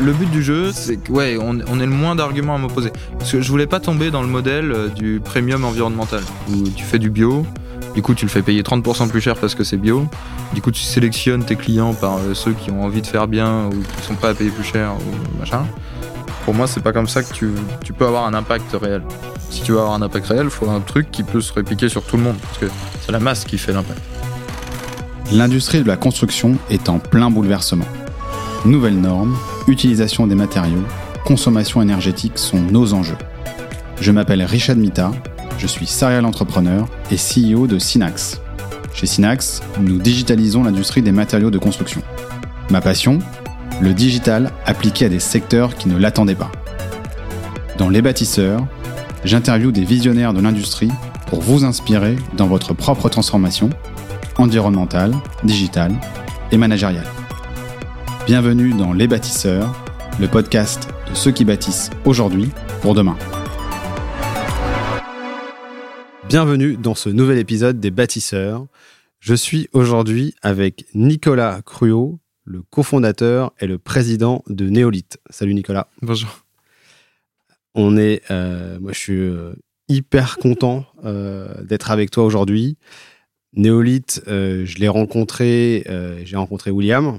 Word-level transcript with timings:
le 0.00 0.12
but 0.12 0.30
du 0.30 0.42
jeu, 0.42 0.72
c'est 0.72 0.96
que 0.96 1.12
ouais, 1.12 1.36
on, 1.40 1.58
on 1.68 1.80
ait 1.80 1.86
le 1.86 1.92
moins 1.92 2.14
d'arguments 2.14 2.54
à 2.54 2.58
m'opposer. 2.58 2.90
Parce 3.18 3.32
que 3.32 3.40
je 3.40 3.48
voulais 3.50 3.66
pas 3.66 3.80
tomber 3.80 4.10
dans 4.10 4.22
le 4.22 4.28
modèle 4.28 4.72
euh, 4.72 4.88
du 4.88 5.20
premium 5.22 5.64
environnemental, 5.64 6.22
où 6.50 6.68
tu 6.70 6.84
fais 6.84 6.98
du 6.98 7.10
bio, 7.10 7.44
du 7.94 8.02
coup 8.02 8.14
tu 8.14 8.24
le 8.24 8.30
fais 8.30 8.42
payer 8.42 8.62
30% 8.62 9.08
plus 9.08 9.20
cher 9.20 9.36
parce 9.36 9.54
que 9.54 9.64
c'est 9.64 9.76
bio, 9.76 10.06
du 10.54 10.62
coup 10.62 10.70
tu 10.70 10.82
sélectionnes 10.82 11.44
tes 11.44 11.56
clients 11.56 11.94
par 11.94 12.16
euh, 12.18 12.34
ceux 12.34 12.52
qui 12.52 12.70
ont 12.70 12.82
envie 12.82 13.02
de 13.02 13.06
faire 13.06 13.26
bien 13.26 13.66
ou 13.66 13.70
qui 13.70 14.06
sont 14.06 14.14
pas 14.14 14.30
à 14.30 14.34
payer 14.34 14.50
plus 14.50 14.64
cher 14.64 14.92
ou 14.94 15.38
machin. 15.38 15.66
Pour 16.44 16.54
moi, 16.54 16.66
c'est 16.66 16.82
pas 16.82 16.92
comme 16.92 17.06
ça 17.06 17.22
que 17.22 17.32
tu, 17.32 17.50
tu 17.84 17.92
peux 17.92 18.06
avoir 18.06 18.24
un 18.26 18.32
impact 18.32 18.74
réel. 18.80 19.02
Si 19.50 19.62
tu 19.62 19.72
veux 19.72 19.78
avoir 19.78 19.94
un 19.94 20.02
impact 20.02 20.26
réel, 20.28 20.44
il 20.44 20.50
faut 20.50 20.68
un 20.70 20.80
truc 20.80 21.10
qui 21.10 21.22
peut 21.22 21.42
se 21.42 21.52
répliquer 21.52 21.88
sur 21.88 22.02
tout 22.02 22.16
le 22.16 22.22
monde, 22.22 22.36
parce 22.42 22.58
que 22.58 22.66
c'est 23.02 23.12
la 23.12 23.20
masse 23.20 23.44
qui 23.44 23.58
fait 23.58 23.72
l'impact. 23.72 24.00
L'industrie 25.32 25.82
de 25.82 25.86
la 25.86 25.96
construction 25.96 26.56
est 26.70 26.88
en 26.88 26.98
plein 26.98 27.30
bouleversement. 27.30 27.84
Nouvelles 28.64 29.00
normes, 29.00 29.36
utilisation 29.70 30.26
des 30.26 30.34
matériaux, 30.34 30.82
consommation 31.24 31.80
énergétique 31.80 32.38
sont 32.38 32.60
nos 32.60 32.92
enjeux. 32.92 33.16
Je 34.00 34.12
m'appelle 34.12 34.42
Richard 34.42 34.76
Mita, 34.76 35.12
je 35.58 35.66
suis 35.66 35.86
serial 35.86 36.24
entrepreneur 36.24 36.88
et 37.10 37.16
CEO 37.16 37.66
de 37.66 37.78
Synax. 37.78 38.40
Chez 38.94 39.06
Synax, 39.06 39.62
nous 39.80 39.98
digitalisons 39.98 40.64
l'industrie 40.64 41.02
des 41.02 41.12
matériaux 41.12 41.50
de 41.50 41.58
construction. 41.58 42.02
Ma 42.70 42.80
passion 42.80 43.18
Le 43.80 43.94
digital 43.94 44.50
appliqué 44.66 45.06
à 45.06 45.08
des 45.08 45.20
secteurs 45.20 45.76
qui 45.76 45.88
ne 45.88 45.98
l'attendaient 45.98 46.34
pas. 46.34 46.50
Dans 47.78 47.88
Les 47.88 48.02
bâtisseurs, 48.02 48.66
j'interviewe 49.24 49.72
des 49.72 49.84
visionnaires 49.84 50.34
de 50.34 50.40
l'industrie 50.40 50.90
pour 51.26 51.40
vous 51.40 51.64
inspirer 51.64 52.16
dans 52.36 52.46
votre 52.46 52.74
propre 52.74 53.08
transformation 53.08 53.70
environnementale, 54.36 55.14
digitale 55.44 55.92
et 56.50 56.56
managériale. 56.56 57.19
Bienvenue 58.30 58.72
dans 58.74 58.92
Les 58.92 59.08
bâtisseurs, 59.08 59.74
le 60.20 60.28
podcast 60.28 60.88
de 61.08 61.16
ceux 61.16 61.32
qui 61.32 61.44
bâtissent 61.44 61.90
aujourd'hui 62.04 62.50
pour 62.80 62.94
demain. 62.94 63.18
Bienvenue 66.28 66.76
dans 66.76 66.94
ce 66.94 67.08
nouvel 67.08 67.38
épisode 67.38 67.80
des 67.80 67.90
bâtisseurs. 67.90 68.68
Je 69.18 69.34
suis 69.34 69.68
aujourd'hui 69.72 70.36
avec 70.42 70.84
Nicolas 70.94 71.60
Cruot, 71.66 72.20
le 72.44 72.62
cofondateur 72.62 73.52
et 73.58 73.66
le 73.66 73.78
président 73.78 74.44
de 74.46 74.68
Néolith. 74.68 75.18
Salut 75.28 75.54
Nicolas. 75.54 75.88
Bonjour. 76.00 76.46
On 77.74 77.96
est, 77.96 78.22
euh, 78.30 78.78
moi 78.78 78.92
je 78.92 78.98
suis 79.00 79.18
euh, 79.18 79.54
hyper 79.88 80.36
content 80.36 80.86
euh, 81.04 81.64
d'être 81.64 81.90
avec 81.90 82.12
toi 82.12 82.22
aujourd'hui. 82.22 82.78
Néolith, 83.54 84.22
euh, 84.28 84.64
je 84.64 84.78
l'ai 84.78 84.86
rencontré, 84.86 85.84
euh, 85.88 86.22
j'ai 86.24 86.36
rencontré 86.36 86.70
William, 86.70 87.18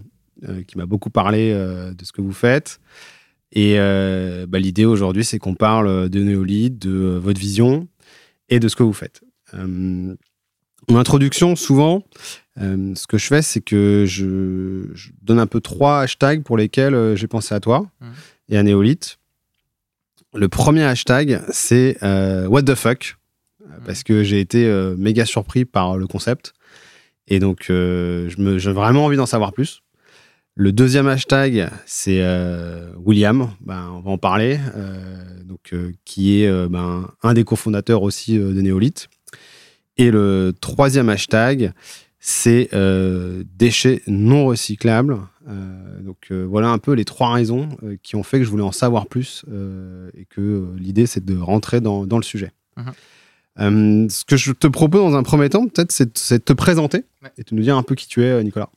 qui 0.68 0.78
m'a 0.78 0.86
beaucoup 0.86 1.10
parlé 1.10 1.52
euh, 1.54 1.94
de 1.94 2.04
ce 2.06 2.12
que 2.12 2.22
vous 2.22 2.34
faites. 2.34 2.80
Et 3.54 3.76
euh, 3.80 4.46
bah, 4.48 4.60
l'idée 4.60 4.86
aujourd'hui, 4.86 5.26
c'est 5.26 5.38
qu'on 5.40 5.56
parle 5.56 6.10
de 6.10 6.24
Néolith, 6.24 6.80
de 6.80 6.90
euh, 6.92 7.20
votre 7.20 7.40
vision 7.40 7.88
et 8.50 8.60
de 8.60 8.68
ce 8.68 8.76
que 8.76 8.84
vous 8.84 8.94
faites. 8.94 9.22
Euh, 9.54 10.16
en 10.90 10.96
introduction, 10.96 11.56
souvent, 11.56 12.04
euh, 12.60 12.94
ce 12.96 13.08
que 13.08 13.18
je 13.18 13.28
fais, 13.28 13.42
c'est 13.42 13.62
que 13.62 14.06
je, 14.08 14.88
je 14.94 15.10
donne 15.22 15.40
un 15.40 15.48
peu 15.48 15.62
trois 15.62 16.02
hashtags 16.02 16.44
pour 16.44 16.58
lesquels 16.58 16.96
euh, 16.96 17.16
j'ai 17.16 17.28
pensé 17.28 17.54
à 17.54 17.60
toi 17.60 17.88
Mhm. 18.02 18.08
et 18.50 18.58
à 18.58 18.64
Néolith. 18.64 19.18
Le 20.34 20.48
premier 20.48 20.84
hashtag, 20.84 21.42
c'est 21.52 21.98
euh, 22.04 22.48
What 22.48 22.64
the 22.64 22.76
fuck 22.76 23.18
parce 23.86 24.04
que 24.04 24.24
j'ai 24.24 24.40
été 24.40 24.66
euh, 24.66 24.96
méga 24.98 25.26
surpris 25.26 25.66
par 25.66 25.98
le 25.98 26.08
concept. 26.08 26.54
Et 27.28 27.40
donc, 27.40 27.68
euh, 27.70 28.30
j'ai 28.58 28.72
vraiment 28.72 29.06
envie 29.06 29.18
d'en 29.18 29.26
savoir 29.26 29.54
plus. 29.54 29.82
Le 30.56 30.72
deuxième 30.72 31.08
hashtag, 31.08 31.70
c'est 31.86 32.20
euh, 32.22 32.92
William. 32.98 33.52
Ben, 33.62 33.90
on 33.96 34.02
va 34.02 34.12
en 34.12 34.18
parler. 34.18 34.60
euh, 34.76 35.44
donc, 35.46 35.70
euh, 35.74 35.92
qui 36.06 36.42
est 36.44 36.70
ben, 36.70 37.10
un 37.24 37.34
des 37.34 37.44
cofondateurs 37.44 38.04
aussi 38.04 38.38
de 38.38 38.62
Néolith. 38.62 39.08
Et 39.98 40.12
le 40.12 40.54
troisième 40.60 41.10
hashtag, 41.10 41.74
c'est 42.20 42.70
déchets 43.58 44.02
non 44.08 44.46
recyclables. 44.48 45.18
Donc, 46.02 46.32
voilà 46.32 46.70
un 46.70 46.78
peu 46.78 46.94
les 46.94 47.06
trois 47.06 47.34
raisons 47.34 47.70
qui 48.02 48.16
ont 48.16 48.24
fait 48.24 48.40
que 48.40 48.46
je 48.46 48.50
voulais 48.50 48.64
en 48.64 48.72
savoir 48.72 49.08
plus 49.08 49.44
et 50.18 50.26
que 50.26 50.70
l'idée, 50.78 51.06
c'est 51.06 51.24
de 51.24 51.38
rentrer 51.38 51.82
dans, 51.82 52.06
dans 52.06 52.18
le 52.18 52.24
sujet. 52.24 52.52
Euh, 53.60 54.08
ce 54.10 54.24
que 54.24 54.38
je 54.38 54.54
te 54.54 54.68
propose 54.68 55.02
dans 55.02 55.18
un 55.18 55.24
premier 55.24 55.50
temps, 55.50 55.68
peut-être, 55.68 55.92
c'est, 55.92 56.14
de 56.32 56.38
te 56.44 56.54
présenter 56.54 57.04
Ouais. 57.22 57.30
et 57.38 57.44
de 57.44 57.54
nous 57.54 57.62
dire 57.62 57.76
un 57.76 57.84
peu 57.84 57.96
qui 57.96 58.08
tu 58.08 58.24
es, 58.24 58.44
Nicolas. 58.44 58.70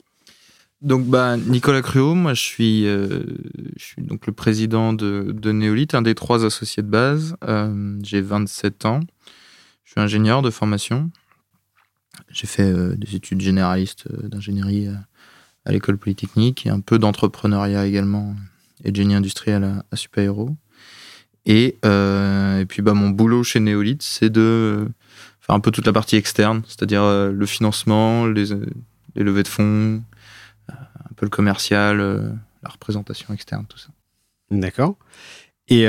Donc, 0.85 1.07
bah, 1.07 1.39
Nicolas 1.39 1.81
Cruot, 1.81 2.15
moi, 2.15 2.35
je 2.35 2.43
suis, 2.43 2.87
euh, 2.87 3.23
donc 3.97 4.27
le 4.27 4.35
président 4.35 4.93
de, 4.93 5.33
de 5.33 5.97
un 5.97 6.03
des 6.03 6.15
trois 6.15 6.45
associés 6.45 6.83
de 6.83 6.89
base. 6.89 7.37
Euh, 7.43 7.99
j'ai 8.03 8.21
27 8.21 8.85
ans. 8.85 9.01
Je 9.85 9.93
suis 9.93 10.01
ingénieur 10.01 10.43
de 10.43 10.51
formation. 10.51 11.11
J'ai 12.29 12.47
fait 12.47 12.71
euh, 12.71 12.95
des 12.97 13.17
études 13.17 13.41
généralistes 13.41 14.13
d'ingénierie 14.29 14.89
à 15.65 15.73
l'école 15.73 15.97
polytechnique 15.97 16.67
et 16.67 16.69
un 16.69 16.81
peu 16.81 16.99
d'entrepreneuriat 16.99 17.87
également 17.87 18.37
et 18.85 18.93
de 18.93 18.97
génie 18.97 19.15
industriel 19.15 19.65
à, 19.65 19.85
à. 19.91 19.97
Et, 21.47 21.79
puis, 22.69 22.83
bah, 22.83 22.93
mon 22.93 23.09
boulot 23.09 23.43
chez 23.43 23.59
Néolith, 23.59 24.03
c'est 24.03 24.29
de 24.29 24.87
faire 25.41 25.57
un 25.57 25.61
peu 25.61 25.71
toute 25.71 25.87
la 25.87 25.95
partie 25.95 26.17
externe, 26.17 26.61
c'est-à-dire 26.67 27.05
le 27.33 27.47
financement, 27.47 28.27
les 28.27 28.45
levées 29.17 29.45
de 29.45 29.49
fonds, 29.49 30.03
un 31.15 31.17
peu 31.17 31.27
le 31.27 31.31
commercial, 31.31 32.01
euh, 32.01 32.31
la 32.65 32.71
représentation 32.71 33.33
externe, 33.33 33.67
tout 33.69 33.79
ça. 33.79 33.91
D'accord. 34.51 34.97
Et 35.69 35.87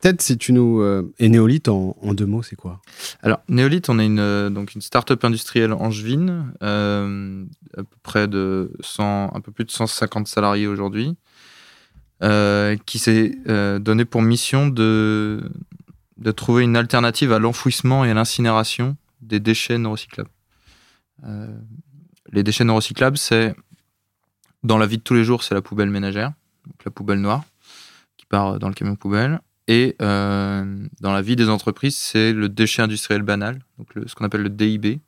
peut-être 0.00 0.22
si 0.22 0.38
tu 0.38 0.52
nous. 0.52 0.80
euh, 0.80 1.12
et 1.18 1.28
Néolith, 1.28 1.68
en, 1.68 1.96
en 2.00 2.14
deux 2.14 2.24
mots, 2.26 2.42
c'est 2.42 2.56
quoi? 2.56 2.80
Alors, 3.22 3.40
Néolith, 3.48 3.88
on 3.90 3.98
est 3.98 4.06
une, 4.06 4.18
euh, 4.18 4.48
donc 4.50 4.74
une 4.74 4.80
start-up 4.80 5.22
industrielle 5.24 5.72
angevine, 5.72 6.52
euh, 6.62 7.44
à 7.76 7.82
peu 7.82 7.96
près 8.02 8.26
de 8.26 8.72
100, 8.80 9.32
un 9.34 9.40
peu 9.40 9.52
plus 9.52 9.64
de 9.64 9.70
150 9.70 10.26
salariés 10.26 10.66
aujourd'hui, 10.66 11.14
euh, 12.22 12.76
qui 12.86 12.98
s'est 12.98 13.36
euh, 13.48 13.78
donné 13.78 14.06
pour 14.06 14.22
mission 14.22 14.66
de, 14.68 15.50
de 16.16 16.30
trouver 16.30 16.64
une 16.64 16.76
alternative 16.76 17.32
à 17.32 17.38
l'enfouissement 17.38 18.04
et 18.04 18.10
à 18.10 18.14
l'incinération 18.14 18.96
des 19.20 19.40
déchets 19.40 19.78
non 19.78 19.92
recyclables. 19.92 20.30
Les 22.32 22.42
déchets 22.42 22.64
non 22.64 22.76
recyclables, 22.76 23.16
c'est 23.18 23.54
dans 24.62 24.78
la 24.78 24.86
vie 24.86 24.98
de 24.98 25.02
tous 25.02 25.14
les 25.14 25.24
jours, 25.24 25.42
c'est 25.42 25.54
la 25.54 25.62
poubelle 25.62 25.90
ménagère, 25.90 26.32
donc 26.66 26.84
la 26.84 26.90
poubelle 26.90 27.20
noire, 27.20 27.44
qui 28.16 28.26
part 28.26 28.58
dans 28.58 28.68
le 28.68 28.74
camion 28.74 28.96
poubelle. 28.96 29.40
Et 29.68 29.96
euh, 30.00 30.86
dans 31.00 31.12
la 31.12 31.22
vie 31.22 31.36
des 31.36 31.48
entreprises, 31.48 31.96
c'est 31.96 32.32
le 32.32 32.48
déchet 32.48 32.82
industriel 32.82 33.22
banal, 33.22 33.60
donc 33.78 33.88
ce 34.06 34.14
qu'on 34.14 34.24
appelle 34.24 34.42
le 34.42 34.50
DIB, 34.50 35.00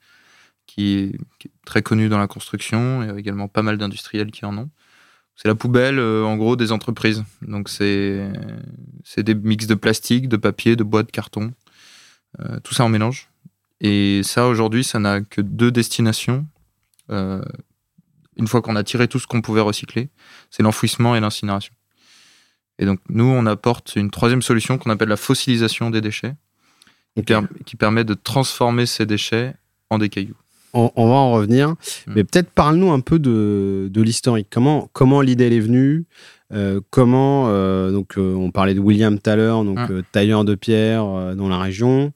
qui 0.65 0.93
est, 0.93 1.19
très 1.65 1.81
connu 1.81 2.09
dans 2.09 2.17
la 2.17 2.27
construction 2.27 3.03
et 3.03 3.19
également 3.19 3.47
pas 3.47 3.61
mal 3.61 3.77
d'industriels 3.77 4.31
qui 4.31 4.43
en 4.43 4.57
ont. 4.57 4.69
C'est 5.35 5.47
la 5.47 5.55
poubelle, 5.55 5.99
euh, 5.99 6.23
en 6.25 6.35
gros, 6.35 6.55
des 6.55 6.71
entreprises. 6.71 7.23
Donc 7.41 7.69
c'est 7.69 8.31
des 9.17 9.35
mix 9.35 9.67
de 9.67 9.75
plastique, 9.75 10.27
de 10.27 10.35
papier, 10.35 10.75
de 10.75 10.83
bois, 10.83 11.03
de 11.03 11.11
carton, 11.11 11.53
euh, 12.41 12.59
tout 12.61 12.73
ça 12.73 12.83
en 12.83 12.89
mélange. 12.89 13.29
Et 13.79 14.21
ça, 14.23 14.47
aujourd'hui, 14.47 14.83
ça 14.83 14.99
n'a 14.99 15.21
que 15.21 15.39
deux 15.39 15.71
destinations. 15.71 16.45
Une 18.39 18.47
fois 18.47 18.61
qu'on 18.61 18.75
a 18.75 18.83
tiré 18.83 19.07
tout 19.07 19.19
ce 19.19 19.27
qu'on 19.27 19.41
pouvait 19.41 19.61
recycler, 19.61 20.09
c'est 20.49 20.63
l'enfouissement 20.63 21.15
et 21.15 21.19
l'incinération. 21.19 21.73
Et 22.79 22.85
donc, 22.85 22.99
nous, 23.09 23.25
on 23.25 23.45
apporte 23.45 23.95
une 23.97 24.09
troisième 24.09 24.41
solution 24.41 24.77
qu'on 24.77 24.89
appelle 24.89 25.09
la 25.09 25.17
fossilisation 25.17 25.89
des 25.89 26.01
déchets, 26.01 26.33
qui, 27.15 27.23
per- 27.23 27.41
qui 27.65 27.75
permet 27.75 28.05
de 28.05 28.13
transformer 28.13 28.85
ces 28.85 29.05
déchets 29.05 29.53
en 29.89 29.97
des 29.97 30.07
cailloux. 30.09 30.37
on, 30.73 30.89
on 30.95 31.07
va 31.09 31.15
en 31.15 31.31
revenir. 31.33 31.69
Mm. 31.71 31.75
Mais 32.15 32.23
peut-être 32.23 32.49
parle-nous 32.51 32.91
un 32.91 33.01
peu 33.01 33.19
de, 33.19 33.89
de 33.91 34.01
l'historique. 34.01 34.47
Comment, 34.49 34.89
comment 34.93 35.19
l'idée 35.21 35.47
elle 35.47 35.53
est 35.53 35.59
venue 35.59 36.05
Euh, 36.51 36.79
Comment. 36.89 37.45
euh, 37.49 37.91
donc, 37.91 38.17
euh, 38.17 38.33
on 38.35 38.49
parlait 38.51 38.73
de 38.73 38.79
William 38.79 39.19
tout 39.19 39.29
à 39.29 39.35
l'heure, 39.35 39.63
donc 39.65 39.77
Mm. 39.77 39.91
euh, 39.91 40.01
tailleur 40.13 40.45
de 40.45 40.55
pierre 40.55 41.03
dans 41.35 41.49
la 41.49 41.59
région, 41.59 42.11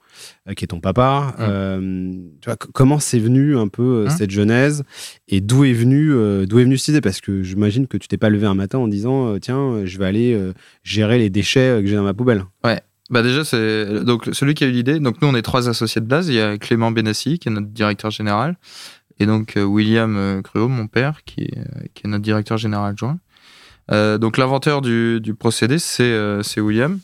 qui 0.57 0.65
est 0.65 0.67
ton 0.67 0.79
papa. 0.81 1.35
Mm. 1.37 1.41
Euh, 1.41 2.11
tu 2.41 2.45
vois, 2.49 2.53
c- 2.61 2.69
comment 2.73 2.99
c'est 2.99 3.19
venu 3.19 3.57
un 3.57 3.67
peu 3.69 3.81
euh, 3.83 4.05
Mm. 4.05 4.09
cette 4.09 4.31
genèse 4.31 4.83
et 5.29 5.39
d'où 5.41 5.63
est 5.63 5.73
venu 5.73 6.11
euh, 6.11 6.45
d'où 6.45 6.59
est 6.59 6.63
venue 6.65 6.77
cette 6.77 6.89
idée? 6.89 7.01
Parce 7.01 7.21
que 7.21 7.43
j'imagine 7.43 7.87
que 7.87 7.95
tu 7.97 8.07
t'es 8.07 8.17
pas 8.17 8.29
levé 8.29 8.45
un 8.47 8.55
matin 8.55 8.77
en 8.79 8.87
disant 8.87 9.27
euh, 9.33 9.39
tiens, 9.39 9.57
euh, 9.57 9.85
je 9.85 9.97
vais 9.97 10.05
aller 10.05 10.33
euh, 10.33 10.53
gérer 10.83 11.17
les 11.17 11.29
déchets 11.29 11.69
euh, 11.69 11.81
que 11.81 11.87
j'ai 11.87 11.95
dans 11.95 12.03
ma 12.03 12.13
poubelle. 12.13 12.43
Bah 13.09 13.21
déjà, 13.21 13.43
c'est 13.43 14.03
donc 14.05 14.29
celui 14.31 14.53
qui 14.53 14.63
a 14.63 14.67
eu 14.67 14.71
l'idée. 14.71 14.99
Donc 14.99 15.21
nous, 15.21 15.27
on 15.27 15.35
est 15.35 15.41
trois 15.43 15.69
associés 15.69 16.01
de 16.01 16.07
base. 16.07 16.29
Il 16.29 16.35
y 16.35 16.41
a 16.41 16.57
Clément 16.57 16.89
Benassi, 16.89 17.37
qui 17.37 17.49
est 17.49 17.51
notre 17.51 17.67
directeur 17.67 18.09
général, 18.11 18.57
et 19.19 19.25
donc 19.25 19.55
euh, 19.57 19.63
William 19.63 20.15
euh, 20.17 20.41
mon 20.55 20.87
père, 20.87 21.23
qui 21.25 21.41
est, 21.41 21.57
euh, 21.57 21.85
qui 21.93 22.07
est 22.07 22.09
notre 22.09 22.23
directeur 22.23 22.57
général 22.57 22.91
adjoint. 22.91 23.19
Euh, 23.91 24.17
donc 24.17 24.37
l'inventeur 24.37 24.81
du, 24.81 25.19
du 25.21 25.35
procédé, 25.35 25.77
c'est 25.79 26.03
euh, 26.03 26.41
c'est 26.43 26.61
William. 26.61 26.99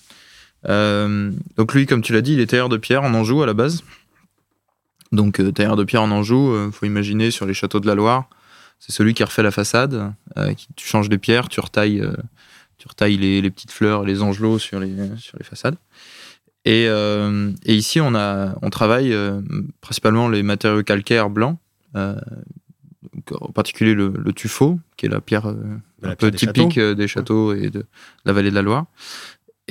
Euh, 0.67 1.31
donc 1.57 1.73
lui, 1.73 1.85
comme 1.85 2.01
tu 2.01 2.13
l'as 2.13 2.21
dit, 2.21 2.33
il 2.33 2.39
est 2.39 2.47
tailleur 2.47 2.69
de 2.69 2.77
pierre 2.77 3.03
en 3.03 3.13
Anjou 3.13 3.41
à 3.41 3.45
la 3.45 3.53
base. 3.53 3.83
Donc 5.11 5.39
euh, 5.39 5.51
tailleur 5.51 5.75
de 5.75 5.83
pierre 5.83 6.01
en 6.03 6.11
Anjou, 6.11 6.51
euh, 6.51 6.71
faut 6.71 6.85
imaginer 6.85 7.31
sur 7.31 7.45
les 7.45 7.53
châteaux 7.53 7.79
de 7.79 7.87
la 7.87 7.95
Loire, 7.95 8.29
c'est 8.79 8.91
celui 8.91 9.13
qui 9.13 9.23
refait 9.23 9.43
la 9.43 9.51
façade. 9.51 10.13
euh, 10.37 10.53
qui, 10.53 10.67
tu 10.75 10.87
changes 10.87 11.09
les 11.09 11.17
pierres, 11.17 11.49
tu 11.49 11.59
retailles, 11.59 12.01
euh, 12.01 12.13
tu 12.77 12.87
retailles 12.87 13.17
les, 13.17 13.41
les 13.41 13.49
petites 13.49 13.71
fleurs, 13.71 14.03
les 14.03 14.21
angelots 14.21 14.59
sur 14.59 14.79
les, 14.79 14.93
sur 15.17 15.37
les 15.37 15.45
façades. 15.45 15.75
Et, 16.65 16.83
et 16.83 17.75
ici, 17.75 17.99
on, 18.01 18.13
a, 18.13 18.53
on 18.61 18.69
travaille 18.69 19.15
principalement 19.81 20.27
les 20.29 20.43
matériaux 20.43 20.83
calcaires 20.83 21.29
blancs, 21.29 21.57
donc, 21.93 23.41
en 23.41 23.51
particulier 23.51 23.93
le, 23.93 24.13
le 24.15 24.33
tuffeau, 24.33 24.79
qui 24.97 25.05
est 25.05 25.09
la 25.09 25.21
pierre 25.21 25.47
euh, 25.47 25.55
La 26.01 26.11
un 26.11 26.15
peu 26.15 26.31
pierre 26.31 26.51
des 26.53 26.59
typique 26.61 26.73
châteaux. 26.75 26.93
des 26.95 27.07
châteaux 27.07 27.53
et 27.53 27.69
de, 27.69 27.85
la 28.25 28.33
vallée 28.33 28.49
de 28.49 28.55
la 28.55 28.61
Loire. 28.61 28.85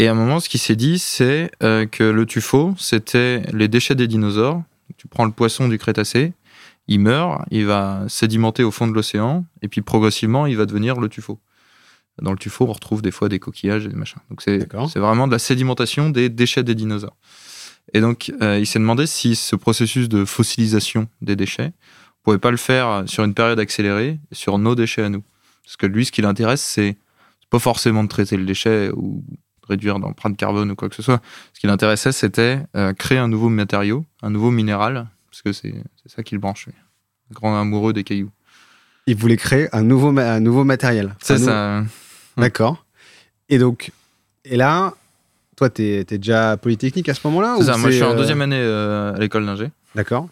Et 0.01 0.07
à 0.07 0.13
un 0.13 0.15
moment, 0.15 0.39
ce 0.39 0.49
qui 0.49 0.59
s'est 0.59 0.77
dit, 0.77 1.01
c'est 1.01 1.51
euh, 1.65 1.85
que 1.85 2.05
le 2.05 2.25
tuffeau, 2.25 2.73
c'était 2.79 3.43
les 3.53 3.67
déchets 3.67 3.97
des 3.97 4.07
dinosaures. 4.07 4.63
Tu 4.97 5.09
prends 5.09 5.25
le 5.25 5.33
poisson 5.33 5.67
du 5.67 5.77
Crétacé, 5.77 6.33
il 6.87 7.01
meurt, 7.01 7.43
il 7.51 7.67
va 7.67 8.05
sédimenter 8.09 8.63
au 8.63 8.71
fond 8.71 8.87
de 8.87 8.93
l'océan, 8.93 9.45
et 9.61 9.67
puis 9.67 9.83
progressivement, 9.83 10.47
il 10.47 10.57
va 10.57 10.67
devenir 10.67 11.01
le 11.01 11.09
tuffeau. 11.09 11.41
Dans 12.23 12.31
le 12.31 12.39
tuffeau, 12.39 12.67
on 12.69 12.73
retrouve 12.73 13.03
des 13.03 13.11
fois 13.11 13.29
des 13.29 13.41
coquillages 13.41 13.87
et 13.87 13.89
des 13.89 13.97
machins. 13.97 14.21
Donc 14.31 14.41
c'est 14.41 14.99
vraiment 14.99 15.27
de 15.27 15.33
la 15.33 15.39
sédimentation 15.41 16.11
des 16.11 16.29
déchets 16.29 16.63
des 16.63 16.77
dinosaures. 16.77 17.17
Et 17.93 18.01
donc, 18.01 18.33
euh, 18.41 18.59
il 18.59 18.67
s'est 18.67 18.79
demandé 18.79 19.07
si 19.07 19.35
ce 19.35 19.57
processus 19.57 20.09
de 20.09 20.25
fossilisation 20.25 21.09
des 21.23 21.35
déchets, 21.35 21.73
on 22.21 22.23
pouvait 22.23 22.39
pas 22.39 22.53
le 22.53 22.57
faire 22.57 23.03
sur 23.07 23.25
une 23.25 23.35
période 23.35 23.59
accélérée 23.59 24.21
sur 24.31 24.59
nos 24.59 24.77
déchets 24.77 25.03
à 25.03 25.09
nous. 25.09 25.25
Parce 25.65 25.77
que 25.77 25.87
lui, 25.87 26.05
ce 26.05 26.13
qui 26.13 26.23
l'intéresse, 26.23 26.63
c'est 26.63 26.97
pas 27.51 27.59
forcément 27.59 28.05
de 28.05 28.09
traiter 28.09 28.37
le 28.37 28.45
déchet 28.45 28.91
ou 28.95 29.25
réduire 29.69 29.99
l'empreinte 29.99 30.37
carbone 30.37 30.71
ou 30.71 30.75
quoi 30.77 30.89
que 30.89 30.95
ce 30.95 31.03
soit. 31.03 31.21
Ce 31.55 31.61
qui 31.61 31.67
l'intéressait, 31.67 32.13
c'était 32.13 32.61
euh, 32.77 32.93
créer 32.93 33.19
un 33.19 33.29
nouveau 33.29 33.49
matériau, 33.49 34.05
un 34.23 34.31
nouveau 34.31 34.51
minéral, 34.51 35.07
parce 35.31 35.43
que 35.43 35.53
c'est 35.53 35.75
ça 36.07 36.23
qui 36.23 36.35
le 36.35 36.41
branche. 36.41 36.67
lui. 36.67 36.75
Un 37.31 37.35
grand 37.35 37.61
amoureux 37.61 37.93
des 37.93 38.05
cailloux. 38.05 38.31
Il 39.07 39.17
voulait 39.17 39.37
créer 39.37 39.69
un 39.75 39.83
nouveau, 39.83 40.13
ma- 40.13 40.33
un 40.33 40.41
nouveau 40.41 40.65
matériel. 40.65 41.15
C'est 41.21 41.39
ça. 41.39 41.83
D'accord. 42.37 42.85
Et 43.49 43.59
donc, 43.59 43.91
et 44.45 44.57
là, 44.57 44.95
toi, 45.57 45.71
t'es 45.71 46.01
es 46.01 46.05
déjà 46.19 46.57
polytechnique 46.57 47.09
à 47.09 47.15
ce 47.15 47.21
moment-là 47.27 47.57
C'est 47.59 47.65
ça. 47.65 47.77
Moi, 47.77 47.91
je 47.91 47.97
suis 47.97 48.05
en 48.05 48.13
euh, 48.13 48.17
deuxième 48.17 48.41
année 48.43 48.61
euh, 48.61 49.15
à 49.15 49.19
l'école 49.19 49.45
d'ingé. 49.47 49.71
D'accord. 49.95 50.29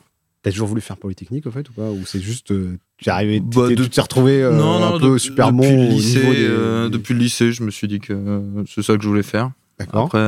T'as 0.46 0.52
toujours 0.52 0.68
voulu 0.68 0.80
faire 0.80 0.96
polytechnique, 0.96 1.44
au 1.46 1.50
fait, 1.50 1.68
ou 1.68 1.72
pas? 1.72 1.90
Ou 1.90 2.06
c'est 2.06 2.20
juste, 2.20 2.52
euh, 2.52 2.78
tu 2.98 3.08
es 3.08 3.12
arrivé, 3.12 3.40
Bah, 3.40 3.64
t'es- 3.66 3.74
de- 3.74 3.82
tu 3.82 3.90
t'es 3.90 4.00
retrouvé 4.00 4.44
euh, 4.44 4.52
un 4.62 4.96
peu 5.00 5.10
de- 5.14 5.18
super 5.18 5.52
depuis 5.52 5.68
bon 5.68 5.76
le 5.76 5.86
au 5.88 5.90
lycée, 5.96 6.20
des- 6.20 6.46
euh, 6.46 6.88
depuis 6.88 7.14
le 7.14 7.18
lycée, 7.20 7.50
je 7.50 7.64
me 7.64 7.70
suis 7.72 7.88
dit 7.88 7.98
que 7.98 8.12
euh, 8.12 8.62
c'est 8.68 8.82
ça 8.82 8.96
que 8.96 9.02
je 9.02 9.08
voulais 9.08 9.24
faire. 9.24 9.50
D'accord. 9.80 10.04
Après, 10.06 10.24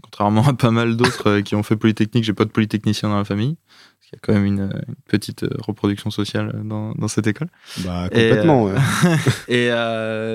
contrairement 0.00 0.46
à 0.46 0.54
pas 0.54 0.70
mal 0.70 0.96
d'autres 0.96 1.40
qui 1.40 1.56
ont 1.56 1.64
fait 1.64 1.74
Polytechnique, 1.76 2.22
j'ai 2.22 2.32
pas 2.34 2.44
de 2.44 2.50
polytechnicien 2.50 3.08
dans 3.08 3.18
la 3.18 3.24
famille. 3.24 3.56
Parce 3.98 4.08
qu'il 4.10 4.16
y 4.16 4.16
a 4.16 4.20
quand 4.22 4.32
même 4.32 4.44
une, 4.46 4.70
une 4.88 4.94
petite 5.08 5.44
reproduction 5.58 6.10
sociale 6.10 6.62
dans, 6.64 6.92
dans 6.92 7.08
cette 7.08 7.26
école. 7.26 7.48
Bah, 7.84 8.06
Et, 8.12 8.28
complètement. 8.28 8.62
ouais. 8.64 8.74
Et 9.48 9.68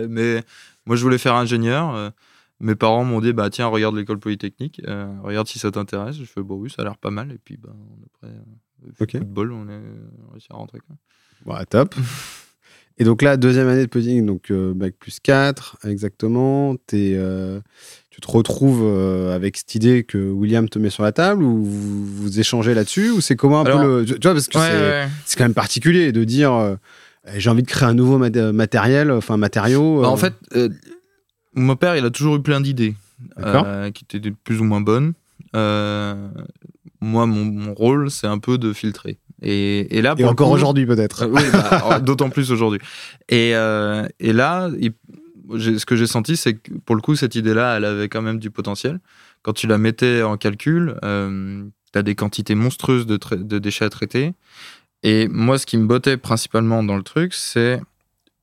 mais 0.09 0.43
moi, 0.85 0.97
je 0.97 1.01
voulais 1.01 1.17
faire 1.17 1.35
ingénieur. 1.35 2.11
Mes 2.59 2.75
parents 2.75 3.03
m'ont 3.03 3.21
dit 3.21 3.33
bah 3.33 3.49
tiens, 3.49 3.67
regarde 3.67 3.95
l'école 3.95 4.19
Polytechnique, 4.19 4.81
euh, 4.87 5.07
regarde 5.23 5.47
si 5.47 5.59
ça 5.59 5.71
t'intéresse. 5.71 6.15
Je 6.17 6.25
fais 6.25 6.41
bon 6.41 6.55
oui, 6.55 6.69
ça 6.69 6.81
a 6.81 6.85
l'air 6.85 6.97
pas 6.97 7.11
mal. 7.11 7.31
Et 7.31 7.37
puis 7.43 7.57
bah, 7.57 7.69
après, 8.15 8.33
euh, 8.33 8.91
Ok. 8.99 9.11
coup 9.11 9.17
de 9.19 9.23
bol, 9.25 9.51
on 9.51 9.67
est 9.69 9.81
réussi 10.31 10.47
à 10.51 10.55
rentrer. 10.55 10.79
Quoi. 10.85 10.95
Voilà, 11.45 11.65
top. 11.65 11.95
Et 12.99 13.03
donc 13.03 13.21
là, 13.21 13.37
deuxième 13.37 13.67
année 13.67 13.83
de 13.85 13.89
Polytechnique, 13.91 14.25
donc 14.25 14.49
euh, 14.49 14.73
bac 14.73 14.95
plus 14.99 15.19
4, 15.19 15.77
exactement. 15.87 16.75
T'es, 16.87 17.13
euh, 17.15 17.59
tu 18.09 18.21
te 18.21 18.31
retrouves 18.31 18.81
euh, 18.83 19.35
avec 19.35 19.55
cette 19.57 19.75
idée 19.75 20.03
que 20.03 20.17
William 20.31 20.67
te 20.67 20.79
met 20.79 20.89
sur 20.89 21.03
la 21.03 21.11
table 21.11 21.43
ou 21.43 21.63
vous, 21.63 22.05
vous 22.07 22.39
échangez 22.39 22.73
là-dessus 22.73 23.11
ou 23.11 23.21
c'est 23.21 23.35
comment 23.35 23.61
un 23.61 23.65
Alors- 23.65 23.81
peu 23.81 23.99
le. 23.99 24.05
Tu 24.05 24.13
vois, 24.23 24.33
parce 24.33 24.47
que 24.47 24.57
c'est, 24.57 25.07
c'est 25.25 25.37
quand 25.37 25.43
même 25.43 25.53
particulier 25.53 26.11
de 26.11 26.23
dire 26.23 26.51
euh, 26.53 26.75
j'ai 27.35 27.51
envie 27.51 27.61
de 27.61 27.67
créer 27.67 27.87
un 27.87 27.93
nouveau 27.93 28.17
mat- 28.17 28.35
matériel, 28.35 29.11
enfin 29.11 29.37
matériau. 29.37 30.01
Bah, 30.01 30.09
en 30.09 30.17
fait, 30.17 30.33
mon 31.55 31.75
père, 31.75 31.95
il 31.95 32.05
a 32.05 32.09
toujours 32.09 32.35
eu 32.35 32.41
plein 32.41 32.61
d'idées 32.61 32.95
euh, 33.39 33.91
qui 33.91 34.03
étaient 34.03 34.31
plus 34.31 34.59
ou 34.61 34.63
moins 34.63 34.81
bonnes. 34.81 35.13
Euh, 35.55 36.27
moi, 37.01 37.25
mon, 37.25 37.45
mon 37.45 37.73
rôle, 37.73 38.11
c'est 38.11 38.27
un 38.27 38.37
peu 38.39 38.57
de 38.57 38.73
filtrer. 38.73 39.17
Et, 39.41 39.97
et 39.97 40.01
là, 40.01 40.15
et 40.17 40.23
encore 40.25 40.49
aujourd'hui 40.51 40.85
peut-être. 40.85 41.23
Euh, 41.23 41.27
oui, 41.31 41.41
bah, 41.51 41.99
d'autant 41.99 42.29
plus 42.29 42.51
aujourd'hui. 42.51 42.79
Et, 43.29 43.51
et 43.51 44.33
là, 44.33 44.69
il- 44.79 44.93
ce 45.79 45.85
que 45.85 45.95
j'ai 45.95 46.07
senti, 46.07 46.35
c'est 46.35 46.55
que 46.55 46.73
pour 46.85 46.95
le 46.95 47.01
coup, 47.01 47.15
cette 47.15 47.35
idée-là, 47.35 47.77
elle 47.77 47.85
avait 47.85 48.09
quand 48.09 48.21
même 48.21 48.37
du 48.39 48.51
potentiel. 48.51 48.99
Quand 49.43 49.53
tu 49.53 49.65
la 49.67 49.77
mettais 49.77 50.21
en 50.21 50.35
calcul, 50.35 50.95
tu 51.01 51.99
as 51.99 52.03
des 52.03 52.15
quantités 52.15 52.53
monstrueuses 52.55 53.05
de, 53.07 53.17
de 53.35 53.57
déchets 53.59 53.85
à 53.85 53.89
traiter. 53.89 54.33
Et 55.03 55.27
moi, 55.29 55.57
ce 55.57 55.65
qui 55.65 55.77
me 55.77 55.85
bottait 55.85 56.17
principalement 56.17 56.83
dans 56.83 56.97
le 56.97 57.03
truc, 57.03 57.33
c'est 57.33 57.79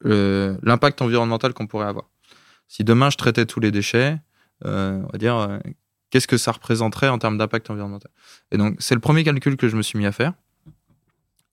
l'impact 0.05 1.03
environnemental 1.03 1.53
qu'on 1.53 1.67
pourrait 1.67 1.87
avoir. 1.89 2.07
Si 2.75 2.83
demain 2.83 3.09
je 3.09 3.17
traitais 3.17 3.47
tous 3.47 3.61
les 3.61 3.71
déchets, 3.71 4.19
euh, 4.65 5.01
on 5.05 5.13
va 5.13 5.19
dire, 5.19 5.37
euh, 5.37 5.59
qu'est-ce 6.11 6.27
que 6.27 6.37
ça 6.37 6.51
représenterait 6.51 7.09
en 7.09 7.21
termes 7.21 7.39
d'impact 7.39 7.71
environnemental? 7.71 8.11
Et 8.51 8.57
donc, 8.57 8.75
c'est 8.81 8.97
le 8.97 9.01
premier 9.01 9.23
calcul 9.23 9.57
que 9.57 9.69
je 9.69 9.77
me 9.77 9.83
suis 9.83 9.97
mis 9.97 10.07
à 10.07 10.11
faire. 10.11 10.33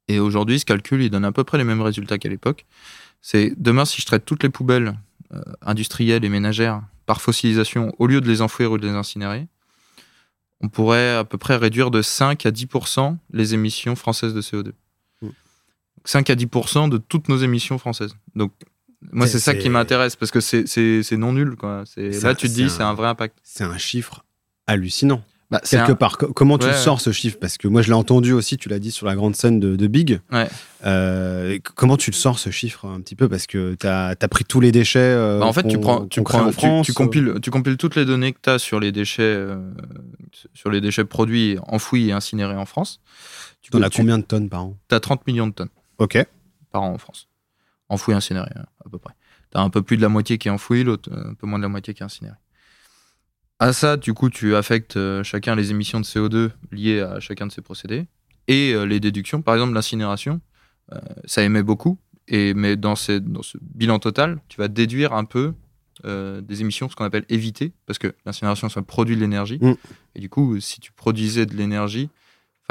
Et 0.08 0.18
aujourd'hui, 0.20 0.60
ce 0.60 0.66
calcul, 0.66 1.00
il 1.04 1.12
donne 1.12 1.24
à 1.24 1.32
peu 1.32 1.44
près 1.44 1.60
les 1.60 1.64
mêmes 1.64 1.84
résultats 1.84 2.18
qu'à 2.18 2.28
l'époque. 2.28 2.66
C'est 3.22 3.54
demain, 3.56 3.86
si 3.86 4.02
je 4.02 4.08
traite 4.08 4.26
toutes 4.26 4.42
les 4.42 4.50
poubelles 4.50 4.98
euh, 5.32 5.44
industrielles 5.62 6.26
et 6.26 6.30
ménagères 6.30 6.82
par 7.06 7.22
fossilisation, 7.22 7.94
au 8.00 8.08
lieu 8.08 8.20
de 8.20 8.28
les 8.28 8.42
enfouir 8.42 8.72
ou 8.72 8.80
de 8.80 8.88
les 8.88 8.96
incinérer, 8.96 9.48
on 10.60 10.70
pourrait 10.70 11.18
à 11.18 11.24
peu 11.24 11.38
près 11.38 11.56
réduire 11.56 11.92
de 11.92 12.02
5 12.02 12.48
à 12.48 12.50
10% 12.50 13.16
les 13.32 13.54
émissions 13.54 13.96
françaises 13.96 14.34
de 14.34 14.42
CO2. 14.42 14.72
Mm. 15.22 15.28
5 16.04 16.30
à 16.32 16.36
10% 16.36 16.90
de 16.90 16.98
toutes 16.98 17.30
nos 17.30 17.38
émissions 17.38 17.78
françaises. 17.78 18.16
Donc, 18.36 18.54
moi, 19.12 19.28
C'est- 19.28 19.40
ça 19.40 19.56
qui 19.56 19.70
m'intéresse 19.70 20.16
parce 20.16 20.32
que 20.32 20.40
c'est- 20.40 21.12
non 21.18 21.34
nul. 21.34 21.56
Quoi. 21.56 21.84
Là, 21.98 22.36
tu 22.36 22.48
te 22.48 22.54
dis, 22.54 22.70
c'est 22.70 22.84
un 22.84 22.94
vrai 22.94 23.08
impact. 23.08 23.38
C'est 23.44 23.64
un 23.64 23.78
chiffre 23.78 24.24
hallucinant. 24.68 25.24
Bah, 25.50 25.60
Quelque 25.70 25.92
un- 25.92 25.96
part, 25.96 26.18
Co- 26.18 26.32
comment 26.32 26.58
tu 26.58 26.66
Ouais, 26.68 26.74
sors 26.78 27.02
ce 27.02 27.12
chiffre? 27.12 27.38
Parce 27.38 27.58
que 27.58 27.68
moi 27.68 27.82
je 27.82 27.90
l'ai 27.90 27.94
entendu 27.94 28.32
aussi, 28.32 28.56
tu 28.56 28.70
l'as 28.70 28.80
dit 28.80 28.90
sur 28.90 29.06
la 29.06 29.16
grande 29.16 29.36
scène 29.36 29.60
de, 29.60 29.76
de 29.76 29.88
Big. 29.88 30.22
Ouais. 30.32 30.48
Euh, 30.86 31.60
comment 31.76 31.98
tu 31.98 32.10
le 32.10 32.16
sors 32.16 32.40
ce 32.40 32.52
chiffre 32.52 32.86
un 32.86 33.02
petit 33.02 33.16
peu? 33.18 33.28
Parce 33.28 33.48
que 33.48 33.76
tu 33.78 33.86
as, 33.86 34.16
pris 34.30 34.46
tous 34.46 34.62
les 34.62 34.72
déchets. 34.72 35.00
euh, 35.00 35.40
Bah, 35.40 35.46
en 35.48 35.52
fait, 35.52 35.68
tu 35.68 35.78
prends, 35.78 36.06
tu 36.06 36.22
prends, 36.24 36.44
en 36.44 36.48
tu- 36.48 36.54
France. 36.54 36.86
tu, 36.86 36.94
compiles, 36.94 37.34
tu 37.42 37.52
compiles 37.52 37.76
toutes 37.76 37.98
les 37.98 38.06
données 38.06 38.32
que 38.32 38.40
tu 38.42 38.50
as 38.50 38.60
sur 38.60 38.80
les 38.80 38.94
déchets, 38.94 39.24
euh, 39.24 39.58
sur 40.54 40.70
les 40.72 40.80
déchets 40.80 41.04
produits, 41.04 41.58
enfouis 41.68 42.08
et 42.08 42.12
incinérés 42.14 42.56
en 42.56 42.66
France. 42.66 43.02
Tu 43.62 43.72
Tu 43.72 43.78
en 43.78 43.82
as 43.82 43.90
tu- 43.90 43.98
combien 43.98 44.20
de 44.20 44.24
tonnes 44.24 44.48
par 44.48 44.64
an? 44.64 44.78
T'as 44.88 45.02
30 45.02 45.28
millions 45.28 45.48
de 45.48 45.54
tonnes 45.54 45.70
Ok. 45.98 46.18
par 46.72 46.84
an 46.84 46.94
en 46.94 46.98
France. 46.98 47.28
Enfouis 47.92 48.14
incinérés, 48.14 48.50
à 48.86 48.90
peu 48.90 48.98
près. 48.98 49.14
T'as 49.52 49.62
un 49.62 49.70
peu 49.70 49.82
plus 49.82 49.98
de 49.98 50.02
la 50.02 50.08
moitié 50.10 50.38
qui 50.38 50.48
est 50.48 50.52
enfoui, 50.52 50.84
l'autre 50.86 51.10
euh, 51.12 51.32
un 51.32 51.34
peu 51.34 51.46
moins 51.46 51.60
de 51.60 51.64
la 51.64 51.68
moitié 51.70 51.94
qui 51.94 52.02
est 52.02 52.06
incinéré. 52.06 52.36
À 53.60 53.74
ça, 53.74 53.98
du 53.98 54.14
coup, 54.14 54.30
tu 54.30 54.56
affectes 54.56 54.96
euh, 54.98 55.24
chacun 55.24 55.56
les 55.56 55.72
émissions 55.72 56.00
de 56.00 56.06
CO2 56.06 56.52
liées 56.72 57.02
à 57.02 57.20
chacun 57.20 57.48
de 57.48 57.52
ces 57.52 57.62
procédés 57.62 58.08
et 58.48 58.74
euh, 58.74 58.86
les 58.86 59.00
déductions. 59.00 59.42
Par 59.42 59.54
exemple, 59.56 59.74
l'incinération, 59.74 60.40
euh, 60.94 61.00
ça 61.26 61.44
émet 61.44 61.64
beaucoup, 61.64 62.00
et, 62.28 62.54
mais 62.54 62.78
dans, 62.78 62.96
ces- 62.96 63.20
dans 63.20 63.44
ce 63.44 63.58
bilan 63.62 64.00
total, 64.00 64.40
tu 64.48 64.58
vas 64.58 64.68
déduire 64.70 65.12
un 65.14 65.26
peu 65.26 65.54
euh, 66.06 66.40
des 66.42 66.62
émissions, 66.62 66.90
ce 66.90 66.96
qu'on 66.96 67.04
appelle 67.04 67.26
évitées, 67.30 67.74
parce 67.86 68.00
que 68.00 68.16
l'incinération, 68.26 68.70
ça 68.70 68.82
produit 68.82 69.16
de 69.16 69.22
l'énergie. 69.22 69.60
Mm. 69.62 69.74
Et 70.16 70.20
du 70.22 70.30
coup, 70.30 70.60
si 70.62 70.80
tu 70.80 70.92
produisais 70.94 71.46
de 71.46 71.56
l'énergie, 71.56 72.10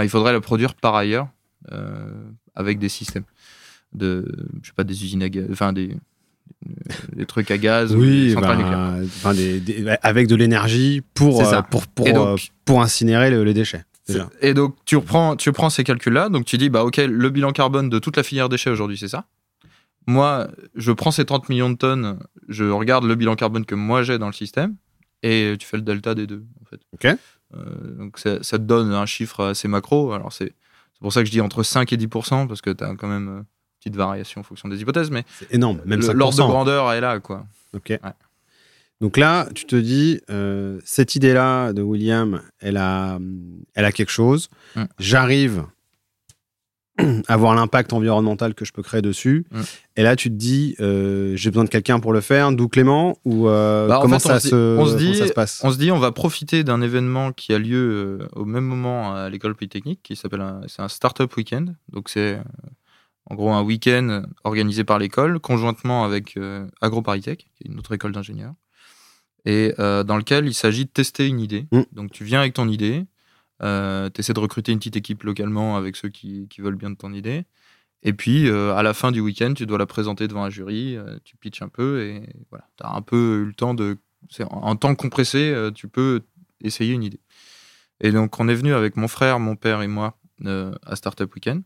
il 0.03 0.09
faudrait 0.09 0.33
la 0.33 0.41
produire 0.41 0.75
par 0.75 0.95
ailleurs 0.95 1.29
euh, 1.73 2.11
avec 2.55 2.79
des 2.79 2.89
systèmes 2.89 3.25
de, 3.93 4.25
je 4.63 4.69
sais 4.69 4.75
pas, 4.75 4.85
des 4.85 5.05
usines 5.05 5.23
à 5.23 5.29
gaz, 5.29 5.47
enfin 5.51 5.73
des, 5.73 5.97
des 7.15 7.27
trucs 7.27 7.51
à 7.51 7.59
gaz 7.59 7.95
ou 7.95 8.01
Oui, 8.01 8.27
des 8.29 8.35
centrales 8.35 8.59
nucléaires. 8.59 8.97
enfin, 9.05 9.35
des- 9.35 9.61
des- 9.61 9.97
avec 10.03 10.27
de 10.29 10.35
l'énergie 10.37 11.03
pour, 11.15 11.41
euh, 11.47 11.63
pour, 11.63 11.87
pour, 11.87 12.07
donc- 12.07 12.39
euh, 12.41 12.43
pour 12.65 12.83
incinérer 12.83 13.31
le- 13.31 13.43
les 13.45 13.55
déchets. 13.55 13.85
Déjà. 14.09 14.29
Et 14.41 14.55
donc, 14.55 14.75
tu 14.87 14.97
reprends, 14.97 15.37
tu 15.37 15.53
prends 15.53 15.71
ces 15.71 15.85
calculs-là, 15.85 16.29
donc 16.31 16.45
tu 16.45 16.59
dis, 16.59 16.69
bah, 16.69 16.85
OK, 16.85 16.97
le 16.97 17.31
bilan 17.31 17.53
carbone 17.53 17.89
de 17.89 17.99
toute 18.01 18.17
la 18.17 18.23
filière 18.25 18.49
déchets 18.49 18.71
aujourd'hui, 18.71 18.97
c'est 18.99 19.09
ça. 19.09 19.27
Moi, 20.07 20.49
je 20.75 20.91
prends 20.93 21.11
ces 21.13 21.25
30 21.25 21.49
millions 21.49 21.71
de 21.71 21.77
tonnes, 21.77 22.19
je 22.49 22.65
regarde 22.65 23.05
le 23.05 23.15
bilan 23.15 23.37
carbone 23.37 23.65
que 23.65 23.75
moi 23.77 24.03
j'ai 24.03 24.19
dans 24.19 24.27
le 24.27 24.33
système, 24.33 24.75
et 25.23 25.55
tu 25.61 25.67
fais 25.67 25.77
le 25.77 25.83
delta 25.85 26.15
des 26.15 26.27
deux, 26.27 26.45
en 26.61 26.65
fait. 26.65 26.81
Ok. 26.93 27.17
Euh, 27.57 27.97
donc, 27.99 28.19
ça, 28.19 28.43
ça 28.43 28.59
te 28.59 28.65
donne 28.65 28.93
un 28.93 29.07
chiffre 29.07 29.45
assez 29.45 29.69
macro. 29.69 30.13
Alors, 30.13 30.33
c'est 30.33 30.55
c'est 30.95 31.01
pour 31.01 31.13
ça 31.13 31.21
que 31.21 31.27
je 31.27 31.31
dis 31.31 31.41
entre 31.41 31.63
5 31.63 31.93
et 31.93 31.97
10%, 31.97 32.47
parce 32.49 32.61
que 32.63 32.71
tu 32.71 32.83
as 32.85 32.95
quand 32.97 33.09
même 33.09 33.45
euh, 33.81 33.87
une 33.87 33.91
petite 33.93 33.97
variation 33.97 34.41
en 34.41 34.45
fonction 34.45 34.69
des 34.69 34.81
hypothèses, 34.81 35.11
mais 35.11 35.25
C'est 35.39 35.53
énorme, 35.55 35.81
même 35.85 36.01
le- 36.01 36.07
5%. 36.07 36.13
l'ordre 36.15 36.37
de 36.37 36.43
grandeur 36.43 36.93
est 36.93 37.01
là, 37.01 37.19
quoi. 37.21 37.47
Ok. 37.75 37.99
Donc 39.01 39.17
là, 39.17 39.49
tu 39.55 39.65
te 39.65 39.77
dis, 39.77 40.21
euh, 40.29 40.79
cette 40.85 41.15
idée-là 41.15 41.73
de 41.73 41.81
William, 41.81 42.43
elle 42.59 42.77
a, 42.77 43.19
elle 43.75 43.85
a 43.87 43.93
quelque 43.93 44.11
chose. 44.11 44.49
Mm. 44.77 44.83
J'arrive 44.99 45.65
à 47.29 47.37
voir 47.39 47.55
l'impact 47.55 47.95
environnemental 47.95 48.55
que 48.55 48.67
je 48.67 48.73
peux 48.73 48.83
créer 48.83 49.01
dessus. 49.01 49.47
Mm. 49.53 49.61
Et 49.97 50.03
là, 50.03 50.17
tu 50.17 50.29
te 50.29 50.35
dis, 50.35 50.77
euh, 50.81 51.35
j'ai 51.35 51.49
besoin 51.51 51.65
de 51.65 51.71
quelqu'un 51.71 51.99
pour 51.99 52.13
le 52.13 52.21
faire, 52.21 52.53
d'où 52.53 52.69
Clément 52.69 53.17
Ou 53.25 53.49
euh, 53.49 53.89
Bah, 53.89 54.01
en 54.01 54.03
comment, 54.03 54.19
fait, 54.19 54.29
ça 54.29 54.35
on 54.35 54.39
se 54.39 54.43
dit- 54.43 54.51
se, 54.51 54.55
on 54.79 54.85
se 54.85 54.91
comment 54.93 54.99
dit- 55.13 55.15
ça 55.17 55.27
se 55.29 55.33
passe? 55.33 55.61
On 55.65 55.71
se 55.71 55.79
dit, 55.79 55.91
on 55.91 55.99
va 55.99 56.13
profiter 56.13 56.63
d'un 56.63 56.83
événement 56.83 57.33
qui 57.33 57.55
a 57.55 57.59
lieu 57.59 58.19
au 58.35 58.45
même 58.45 58.65
moment 58.65 59.15
à 59.15 59.31
l'école 59.31 59.55
polytechnique, 59.55 60.01
qui 60.03 60.15
s'appelle 60.15 60.43
un, 60.43 60.61
c'est 60.69 60.83
un 60.83 60.89
startup 60.89 61.35
weekend. 61.39 61.75
Donc 61.91 62.11
c'est 62.11 62.39
En 63.27 63.35
gros, 63.35 63.53
un 63.53 63.63
week-end 63.63 64.25
organisé 64.45 64.85
par 64.85 64.99
l'école, 64.99 65.39
conjointement 65.41 66.05
avec 66.05 66.37
euh, 66.37 66.67
AgroParisTech, 66.81 67.39
qui 67.39 67.65
est 67.65 67.69
une 67.69 67.79
autre 67.79 67.93
école 67.93 68.13
d'ingénieurs, 68.13 68.55
et 69.45 69.75
euh, 69.79 70.03
dans 70.03 70.17
lequel 70.17 70.47
il 70.47 70.55
s'agit 70.55 70.85
de 70.85 70.91
tester 70.91 71.29
une 71.29 71.41
idée. 71.41 71.67
Mm. 71.71 71.83
Donc, 71.93 72.11
tu 72.11 72.25
viens 72.25 72.41
avec 72.41 72.55
ton 72.55 72.69
idée, 72.69 73.07
euh, 73.63 74.09
tu 74.13 74.21
essaies 74.21 74.33
de 74.33 74.41
recruter 74.41 74.73
une 74.73 74.79
petite 74.79 74.97
équipe 74.97 75.23
localement 75.23 75.77
avec 75.77 75.97
ceux 75.97 76.09
qui, 76.09 76.49
qui 76.49 76.61
veulent 76.61 76.77
bien 76.77 76.91
de 76.91 76.97
ton 76.97 77.13
idée. 77.13 77.45
Et 78.03 78.15
puis, 78.15 78.49
euh, 78.49 78.75
à 78.75 78.83
la 78.83 78.95
fin 78.95 79.13
du 79.13 79.21
week-end, 79.21 79.53
tu 79.55 79.67
dois 79.67 79.77
la 79.77 79.87
présenter 79.87 80.27
devant 80.27 80.45
un 80.45 80.51
jury, 80.51 80.97
euh, 80.97 81.19
tu 81.25 81.37
pitches 81.37 81.61
un 81.61 81.69
peu, 81.69 82.03
et 82.03 82.23
voilà, 82.49 82.67
tu 82.79 82.87
as 82.87 82.95
un 82.95 83.03
peu 83.03 83.43
eu 83.43 83.45
le 83.45 83.55
temps 83.55 83.75
de. 83.75 83.99
En, 84.51 84.77
temps 84.77 84.95
compressé, 84.95 85.71
tu 85.75 85.89
peux 85.89 86.21
essayer 86.63 86.93
une 86.93 87.03
idée. 87.03 87.21
Et 88.01 88.13
donc, 88.13 88.39
on 88.39 88.49
est 88.49 88.55
venu 88.55 88.75
avec 88.75 88.97
mon 88.97 89.09
frère, 89.09 89.41
mon 89.41 89.57
père 89.57 89.81
et 89.81 89.89
moi 89.89 90.19
à 90.45 90.95
Startup 90.95 91.35
Weekend. 91.35 91.63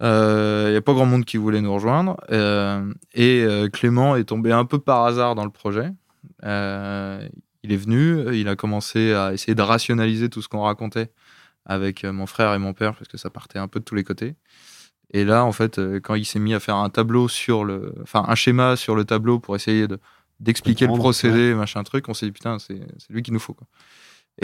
Il 0.00 0.70
n'y 0.70 0.76
a 0.76 0.82
pas 0.82 0.92
grand 0.92 1.06
monde 1.06 1.24
qui 1.24 1.36
voulait 1.38 1.60
nous 1.60 1.74
rejoindre. 1.74 2.16
euh, 2.30 2.92
et 3.14 3.42
euh, 3.42 3.68
Clément 3.68 4.16
est 4.16 4.24
tombé 4.24 4.52
un 4.52 4.64
peu 4.64 4.78
par 4.78 5.04
hasard 5.04 5.34
dans 5.34 5.44
le 5.44 5.50
projet. 5.50 5.90
Euh, 6.44 7.26
il 7.64 7.72
est 7.72 7.76
venu, 7.76 8.34
il 8.36 8.48
a 8.48 8.56
commencé 8.56 9.12
à 9.12 9.32
essayer 9.32 9.54
de 9.54 9.62
rationaliser 9.62 10.28
tout 10.28 10.42
ce 10.42 10.48
qu'on 10.48 10.62
racontait 10.62 11.10
avec 11.66 12.04
euh, 12.04 12.12
mon 12.12 12.26
frère 12.26 12.54
et 12.54 12.58
mon 12.58 12.72
père, 12.74 12.94
parce 12.94 13.08
que 13.08 13.18
ça 13.18 13.30
partait 13.30 13.58
un 13.58 13.68
peu 13.68 13.80
de 13.80 13.84
tous 13.84 13.94
les 13.96 14.04
côtés. 14.04 14.36
Et 15.12 15.24
là, 15.24 15.44
en 15.44 15.52
fait, 15.52 15.78
euh, 15.78 16.00
quand 16.00 16.14
il 16.14 16.24
s'est 16.24 16.38
mis 16.38 16.54
à 16.54 16.60
faire 16.60 16.76
un 16.76 16.90
tableau 16.90 17.28
sur 17.28 17.64
le. 17.64 17.94
Enfin, 18.02 18.24
un 18.28 18.34
schéma 18.34 18.76
sur 18.76 18.94
le 18.94 19.04
tableau 19.04 19.38
pour 19.40 19.56
essayer 19.56 19.88
de 19.88 19.98
d'expliquer 20.40 20.86
le 20.86 20.92
procédé, 20.94 21.54
machin 21.54 21.82
truc, 21.82 22.08
on 22.08 22.14
s'est 22.14 22.26
dit 22.26 22.32
putain, 22.32 22.58
c'est 22.60 22.80
c'est 22.98 23.12
lui 23.12 23.22
qu'il 23.22 23.34
nous 23.34 23.40
faut. 23.40 23.54
Quoi. 23.54 23.66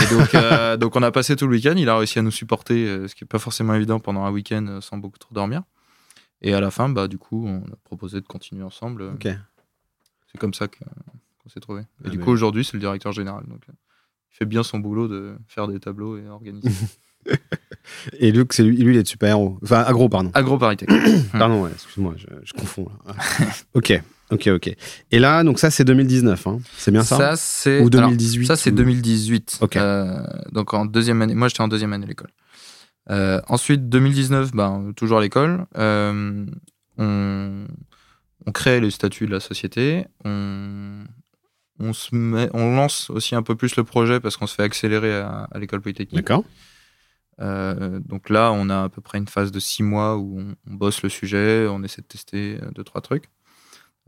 Et 0.01 0.07
donc, 0.15 0.35
euh, 0.35 0.77
donc, 0.79 0.97
on 0.97 1.03
a 1.03 1.11
passé 1.11 1.37
tout 1.37 1.47
le 1.47 1.57
week-end. 1.57 1.75
Il 1.77 1.89
a 1.89 1.97
réussi 1.97 2.19
à 2.19 2.23
nous 2.23 2.31
supporter, 2.31 2.87
euh, 2.87 3.09
ce 3.09 3.15
qui 3.15 3.25
n'est 3.25 3.29
pas 3.29 3.39
forcément 3.39 3.75
évident 3.75 4.01
pendant 4.01 4.25
un 4.25 4.31
week-end 4.31 4.67
euh, 4.69 4.81
sans 4.81 4.97
beaucoup 4.99 5.19
trop 5.19 5.35
dormir. 5.35 5.63
Et 6.43 6.53
à 6.55 6.61
la 6.61 6.71
fin, 6.71 6.89
bah, 6.89 7.09
du 7.09 7.19
coup, 7.19 7.47
on 7.47 7.61
a 7.61 7.77
proposé 7.85 8.21
de 8.21 8.27
continuer 8.27 8.63
ensemble. 8.65 9.13
C'est 9.23 10.39
comme 10.39 10.55
ça 10.55 10.67
qu'on 10.69 11.49
s'est 11.49 11.61
trouvé. 11.61 11.83
Et 11.83 12.07
Ah 12.07 12.09
du 12.11 12.19
coup, 12.19 12.31
aujourd'hui, 12.31 12.65
c'est 12.65 12.75
le 12.75 12.81
directeur 12.81 13.13
général. 13.13 13.45
Donc, 13.47 13.63
il 13.69 14.37
fait 14.37 14.45
bien 14.45 14.63
son 14.63 14.79
boulot 14.79 15.09
de 15.09 15.37
faire 15.47 15.69
des 15.69 15.79
tableaux 15.81 16.19
et 16.19 16.29
organiser. 16.29 16.69
Et 18.19 18.33
Luc, 18.33 18.53
c'est 18.53 18.63
lui, 18.63 18.77
lui, 18.79 18.95
il 18.95 18.99
est 18.99 19.07
super-héros. 19.07 19.59
Enfin, 19.63 19.81
agro, 19.83 20.09
pardon. 20.09 20.31
Agroparité. 20.35 20.87
Pardon, 21.33 21.63
ouais, 21.63 21.71
excuse-moi, 21.73 22.15
je, 22.17 22.27
je 22.43 22.53
confonds. 22.53 22.89
là. 23.07 23.15
Ok, 23.75 23.93
ok, 24.31 24.49
ok. 24.49 24.75
Et 25.11 25.19
là, 25.19 25.43
donc 25.45 25.59
ça, 25.59 25.71
c'est 25.71 25.85
2019, 25.85 26.47
hein. 26.47 26.59
c'est 26.77 26.91
bien 26.91 27.03
ça, 27.05 27.17
Ça, 27.17 27.37
c'est. 27.37 27.81
Ou 27.81 27.89
alors, 27.93 28.09
2018 28.11 28.47
Ça, 28.47 28.57
c'est 28.57 28.71
ou- 28.73 28.75
2018. 28.77 29.59
Ok. 29.61 29.77
Euh, 29.77 30.23
donc, 30.53 30.75
en 30.75 30.87
deuxième 30.87 31.21
année. 31.23 31.35
Moi, 31.35 31.49
j'étais 31.49 31.61
en 31.63 31.69
deuxième 31.69 31.93
année 31.93 32.05
à 32.05 32.09
l'école. 32.09 32.31
Euh, 33.11 33.41
ensuite, 33.49 33.89
2019, 33.89 34.53
ben, 34.53 34.93
toujours 34.97 35.19
à 35.19 35.21
l'école. 35.23 35.67
euh, 35.77 36.47
on, 36.97 37.67
on 38.47 38.53
crée 38.53 38.81
les 38.81 38.91
statuts 38.91 39.27
de 39.27 39.33
la 39.33 39.41
société. 39.41 40.07
On, 40.25 41.05
on, 41.81 41.93
se 41.93 42.15
met, 42.15 42.49
on 42.55 42.75
lance 42.77 43.11
aussi 43.11 43.35
un 43.35 43.43
peu 43.43 43.57
plus 43.57 43.77
le 43.77 43.85
projet 43.85 44.21
parce 44.21 44.37
qu'on 44.37 44.47
se 44.47 44.55
fait 44.55 44.63
accélérer 44.63 45.15
à, 45.17 45.49
à 45.51 45.59
l'école 45.59 45.81
polytechnique. 45.81 46.15
D'accord. 46.25 46.45
Euh, 47.41 47.99
donc 48.01 48.31
là, 48.31 48.53
on 48.53 48.71
a 48.71 48.85
à 48.85 48.89
peu 48.89 49.01
près 49.01 49.19
une 49.19 49.27
phase 49.29 49.51
de 49.51 49.59
six 49.59 49.83
mois 49.83 50.17
où 50.17 50.39
on, 50.39 50.55
on 50.71 50.75
bosse 50.75 51.03
le 51.03 51.09
sujet, 51.09 51.67
on 51.69 51.83
essaie 51.83 52.01
de 52.01 52.07
tester 52.07 52.59
euh, 52.63 52.71
deux, 52.71 52.85
trois 52.85 53.01
trucs. 53.01 53.25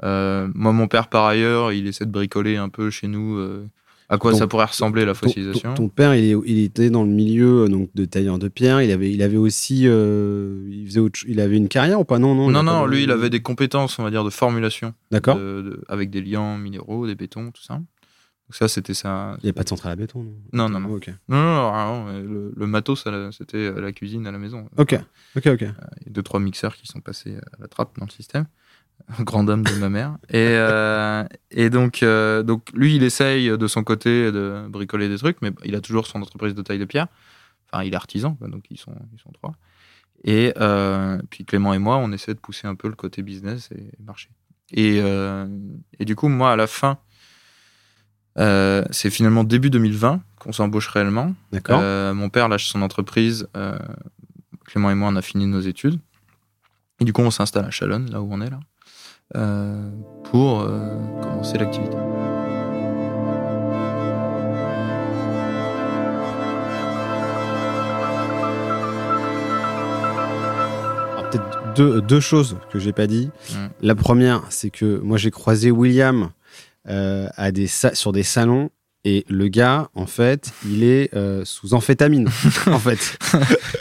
Euh, 0.03 0.49
moi, 0.55 0.73
mon 0.73 0.89
père, 0.89 1.09
par 1.09 1.25
ailleurs, 1.27 1.73
il 1.73 1.87
essaie 1.87 2.05
de 2.07 2.11
bricoler 2.11 2.57
un 2.57 2.69
peu 2.69 2.91
chez 2.91 3.09
nous 3.09 3.37
euh, 3.39 3.67
à 4.09 4.19
quoi 4.19 4.33
Ton- 4.33 4.39
ça 4.39 4.47
pourrait 4.47 4.67
ressembler 4.67 5.05
la 5.05 5.15
fossilisation. 5.15 5.71
ton- 5.75 5.85
ton 5.85 5.89
père, 5.89 6.15
il, 6.15 6.59
était 6.61 6.91
dans 6.91 7.03
le 7.03 7.11
milieu 7.11 7.63
euh, 7.65 7.69
donc, 7.69 7.89
de 7.95 8.05
tailleur 8.05 8.39
de 8.39 8.49
pierre. 8.49 8.83
Il 8.83 8.91
avait, 8.93 9.11
il 9.11 9.23
avait 9.23 9.37
aussi. 9.39 9.83
euh, 9.87 10.65
il, 10.71 10.87
faisait 10.87 11.01
autre 11.01 11.21
il 11.27 11.41
avait 11.41 11.57
une 11.57 11.69
carrière 11.69 11.99
ou 12.01 12.05
pas? 12.05 12.19
Non, 12.19 12.35
non. 12.35 12.51
non, 12.51 12.61
a 12.61 12.65
pas 12.65 12.73
non, 12.81 12.87
lui, 12.87 13.03
il 13.05 13.11
avait 13.11 13.31
des 13.31 13.41
compétences, 13.41 13.99
on 13.99 14.05
va 14.05 14.11
dire, 14.11 14.23
de 14.23 14.31
formulation, 14.31 14.95
D'accord. 15.11 15.37
de- 15.37 15.63
de- 15.63 15.85
avec 15.89 16.11
des 16.11 16.21
liants 16.21 16.57
minéraux, 16.59 17.07
des 17.07 17.15
bétons, 17.15 17.51
tout 17.51 17.63
ça. 17.63 17.75
Donc 17.75 18.55
ça, 18.55 18.69
c'était 18.69 18.95
ça. 18.95 19.35
Il 19.39 19.47
n'y 19.47 19.49
avait 19.49 19.55
pas 19.55 19.65
de 19.65 19.69
centrale 19.71 19.91
à 19.93 19.97
béton, 19.97 20.23
non? 20.23 20.35
Non, 20.53 20.69
non, 20.69 20.79
non. 20.79 20.95
Ok, 20.95 21.11
Non, 21.29 21.37
non, 21.43 22.13
le, 22.23 22.53
le 22.55 22.67
matos, 22.69 23.05
c'était 23.33 23.73
la 23.73 23.91
cuisine, 23.91 24.25
à 24.27 24.31
la 24.31 24.39
maison. 24.39 24.69
ok, 24.77 25.01
ok. 25.37 25.47
ok. 25.49 25.63
Il 25.63 25.67
y 25.67 26.09
a 26.11 26.11
deux, 26.11 26.23
trois 26.23 26.39
mixeurs 26.39 26.77
qui 26.77 26.87
sont 26.87 27.01
passés 27.01 27.35
à 27.35 27.57
la 27.63 27.67
trappe 27.67 27.99
dans 27.99 28.05
le 28.07 28.11
système. 28.13 28.47
Grand 29.21 29.45
dame 29.45 29.63
de 29.63 29.75
ma 29.75 29.89
mère. 29.89 30.17
Et, 30.31 30.35
euh, 30.39 31.25
et 31.51 31.71
donc, 31.71 32.03
euh, 32.03 32.43
donc, 32.43 32.71
lui, 32.75 32.97
il 32.97 33.03
essaye 33.03 33.57
de 33.57 33.67
son 33.67 33.85
côté 33.85 34.33
de 34.33 34.67
bricoler 34.69 35.09
des 35.09 35.19
trucs, 35.19 35.41
mais 35.43 35.53
il 35.65 35.75
a 35.77 35.81
toujours 35.81 36.07
son 36.07 36.21
entreprise 36.23 36.55
de 36.55 36.63
taille 36.63 36.79
de 36.79 36.85
pierre. 36.85 37.07
Enfin, 37.71 37.85
il 37.85 37.93
est 37.93 37.97
artisan, 37.97 38.35
quoi, 38.35 38.49
donc 38.49 38.65
ils 38.71 38.79
sont, 38.79 38.95
ils 39.13 39.21
sont 39.21 39.31
trois. 39.33 39.55
Et 40.25 40.53
euh, 40.59 41.21
puis 41.31 41.45
Clément 41.45 41.75
et 41.75 41.79
moi, 41.79 41.99
on 41.99 42.11
essaie 42.13 42.35
de 42.35 42.39
pousser 42.39 42.67
un 42.67 42.75
peu 42.75 42.89
le 42.89 42.95
côté 42.95 43.23
business 43.23 43.71
et 43.73 43.91
marché. 44.03 44.31
Et, 44.73 44.99
et 44.99 46.05
du 46.05 46.17
coup, 46.17 46.29
moi, 46.29 46.53
à 46.53 46.57
la 46.57 46.67
fin, 46.67 46.99
c'est 48.37 49.11
finalement 49.11 49.45
début 49.45 49.71
2020 49.71 50.21
qu'on 50.41 50.53
s'embauche 50.53 50.89
réellement. 50.89 51.35
D'accord. 51.53 51.81
Mon 52.15 52.29
père 52.31 52.49
lâche 52.49 52.67
son 52.67 52.83
entreprise. 52.83 53.47
Clément 54.65 54.91
et 54.91 54.97
moi, 54.97 55.09
on 55.13 55.17
a 55.17 55.23
fini 55.23 55.47
nos 55.47 55.61
études. 55.61 56.01
Et 57.01 57.05
du 57.05 57.13
coup, 57.13 57.23
on 57.23 57.31
s'installe 57.31 57.67
à 57.67 57.71
Chalonne, 57.71 58.11
là 58.11 58.21
où 58.23 58.29
on 58.33 58.41
est 58.41 58.51
là, 58.51 58.59
pour 60.31 60.61
euh, 60.61 60.99
commencer 61.23 61.59
l'activité. 61.59 61.97
Peut-être 71.31 71.75
deux, 71.75 72.01
deux 72.01 72.21
choses 72.21 72.57
que 72.71 72.79
j'ai 72.79 72.93
pas 72.93 73.07
dit. 73.07 73.31
Mm. 73.51 73.55
La 73.83 73.95
première, 73.95 74.43
c'est 74.51 74.71
que 74.71 74.99
moi 75.01 75.19
j'ai 75.19 75.31
croisé 75.31 75.71
William 75.71 76.31
euh, 76.89 77.29
à 77.37 77.51
des 77.51 77.67
sur 77.67 78.13
des 78.13 78.23
salons 78.23 78.71
et 79.09 79.25
le 79.29 79.47
gars, 79.47 79.89
en 79.95 80.07
fait, 80.07 80.51
il 80.69 80.83
est 80.83 81.15
euh, 81.15 81.43
sous 81.45 81.75
amphétamine. 81.75 82.29
en 82.67 82.79
fait, 82.81 82.99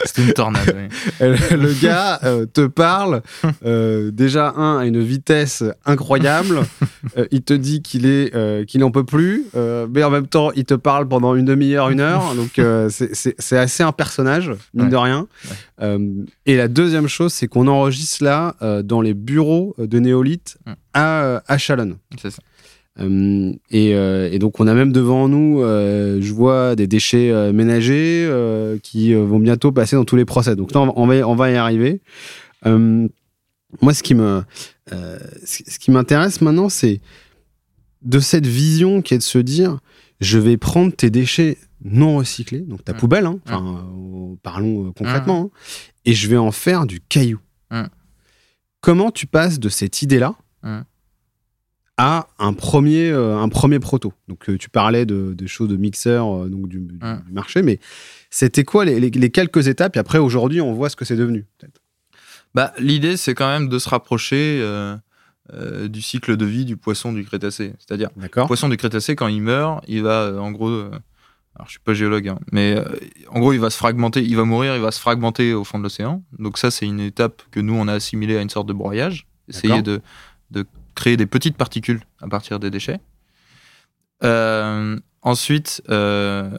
C'était 0.04 0.22
une 0.22 0.32
tornade. 0.32 0.72
oui. 0.76 1.26
Le 1.50 1.82
gars 1.82 2.20
euh, 2.22 2.46
te 2.46 2.64
parle 2.68 3.22
euh, 3.64 4.12
déjà 4.12 4.52
un 4.56 4.78
à 4.78 4.84
une 4.86 5.02
vitesse 5.02 5.64
incroyable. 5.84 6.60
Il 7.32 7.42
te 7.42 7.54
dit 7.54 7.82
qu'il 7.82 8.06
est 8.06 8.66
qu'il 8.66 8.80
n'en 8.80 8.90
peut 8.92 9.04
plus, 9.04 9.46
mais 9.54 10.04
en 10.04 10.10
même 10.10 10.26
temps, 10.28 10.50
il 10.54 10.64
te 10.64 10.74
parle 10.74 11.08
pendant 11.08 11.34
une 11.34 11.44
demi-heure, 11.44 11.88
une 11.90 12.00
heure. 12.00 12.34
Donc 12.36 12.50
c'est- 12.90 13.14
c'est 13.14 13.34
c'est 13.38 13.58
assez 13.58 13.82
un 13.82 13.92
personnage, 13.92 14.50
mine 14.74 14.84
Ouais. 14.84 14.88
de 14.90 14.96
rien. 14.96 15.26
Ouais. 15.80 15.98
Et 16.46 16.56
la 16.56 16.68
deuxième 16.68 17.08
chose, 17.08 17.32
c'est 17.32 17.48
qu'on 17.48 17.66
enregistre 17.66 18.22
là 18.22 18.54
dans 18.84 19.00
les 19.00 19.14
bureaux 19.14 19.74
de 19.78 19.98
Néolith 19.98 20.58
Mm. 20.66 20.72
à, 20.94 21.42
à 21.46 21.58
Chalonne. 21.58 21.96
C'est 22.20 22.30
ça. 22.30 22.42
Euh, 22.98 23.52
et, 23.70 23.94
euh, 23.94 24.30
et 24.32 24.38
donc 24.38 24.58
on 24.58 24.66
a 24.66 24.74
même 24.74 24.92
devant 24.92 25.28
nous, 25.28 25.60
euh, 25.60 26.18
je 26.20 26.32
vois 26.32 26.76
des 26.76 26.86
déchets 26.86 27.52
ménagers 27.52 28.28
qui 28.82 29.14
vont 29.14 29.38
bientôt 29.38 29.72
passer 29.72 29.96
dans 29.96 30.04
tous 30.04 30.16
les 30.16 30.24
procès. 30.24 30.56
Donc 30.56 30.72
là, 30.72 30.80
on 30.80 31.06
va, 31.06 31.28
on 31.28 31.44
y 31.46 31.54
arriver. 31.56 32.00
Moi, 32.64 33.92
ce 33.92 34.02
qui 34.02 34.14
me, 34.14 34.42
ce 34.90 35.62
ce 35.66 35.78
qui 35.78 35.90
m'intéresse 35.90 36.40
maintenant, 36.40 36.68
c'est 36.68 37.00
de 38.02 38.20
cette 38.20 38.46
vision 38.46 39.02
qui 39.02 39.14
est 39.14 39.18
de 39.18 39.22
se 39.22 39.38
dire, 39.38 39.78
je 40.20 40.38
vais 40.38 40.56
prendre 40.56 40.92
tes 40.94 41.10
déchets 41.10 41.58
non 41.84 42.16
recyclés, 42.16 42.60
donc 42.60 42.84
ta 42.84 42.92
Mm. 42.92 42.96
poubelle, 42.96 43.26
hein, 43.26 43.38
euh, 43.50 44.34
parlons 44.42 44.92
concrètement, 44.92 45.50
hein, 45.52 45.58
et 46.04 46.14
je 46.14 46.28
vais 46.28 46.36
en 46.36 46.52
faire 46.52 46.86
du 46.86 47.00
caillou. 47.00 47.40
Mm. 47.70 47.84
Comment 48.80 49.10
tu 49.10 49.26
passes 49.26 49.58
de 49.58 49.68
cette 49.68 50.02
idée-là. 50.02 50.34
À 51.98 52.28
un 52.38 52.52
premier, 52.52 53.10
euh, 53.10 53.38
un 53.38 53.48
premier 53.48 53.78
proto. 53.78 54.12
Donc 54.28 54.48
euh, 54.50 54.58
tu 54.58 54.68
parlais 54.68 55.06
de, 55.06 55.32
de 55.34 55.46
choses 55.46 55.68
de 55.68 55.76
mixeur, 55.76 56.44
euh, 56.44 56.48
donc 56.48 56.68
du, 56.68 56.86
marché, 57.30 57.62
mais 57.62 57.78
c'était 58.30 58.64
quoi 58.64 58.84
les, 58.84 59.00
les- 59.00 59.10
les 59.10 59.30
quelques 59.30 59.68
étapes? 59.68 59.96
Et 59.96 59.98
après 59.98 60.18
aujourd'hui, 60.18 60.60
on 60.60 60.72
voit 60.74 60.90
ce 60.90 60.96
que 60.96 61.04
c'est 61.04 61.16
devenu. 61.16 61.46
peut-être. 61.58 61.80
Bah, 62.54 62.72
L'idée, 62.78 63.16
c'est 63.16 63.34
quand 63.34 63.48
même 63.48 63.68
de 63.68 63.78
se 63.78 63.88
rapprocher 63.88 64.58
euh, 64.62 64.96
euh, 65.54 65.88
du 65.88 66.02
cycle 66.02 66.36
de 66.36 66.44
vie 66.44 66.64
du 66.64 66.76
poisson 66.76 67.12
du 67.12 67.24
Crétacé. 67.24 67.72
C'est-à-dire, 67.78 68.10
le 68.44 68.48
poisson 68.48 68.68
du 68.68 68.76
Crétacé, 68.76 69.14
quand 69.16 69.28
il 69.28 69.40
meurt, 69.42 69.84
il 69.88 70.02
va, 70.02 70.22
euh, 70.22 70.38
en 70.38 70.50
gros, 70.52 70.68
alors 70.70 71.66
je 71.66 71.70
suis 71.70 71.80
pas 71.80 71.94
géologue, 71.94 72.28
hein, 72.28 72.38
mais 72.52 72.76
en 73.30 73.40
gros, 73.40 73.52
il 73.54 73.60
va 73.60 73.70
se 73.70 73.76
fragmenter, 73.78 74.22
il 74.22 74.36
va 74.36 74.44
mourir, 74.44 74.74
il 74.76 74.82
va 74.82 74.90
se 74.90 75.00
fragmenter 75.00 75.54
au 75.54 75.64
fond 75.64 75.78
de 75.78 75.82
l'océan. 75.84 76.22
Donc 76.38 76.58
ça, 76.58 76.70
c'est 76.70 76.84
une 76.86 77.00
étape 77.00 77.42
que 77.50 77.60
nous, 77.60 77.72
on 77.74 77.88
a 77.88 77.94
assimilée 77.94 78.36
à 78.36 78.42
une 78.42 78.50
sorte 78.50 78.68
de 78.68 78.74
broyage. 78.74 79.26
Essayer 79.48 79.80
de, 79.82 80.00
de 80.50 80.66
créer 80.96 81.16
des 81.16 81.26
petites 81.26 81.56
particules 81.56 82.00
à 82.20 82.26
partir 82.26 82.58
des 82.58 82.70
déchets. 82.70 82.98
Euh, 84.24 84.98
ensuite, 85.22 85.82
euh, 85.88 86.58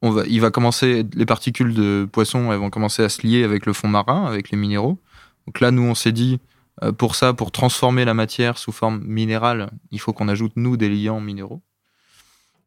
on 0.00 0.10
va, 0.10 0.22
il 0.26 0.40
va 0.40 0.50
commencer, 0.50 1.04
les 1.12 1.26
particules 1.26 1.74
de 1.74 2.08
poisson, 2.10 2.50
elles 2.52 2.58
vont 2.58 2.70
commencer 2.70 3.02
à 3.02 3.10
se 3.10 3.26
lier 3.26 3.44
avec 3.44 3.66
le 3.66 3.74
fond 3.74 3.88
marin, 3.88 4.24
avec 4.24 4.50
les 4.50 4.56
minéraux. 4.56 4.98
Donc 5.46 5.60
là, 5.60 5.70
nous, 5.70 5.82
on 5.82 5.94
s'est 5.94 6.12
dit, 6.12 6.40
euh, 6.82 6.92
pour 6.92 7.14
ça, 7.14 7.34
pour 7.34 7.52
transformer 7.52 8.06
la 8.06 8.14
matière 8.14 8.56
sous 8.56 8.72
forme 8.72 9.02
minérale, 9.04 9.70
il 9.90 10.00
faut 10.00 10.14
qu'on 10.14 10.28
ajoute, 10.28 10.52
nous, 10.56 10.78
des 10.78 10.88
liants 10.88 11.20
minéraux. 11.20 11.62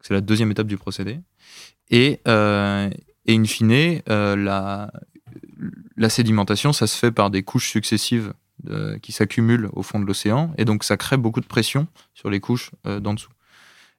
C'est 0.02 0.14
la 0.14 0.22
deuxième 0.22 0.52
étape 0.52 0.68
du 0.68 0.78
procédé. 0.78 1.20
Et, 1.90 2.22
et 2.26 3.36
in 3.36 3.44
fine, 3.46 4.02
la, 4.08 4.92
la 5.98 6.10
sédimentation, 6.10 6.72
ça 6.72 6.88
se 6.88 6.98
fait 6.98 7.12
par 7.12 7.30
des 7.30 7.44
couches 7.44 7.70
successives 7.70 8.34
de- 8.64 8.98
qui 9.02 9.12
s'accumulent 9.12 9.70
au 9.74 9.84
fond 9.84 10.00
de 10.00 10.06
l'océan, 10.06 10.54
et 10.58 10.66
donc 10.66 10.84
ça 10.84 10.98
crée 10.98 11.18
beaucoup 11.18 11.42
de 11.42 11.46
pression 11.46 11.88
sur 12.14 12.30
les 12.30 12.40
couches 12.40 12.72
euh, 12.86 13.00
d'en 13.00 13.14
dessous. 13.14 13.32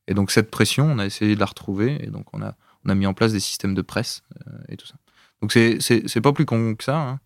Et 0.09 0.14
donc 0.14 0.31
cette 0.31 0.50
pression, 0.50 0.87
on 0.87 0.99
a 0.99 1.07
essayé 1.07 1.35
de 1.35 1.40
la 1.40 1.47
retrouver, 1.47 1.99
et 2.02 2.09
donc 2.09 2.26
on 2.33 2.43
a, 2.43 2.57
on 2.85 2.90
a 2.90 2.95
mis 2.95 3.07
en 3.07 3.14
place 3.14 3.33
des 3.33 3.40
systèmes 3.40 3.75
de 3.75 3.83
presse 3.83 4.23
euh, 4.47 4.59
et 4.69 4.76
tout 4.76 4.87
ça. 4.87 4.97
Donc 5.40 5.52
c'est- 5.52 6.21
pas 6.21 6.33
plus 6.33 6.45
con 6.47 6.75
que 6.75 6.85
ça. 6.85 6.99
hein. 7.00 7.21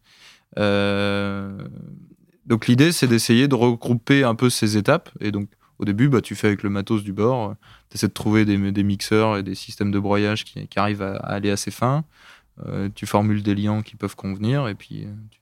Euh, 0.58 1.58
donc 2.46 2.66
l'idée, 2.66 2.92
c'est 2.92 3.08
d'essayer 3.08 3.48
de 3.48 3.54
regrouper 3.54 4.22
un 4.22 4.34
peu 4.34 4.50
ces 4.50 4.76
étapes, 4.76 5.10
et 5.20 5.32
donc 5.32 5.48
au 5.78 5.84
début, 5.84 6.08
bah, 6.08 6.20
tu 6.20 6.34
fais 6.34 6.48
avec 6.48 6.62
le 6.62 6.70
matos 6.70 7.02
du 7.02 7.12
bord, 7.12 7.56
tu 7.90 7.96
essaies 7.96 8.08
de 8.08 8.12
trouver 8.12 8.44
des, 8.44 8.56
mixeurs 8.84 9.36
et 9.36 9.42
des 9.42 9.54
systèmes 9.54 9.90
de 9.90 9.98
broyage 9.98 10.44
qui, 10.44 10.68
arrivent 10.76 11.02
à, 11.02 11.16
aller 11.16 11.50
assez 11.50 11.70
fin. 11.70 12.04
Euh, 12.66 12.88
tu 12.94 13.06
formules 13.06 13.42
des 13.42 13.54
liants 13.54 13.82
qui 13.82 13.96
peuvent 13.96 14.14
convenir 14.14 14.68
et 14.68 14.76
puis 14.76 15.04
euh, 15.04 15.12
tu 15.32 15.40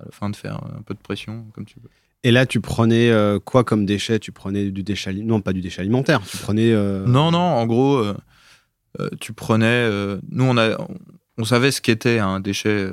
à 0.00 0.04
la 0.04 0.10
fin 0.12 0.30
de 0.30 0.36
faire 0.36 0.56
un 0.76 0.82
peu 0.82 0.94
de 0.94 0.98
pression 1.00 1.46
comme 1.54 1.64
tu 1.64 1.80
veux. 1.82 1.90
Et 2.24 2.32
là, 2.32 2.46
tu 2.46 2.60
prenais 2.60 3.10
euh, 3.10 3.38
quoi 3.38 3.62
comme 3.62 3.86
déchet 3.86 4.18
Tu 4.18 4.32
prenais 4.32 4.70
du 4.70 4.82
déchet 4.82 5.12
Non, 5.12 5.40
pas 5.40 5.52
du 5.52 5.60
déchet 5.60 5.82
alimentaire. 5.82 6.20
Tu 6.28 6.36
prenais. 6.38 6.72
euh, 6.72 7.04
Non, 7.06 7.30
non, 7.30 7.38
en 7.38 7.64
gros, 7.66 7.98
euh, 7.98 8.14
tu 9.20 9.32
prenais. 9.32 9.88
nous, 10.30 10.44
on, 10.44 10.56
a, 10.58 10.76
on, 11.36 11.44
savait 11.44 11.70
ce 11.70 11.80
qu'était 11.80 12.18
un 12.18 12.40
déchet. 12.40 12.90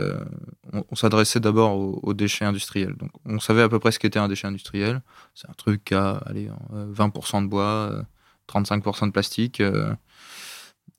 on 0.73 0.83
on 0.91 0.95
s'adressait 0.95 1.39
d'abord 1.39 1.75
aux, 1.75 1.99
aux 2.03 2.13
déchets 2.13 2.45
industriels. 2.45 2.95
Donc, 2.97 3.09
on 3.25 3.39
savait 3.39 3.63
à 3.63 3.69
peu 3.69 3.79
près 3.79 3.91
ce 3.91 3.97
qu'était 3.97 4.19
un 4.19 4.27
déchet 4.27 4.45
industriel. 4.47 5.01
C'est 5.33 5.49
un 5.49 5.53
truc 5.53 5.91
a 5.91 6.17
allez, 6.27 6.49
euh, 6.73 6.85
20% 6.93 7.41
de 7.43 7.47
bois, 7.47 7.89
euh, 7.91 8.03
35% 8.47 9.07
de 9.07 9.11
plastique. 9.11 9.61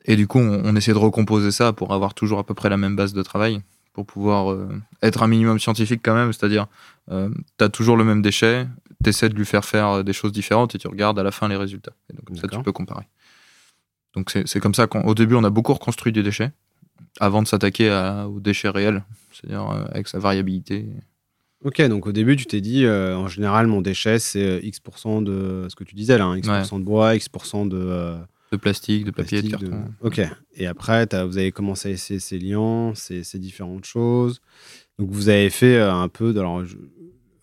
et 0.05 0.17
du 0.17 0.27
coup, 0.27 0.41
on, 0.41 0.63
on 0.65 0.75
essaie 0.75 0.93
de 0.93 0.99
recomposer 0.99 1.53
ça 1.53 1.73
pour 1.73 1.93
avoir 1.95 2.15
toujours 2.15 2.41
à 2.41 2.45
peu 2.45 2.55
près 2.55 2.69
la 2.71 2.77
même 2.77 2.97
base 2.97 3.13
de 3.13 3.23
travail, 3.23 3.61
pour 3.97 4.05
pouvoir 4.05 4.53
euh, 4.53 4.69
être 5.03 5.23
un 5.23 5.27
minimum 5.27 5.59
scientifique 5.59 6.03
quand 6.05 6.15
même. 6.15 6.31
C'est-à-dire, 6.35 6.67
tu 7.09 7.65
as 7.65 7.71
toujours 7.71 7.97
le 7.97 8.05
même 8.05 8.21
déchet, 8.21 8.69
tu 9.03 9.09
essaies 9.09 9.31
de 9.31 9.35
lui 9.35 9.47
faire 9.47 9.65
faire 9.65 9.89
euh, 9.89 10.03
des 10.03 10.13
choses 10.13 10.33
différentes 10.33 10.75
et 10.75 10.79
tu 10.79 10.87
regardes 10.87 11.19
à 11.19 11.23
la 11.23 11.31
fin 11.31 11.49
les 11.49 11.57
résultats. 11.57 11.95
Et 12.11 12.13
donc, 12.15 12.27
comme 12.27 12.37
ça, 12.37 12.47
tu 12.47 12.61
peux 12.61 12.73
comparer. 12.73 13.09
Donc, 14.15 14.31
c'est 14.45 14.61
comme 14.61 14.75
ça 14.75 14.87
qu'au 14.87 15.15
début, 15.15 15.35
on 15.35 15.45
a 15.45 15.51
beaucoup 15.51 15.73
reconstruit 15.73 16.13
des 16.13 16.23
déchets 16.23 16.53
avant 17.19 17.43
de 17.43 17.49
s'attaquer 17.49 17.91
aux 18.29 18.39
déchets 18.39 18.69
réels, 18.69 19.03
c'est-à-dire 19.33 19.71
euh, 19.71 19.85
avec 19.91 20.09
sa 20.09 20.19
variabilité. 20.19 20.87
Ok, 21.65 21.81
donc 21.89 22.07
au 22.07 22.13
début, 22.13 22.37
tu 22.37 22.45
t'es 22.45 22.61
dit, 22.61 22.85
euh, 22.85 23.17
en 23.17 23.29
général, 23.29 23.67
mon 23.67 23.81
déchet, 23.81 24.19
c'est 24.19 24.45
euh, 24.45 24.61
X% 24.63 25.23
de 25.23 25.67
ce 25.71 25.75
que 25.75 25.85
tu 25.85 25.95
disais 25.95 26.19
là, 26.19 26.27
hein, 26.27 26.37
X% 26.37 26.79
de 26.79 26.85
bois, 26.85 27.15
X% 27.17 27.65
de. 27.65 28.15
De 28.57 28.61
plastique, 28.61 29.05
de 29.05 29.11
papier, 29.11 29.43
de 29.43 29.49
plastique, 29.49 29.71
de- 29.71 29.71
carton. 29.77 29.93
Ok. 30.01 30.21
Et 30.55 30.67
après, 30.67 31.07
vous 31.27 31.39
avez 31.39 31.53
commencé 31.53 31.89
à 31.89 31.93
essayer 31.93 32.21
ces 32.21 32.39
liants, 32.39 32.95
ces, 32.95 33.23
ces 33.25 33.39
différentes 33.39 33.85
choses. 33.85 34.41
Donc 34.99 35.11
vous 35.11 35.29
avez 35.29 35.51
fait 35.51 35.77
euh, 35.77 35.93
un 35.93 36.09
peu. 36.09 36.33
de- 36.33 36.41
Alors, 36.41 36.65
je- 36.65 36.77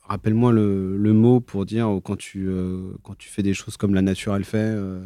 rappelle-moi 0.08 0.52
le, 0.52 0.98
le 0.98 1.14
mot 1.14 1.40
pour 1.40 1.66
dire 1.66 1.88
euh, 1.88 2.00
quand 2.04 2.18
tu 2.18 2.46
euh, 2.48 2.92
quand 3.04 3.18
tu 3.18 3.30
fais 3.30 3.42
des 3.44 3.54
choses 3.54 3.78
comme 3.78 3.94
la 3.94 4.02
nature 4.02 4.36
elle 4.36 4.44
fait. 4.44 4.58
euh, 4.58 5.02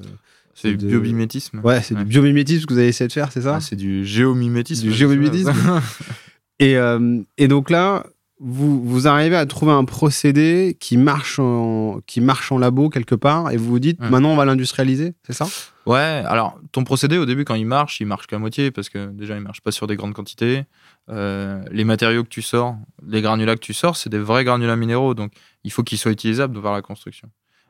C'est 0.55 0.71
du 0.71 0.77
de- 0.77 0.87
biomimétisme. 0.87 1.61
Ouais, 1.63 1.81
c'est 1.81 1.93
du 1.95 2.03
biomimétisme 2.05 2.65
que 2.65 2.73
vous 2.73 2.79
avez 2.79 2.87
essayé 2.87 3.07
de 3.07 3.13
faire, 3.13 3.31
c'est 3.31 3.41
ça? 3.43 3.55
Ah, 3.57 3.61
c'est 3.61 3.75
du 3.75 4.05
géomimétisme. 4.05 4.83
Du 4.87 4.93
géomimétisme. 4.93 5.53
Et, 6.59 6.75
euh, 6.77 7.21
et 7.37 7.47
donc 7.47 7.69
là, 7.69 8.07
vous, 8.39 8.83
vous 8.83 9.07
arrivez 9.07 9.35
à 9.35 9.45
trouver 9.45 9.71
un 9.73 9.85
procédé 9.85 10.75
qui 10.79 10.97
marche 10.97 11.37
en, 11.37 12.01
qui 12.07 12.19
marche 12.19 12.51
en 12.51 12.57
labo 12.57 12.89
quelque 12.89 13.13
part 13.13 13.51
et 13.51 13.57
vous 13.57 13.65
vous 13.67 13.79
dites 13.79 13.99
maintenant 14.09 14.29
on 14.31 14.35
va 14.35 14.45
l'industrialiser, 14.45 15.13
c'est 15.23 15.33
ça? 15.33 15.45
Ouais, 15.87 16.21
alors 16.25 16.59
ton 16.73 16.83
procédé 16.83 17.17
au 17.17 17.25
début 17.25 17.45
quand 17.45 17.55
il 17.55 17.65
marche, 17.65 18.01
il 18.01 18.05
marche 18.07 18.27
qu'à 18.27 18.37
moitié 18.37 18.71
parce 18.71 18.89
que 18.89 19.07
déjà 19.07 19.35
il 19.35 19.41
marche 19.41 19.61
pas 19.61 19.71
sur 19.71 19.87
des 19.87 19.95
grandes 19.95 20.13
quantités. 20.13 20.65
Euh, 21.07 21.63
les 21.71 21.85
matériaux 21.85 22.25
que 22.25 22.29
tu 22.29 22.41
sors, 22.41 22.75
les 23.07 23.21
granulats 23.21 23.55
que 23.55 23.61
tu 23.61 23.73
sors, 23.73 23.95
c'est 23.95 24.09
des 24.09 24.19
vrais 24.19 24.43
granulats 24.43 24.75
minéraux, 24.75 25.13
donc 25.13 25.31
il 25.63 25.71
faut 25.71 25.83
qu'ils 25.83 25.97
soient 25.97 26.11
utilisables 26.11 26.61
par 26.61 26.73
la 26.73 26.81
construction. 26.81 27.29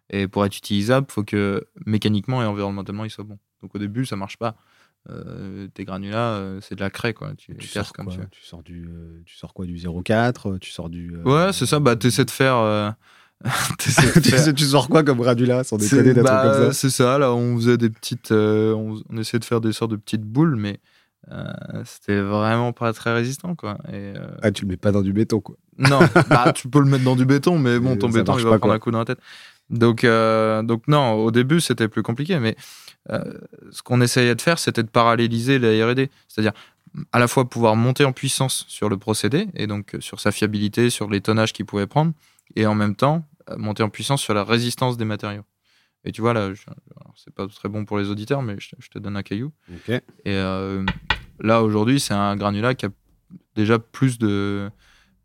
Et 0.09 0.27
pour 0.27 0.43
être 0.45 0.58
utilisable, 0.58 1.06
il 1.08 1.13
faut 1.13 1.23
que 1.23 1.67
mécaniquement 1.86 2.41
et 2.41 2.45
environnementalement 2.45 3.06
ils 3.06 3.12
soient 3.12 3.23
bons. 3.23 3.38
Donc 3.62 3.75
au 3.75 3.77
début 3.77 4.08
ça 4.08 4.15
marche 4.15 4.38
pas. 4.38 4.56
Euh, 5.12 5.67
tes 5.67 5.86
granulats, 5.86 6.34
euh, 6.34 6.60
c'est 6.60 6.73
de 6.73 6.82
la 6.82 6.89
craie 6.89 7.13
quoi. 7.13 7.36
Tu, 7.38 7.56
tu 7.56 7.67
sors, 7.67 7.93
comme 7.93 8.06
quoi? 8.08 8.15
tu 8.15 8.19
veux. 8.21 8.27
tu 8.32 8.43
sors 8.43 8.63
du 8.63 8.89
euh, 8.89 9.21
tu 9.27 9.36
sors 9.36 9.53
quoi? 9.53 9.67
Du 9.67 9.75
0,4 9.75 10.58
tu 10.58 10.71
sors 10.71 10.89
du 10.89 11.15
Ouais, 11.17 11.53
c'est 11.53 11.67
ça. 11.67 11.80
Bah 11.80 11.95
t'essaies 11.95 12.25
de 12.25 12.32
faire. 12.32 12.95
tu, 13.80 14.54
tu 14.56 14.65
sors 14.65 14.89
quoi 14.89 15.04
comme 15.04 15.19
gradula 15.19 15.63
sans 15.63 15.78
déconner 15.78 16.13
d'être 16.13 16.23
bah, 16.26 16.41
comme 16.43 16.65
ça 16.67 16.73
c'est 16.73 16.89
ça, 16.89 17.17
là, 17.19 17.34
on 17.34 17.56
faisait 17.58 17.78
des 17.78 17.89
petites. 17.89 18.32
euh, 18.32 18.73
on, 18.73 19.00
on 19.10 19.17
essayait 19.17 19.39
de 19.39 19.45
faire 19.45 19.62
des 19.62 19.73
sortes 19.73 19.91
de 19.91 19.95
petites 19.95 20.23
boules, 20.23 20.56
mais 20.56 20.80
euh, 21.32 21.43
c'était 21.86 22.19
vraiment 22.19 22.73
pas 22.73 22.93
très 22.93 23.13
résistant, 23.13 23.54
quoi. 23.56 23.78
Et, 23.89 23.93
euh, 24.17 24.28
Ah, 24.41 24.52
tu 24.52 24.63
le 24.63 24.69
mets 24.69 24.78
pas 24.78 24.91
dans 24.91 25.02
du 25.04 25.13
béton 25.13 25.39
quoi. 25.39 25.56
non, 25.78 26.00
bah, 26.30 26.52
tu 26.54 26.67
peux 26.67 26.80
le 26.80 26.86
mettre 26.89 27.04
dans 27.04 27.15
du 27.15 27.26
béton, 27.26 27.60
mais 27.60 27.80
bon, 27.80 27.95
ton 27.95 28.10
béton, 28.10 28.38
il 28.38 28.43
va 28.43 28.52
pas, 28.52 28.58
prendre 28.58 28.71
quoi. 28.71 28.73
un 28.76 28.80
coup 28.80 28.91
dans 28.91 29.00
la 29.00 29.06
tête. 29.06 29.19
Donc, 29.69 30.04
donc 30.04 30.88
non, 30.88 31.13
au 31.13 31.30
début, 31.32 31.62
c'était 31.62 31.88
plus 31.88 32.02
compliqué, 32.02 32.39
mais 32.39 32.56
ce 33.10 33.82
qu'on 33.84 34.02
essayait 34.02 34.34
de 34.36 34.41
faire, 34.41 34.58
c'était 34.60 34.84
de 34.84 34.89
paralléliser 34.89 35.60
la 35.60 35.88
R&D. 35.88 36.10
C'est-à-dire, 36.28 36.54
à 37.12 37.19
la 37.19 37.28
fois 37.28 37.47
pouvoir 37.50 37.76
monter 37.76 38.04
en 38.06 38.13
puissance 38.13 38.65
sur 38.67 38.89
le 38.89 38.97
procédé, 38.97 39.47
et 39.54 39.67
donc 39.67 39.95
sur 40.00 40.19
sa 40.21 40.32
fiabilité, 40.32 40.89
sur 40.89 41.10
les 41.10 41.21
tonnages 41.21 41.54
qu'il 41.54 41.65
pouvait 41.65 41.86
prendre, 41.88 42.13
et 42.55 42.65
en 42.65 42.75
même 42.75 42.95
temps, 42.95 43.27
euh, 43.49 43.57
monter 43.57 43.83
en 43.83 43.89
puissance 43.89 44.21
sur 44.21 44.33
la 44.33 44.43
résistance 44.43 44.97
des 44.97 45.05
matériaux. 45.05 45.43
Et 46.03 46.12
tu 46.12 46.21
vois, 46.21 46.33
là, 46.33 46.49
c'est 47.15 47.33
pas 47.33 47.47
très 47.47 47.67
bon 47.69 47.83
pour 47.86 47.97
les 47.97 48.10
auditeurs, 48.10 48.41
mais 48.41 48.55
je, 48.60 48.75
je 48.79 48.88
te 48.89 48.99
donne 48.99 49.17
un 49.17 49.23
caillou. 49.23 49.51
Et 50.25 50.36
euh, 50.36 50.86
là, 51.39 51.63
aujourd'hui, 51.63 51.99
c'est 51.99 52.13
un 52.13 52.36
granulat 52.36 52.75
qui 52.75 52.86
a 52.86 52.89
déjà 53.55 53.77
plus 53.79 54.17
de, 54.17 54.69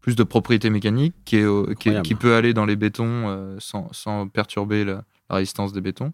plus 0.01 0.17
de 0.17 0.25
propriétés 0.25 0.71
mécaniques, 0.71 1.15
qui, 1.25 1.37
est, 1.37 1.45
au- 1.45 1.67
qui, 1.67 1.71
est- 1.71 1.75
Incroyable. 1.75 2.07
qui 2.07 2.15
peut 2.17 2.35
aller 2.35 2.53
dans 2.55 2.65
les 2.67 2.75
bétons 2.77 3.29
euh, 3.29 3.57
sans, 3.61 3.93
sans 3.93 4.27
perturber 4.29 4.85
la, 4.85 5.05
la 5.31 5.37
résistance 5.37 5.73
des 5.73 5.81
bétons. 5.81 6.13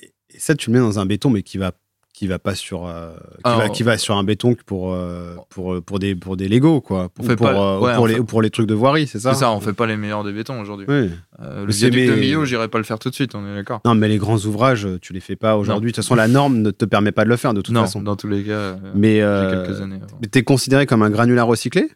Et 0.00 0.38
ça 0.38 0.54
tu 0.54 0.70
le 0.70 0.74
mets 0.74 0.80
dans 0.80 0.98
un 0.98 1.06
béton 1.06 1.28
mais 1.30 1.42
qui 1.42 1.58
va 1.58 1.72
qui 2.18 2.26
va 2.26 2.40
pas 2.40 2.56
sur 2.56 2.84
euh, 2.84 3.12
qui, 3.12 3.40
Alors- 3.44 3.58
va, 3.60 3.68
qui 3.68 3.82
va 3.84 3.96
sur 3.96 4.16
un 4.16 4.24
béton 4.24 4.56
pour 4.66 4.92
euh, 4.92 5.36
pour 5.50 5.74
euh, 5.74 5.80
pour 5.80 6.00
des 6.00 6.16
pour 6.16 6.36
des 6.36 6.48
Lego 6.48 6.80
quoi. 6.80 7.10
On 7.16 7.22
Ou 7.22 7.26
fait 7.28 7.36
pour 7.36 7.46
pas- 7.46 7.78
ou 7.78 7.84
ouais, 7.84 7.94
pour 7.94 8.02
on 8.02 8.06
les 8.06 8.14
fait- 8.16 8.22
pour 8.24 8.42
les 8.42 8.50
trucs 8.50 8.66
de 8.66 8.74
voirie, 8.74 9.06
c'est 9.06 9.20
ça 9.20 9.34
C'est 9.34 9.40
ça, 9.40 9.52
on 9.52 9.60
fait 9.60 9.72
pas 9.72 9.86
les 9.86 9.96
meilleurs 9.96 10.24
des 10.24 10.32
bétons 10.32 10.60
aujourd'hui. 10.60 10.84
Oui. 10.88 11.10
Euh, 11.40 11.64
le 11.64 11.72
viaduc 11.72 12.06
de 12.08 12.14
mais- 12.14 12.20
Millau, 12.20 12.44
j'irai 12.44 12.66
pas 12.66 12.78
le 12.78 12.82
faire 12.84 12.98
tout 12.98 13.08
de 13.08 13.14
suite, 13.14 13.36
on 13.36 13.46
est 13.46 13.54
d'accord. 13.54 13.80
Non, 13.84 13.94
mais 13.94 14.08
les 14.08 14.18
grands 14.18 14.38
ouvrages, 14.38 14.88
tu 15.00 15.12
les 15.12 15.20
fais 15.20 15.36
pas 15.36 15.56
aujourd'hui. 15.56 15.92
De 15.92 15.94
toute 15.96 16.02
façon, 16.04 16.16
la 16.16 16.26
norme 16.26 16.58
ne 16.58 16.72
te 16.72 16.84
permet 16.84 17.12
pas 17.12 17.22
de 17.22 17.28
le 17.28 17.36
faire 17.36 17.54
de 17.54 17.60
toute 17.60 17.72
Non, 17.72 17.82
façon. 17.82 18.02
dans 18.02 18.16
tous 18.16 18.26
les 18.26 18.42
cas, 18.42 18.74
Mais 18.96 19.20
quelques 19.20 19.80
années. 19.80 20.00
avant. 20.02 20.18
mais 20.20 20.26
t'es 20.26 20.42
considéré 20.42 20.86
comme 20.86 21.02
un 21.02 21.10
granulat 21.10 21.44
recyclé 21.44 21.88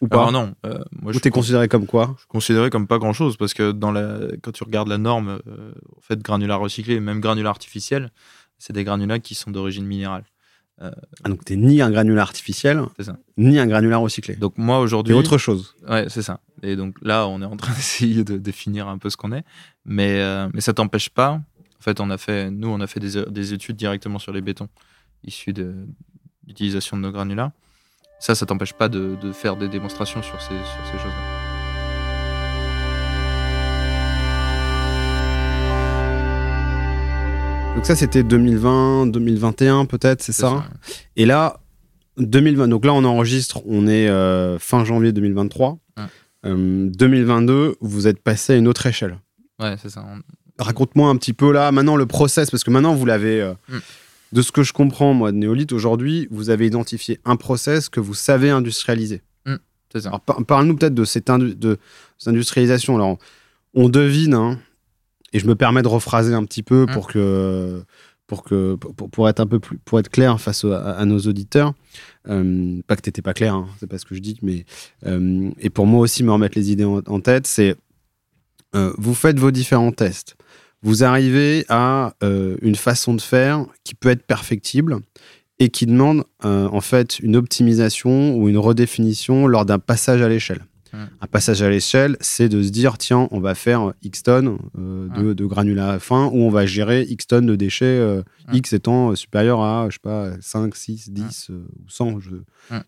ou 0.00 0.06
pas 0.06 0.18
Alors 0.18 0.30
non, 0.30 0.54
moi 1.02 1.12
Ou 1.12 1.18
t'es 1.18 1.30
considéré 1.30 1.66
comme 1.66 1.86
quoi 1.86 2.12
je 2.14 2.20
suis 2.20 2.28
considéré 2.28 2.70
comme 2.70 2.86
pas 2.86 2.98
grand 2.98 3.12
chose 3.12 3.36
parce 3.36 3.52
que 3.54 3.72
dans 3.72 3.90
la, 3.90 4.18
quand 4.42 4.52
tu 4.52 4.62
regardes 4.62 4.86
la 4.86 4.98
norme, 4.98 5.40
en 5.48 6.00
fait, 6.00 6.20
granulat 6.22 6.54
recyclé, 6.54 7.00
même 7.00 7.18
granulat 7.18 7.50
artificiel, 7.50 8.12
c'est 8.58 8.72
des 8.72 8.84
granulats 8.84 9.18
qui 9.18 9.34
sont 9.34 9.50
d'origine 9.50 9.86
minérale. 9.86 10.24
ah, 10.80 10.90
Donc 11.24 11.44
t'es 11.44 11.56
ni 11.56 11.80
un 11.80 11.90
granulat 11.90 12.22
artificiel, 12.22 12.82
ça. 13.00 13.16
ni 13.36 13.58
un 13.58 13.66
granulat 13.66 13.98
recyclé. 13.98 14.36
Donc 14.36 14.58
moi 14.58 14.78
aujourd'hui, 14.80 15.14
autre 15.14 15.38
chose. 15.38 15.74
ouais, 15.88 16.06
c'est 16.08 16.22
ça. 16.22 16.40
Et 16.62 16.76
donc 16.76 16.96
là, 17.02 17.26
on 17.28 17.40
est 17.42 17.44
en 17.44 17.56
train 17.56 17.72
d'essayer 17.76 18.24
de 18.24 18.36
définir 18.38 18.88
un 18.88 18.98
peu 18.98 19.10
ce 19.10 19.16
qu'on 19.16 19.32
est, 19.32 19.44
mais 19.84 20.20
euh, 20.20 20.48
mais 20.54 20.60
ça 20.60 20.72
t'empêche 20.72 21.08
pas. 21.10 21.40
En 21.78 21.82
fait, 21.82 22.00
on 22.00 22.10
a 22.10 22.18
fait, 22.18 22.50
nous, 22.50 22.68
on 22.68 22.80
a 22.80 22.86
fait 22.88 23.00
des, 23.00 23.24
des 23.30 23.52
études 23.52 23.76
directement 23.76 24.18
sur 24.18 24.32
les 24.32 24.40
bétons 24.40 24.68
issus 25.24 25.52
de 25.52 25.74
l'utilisation 26.46 26.96
de 26.96 27.02
nos 27.02 27.12
granulats. 27.12 27.52
Ça, 28.20 28.34
ça 28.34 28.46
t'empêche 28.46 28.72
pas 28.72 28.88
de, 28.88 29.16
de 29.22 29.30
faire 29.32 29.56
des 29.56 29.68
démonstrations 29.68 30.22
sur 30.22 30.40
ces, 30.42 30.48
sur 30.48 30.86
ces 30.86 30.98
choses-là. 30.98 31.37
Donc 37.78 37.86
ça, 37.86 37.94
c'était 37.94 38.24
2020, 38.24 39.06
2021 39.06 39.84
peut-être, 39.84 40.20
c'est 40.20 40.32
ça. 40.32 40.64
Et 41.14 41.26
là, 41.26 41.60
2020. 42.16 42.66
Donc 42.66 42.84
là, 42.84 42.92
on 42.92 43.04
enregistre. 43.04 43.60
On 43.66 43.86
est 43.86 44.08
euh, 44.08 44.58
fin 44.58 44.84
janvier 44.84 45.12
2023. 45.12 45.78
Ouais. 45.96 46.02
Euh, 46.46 46.88
2022, 46.90 47.76
vous 47.80 48.08
êtes 48.08 48.18
passé 48.20 48.54
à 48.54 48.56
une 48.56 48.66
autre 48.66 48.84
échelle. 48.86 49.20
Ouais, 49.60 49.76
c'est 49.80 49.90
ça. 49.90 50.04
On- 50.04 50.18
Raconte-moi 50.60 51.08
un 51.08 51.14
petit 51.14 51.32
peu 51.32 51.52
là, 51.52 51.70
maintenant 51.70 51.94
le 51.94 52.06
process, 52.06 52.50
parce 52.50 52.64
que 52.64 52.70
maintenant 52.72 52.96
vous 52.96 53.06
l'avez, 53.06 53.40
euh, 53.40 53.52
Mm. 53.68 53.76
de 54.32 54.42
ce 54.42 54.50
que 54.50 54.64
je 54.64 54.72
comprends 54.72 55.14
moi 55.14 55.30
de 55.30 55.36
Néolith 55.36 55.70
aujourd'hui, 55.70 56.26
vous 56.32 56.50
avez 56.50 56.66
identifié 56.66 57.20
un 57.24 57.36
process 57.36 57.88
que 57.88 58.00
vous 58.00 58.14
savez 58.14 58.50
industrialiser. 58.50 59.22
C'est 59.92 60.00
ça. 60.00 60.20
Par- 60.26 60.44
parle-nous 60.44 60.74
peut-être 60.74 60.94
de 60.94 61.04
cette, 61.04 61.30
indu- 61.30 61.54
de 61.54 61.78
cette 62.18 62.28
industrialisation. 62.28 62.96
Alors 62.96 63.18
on, 63.74 63.84
on 63.84 63.88
devine, 63.88 64.34
hein, 64.34 64.58
et 65.32 65.38
je 65.38 65.46
me 65.46 65.54
permets 65.54 65.82
de 65.82 65.88
rephraser 65.88 66.34
un 66.34 66.44
petit 66.44 66.62
peu 66.62 66.86
Mm. 66.86 66.92
pour 66.92 67.06
que 67.08 67.82
pour 68.26 68.42
que 68.44 68.74
pour, 68.74 69.10
pour 69.10 69.28
être 69.28 69.40
un 69.40 69.46
peu 69.46 69.58
plus 69.58 69.78
pour 69.78 69.98
être 69.98 70.10
clair 70.10 70.40
face 70.40 70.64
à, 70.64 70.92
à 70.92 71.04
nos 71.04 71.18
auditeurs. 71.20 71.74
Euh, 72.28 72.80
pas 72.86 72.94
que 72.96 73.00
t'étais 73.00 73.22
pas 73.22 73.32
clair, 73.32 73.54
hein, 73.54 73.66
c'est 73.80 73.86
pas 73.86 73.96
ce 73.98 74.04
que 74.04 74.14
je 74.14 74.20
dis, 74.20 74.38
mais 74.42 74.66
euh, 75.06 75.50
et 75.58 75.70
pour 75.70 75.86
moi 75.86 76.00
aussi 76.00 76.22
me 76.22 76.30
remettre 76.30 76.58
les 76.58 76.70
idées 76.70 76.84
en, 76.84 77.00
en 77.06 77.20
tête, 77.20 77.46
c'est 77.46 77.74
euh, 78.74 78.92
vous 78.98 79.14
faites 79.14 79.38
vos 79.38 79.50
différents 79.50 79.92
tests 79.92 80.36
vous 80.82 81.02
arrivez 81.02 81.64
à 81.68 82.12
une 82.22 82.76
façon 82.76 83.12
de 83.12 83.20
faire 83.20 83.66
qui 83.82 83.96
peut 83.96 84.10
être 84.10 84.22
perfectible 84.22 85.00
et 85.58 85.70
qui 85.70 85.86
demande 85.86 86.22
en 86.44 86.80
fait 86.80 87.18
une 87.18 87.34
optimisation 87.34 88.36
ou 88.36 88.48
une 88.48 88.58
redéfinition 88.58 89.48
lors 89.48 89.64
d'un 89.64 89.80
passage 89.80 90.22
à 90.22 90.28
l'échelle. 90.28 90.64
Un 90.92 91.26
passage 91.26 91.62
à 91.62 91.70
l'échelle, 91.70 92.16
c'est 92.20 92.48
de 92.48 92.62
se 92.62 92.70
dire 92.70 92.98
tiens, 92.98 93.28
on 93.30 93.40
va 93.40 93.54
faire 93.54 93.92
X 94.02 94.22
tonnes 94.22 94.58
euh, 94.78 95.08
de, 95.08 95.34
de 95.34 95.46
granulats 95.46 95.98
fins 95.98 96.26
ou 96.26 96.42
on 96.42 96.50
va 96.50 96.66
gérer 96.66 97.02
X 97.02 97.26
tonnes 97.26 97.46
de 97.46 97.56
déchets, 97.56 97.84
euh. 97.84 98.22
X 98.52 98.72
étant 98.72 99.14
supérieur 99.14 99.60
à, 99.62 99.88
je 99.88 99.94
sais 99.94 100.00
pas, 100.02 100.32
5, 100.40 100.74
6, 100.74 101.10
10 101.10 101.50
euh, 101.50 101.66
ou 101.78 101.88
100, 101.88 102.20
je, 102.20 102.30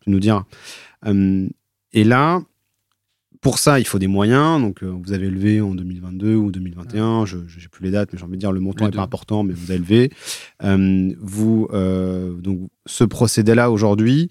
tu 0.00 0.10
nous 0.10 0.20
diras. 0.20 0.44
Euh, 1.06 1.48
et 1.92 2.04
là, 2.04 2.40
pour 3.40 3.58
ça, 3.58 3.78
il 3.80 3.86
faut 3.86 3.98
des 3.98 4.06
moyens. 4.06 4.60
Donc, 4.60 4.82
euh, 4.82 4.88
vous 4.88 5.12
avez 5.12 5.30
levé 5.30 5.60
en 5.60 5.74
2022 5.74 6.34
ou 6.34 6.52
2021, 6.52 7.24
je 7.24 7.38
n'ai 7.38 7.68
plus 7.70 7.84
les 7.84 7.90
dates, 7.90 8.12
mais 8.12 8.18
j'ai 8.18 8.24
envie 8.24 8.34
de 8.34 8.40
dire 8.40 8.52
le 8.52 8.60
montant 8.60 8.84
n'est 8.84 8.90
pas 8.90 9.02
important, 9.02 9.42
mais 9.42 9.54
vous 9.54 9.70
avez 9.70 9.78
levé. 9.78 10.10
Euh, 10.62 11.12
vous, 11.18 11.68
euh, 11.72 12.34
donc, 12.34 12.70
ce 12.86 13.04
procédé-là 13.04 13.70
aujourd'hui, 13.70 14.30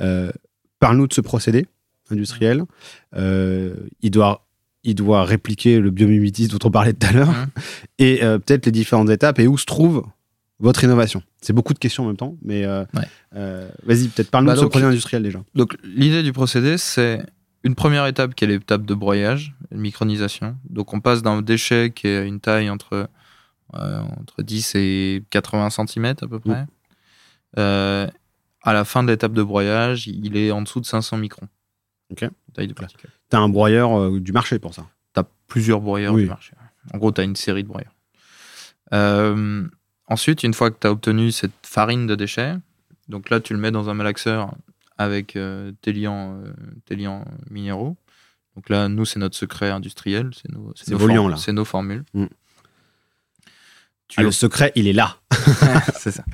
euh, 0.00 0.30
parle-nous 0.78 1.06
de 1.06 1.14
ce 1.14 1.20
procédé 1.20 1.66
industriel. 2.12 2.62
Euh, 3.16 3.74
il, 4.02 4.10
doit, 4.10 4.46
il 4.84 4.94
doit 4.94 5.24
répliquer 5.24 5.80
le 5.80 5.90
biomimétisme 5.90 6.56
dont 6.58 6.68
on 6.68 6.70
parlait 6.70 6.92
tout 6.92 7.06
à 7.06 7.12
l'heure 7.12 7.28
Mhm. 7.28 7.46
et 7.98 8.22
euh, 8.24 8.38
peut-être 8.38 8.66
les 8.66 8.72
différentes 8.72 9.10
étapes 9.10 9.38
et 9.38 9.46
où 9.46 9.56
se 9.58 9.66
trouve 9.66 10.04
votre 10.58 10.84
innovation. 10.84 11.22
C'est 11.40 11.52
beaucoup 11.54 11.72
de 11.72 11.78
questions 11.78 12.04
en 12.04 12.08
même 12.08 12.16
temps, 12.18 12.36
mais 12.42 12.64
euh, 12.64 12.84
Ouais. 12.94 13.02
euh, 13.36 13.68
vas-y, 13.84 14.08
peut-être 14.08 14.30
parle-nous 14.30 14.50
Bah 14.50 14.56
de 14.56 14.60
ce 14.60 14.66
projet 14.66 14.84
industriel 14.86 15.22
déjà. 15.22 15.42
Donc 15.54 15.76
l'idée 15.84 16.22
du 16.22 16.32
procédé, 16.34 16.76
c'est 16.76 17.22
une 17.64 17.74
première 17.74 18.06
étape 18.06 18.34
qui 18.34 18.44
est 18.44 18.46
l'étape 18.48 18.84
de 18.84 18.94
broyage, 18.94 19.54
une 19.72 19.80
micronisation. 19.80 20.56
Donc 20.68 20.92
on 20.92 21.00
passe 21.00 21.22
d'un 21.22 21.40
déchet 21.42 21.92
qui 21.94 22.08
est 22.08 22.26
une 22.26 22.40
taille 22.40 22.68
entre, 22.70 23.08
entre 23.72 24.42
10 24.42 24.72
et 24.74 25.22
80 25.30 25.70
cm 25.70 26.04
à 26.06 26.14
peu 26.26 26.38
près. 26.40 26.66
Euh, 27.58 28.06
à 28.62 28.72
la 28.74 28.84
fin 28.84 29.02
de 29.02 29.08
l'étape 29.08 29.32
de 29.32 29.42
broyage, 29.42 30.06
il 30.08 30.36
est 30.36 30.50
en 30.50 30.60
dessous 30.62 30.80
de 30.80 30.86
500 30.86 31.16
microns. 31.16 31.48
Ok. 32.10 32.28
Taille 32.54 32.68
de 32.68 32.72
particule. 32.72 33.10
Tu 33.30 33.36
as 33.36 33.40
un 33.40 33.48
broyeur 33.48 33.98
euh, 33.98 34.20
du 34.20 34.32
marché 34.32 34.58
pour 34.58 34.74
ça. 34.74 34.86
Tu 35.14 35.20
as 35.20 35.24
plusieurs 35.46 35.80
broyeurs 35.80 36.14
Oui. 36.14 36.22
du 36.24 36.28
marché. 36.28 36.52
En 36.92 36.98
gros, 36.98 37.12
tu 37.12 37.20
as 37.20 37.24
une 37.24 37.36
série 37.36 37.62
de 37.62 37.68
broyeurs. 37.68 37.94
Euh, 38.92 39.66
ensuite, 40.06 40.42
une 40.42 40.54
fois 40.54 40.70
que 40.70 40.78
tu 40.80 40.86
as 40.86 40.90
obtenu 40.90 41.30
cette 41.30 41.52
farine 41.62 42.06
de 42.06 42.14
déchets, 42.14 42.54
donc 43.08 43.30
là, 43.30 43.40
tu 43.40 43.52
le 43.52 43.58
mets 43.60 43.70
dans 43.70 43.88
un 43.88 43.94
malaxeur 43.94 44.54
avec 44.98 45.36
euh, 45.36 45.72
tes, 45.82 45.92
liants, 45.92 46.40
euh, 46.44 46.52
tes 46.86 46.96
liants 46.96 47.24
minéraux. 47.50 47.96
Donc 48.56 48.68
là, 48.68 48.88
nous, 48.88 49.04
c'est 49.04 49.18
notre 49.18 49.36
secret 49.36 49.70
industriel. 49.70 50.30
C'est 50.34 50.50
nos, 50.50 50.72
C'est 50.74 50.90
nos 50.90 51.06
liants, 51.06 51.28
là. 51.28 51.36
C'est 51.36 51.52
nos 51.52 51.64
formules. 51.64 52.04
Mm. 52.14 52.26
Tu 54.08 54.20
Ah, 54.20 54.22
le 54.24 54.32
secret, 54.32 54.72
il 54.74 54.88
est 54.88 54.92
là. 54.92 55.18
c'est 55.98 56.10
ça. 56.10 56.24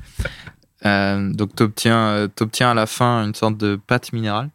Donc, 1.33 1.55
tu 1.55 1.63
obtiens, 1.63 2.29
à 2.71 2.73
la 2.73 2.85
fin 2.87 3.23
une 3.25 3.35
sorte 3.35 3.57
de 3.57 3.75
pâte 3.75 4.13
minérale 4.13 4.49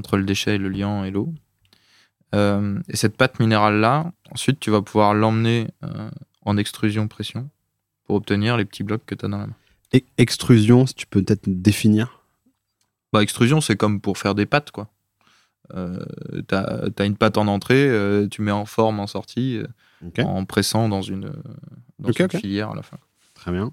entre 0.00 0.16
le 0.16 0.24
déchet, 0.24 0.56
le 0.56 0.70
liant 0.70 1.04
et 1.04 1.10
l'eau. 1.10 1.32
Euh, 2.34 2.80
et 2.88 2.96
cette 2.96 3.16
pâte 3.16 3.38
minérale-là, 3.38 4.12
ensuite, 4.30 4.58
tu 4.58 4.70
vas 4.70 4.80
pouvoir 4.80 5.12
l'emmener 5.12 5.68
euh, 5.84 6.10
en 6.42 6.56
extrusion 6.56 7.06
pression 7.06 7.50
pour 8.04 8.16
obtenir 8.16 8.56
les 8.56 8.64
petits 8.64 8.82
blocs 8.82 9.04
que 9.04 9.14
tu 9.14 9.26
as 9.26 9.28
dans 9.28 9.38
la 9.38 9.46
main. 9.46 9.56
Et 9.92 10.06
extrusion, 10.16 10.86
si 10.86 10.94
tu 10.94 11.06
peux 11.06 11.22
peut-être 11.22 11.44
définir? 11.46 12.22
Bah, 13.12 13.22
extrusion, 13.22 13.60
c'est 13.60 13.76
comme 13.76 14.00
pour 14.00 14.16
faire 14.16 14.34
des 14.34 14.46
pâtes, 14.46 14.70
quoi. 14.70 14.88
Euh, 15.74 16.02
tu 16.48 16.54
as, 16.54 17.04
une 17.04 17.16
pâte 17.16 17.36
en 17.36 17.46
entrée, 17.46 17.88
euh, 17.88 18.26
tu 18.26 18.40
mets 18.40 18.50
en 18.50 18.64
forme 18.64 19.00
en 19.00 19.06
sortie, 19.06 19.60
en 20.18 20.44
pressant 20.46 20.88
dans 20.88 21.02
une, 21.02 21.30
dans 21.98 22.10
une 22.10 22.30
filière 22.30 22.70
à 22.70 22.74
la 22.74 22.82
fin. 22.82 22.98
Très 23.34 23.52
bien. 23.52 23.72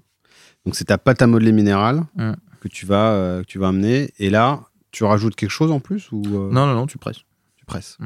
Donc 0.64 0.76
c'est 0.76 0.84
ta 0.84 0.98
pâte 0.98 1.22
à 1.22 1.26
modeler 1.26 1.52
minérale 1.52 2.02
Mm. 2.14 2.32
que 2.60 2.68
tu 2.68 2.86
vas 2.86 3.40
que 3.40 3.46
tu 3.46 3.58
vas 3.58 3.68
amener. 3.68 4.12
Et 4.18 4.30
là, 4.30 4.67
tu 4.90 5.04
rajoutes 5.04 5.36
quelque 5.36 5.50
chose 5.50 5.70
en 5.70 5.80
plus 5.80 6.10
ou 6.12 6.22
euh, 6.26 6.50
Non, 6.52 6.66
non, 6.66 6.74
non, 6.74 6.86
tu 6.86 6.98
presses. 6.98 7.24
tu 7.56 7.64
presses 7.66 7.98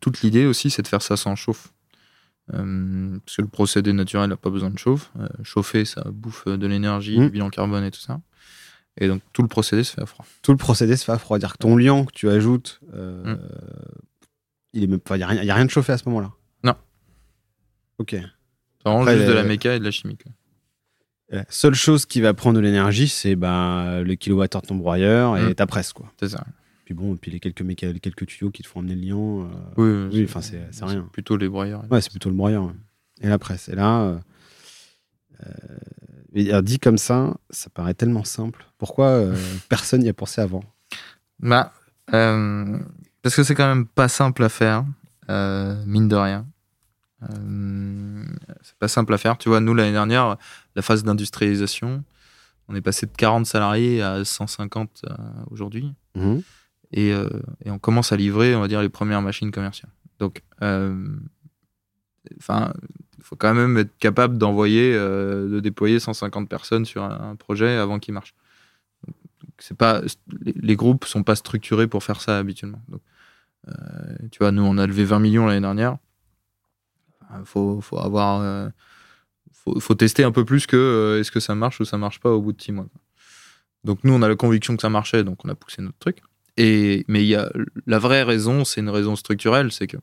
toute 0.00 0.20
l'idée 0.22 0.46
aussi, 0.46 0.70
c'est 0.70 0.82
de 0.82 0.86
faire 0.88 1.02
ça 1.02 1.16
sans 1.16 1.34
chauffe. 1.34 1.72
Euh, 2.54 3.18
parce 3.26 3.36
que 3.36 3.42
le 3.42 3.48
procédé 3.48 3.92
naturel 3.92 4.30
n'a 4.30 4.36
pas 4.36 4.48
besoin 4.48 4.70
de 4.70 4.78
chauffe. 4.78 5.10
Euh, 5.18 5.26
chauffer, 5.42 5.84
ça 5.84 6.02
bouffe 6.10 6.46
de 6.46 6.66
l'énergie, 6.68 7.18
Mm. 7.18 7.24
du 7.24 7.30
bilan 7.30 7.50
carbone 7.50 7.82
et 7.84 7.90
tout 7.90 8.00
ça. 8.00 8.20
Et 9.00 9.08
donc, 9.08 9.22
tout 9.32 9.42
le 9.42 9.48
procédé 9.48 9.82
se 9.84 9.92
fait 9.94 10.00
à 10.02 10.06
froid. 10.06 10.24
Tout 10.42 10.52
le 10.52 10.56
procédé 10.56 10.96
se 10.96 11.04
fait 11.04 11.12
à 11.12 11.18
froid. 11.18 11.36
C'est-à-dire 11.38 11.54
que 11.54 11.58
ton 11.58 11.76
liant 11.76 12.04
que 12.04 12.12
tu 12.12 12.28
ajoutes, 12.30 12.80
Mm. 12.92 13.34
il 14.72 14.84
est 14.84 14.86
même 14.86 15.00
pas. 15.00 15.16
Il 15.16 15.20
y, 15.20 15.22
a 15.24 15.26
rien- 15.26 15.56
a 15.56 15.64
de 15.64 15.68
chauffé 15.70 15.92
à 15.92 15.98
ce 15.98 16.08
moment-là. 16.08 16.30
Non. 16.64 16.76
Ok. 17.98 18.10
C'est 18.12 18.22
vraiment 18.84 19.00
Après, 19.02 19.16
juste 19.16 19.28
de 19.28 19.32
la 19.32 19.42
méca 19.42 19.74
et 19.74 19.78
de 19.80 19.84
la 19.84 19.90
chimie. 19.90 20.16
quoi. 20.16 20.30
La 21.30 21.44
seule 21.50 21.74
chose 21.74 22.06
qui 22.06 22.20
va 22.20 22.32
prendre 22.34 22.56
de 22.56 22.60
l'énergie, 22.62 23.08
c'est 23.08 23.36
bah, 23.36 24.00
le 24.02 24.14
kilowattheure 24.14 24.62
de 24.62 24.66
ton 24.68 24.76
broyeur 24.76 25.36
et 25.36 25.50
Mm. 25.50 25.54
ta 25.54 25.66
presse, 25.66 25.92
quoi. 25.92 26.10
C'est 26.18 26.28
ça. 26.30 26.44
Puis 26.86 26.94
bon, 26.94 27.16
puis 27.16 27.30
les 27.30 27.38
quelques, 27.38 27.60
méca- 27.62 27.98
quelques 28.00 28.26
tuyaux 28.26 28.50
qui 28.50 28.62
te 28.62 28.68
font 28.68 28.80
amener 28.80 28.94
le 28.94 29.02
liant. 29.02 29.42
euh, 29.42 29.46
Oui, 29.76 30.18
Oui, 30.20 30.24
enfin, 30.24 30.40
c'est- 30.40 30.66
c'est 30.70 30.86
rien. 30.86 31.06
Plutôt 31.12 31.36
les 31.36 31.48
broyeurs. 31.48 31.84
Ouais, 31.90 32.00
c'est 32.00 32.10
plutôt 32.10 32.30
le 32.30 32.34
broyeur. 32.36 32.64
ouais. 32.64 32.72
Et 33.20 33.28
la 33.28 33.38
presse. 33.38 33.68
Et 33.68 33.74
là, 33.74 34.00
euh, 34.02 34.18
euh, 35.46 36.62
dit 36.62 36.78
comme 36.78 36.98
ça, 36.98 37.36
ça 37.50 37.68
paraît 37.70 37.94
tellement 37.94 38.24
simple. 38.24 38.64
Pourquoi 38.78 39.06
euh, 39.08 39.34
personne 39.68 40.00
n'y 40.02 40.08
a 40.08 40.14
pensé 40.14 40.40
avant? 40.40 40.62
Bah, 41.40 41.72
euh, 42.14 42.78
parce 43.22 43.36
que 43.36 43.42
c'est 43.42 43.54
quand 43.54 43.68
même 43.68 43.86
pas 43.86 44.08
simple 44.08 44.42
à 44.44 44.48
faire, 44.48 44.84
euh, 45.28 45.82
mine 45.86 46.08
de 46.08 46.16
rien. 46.16 46.46
Euh, 47.24 48.17
c'est 48.62 48.76
pas 48.76 48.88
simple 48.88 49.14
à 49.14 49.18
faire. 49.18 49.38
Tu 49.38 49.48
vois, 49.48 49.60
nous, 49.60 49.74
l'année 49.74 49.92
dernière, 49.92 50.36
la 50.74 50.82
phase 50.82 51.02
d'industrialisation, 51.04 52.04
on 52.68 52.74
est 52.74 52.80
passé 52.80 53.06
de 53.06 53.12
40 53.16 53.46
salariés 53.46 54.02
à 54.02 54.24
150 54.24 55.02
euh, 55.04 55.14
aujourd'hui. 55.50 55.92
Mhm. 56.14 56.42
Et, 56.92 57.12
euh, 57.12 57.28
et 57.64 57.70
on 57.70 57.78
commence 57.78 58.12
à 58.12 58.16
livrer, 58.16 58.54
on 58.54 58.60
va 58.60 58.68
dire, 58.68 58.80
les 58.80 58.88
premières 58.88 59.22
machines 59.22 59.50
commerciales. 59.50 59.92
Donc, 60.18 60.42
euh, 60.62 61.06
enfin, 62.38 62.72
il 63.18 63.24
faut 63.24 63.36
quand 63.36 63.54
même 63.54 63.76
être 63.76 63.96
capable 63.98 64.38
d'envoyer, 64.38 64.94
euh, 64.94 65.48
de 65.48 65.60
déployer 65.60 66.00
150 66.00 66.48
personnes 66.48 66.84
sur 66.84 67.02
un, 67.02 67.30
un 67.30 67.36
projet 67.36 67.76
avant 67.76 67.98
qu'il 67.98 68.14
marche. 68.14 68.34
C'est 69.58 69.76
pas, 69.76 70.02
les, 70.40 70.54
les 70.54 70.76
groupes 70.76 71.04
sont 71.04 71.22
pas 71.22 71.36
structurés 71.36 71.88
pour 71.88 72.04
faire 72.04 72.20
ça 72.20 72.38
habituellement. 72.38 72.82
Donc, 72.88 73.00
tu 74.30 74.38
vois, 74.38 74.50
nous, 74.50 74.62
on 74.62 74.78
a 74.78 74.86
levé 74.86 75.04
20 75.04 75.18
millions 75.18 75.46
l'année 75.46 75.60
dernière. 75.60 75.98
Il 77.38 77.44
faut, 77.44 77.80
faut 77.80 77.98
avoir, 77.98 78.40
euh, 78.40 78.68
faut, 79.80 79.94
tester 79.94 80.24
un 80.24 80.32
peu 80.32 80.44
plus 80.44 80.66
que 80.66 80.76
euh, 80.76 81.20
est-ce 81.20 81.30
que 81.30 81.40
ça 81.40 81.54
marche 81.54 81.80
ou 81.80 81.84
ça 81.84 81.98
marche 81.98 82.20
pas 82.20 82.30
au 82.30 82.40
bout 82.40 82.52
de 82.52 82.60
6 82.60 82.72
mois. 82.72 82.86
Donc 83.84 84.00
nous, 84.04 84.12
on 84.12 84.22
a 84.22 84.28
la 84.28 84.36
conviction 84.36 84.74
que 84.76 84.82
ça 84.82 84.88
marchait, 84.88 85.24
donc 85.24 85.44
on 85.44 85.48
a 85.48 85.54
poussé 85.54 85.82
notre 85.82 85.98
truc. 85.98 86.20
Et, 86.56 87.04
mais 87.08 87.24
y 87.24 87.34
a, 87.34 87.50
la 87.86 87.98
vraie 87.98 88.22
raison, 88.22 88.64
c'est 88.64 88.80
une 88.80 88.90
raison 88.90 89.14
structurelle, 89.14 89.70
c'est 89.72 89.86
que 89.86 89.98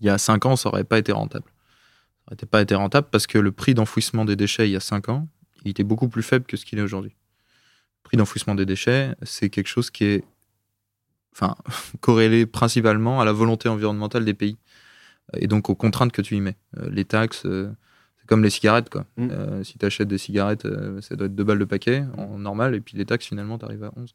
il 0.00 0.06
y 0.06 0.10
a 0.10 0.18
5 0.18 0.44
ans, 0.46 0.56
ça 0.56 0.68
aurait 0.68 0.84
pas 0.84 0.98
été 0.98 1.12
rentable. 1.12 1.44
Ça 2.26 2.34
aurait 2.34 2.46
pas 2.46 2.62
été 2.62 2.74
rentable 2.74 3.08
parce 3.10 3.26
que 3.26 3.38
le 3.38 3.52
prix 3.52 3.74
d'enfouissement 3.74 4.24
des 4.24 4.36
déchets 4.36 4.68
il 4.68 4.72
y 4.72 4.76
a 4.76 4.80
5 4.80 5.08
ans, 5.08 5.28
il 5.64 5.70
était 5.70 5.84
beaucoup 5.84 6.08
plus 6.08 6.22
faible 6.22 6.46
que 6.46 6.56
ce 6.56 6.64
qu'il 6.64 6.78
est 6.78 6.82
aujourd'hui. 6.82 7.10
Le 7.10 8.08
prix 8.08 8.16
d'enfouissement 8.16 8.54
des 8.54 8.66
déchets, 8.66 9.14
c'est 9.22 9.50
quelque 9.50 9.68
chose 9.68 9.90
qui 9.90 10.04
est 10.04 10.24
enfin, 11.32 11.54
corrélé 12.00 12.46
principalement 12.46 13.20
à 13.20 13.24
la 13.24 13.32
volonté 13.32 13.68
environnementale 13.68 14.24
des 14.24 14.34
pays 14.34 14.58
et 15.36 15.46
donc 15.46 15.70
aux 15.70 15.74
contraintes 15.74 16.12
que 16.12 16.22
tu 16.22 16.36
y 16.36 16.40
mets. 16.40 16.56
Euh, 16.78 16.88
les 16.90 17.04
taxes, 17.04 17.42
euh, 17.46 17.70
c'est 18.18 18.26
comme 18.26 18.42
les 18.42 18.50
cigarettes. 18.50 18.90
Quoi. 18.90 19.06
Mm. 19.16 19.28
Euh, 19.30 19.64
si 19.64 19.78
tu 19.78 19.86
achètes 19.86 20.08
des 20.08 20.18
cigarettes, 20.18 20.66
ça 21.00 21.16
doit 21.16 21.26
être 21.26 21.34
2 21.34 21.44
balles 21.44 21.58
de 21.58 21.64
paquet 21.64 22.04
en 22.16 22.38
normal, 22.38 22.74
et 22.74 22.80
puis 22.80 22.96
les 22.96 23.06
taxes, 23.06 23.26
finalement, 23.26 23.58
tu 23.58 23.64
arrives 23.64 23.84
à 23.84 23.92
11. 23.96 24.14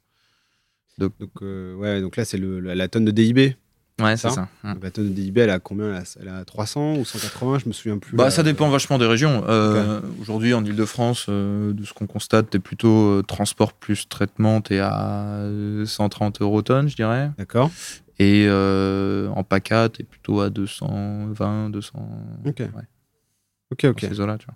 Donc, 0.98 1.14
ouais, 1.42 2.02
donc 2.02 2.18
là, 2.18 2.26
c'est 2.26 2.38
la, 2.38 2.76
la 2.76 2.88
tonne 2.88 3.06
de 3.06 3.12
DIB. 3.12 3.56
Ouais, 4.00 4.18
c'est 4.18 4.30
ça. 4.30 4.48
La 4.64 4.92
tonne 4.92 5.10
de 5.10 5.14
DIB, 5.14 5.38
elle 5.40 5.50
a 5.50 5.60
combien? 5.60 5.90
Elle 5.90 5.96
a, 5.96 6.04
elle 6.22 6.30
a 6.30 6.46
300 6.46 6.96
ou 6.96 7.06
180 7.06 7.60
Je 7.60 7.68
me 7.68 7.74
souviens 7.74 7.98
plus. 7.98 8.16
Bah, 8.16 8.26
là. 8.26 8.32
ça 8.32 8.44
dépend 8.44 8.70
vachement 8.70 8.98
des 8.98 9.06
régions. 9.06 9.44
Euh, 9.48 10.00
Aujourd'hui, 10.22 10.54
en 10.54 10.64
Ile-de-France, 10.64 11.26
euh, 11.30 11.74
de 11.74 11.84
ce 11.84 11.94
qu'on 11.94 12.08
constate, 12.08 12.50
t'es 12.50 12.60
plutôt 12.60 13.22
transport 13.24 13.74
plus 13.74 14.08
traitement, 14.08 14.62
t'es 14.62 14.80
à 14.80 15.42
euh, 15.42 15.86
130 15.86 16.42
euros 16.42 16.62
tonne, 16.62 16.90
je 16.90 16.96
dirais. 16.96 17.32
D'accord. 17.38 17.72
Et 18.20 18.46
euh, 18.48 19.30
en 19.30 19.44
PACA, 19.44 19.90
t'es 19.90 20.04
plutôt 20.04 20.42
à 20.42 20.50
220, 20.50 21.70
200. 21.70 22.10
Ok. 22.46 22.60
Ouais, 22.60 22.68
Ok, 23.72 23.86
ok. 23.86 24.02
dans 24.02 24.10
ces 24.10 24.20
eaux-là, 24.20 24.38
tu 24.38 24.46
vois. 24.46 24.56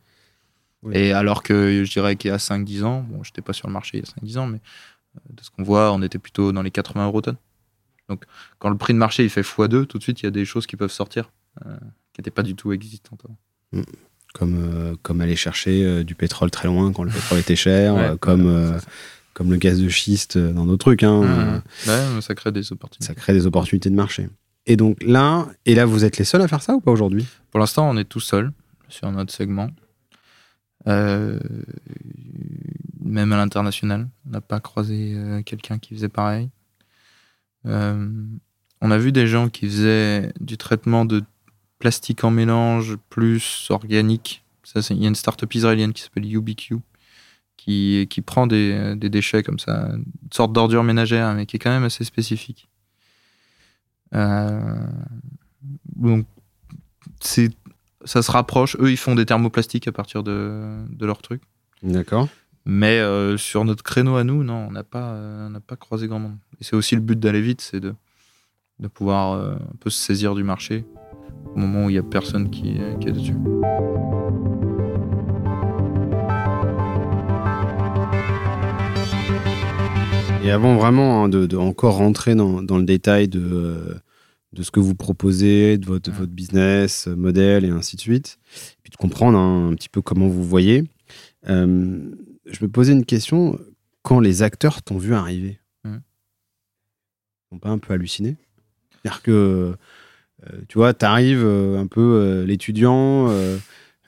Oui. 0.83 0.97
Et 0.97 1.13
alors 1.13 1.43
que 1.43 1.83
je 1.85 1.91
dirais 1.91 2.17
qu'il 2.17 2.29
y 2.29 2.33
a 2.33 2.37
5-10 2.37 2.83
ans, 2.83 3.05
bon, 3.07 3.23
j'étais 3.23 3.41
pas 3.41 3.53
sur 3.53 3.67
le 3.67 3.73
marché 3.73 3.99
il 3.99 4.01
y 4.01 4.33
a 4.35 4.37
5-10 4.37 4.39
ans, 4.39 4.47
mais 4.47 4.59
euh, 5.15 5.19
de 5.33 5.41
ce 5.41 5.49
qu'on 5.49 5.63
voit, 5.63 5.93
on 5.93 6.01
était 6.01 6.19
plutôt 6.19 6.51
dans 6.51 6.61
les 6.61 6.71
80 6.71 7.05
euros 7.05 7.21
tonne. 7.21 7.37
Donc, 8.09 8.25
quand 8.59 8.69
le 8.69 8.75
prix 8.77 8.91
de 8.93 8.97
marché 8.97 9.23
il 9.23 9.29
fait 9.29 9.43
x2, 9.43 9.85
tout 9.85 9.97
de 9.97 10.03
suite, 10.03 10.21
il 10.21 10.25
y 10.25 10.27
a 10.27 10.31
des 10.31 10.43
choses 10.43 10.67
qui 10.67 10.75
peuvent 10.75 10.91
sortir 10.91 11.31
euh, 11.65 11.77
qui 12.11 12.19
n'étaient 12.19 12.31
pas 12.31 12.43
du 12.43 12.53
tout 12.55 12.73
existantes. 12.73 13.21
avant. 13.23 13.83
Comme, 14.33 14.57
euh, 14.61 14.95
comme 15.03 15.21
aller 15.21 15.35
chercher 15.37 15.85
euh, 15.85 16.03
du 16.03 16.15
pétrole 16.15 16.51
très 16.51 16.67
loin 16.67 16.91
quand 16.91 17.03
le 17.03 17.11
pétrole 17.11 17.37
était 17.39 17.55
cher, 17.55 17.93
Ouais, 17.95 18.01
euh, 18.09 18.17
comme, 18.17 18.77
euh, 19.33 19.35
comme 19.35 19.51
le 19.51 19.57
gaz 19.57 19.81
de 19.81 19.89
schiste 19.89 20.37
euh, 20.37 20.51
dans 20.51 20.65
nos 20.65 20.77
trucs. 20.77 21.03
Hein, 21.03 21.21
Mmh. 21.23 21.89
Ouais, 21.89 22.05
mais 22.15 22.21
ça 22.21 22.35
crée 22.35 22.51
des 22.51 22.71
opportunités. 22.71 23.05
Ça 23.05 23.15
crée 23.15 23.33
des 23.33 23.45
opportunités 23.45 23.89
de 23.89 23.95
marché. 23.95 24.29
Et 24.65 24.77
donc 24.77 25.01
là, 25.03 25.47
et 25.65 25.75
là, 25.75 25.85
vous 25.85 26.05
êtes 26.05 26.17
les 26.17 26.25
seuls 26.25 26.41
à 26.41 26.47
faire 26.47 26.61
ça 26.61 26.73
ou 26.73 26.81
pas 26.81 26.91
aujourd'hui? 26.91 27.25
Pour 27.51 27.59
l'instant, 27.59 27.89
on 27.89 27.97
est 27.97 28.05
tout 28.05 28.19
seul 28.19 28.51
sur 28.87 29.11
notre 29.11 29.33
segment. 29.33 29.69
Euh, 30.87 31.39
même 33.03 33.31
à 33.31 33.37
l'international, 33.37 34.09
on 34.27 34.31
n'a 34.31 34.41
pas 34.41 34.59
croisé 34.59 35.13
euh, 35.15 35.41
quelqu'un 35.41 35.79
qui 35.79 35.93
faisait 35.93 36.09
pareil. 36.09 36.49
Euh, 37.65 38.09
on 38.81 38.91
a 38.91 38.97
vu 38.97 39.11
des 39.11 39.27
gens 39.27 39.49
qui 39.49 39.67
faisaient 39.67 40.33
du 40.39 40.57
traitement 40.57 41.05
de 41.05 41.23
plastique 41.79 42.23
en 42.23 42.31
mélange 42.31 42.97
plus 43.09 43.67
organique. 43.69 44.43
Il 44.75 45.01
y 45.01 45.05
a 45.05 45.07
une 45.07 45.15
start-up 45.15 45.53
israélienne 45.53 45.93
qui 45.93 46.01
s'appelle 46.01 46.25
UBQ 46.25 46.77
qui, 47.63 48.07
qui 48.09 48.19
prend 48.19 48.45
des, 48.45 48.93
des 48.97 49.09
déchets 49.09 49.41
comme 49.41 49.57
ça, 49.57 49.91
une 49.93 50.03
sorte 50.33 50.51
d'ordure 50.51 50.83
ménagère, 50.83 51.33
mais 51.33 51.45
qui 51.45 51.55
est 51.55 51.59
quand 51.59 51.69
même 51.69 51.85
assez 51.85 52.03
spécifique. 52.03 52.67
Euh, 54.13 54.75
donc, 55.95 56.25
c'est, 57.21 57.51
ça 58.03 58.21
se 58.21 58.29
rapproche. 58.31 58.75
Eux, 58.81 58.91
ils 58.91 58.97
font 58.97 59.15
des 59.15 59.25
thermoplastiques 59.25 59.87
à 59.87 59.93
partir 59.93 60.23
de, 60.23 60.83
de 60.89 61.05
leur 61.05 61.21
truc. 61.21 61.41
D'accord. 61.83 62.27
Mais 62.65 62.99
euh, 62.99 63.37
sur 63.37 63.63
notre 63.63 63.83
créneau 63.83 64.17
à 64.17 64.25
nous, 64.25 64.43
non, 64.43 64.67
on 64.67 64.71
n'a 64.71 64.83
pas, 64.83 65.11
euh, 65.11 65.47
on 65.47 65.49
n'a 65.49 65.61
pas 65.61 65.77
croisé 65.77 66.07
grand 66.07 66.19
monde. 66.19 66.37
Et 66.59 66.65
c'est 66.65 66.75
aussi 66.75 66.95
le 66.95 67.01
but 67.01 67.17
d'aller 67.17 67.41
vite, 67.41 67.61
c'est 67.61 67.79
de, 67.79 67.93
de 68.79 68.87
pouvoir 68.89 69.31
euh, 69.31 69.55
un 69.55 69.75
peu 69.79 69.89
se 69.89 69.99
saisir 69.99 70.35
du 70.35 70.43
marché 70.43 70.83
au 71.55 71.59
moment 71.59 71.85
où 71.85 71.89
il 71.89 71.93
n'y 71.93 71.99
a 71.99 72.03
personne 72.03 72.49
qui, 72.49 72.77
qui 72.99 73.07
est 73.07 73.13
dessus. 73.13 73.35
Et 80.43 80.51
avant 80.51 80.75
vraiment 80.75 81.23
hein, 81.23 81.29
de, 81.29 81.45
de 81.45 81.55
encore 81.57 81.95
rentrer 81.97 82.35
dans, 82.35 82.61
dans 82.61 82.77
le 82.77 82.83
détail 82.83 83.27
de, 83.27 83.39
euh, 83.41 83.93
de 84.51 84.63
ce 84.63 84.71
que 84.71 84.79
vous 84.79 84.95
proposez, 84.95 85.77
de 85.77 85.85
votre, 85.85 86.11
Ouais. 86.11 86.17
votre 86.17 86.31
business, 86.31 87.07
euh, 87.07 87.15
modèle 87.15 87.63
et 87.65 87.69
ainsi 87.69 87.95
de 87.95 88.01
suite, 88.01 88.37
puis 88.83 88.91
de 88.91 88.97
comprendre 88.97 89.37
hein, 89.37 89.69
un 89.71 89.75
petit 89.75 89.89
peu 89.89 90.01
comment 90.01 90.27
vous 90.27 90.43
voyez, 90.43 90.83
euh, 91.49 91.99
je 92.45 92.63
me 92.63 92.67
posais 92.69 92.91
une 92.93 93.05
question. 93.05 93.57
Quand 94.01 94.19
les 94.19 94.41
acteurs 94.43 94.81
t'ont 94.83 94.97
vu 94.97 95.13
arriver, 95.13 95.59
Mhm. 95.85 96.01
ils 97.51 97.55
n'ont 97.55 97.59
pas 97.59 97.69
un 97.69 97.77
peu 97.77 97.93
halluciné 97.93 98.35
C'est-à-dire 99.01 99.21
que, 99.21 99.31
euh, 100.51 100.61
tu 100.67 100.77
vois, 100.77 100.93
tu 100.93 101.05
arrives 101.05 101.45
un 101.45 101.87
peu 101.87 102.01
euh, 102.01 102.45
l'étudiant 102.45 103.29
euh, 103.29 103.57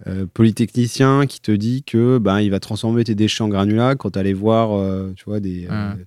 euh, 0.08 0.26
polytechnicien 0.34 1.28
qui 1.28 1.40
te 1.40 1.52
dit 1.54 1.84
que 1.84 2.18
ben, 2.18 2.42
il 2.42 2.52
va 2.52 2.60
transformer 2.60 3.06
tes 3.06 3.16
déchets 3.16 3.42
en 3.44 3.48
granulats 3.48 3.96
quand 3.96 4.12
tu 4.12 4.20
allais 4.20 4.34
voir, 4.34 4.74
euh, 4.74 5.14
tu 5.16 5.24
vois, 5.26 5.40
des, 5.40 5.68
euh, 5.70 5.94
Mhm. 5.96 6.06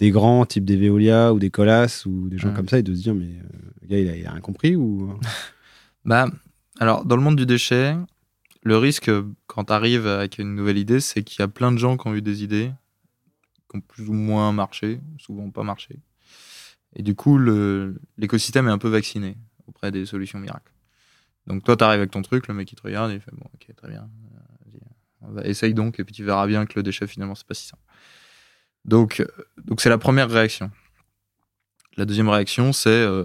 Des 0.00 0.10
grands 0.10 0.44
type 0.46 0.64
des 0.64 0.76
Veolia 0.76 1.32
ou 1.32 1.38
des 1.38 1.50
Colas 1.50 2.02
ou 2.06 2.28
des 2.28 2.38
gens 2.38 2.48
Mhm. 2.48 2.54
comme 2.56 2.68
ça 2.68 2.78
et 2.78 2.82
de 2.82 2.94
se 2.94 3.02
dire, 3.02 3.14
mais 3.14 3.26
euh, 3.26 3.70
le 3.82 3.86
gars, 3.86 3.98
il 3.98 4.08
a, 4.08 4.16
il 4.16 4.26
a 4.26 4.32
rien 4.32 4.40
compris 4.40 4.74
ou... 4.76 5.14
Bah, 6.06 6.26
alors, 6.78 7.04
dans 7.04 7.16
le 7.16 7.22
monde 7.22 7.36
du 7.36 7.44
déchet, 7.44 7.94
le 8.62 8.76
risque 8.78 9.08
euh, 9.10 9.22
quand 9.46 9.64
tu 9.66 9.72
arrives 9.74 10.06
avec 10.06 10.38
une 10.38 10.54
nouvelle 10.54 10.78
idée, 10.78 11.00
c'est 11.00 11.22
qu'il 11.22 11.40
y 11.40 11.42
a 11.42 11.48
plein 11.48 11.70
de 11.72 11.76
gens 11.78 11.96
qui 11.98 12.08
ont 12.08 12.14
eu 12.14 12.22
des 12.22 12.42
idées, 12.42 12.72
qui 13.70 13.76
ont 13.76 13.80
plus 13.82 14.08
ou 14.08 14.14
moins 14.14 14.50
marché, 14.52 14.98
souvent 15.18 15.50
pas 15.50 15.62
marché. 15.62 15.96
Et 16.96 17.02
du 17.02 17.14
coup, 17.14 17.38
l'écosystème 18.16 18.66
est 18.68 18.72
un 18.72 18.78
peu 18.78 18.88
vacciné 18.88 19.36
auprès 19.66 19.90
des 19.92 20.06
solutions 20.06 20.38
miracles. 20.40 20.72
Donc, 21.46 21.62
toi, 21.64 21.76
tu 21.76 21.84
arrives 21.84 21.98
avec 22.00 22.10
ton 22.10 22.22
truc, 22.22 22.48
le 22.48 22.54
mec, 22.54 22.72
il 22.72 22.76
te 22.76 22.82
regarde, 22.82 23.10
et 23.12 23.14
il 23.16 23.20
fait 23.20 23.30
Bon, 23.32 23.46
ok, 23.54 23.74
très 23.76 23.88
bien. 23.88 24.08
euh, 24.34 24.78
on 25.20 25.32
va- 25.32 25.44
essaye 25.46 25.74
donc, 25.74 26.00
et 26.00 26.04
puis 26.04 26.14
tu 26.14 26.24
verras 26.24 26.46
bien 26.46 26.64
que 26.64 26.72
le 26.76 26.82
déchet, 26.82 27.06
finalement, 27.06 27.34
c'est 27.34 27.46
pas 27.46 27.54
si 27.54 27.66
simple. 27.66 27.82
Donc, 28.84 29.20
euh, 29.20 29.26
donc 29.64 29.80
c'est 29.80 29.88
la 29.88 29.98
première 29.98 30.30
réaction. 30.30 30.70
La 31.96 32.04
deuxième 32.04 32.28
réaction, 32.28 32.72
c'est 32.72 32.88
euh, 32.88 33.24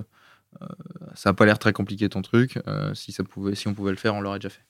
euh, 0.61 0.67
ça 1.13 1.29
n'a 1.29 1.33
pas 1.33 1.45
l'air 1.45 1.59
très 1.59 1.73
compliqué 1.73 2.09
ton 2.09 2.21
truc. 2.21 2.59
si, 2.93 3.11
ça 3.11 3.23
pouvait, 3.23 3.55
si 3.55 3.67
on 3.67 3.73
pouvait 3.73 3.91
le 3.91 3.97
faire, 3.97 4.15
on 4.15 4.21
l'aurait 4.21 4.39
déjà 4.39 4.49
fait. 4.49 4.65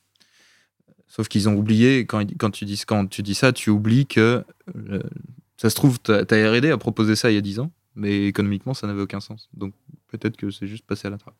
Sauf 1.08 1.28
qu'ils 1.28 1.48
ont 1.48 1.56
oublié, 1.56 2.06
quand, 2.06 2.26
quand, 2.38 2.52
tu 2.52 2.66
dis, 2.66 2.82
quand 2.86 3.08
tu 3.08 3.24
dis 3.24 3.36
ça, 3.36 3.54
tu 3.54 3.70
oublies 3.70 4.06
que 4.06 4.44
ça 5.58 5.70
se 5.70 5.76
trouve, 5.76 6.00
ta, 6.00 6.24
R&D 6.24 6.72
a 6.72 6.78
proposé 6.78 7.16
ça 7.16 7.32
il 7.32 7.36
y 7.36 7.38
a 7.38 7.42
10 7.42 7.60
ans, 7.60 7.72
mais 7.96 8.26
économiquement, 8.26 8.74
ça 8.74 8.88
n'avait 8.88 9.02
aucun 9.02 9.20
sens. 9.20 9.50
Donc 9.54 9.74
peut-être 10.08 10.36
que 10.36 10.50
c'est 10.52 10.68
juste 10.68 10.86
passé 10.86 11.08
à 11.08 11.12
la 11.12 11.18
trappe. 11.18 11.36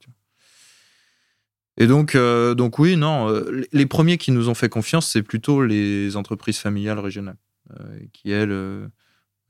Et 1.78 1.88
donc, 1.88 2.16
donc 2.16 2.80
oui, 2.80 2.96
non, 2.96 3.28
les- 3.74 3.86
premiers 3.86 4.18
qui 4.18 4.32
nous 4.32 4.48
ont 4.48 4.54
fait 4.54 4.70
confiance, 4.70 5.08
c'est 5.08 5.24
plutôt 5.24 5.66
les 5.66 6.16
entreprises 6.16 6.60
familiales 6.60 7.00
régionales, 7.00 7.38
qui 8.14 8.32
elles, 8.32 8.90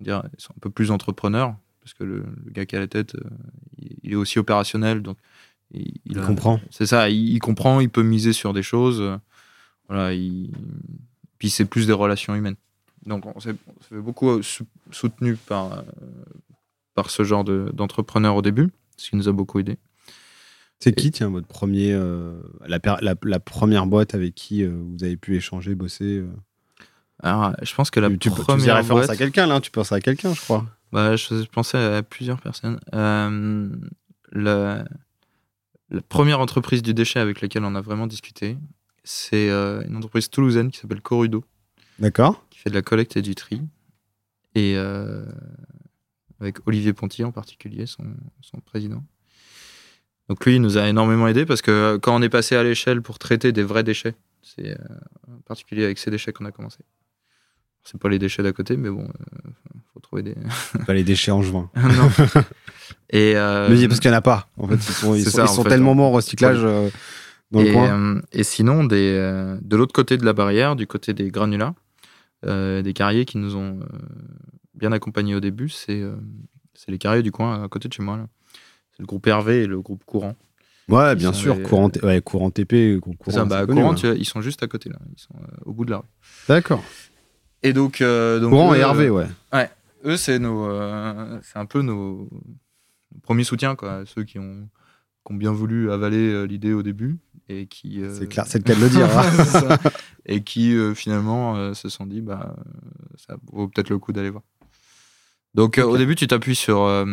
dire, 0.03 0.21
elles 0.25 0.39
sont 0.39 0.53
un 0.53 0.60
peu 0.62 0.69
plus 0.69 0.91
entrepreneurs, 0.91 1.55
parce 1.81 1.93
que 1.93 2.03
le, 2.03 2.25
le 2.45 2.51
gars 2.51 2.65
qui 2.65 2.75
a 2.75 2.79
la 2.79 2.88
tête, 2.88 3.15
euh, 3.15 3.29
il, 3.77 3.95
il 4.03 4.12
est 4.13 4.15
aussi 4.15 4.39
opérationnel, 4.39 5.01
donc 5.01 5.17
il, 5.71 5.93
Il 6.05 6.19
a- 6.19 6.21
comprend. 6.21 6.60
C'est 6.69 6.86
ça, 6.86 7.10
il, 7.10 7.29
il 7.29 7.39
comprend, 7.39 7.79
il 7.79 7.89
peut 7.89 8.03
miser 8.03 8.34
sur 8.34 8.53
des 8.53 8.63
choses. 8.63 8.99
euh, 9.01 9.17
voilà, 9.88 10.13
il- 10.13 10.51
puis 11.38 11.49
c'est 11.49 11.65
plus 11.65 11.86
des 11.88 11.93
relations 11.93 12.34
humaines. 12.36 12.55
Donc 13.05 13.25
on 13.25 13.39
s'est 13.39 13.55
beaucoup 13.91 14.29
euh, 14.29 14.41
sou- 14.41 14.65
soutenu 14.91 15.36
par, 15.36 15.84
par 16.95 17.10
ce 17.10 17.23
genre 17.23 17.43
de- 17.43 17.71
d'entrepreneurs 17.73 18.36
au 18.36 18.41
début, 18.41 18.69
ce 18.97 19.10
qui 19.10 19.15
nous 19.15 19.27
a 19.27 19.31
beaucoup 19.31 19.60
aidé. 19.60 19.77
C'est 20.79 20.93
qui, 20.93 21.10
tiens, 21.12 21.29
votre 21.29 21.47
premier, 21.47 21.93
euh, 21.93 22.41
la, 22.67 22.79
per- 22.79 22.97
la, 23.01 23.15
la 23.23 23.39
première 23.39 23.86
boîte 23.88 24.13
avec 24.15 24.36
qui 24.36 24.63
euh, 24.63 24.75
vous 24.75 25.03
avez 25.03 25.15
pu 25.17 25.36
échanger, 25.36 25.73
bosser 25.75 26.17
euh? 26.19 26.27
Alors, 27.23 27.56
je 27.62 27.73
pense 27.73 27.89
que 27.91 27.99
la 27.99 28.10
tu, 28.10 28.17
tu, 28.17 28.30
tu 28.30 28.36
faisais 28.36 28.43
première 28.43 28.75
référence 28.75 29.06
boîte- 29.08 29.10
à 29.10 29.15
quelqu'un, 29.17 29.45
là, 29.47 29.60
tu 29.62 29.71
penses 29.71 29.91
à 29.91 29.99
quelqu'un, 30.01 30.34
je 30.34 30.41
crois. 30.41 30.65
Bah, 30.91 31.15
je, 31.15 31.45
pensais 31.45 31.78
à 31.78 32.04
plusieurs 32.04 32.39
personnes. 32.39 32.80
Euh, 32.93 33.69
la, 34.32 34.86
la 35.89 36.01
première 36.01 36.39
entreprise 36.39 36.82
du 36.82 36.93
déchet 36.93 37.19
avec 37.19 37.41
laquelle 37.41 37.63
on 37.63 37.75
a 37.75 37.82
vraiment 37.82 38.08
discuté, 38.08 38.58
c'est 39.04 39.49
euh, 39.49 39.82
une 39.88 39.95
entreprise 39.97 40.30
toulousaine 40.30 40.71
qui 40.71 40.80
s'appelle 40.80 41.01
Corudo, 41.01 41.43
D'accord. 41.99 42.45
qui 42.49 42.60
fait 42.60 42.69
de 42.69 42.75
la 42.75 42.82
collecte 42.82 43.17
et 43.17 43.21
du 43.21 43.36
tri. 43.36 43.62
Et 44.56 44.75
euh, 44.78 45.25
avec 46.39 46.65
Olivier 46.67 46.93
Ponty 46.93 47.23
en 47.23 47.32
particulier, 47.32 47.86
son, 47.86 48.04
son 48.41 48.60
président. 48.60 49.04
Donc 50.30 50.45
lui, 50.45 50.56
il 50.56 50.62
nous 50.62 50.78
a 50.78 50.88
énormément 50.88 51.28
aidé 51.28 51.45
parce 51.45 51.62
que 51.62 51.97
quand 51.97 52.15
on 52.15 52.21
est 52.21 52.30
passé 52.30 52.56
à 52.56 52.63
l'échelle 52.63 53.01
pour 53.01 53.19
traiter 53.19 53.51
des 53.51 53.63
vrais 53.63 53.84
déchets, 53.84 54.15
c'est 54.41 54.78
en 55.28 55.39
particulier 55.45 55.84
avec 55.86 55.97
ces 55.97 56.10
déchets 56.10 56.34
qu'on 56.34 56.45
a 56.45 56.51
commencé. 56.51 56.80
C'est 57.86 58.00
pas 58.00 58.10
les 58.10 58.19
déchets 58.19 58.43
d'à 58.43 58.52
côté, 58.52 58.76
mais 58.78 58.89
bon, 58.89 59.04
euh, 59.04 59.50
faut 59.93 60.00
trouver 60.00 60.24
des. 60.24 60.36
Pas 60.86 60.93
les 60.93 61.04
déchets 61.04 61.32
en 61.32 61.41
juin. 61.41 61.69
non. 61.76 62.10
Et 63.12 63.34
euh, 63.36 63.69
Mais 63.69 63.88
parce 63.88 64.00
qu'il 64.00 64.10
n'y 64.10 64.15
en 64.15 64.19
a 64.19 64.21
pas. 64.21 64.48
En 64.58 64.67
fait, 64.67 64.76
ils 64.76 64.82
sont, 64.82 65.15
ils 65.15 65.24
sont, 65.24 65.30
ça, 65.30 65.43
ils 65.43 65.50
en 65.50 65.54
sont 65.54 65.63
fait, 65.63 65.69
tellement 65.69 65.91
on- 65.91 65.95
bons 65.95 66.04
en 66.06 66.12
recyclage 66.12 66.58
euh, 66.63 66.89
dans 67.52 67.62
le 67.62 67.67
et, 67.67 67.71
coin. 67.74 68.21
et 68.32 68.43
sinon, 68.43 68.84
des, 68.84 69.13
de 69.62 69.76
l'autre 69.78 69.93
côté 69.93 70.17
de 70.17 70.26
la 70.26 70.34
barrière, 70.34 70.76
du 70.76 70.88
côté 70.88 71.13
des 71.13 71.30
granulats, 71.30 71.74
des 72.43 72.93
carriers 72.93 73.26
qui 73.26 73.38
nous 73.38 73.56
ont 73.56 73.80
bien 74.74 74.91
accompagnés 74.91 75.36
au 75.36 75.39
début, 75.39 75.69
c'est 75.69 76.02
les 76.88 76.98
carriers 76.98 77.24
du 77.24 77.32
coin 77.32 77.63
à 77.63 77.67
côté 77.67 77.88
de 77.88 77.93
chez 77.93 78.04
moi. 78.04 78.17
là. 78.17 78.28
C'est 78.91 79.02
le 79.04 79.08
groupe 79.08 79.26
Hervé 79.28 79.63
et 79.63 79.67
le 79.67 79.82
groupe 79.82 80.04
Courant. 80.06 80.36
Ouais, 80.88 81.15
bien 81.15 81.34
sûr. 81.34 81.56
les- 81.56 81.63
Courant, 81.63 81.89
ouais, 82.04 82.21
courant 82.21 82.52
TP, 82.52 83.00
courant, 83.00 83.15
ça, 83.32 83.45
bah, 83.45 83.65
connu, 83.65 83.84
ouais. 83.84 84.17
ils 84.17 84.26
sont 84.26 84.41
juste 84.41 84.62
à 84.63 84.67
côté 84.67 84.89
là, 84.89 84.98
ils 85.15 85.19
sont 85.19 85.34
euh, 85.41 85.48
au 85.65 85.74
bout 85.74 85.84
de 85.86 85.91
la 85.91 85.98
rue. 85.98 86.04
D'accord. 86.48 86.84
Et 87.65 87.73
donc, 87.73 88.01
euh, 88.01 88.39
donc 88.39 88.51
Courant 88.51 88.73
eux, 88.73 88.78
et 88.78 88.80
Hervé, 88.80 89.08
euh, 89.08 89.25
ouais. 89.54 89.69
eux, 90.06 90.17
c'est 90.17 90.39
nos, 90.39 90.65
euh, 90.69 91.39
c'est 91.43 91.58
un 91.58 91.65
peu 91.65 91.82
nos, 91.82 92.30
premiers 93.23 93.43
soutiens, 93.43 93.75
quoi. 93.75 94.04
Ceux 94.06 94.23
qui 94.23 94.38
ont, 94.39 94.69
qui 95.25 95.34
ont 95.34 95.36
bien 95.36 95.51
voulu 95.51 95.91
avaler 95.91 96.32
euh, 96.32 96.43
l'idée 96.45 96.73
au 96.73 96.84
début 96.84 97.17
et 97.49 97.65
qui. 97.67 98.01
C'est 98.13 98.28
clair, 98.30 98.45
c'est 98.47 98.60
le 98.60 98.63
cas 98.63 98.75
de 98.75 98.82
le 98.82 98.89
dire. 98.89 99.08
hein. 99.17 99.78
Et 100.28 100.41
qui 100.41 100.75
finalement 100.95 101.73
se 101.75 101.88
sont 101.89 102.06
dit, 102.08 102.21
bah, 102.21 102.56
ça 103.15 103.36
vaut 103.51 103.67
peut-être 103.67 103.89
le 103.89 103.99
coup 103.99 104.12
d'aller 104.12 104.32
voir. 104.32 104.43
Donc, 105.54 105.78
au 105.78 105.97
début, 105.97 106.15
tu 106.15 106.25
t'appuies 106.28 106.56
sur, 106.56 107.06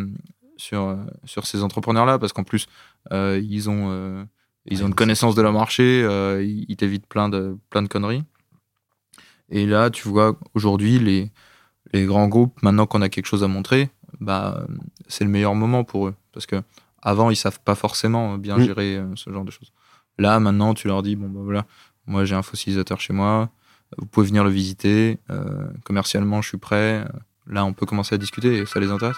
sur, 0.56 0.96
sur 1.24 1.46
ces 1.46 1.62
entrepreneurs-là 1.62 2.18
parce 2.18 2.32
qu'en 2.32 2.44
plus, 2.44 2.66
euh, 3.12 3.40
ils 3.42 3.68
ont. 3.70 3.88
euh, 3.90 4.24
ils 4.66 4.78
Ouais, 4.78 4.84
ont 4.84 4.88
une 4.88 4.94
connaissance 4.94 5.34
de 5.34 5.42
leur 5.42 5.52
marché, 5.52 6.02
euh, 6.04 6.42
ils 6.42 6.64
ils 6.68 6.76
t'évitent 6.76 7.06
plein 7.06 7.28
de, 7.28 7.56
plein 7.68 7.82
de 7.82 7.88
conneries. 7.88 8.22
Et 9.52 9.66
là, 9.66 9.90
tu 9.90 10.08
vois, 10.08 10.36
aujourd'hui, 10.54 10.98
les, 10.98 11.30
les 11.92 12.04
grands 12.06 12.26
groupes, 12.26 12.60
maintenant 12.62 12.86
qu'on 12.86 13.02
a 13.02 13.08
quelque 13.08 13.26
chose 13.26 13.44
à 13.44 13.48
montrer, 13.48 13.90
bah, 14.20 14.66
c'est 15.08 15.24
le 15.24 15.30
meilleur 15.30 15.54
moment 15.54 15.84
pour 15.84 16.08
eux. 16.08 16.14
Parce 16.32 16.46
que 16.46 16.56
avant, 17.02 17.30
ils 17.30 17.36
savent 17.36 17.60
pas 17.60 17.74
forcément 17.74 18.38
bien 18.38 18.56
Mm. 18.56 18.62
gérer 18.64 18.96
euh, 18.96 19.06
ce 19.14 19.30
genre 19.30 19.44
de 19.44 19.50
choses. 19.50 19.72
Là, 20.18 20.40
maintenant, 20.40 20.72
tu 20.74 20.88
leur 20.88 21.02
dis, 21.02 21.16
bon, 21.16 21.28
bah 21.28 21.40
voilà, 21.44 21.66
moi 22.06 22.24
j'ai 22.24 22.34
un 22.34 22.42
fossilisateur 22.42 23.00
chez 23.00 23.12
moi, 23.12 23.50
vous 23.98 24.06
pouvez 24.06 24.26
venir 24.26 24.42
le 24.44 24.50
visiter, 24.50 25.18
euh, 25.30 25.66
commercialement, 25.84 26.40
je 26.42 26.48
suis 26.48 26.58
prêt. 26.58 27.04
Euh, 27.06 27.18
Là, 27.48 27.64
on 27.64 27.72
peut 27.72 27.86
commencer 27.86 28.14
à 28.14 28.18
discuter 28.18 28.58
et 28.58 28.66
ça 28.66 28.78
les 28.78 28.88
intéresse. 28.92 29.16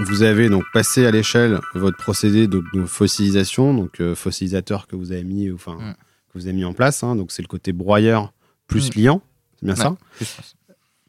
Vous 0.00 0.22
avez 0.22 0.48
donc 0.48 0.64
passé 0.72 1.06
à 1.06 1.10
l'échelle 1.10 1.60
votre 1.74 1.96
procédé 1.98 2.46
de, 2.46 2.62
de 2.72 2.84
fossilisation, 2.84 3.74
donc 3.74 4.00
euh, 4.00 4.14
fossilisateur 4.14 4.86
que 4.86 4.96
vous 4.96 5.12
avez 5.12 5.24
mis, 5.24 5.50
enfin 5.50 5.74
Mm. 5.74 5.92
que 6.32 6.38
vous 6.38 6.46
avez 6.46 6.54
mis 6.54 6.64
en 6.64 6.72
place. 6.72 7.02
hein. 7.02 7.16
donc 7.16 7.32
c'est 7.32 7.42
le 7.42 7.48
côté 7.48 7.72
broyeur 7.72 8.32
plus 8.66 8.88
Mm. 8.96 9.00
liant, 9.00 9.22
c'est 9.58 9.64
bien 9.66 9.74
Ouais. 9.74 9.80
ça, 9.80 9.96
Plus 10.16 10.26
presse. 10.26 10.54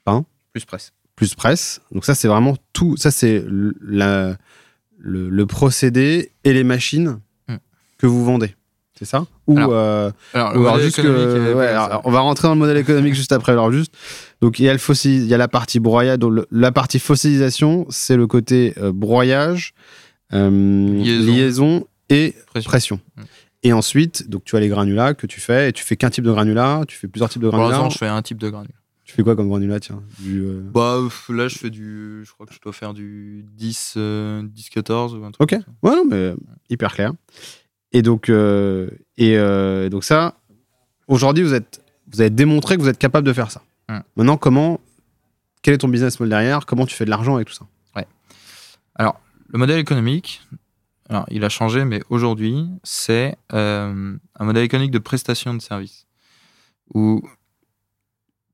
Pardon 0.03 0.25
Plus 0.51 0.65
presse. 0.65 0.91
plus 1.15 1.35
presse. 1.35 1.81
Donc 1.91 2.03
ça 2.05 2.15
c'est 2.15 2.27
vraiment 2.27 2.57
tout. 2.73 2.97
Ça 2.97 3.11
c'est 3.11 3.43
le, 3.47 4.35
le 4.99 5.45
procédé 5.45 6.31
et 6.43 6.53
les 6.53 6.63
machines 6.63 7.19
Hmm. 7.47 7.57
que 7.97 8.07
vous 8.07 8.23
vendez. 8.25 8.55
C'est 9.03 9.09
ça 9.09 9.25
Ou 9.47 9.57
Alors, 9.57 9.71
euh, 9.73 10.11
Alors, 10.35 10.49
ou 10.49 10.59
alors 10.59 10.71
modèle 10.73 10.85
juste 10.85 11.01
que- 11.01 11.53
ouais, 11.55 11.65
alors, 11.65 12.01
on 12.03 12.11
va 12.11 12.19
rentrer 12.19 12.47
dans 12.47 12.53
le 12.53 12.59
modèle 12.59 12.77
économique 12.77 13.15
juste 13.15 13.31
après. 13.31 13.51
Alors 13.51 13.71
juste, 13.71 13.91
donc 14.41 14.59
il 14.59 14.65
y 14.65 14.69
a 14.69 14.73
le 14.73 14.77
fossil, 14.77 15.23
il 15.23 15.25
y 15.27 15.33
a 15.33 15.37
la 15.39 15.47
partie 15.47 15.79
broyage. 15.79 16.19
Donc 16.19 16.33
le- 16.33 16.45
la 16.51 16.71
partie 16.71 16.99
fossilisation, 16.99 17.87
c'est 17.89 18.15
le 18.15 18.27
côté 18.27 18.75
euh, 18.77 18.91
broyage, 18.91 19.73
euh, 20.33 21.01
liaison. 21.03 21.33
Liaison. 21.33 21.87
et 22.09 22.35
Pression. 22.45 22.69
pression. 22.69 22.99
Et 23.63 23.73
ensuite, 23.73 24.29
donc 24.29 24.43
tu 24.43 24.55
as 24.55 24.59
les 24.59 24.67
granulats 24.69 25.15
que 25.15 25.25
tu 25.25 25.39
fais. 25.41 25.69
Et 25.69 25.73
tu 25.73 25.83
fais 25.83 25.95
qu'un 25.95 26.11
type 26.11 26.23
de 26.25 26.31
granulat. 26.31 26.81
Tu 26.87 26.95
fais 26.95 27.07
plusieurs 27.07 27.29
types 27.29 27.41
de 27.41 27.49
granulats. 27.49 27.89
je 27.89 27.97
fais 27.97 28.07
un 28.07 28.21
type 28.21 28.37
de 28.37 28.49
granule. 28.49 28.69
Tu 29.03 29.13
fais 29.15 29.23
quoi 29.23 29.35
comme 29.35 29.49
granulat 29.49 29.79
Tiens, 29.79 30.01
du, 30.19 30.41
euh, 30.41 30.61
Bah, 30.73 30.99
là, 31.29 31.47
je 31.47 31.57
fais 31.57 31.69
du. 31.71 32.21
Je 32.23 32.31
crois 32.31 32.45
que 32.45 32.53
je 32.53 32.59
dois 32.61 32.71
faire 32.71 32.93
du 32.93 33.43
10, 33.57 33.95
euh, 33.97 34.41
10 34.45 34.69
14 34.69 35.15
ou 35.15 35.25
un 35.25 35.31
truc. 35.31 35.41
Ok. 35.41 35.59
Ouais, 35.83 35.95
non, 35.95 36.05
mais 36.09 36.33
hyper 36.69 36.93
clair. 36.93 37.11
Et 37.93 38.01
donc, 38.01 38.29
euh, 38.29 38.89
et 39.17 39.37
euh, 39.37 39.89
donc 39.89 40.03
ça, 40.03 40.35
aujourd'hui, 41.07 41.43
vous 41.43 41.53
êtes, 41.53 41.81
vous 42.11 42.21
avez 42.21 42.29
démontré 42.29 42.77
que 42.77 42.81
vous 42.81 42.87
êtes 42.87 42.97
capable 42.97 43.27
de 43.27 43.33
faire 43.33 43.51
ça. 43.51 43.61
Mm. 43.89 43.99
Maintenant, 44.15 44.37
comment, 44.37 44.79
quel 45.61 45.73
est 45.73 45.79
ton 45.79 45.89
business 45.89 46.19
model 46.19 46.29
derrière? 46.29 46.65
Comment 46.65 46.85
tu 46.85 46.95
fais 46.95 47.05
de 47.05 47.09
l'argent 47.09 47.35
avec 47.35 47.47
tout 47.47 47.53
ça? 47.53 47.65
Le 49.53 49.59
modèle 49.59 49.79
économique, 49.79 50.41
alors, 51.09 51.25
il 51.29 51.43
a 51.43 51.49
changé, 51.49 51.83
mais 51.83 52.01
aujourd'hui, 52.09 52.69
c'est 52.85 53.35
euh, 53.51 54.15
un 54.39 54.45
modèle 54.45 54.63
économique 54.63 54.91
de 54.91 54.99
prestation 54.99 55.53
de 55.53 55.59
services 55.59 56.07
où 56.93 57.21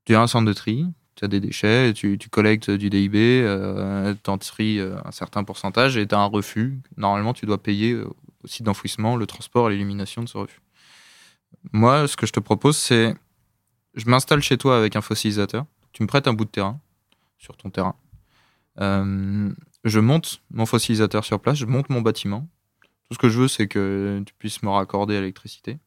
tu 0.04 0.16
as 0.16 0.20
un 0.20 0.26
centre 0.26 0.44
de 0.44 0.52
tri, 0.52 0.86
tu 1.14 1.24
as 1.24 1.28
des 1.28 1.38
déchets, 1.38 1.92
tu, 1.92 2.18
tu 2.18 2.28
collectes 2.28 2.72
du 2.72 2.90
DIB, 2.90 3.12
tu 3.14 4.28
en 4.28 4.38
tries 4.38 4.80
un 4.80 5.12
certain 5.12 5.44
pourcentage 5.44 5.96
et 5.96 6.04
tu 6.04 6.16
as 6.16 6.18
un 6.18 6.24
refus. 6.26 6.80
Normalement, 6.96 7.32
tu 7.32 7.46
dois 7.46 7.62
payer 7.62 7.96
au 8.44 8.46
site 8.46 8.64
d'enfouissement 8.64 9.16
le 9.16 9.26
transport 9.26 9.68
et 9.68 9.72
l'élimination 9.72 10.22
de 10.22 10.28
ce 10.28 10.38
refus. 10.38 10.60
Moi, 11.72 12.06
ce 12.08 12.16
que 12.16 12.26
je 12.26 12.32
te 12.32 12.40
propose, 12.40 12.76
c'est 12.76 13.14
je 13.94 14.08
m'installe 14.08 14.42
chez 14.42 14.58
toi 14.58 14.78
avec 14.78 14.96
un 14.96 15.00
fossilisateur, 15.00 15.66
tu 15.92 16.02
me 16.02 16.08
prêtes 16.08 16.28
un 16.28 16.32
bout 16.32 16.44
de 16.44 16.50
terrain 16.50 16.80
sur 17.38 17.56
ton 17.56 17.70
terrain. 17.70 17.96
Euh, 18.80 19.52
je 19.84 20.00
monte 20.00 20.42
mon 20.50 20.66
fossilisateur 20.66 21.24
sur 21.24 21.40
place, 21.40 21.58
je 21.58 21.66
monte 21.66 21.88
mon 21.90 22.00
bâtiment. 22.00 22.48
Tout 23.08 23.14
ce 23.14 23.18
que 23.18 23.28
je 23.28 23.40
veux, 23.40 23.48
c'est 23.48 23.66
que 23.66 24.22
tu 24.26 24.34
puisses 24.34 24.62
me 24.62 24.68
raccorder 24.68 25.16
à 25.16 25.20
l'électricité. 25.20 25.78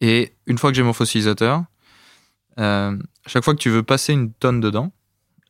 Et 0.00 0.32
une 0.46 0.58
fois 0.58 0.70
que 0.70 0.76
j'ai 0.76 0.82
mon 0.82 0.92
fossilisateur, 0.92 1.64
euh, 2.58 2.96
chaque 3.26 3.44
fois 3.44 3.54
que 3.54 3.60
tu 3.60 3.70
veux 3.70 3.82
passer 3.82 4.12
une 4.12 4.32
tonne 4.32 4.60
dedans, 4.60 4.92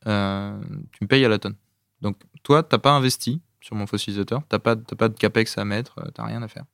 euh, 0.06 0.61
tu 0.92 0.98
me 1.02 1.06
payes 1.06 1.24
à 1.24 1.28
la 1.28 1.38
tonne. 1.38 1.56
Donc 2.00 2.16
toi, 2.42 2.62
t'as 2.62 2.78
pas 2.78 2.92
investi 2.92 3.40
sur 3.66 3.74
mon 3.74 3.87
fossilisateur, 3.88 4.42
t'as 4.48 4.61
pas, 4.61 4.76
pas 4.76 5.09
de 5.09 5.18
capex 5.18 5.59
à 5.59 5.64
mettre, 5.64 5.98
euh, 5.98 6.11
t'as 6.14 6.24
rien 6.24 6.40
à 6.40 6.46
faire. 6.48 6.64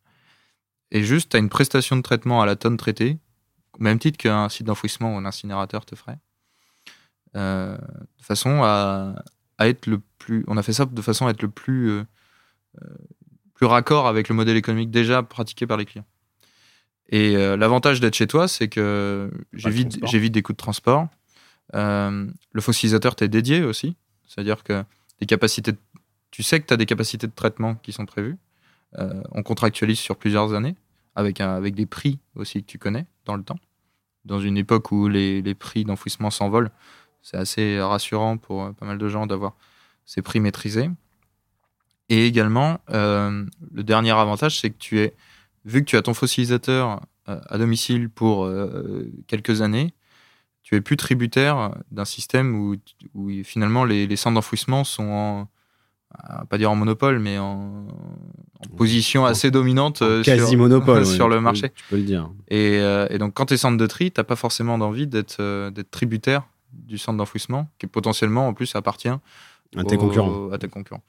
Et 0.90 1.02
juste, 1.02 1.30
t'as 1.30 1.38
une 1.38 1.48
prestation 1.48 1.96
de 1.96 2.02
traitement 2.02 2.42
à 2.42 2.46
la 2.46 2.54
tonne 2.54 2.76
traitée, 2.76 3.18
au 3.78 3.82
même 3.82 3.98
titre 3.98 4.18
qu'un 4.18 4.50
site 4.50 4.66
d'enfouissement 4.66 5.14
ou 5.14 5.16
un 5.16 5.24
incinérateur 5.24 5.86
te 5.86 5.94
ferait, 5.96 6.18
euh, 7.34 7.78
de 7.78 8.22
façon 8.22 8.60
à, 8.62 9.14
à 9.56 9.68
être 9.68 9.86
le 9.86 10.02
plus. 10.18 10.44
On 10.48 10.58
a 10.58 10.62
fait 10.62 10.74
ça 10.74 10.84
de 10.84 11.02
façon 11.02 11.26
à 11.26 11.30
être 11.30 11.40
le 11.40 11.48
plus, 11.48 11.88
euh, 11.88 12.04
plus 13.54 13.64
raccord 13.64 14.06
avec 14.06 14.28
le 14.28 14.34
modèle 14.34 14.58
économique 14.58 14.90
déjà 14.90 15.22
pratiqué 15.22 15.66
par 15.66 15.78
les 15.78 15.86
clients. 15.86 16.04
Et 17.08 17.36
euh, 17.36 17.56
l'avantage 17.56 18.00
d'être 18.00 18.14
chez 18.14 18.26
toi, 18.26 18.48
c'est 18.48 18.68
que 18.68 19.30
j'évite 20.10 20.32
des 20.32 20.42
coûts 20.42 20.52
de 20.52 20.58
transport. 20.58 21.08
Le 21.72 22.60
fossilisateur 22.60 23.16
t'est 23.16 23.28
dédié 23.28 23.62
aussi, 23.64 23.96
c'est-à-dire 24.28 24.62
que 24.62 24.84
des 25.20 25.26
capacités, 25.26 25.72
de- 25.72 25.78
tu 26.32 26.42
sais 26.42 26.60
que 26.60 26.66
tu 26.66 26.74
as 26.74 26.76
des 26.76 26.86
capacités 26.86 27.28
de 27.28 27.32
traitement 27.32 27.76
qui 27.76 27.92
sont 27.92 28.06
prévues. 28.06 28.36
Euh, 28.98 29.22
on 29.30 29.42
contractualise 29.42 29.98
sur 29.98 30.16
plusieurs 30.16 30.54
années 30.54 30.74
avec, 31.14 31.40
avec 31.40 31.74
des 31.74 31.86
prix 31.86 32.18
aussi 32.34 32.62
que 32.62 32.66
tu 32.66 32.78
connais 32.78 33.06
dans 33.26 33.36
le 33.36 33.44
temps. 33.44 33.58
Dans 34.24 34.40
une 34.40 34.56
époque 34.56 34.90
où 34.90 35.08
les, 35.08 35.42
les 35.42 35.54
prix 35.54 35.84
d'enfouissement 35.84 36.30
s'envolent, 36.30 36.70
c'est 37.20 37.36
assez 37.36 37.80
rassurant 37.80 38.38
pour 38.38 38.64
euh, 38.64 38.72
pas 38.72 38.86
mal 38.86 38.98
de 38.98 39.08
gens 39.08 39.26
d'avoir 39.26 39.54
ces 40.06 40.22
prix 40.22 40.40
maîtrisés. 40.40 40.90
Et 42.08 42.26
également, 42.26 42.80
euh, 42.90 43.44
le 43.70 43.84
dernier 43.84 44.12
avantage, 44.12 44.58
c'est 44.58 44.70
que 44.70 44.78
tu 44.78 45.00
es, 45.00 45.14
vu 45.66 45.80
que 45.80 45.86
tu 45.86 45.96
as 45.96 46.02
ton 46.02 46.14
fossilisateur 46.14 47.00
à 47.26 47.56
domicile 47.56 48.10
pour 48.10 48.50
quelques 49.28 49.62
années, 49.62 49.94
tu 50.64 50.74
es 50.74 50.80
plus 50.80 50.96
tributaire 50.96 51.76
d'un 51.92 52.04
système 52.04 52.56
où, 52.56 52.74
où 53.14 53.30
finalement 53.44 53.84
les, 53.84 54.08
les 54.08 54.16
centres 54.16 54.34
d'enfouissement 54.34 54.82
sont 54.82 55.08
en, 55.08 55.48
pas 56.48 56.58
dire 56.58 56.70
en 56.70 56.76
monopole, 56.76 57.18
mais 57.18 57.38
en, 57.38 57.86
en 57.88 58.76
position 58.76 59.24
assez 59.24 59.50
dominante 59.50 60.02
euh, 60.02 60.22
Quasi 60.22 60.46
sur, 60.50 60.58
monopole 60.58 61.04
sur 61.16 61.28
le 61.28 61.34
tu 61.36 61.38
peux- 61.38 61.42
marché. 61.44 61.70
Tu 61.70 61.84
peux 61.90 61.96
le 61.96 62.02
dire. 62.02 62.30
Et, 62.48 62.78
euh, 62.80 63.06
et 63.10 63.18
donc, 63.18 63.34
quand 63.34 63.46
tu 63.46 63.54
es 63.54 63.56
centre 63.56 63.76
de 63.78 63.86
tri, 63.86 64.10
tu 64.12 64.22
pas 64.22 64.36
forcément 64.36 64.78
d'envie 64.78 65.06
d'être 65.06 65.36
euh, 65.40 65.70
tributaire 65.90 66.42
du 66.72 66.98
centre 66.98 67.18
d'enfouissement, 67.18 67.68
qui 67.78 67.86
potentiellement, 67.86 68.48
en 68.48 68.54
plus, 68.54 68.74
appartient 68.76 69.08
À 69.08 69.84
tes 69.86 69.96
concurrents. 69.96 70.50
à 70.50 70.58
tes 70.58 70.68
concurrents. 70.68 71.02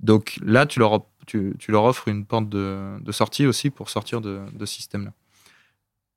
Donc 0.00 0.38
là, 0.44 0.66
tu 0.66 0.78
leur, 0.80 0.92
op- 0.92 1.08
tu, 1.26 1.54
tu 1.58 1.70
leur 1.72 1.84
offres 1.84 2.08
une 2.08 2.24
porte 2.24 2.48
de, 2.48 2.98
de 3.00 3.12
sortie 3.12 3.46
aussi 3.46 3.70
pour 3.70 3.90
sortir 3.90 4.20
de, 4.20 4.40
de 4.52 4.66
ce 4.66 4.74
système-là. 4.74 5.12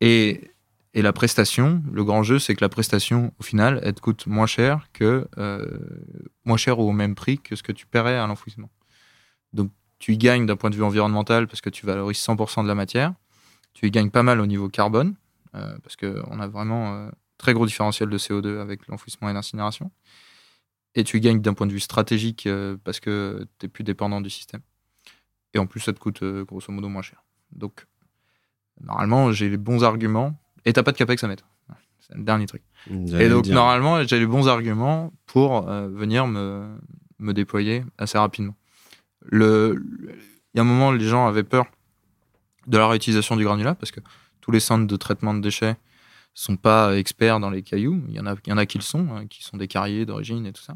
Et, 0.02 0.52
et 0.94 1.02
la 1.02 1.14
prestation, 1.14 1.84
le 1.92 2.04
grand 2.04 2.24
jeu, 2.24 2.40
c'est 2.40 2.56
que 2.56 2.64
la 2.64 2.70
prestation, 2.70 3.34
au 3.40 3.44
final, 3.44 3.80
elle 3.84 3.94
te 3.94 4.02
coûte 4.02 4.28
moins 4.28 4.48
cher 4.48 4.88
que 4.94 5.28
euh, 5.38 5.66
moins 6.46 6.58
cher 6.58 6.80
ou 6.80 6.90
au 6.90 6.92
même 6.92 7.16
prix 7.16 7.40
que 7.40 7.56
ce 7.56 7.64
que 7.64 7.72
tu 7.72 7.86
paierais 7.86 8.18
à 8.18 8.26
l'enfouissement. 8.28 8.70
Donc 9.54 9.72
tu 10.00 10.14
y 10.14 10.18
gagnes 10.18 10.46
d'un 10.46 10.56
point 10.56 10.70
de 10.70 10.76
vue 10.76 10.84
environnemental 10.84 11.48
parce 11.48 11.62
que 11.62 11.70
tu 11.70 11.86
valorises 11.86 12.20
100% 12.20 12.64
de 12.64 12.68
la 12.68 12.76
matière. 12.76 13.14
Tu 13.74 13.88
y 13.88 13.92
gagnes 13.92 14.10
pas 14.10 14.24
mal 14.24 14.40
au 14.40 14.46
niveau 14.46 14.70
carbone 14.70 15.16
euh, 15.56 15.78
parce 15.84 15.96
qu'on 15.96 16.40
a 16.40 16.48
vraiment 16.48 16.94
euh, 16.94 17.10
très 17.38 17.54
gros 17.54 17.66
différentiel 17.66 18.10
de 18.10 18.18
CO2 18.18 18.60
avec 18.60 18.88
l'enfouissement 18.88 19.30
et 19.30 19.34
l'incinération. 19.34 19.92
Et 20.96 21.04
tu 21.04 21.18
y 21.18 21.20
gagnes 21.20 21.42
d'un 21.42 21.54
point 21.54 21.68
de 21.68 21.74
vue 21.74 21.80
stratégique 21.80 22.48
euh, 22.48 22.78
parce 22.84 23.00
que 23.00 23.48
tu 23.60 23.68
es 23.68 23.70
plus 23.70 23.84
dépendant 23.84 24.22
du 24.22 24.30
système. 24.30 24.62
Et 25.54 25.60
en 25.60 25.68
plus, 25.68 25.80
ça 25.80 25.94
te 25.94 26.00
coûte 26.00 26.24
euh, 26.24 26.44
grosso 26.44 26.72
modo 26.72 26.90
moins 26.90 27.02
cher. 27.02 27.24
Donc, 27.52 27.86
normalement, 28.82 29.32
j'ai 29.32 29.50
les 29.50 29.58
bons 29.58 29.84
arguments. 29.84 30.40
Et 30.66 30.74
t'as 30.74 30.84
pas 30.84 30.92
de 30.92 30.98
capex 30.98 31.24
à 31.24 31.28
mettre. 31.28 31.46
C'est 32.00 32.16
le 32.18 32.24
dernier 32.24 32.46
truc. 32.46 32.62
Et 33.22 33.30
donc, 33.30 33.44
dire. 33.44 33.56
normalement, 33.56 34.02
j'ai 34.04 34.20
les 34.20 34.26
bons 34.26 34.48
arguments 34.48 35.12
pour 35.26 35.68
euh, 35.70 35.88
venir 35.90 36.26
me, 36.28 36.66
me 37.20 37.34
déployer 37.34 37.84
assez 37.98 38.18
rapidement. 38.18 38.56
Le- 39.26 39.74
le- 39.76 40.16
Il 40.54 40.58
y 40.58 40.60
a 40.60 40.62
un 40.62 40.66
moment, 40.66 40.92
les 40.92 41.06
gens 41.08 41.28
avaient 41.28 41.44
peur 41.44 41.66
de 42.68 42.78
la 42.78 42.88
réutilisation 42.88 43.36
du 43.36 43.44
granulat 43.44 43.76
parce 43.76 43.92
que 43.92 44.00
tous 44.42 44.52
les 44.52 44.60
centres 44.60 44.88
de 44.88 44.96
traitement 44.96 45.34
de 45.34 45.42
déchets 45.42 45.76
sont 46.34 46.56
pas 46.58 46.96
experts 46.98 47.40
dans 47.40 47.50
les 47.50 47.62
cailloux. 47.62 48.02
Il 48.08 48.16
y 48.16 48.20
en 48.20 48.26
a, 48.26 48.36
il 48.46 48.50
y 48.50 48.54
en 48.54 48.58
a 48.58 48.66
qui 48.66 48.78
le 48.78 48.84
sont, 48.84 49.08
hein, 49.14 49.26
qui 49.28 49.44
sont 49.44 49.58
des 49.58 49.68
carriers 49.68 50.06
d'origine 50.06 50.46
et 50.46 50.54
tout 50.54 50.62
ça. 50.64 50.76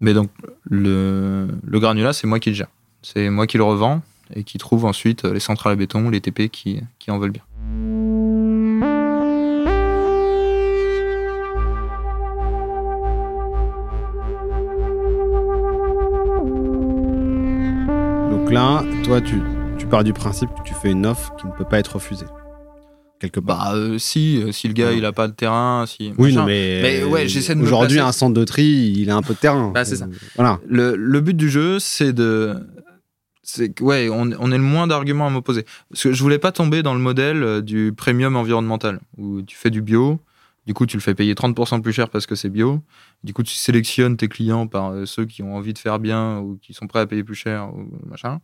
Mais 0.00 0.12
donc, 0.14 0.30
le, 0.64 1.48
le 1.62 1.80
granulat, 1.80 2.12
c'est 2.12 2.26
moi 2.26 2.38
qui 2.40 2.50
le 2.50 2.54
gère. 2.56 2.68
C'est 3.02 3.28
moi 3.30 3.46
qui 3.46 3.56
le 3.58 3.64
revends 3.64 4.02
et 4.34 4.44
qui 4.44 4.58
trouve 4.58 4.84
ensuite 4.84 5.24
les 5.24 5.40
centrales 5.40 5.72
à 5.72 5.76
béton, 5.76 6.08
les 6.10 6.20
TP 6.20 6.48
qui, 6.48 6.80
qui 6.98 7.10
en 7.10 7.18
veulent 7.18 7.30
bien. 7.32 7.44
Là, 18.54 18.84
toi, 19.02 19.20
tu, 19.20 19.42
tu 19.78 19.86
pars 19.86 20.04
du 20.04 20.12
principe 20.12 20.48
que 20.50 20.62
tu 20.66 20.74
fais 20.74 20.90
une 20.92 21.04
offre 21.06 21.34
qui 21.36 21.46
ne 21.46 21.52
peut 21.52 21.64
pas 21.64 21.78
être 21.78 21.94
refusée. 21.96 22.26
Quelque 23.20 23.40
part. 23.40 23.72
Bah, 23.72 23.76
euh, 23.76 23.98
si, 23.98 24.40
euh, 24.42 24.52
si 24.52 24.68
le 24.68 24.74
gars, 24.74 24.92
il 24.92 25.04
a 25.04 25.12
pas 25.12 25.28
de 25.28 25.32
terrain, 25.32 25.84
si. 25.86 26.12
oui, 26.18 26.28
machin. 26.28 26.40
non, 26.40 26.46
mais, 26.46 26.80
Mais 26.82 27.04
ouais, 27.04 27.28
j'essaie 27.28 27.54
de 27.54 27.60
me 27.60 27.64
Aujourd'hui, 27.64 27.98
un 28.00 28.12
centre 28.12 28.34
de 28.34 28.44
tri, 28.44 28.94
il 28.96 29.10
a 29.10 29.16
un 29.16 29.22
peu 29.22 29.34
de 29.34 29.38
terrain. 29.38 29.70
Bah, 29.74 29.84
c'est 29.84 29.96
ça. 29.96 30.06
Voilà. 30.36 30.60
Le, 30.68 30.94
le 30.96 31.20
but 31.20 31.36
du 31.36 31.50
jeu, 31.50 31.78
c'est 31.78 32.12
de. 32.12 32.54
C'est 33.42 33.78
ouais, 33.80 34.08
on, 34.10 34.30
on 34.38 34.52
est 34.52 34.56
le 34.56 34.62
moins 34.62 34.86
d'arguments 34.86 35.26
à 35.26 35.30
m'opposer. 35.30 35.64
Parce 35.90 36.04
que 36.04 36.12
je 36.12 36.22
voulais 36.22 36.38
pas 36.38 36.50
tomber 36.52 36.82
dans 36.82 36.94
le 36.94 37.00
modèle 37.00 37.42
euh, 37.42 37.60
du 37.60 37.92
premium 37.94 38.36
environnemental, 38.36 39.00
où 39.18 39.42
tu 39.42 39.56
fais 39.56 39.70
du 39.70 39.82
bio, 39.82 40.18
du 40.66 40.72
coup, 40.74 40.86
tu 40.86 40.96
le 40.96 41.02
fais 41.02 41.14
payer 41.14 41.34
30% 41.34 41.82
plus 41.82 41.92
cher 41.92 42.08
parce 42.08 42.26
que 42.26 42.34
c'est 42.34 42.48
bio. 42.48 42.82
Du 43.22 43.34
coup, 43.34 43.42
tu 43.42 43.54
sélectionnes 43.54 44.16
tes 44.16 44.28
clients 44.28 44.66
par 44.66 44.92
euh, 44.92 45.06
ceux 45.06 45.26
qui 45.26 45.42
ont 45.42 45.54
envie 45.54 45.74
de 45.74 45.78
faire 45.78 45.98
bien 45.98 46.38
ou 46.38 46.56
qui 46.56 46.72
sont 46.72 46.86
prêts 46.86 47.00
à 47.00 47.06
payer 47.06 47.22
plus 47.22 47.34
cher 47.34 47.74
ou 47.74 47.90
machin. 48.06 48.40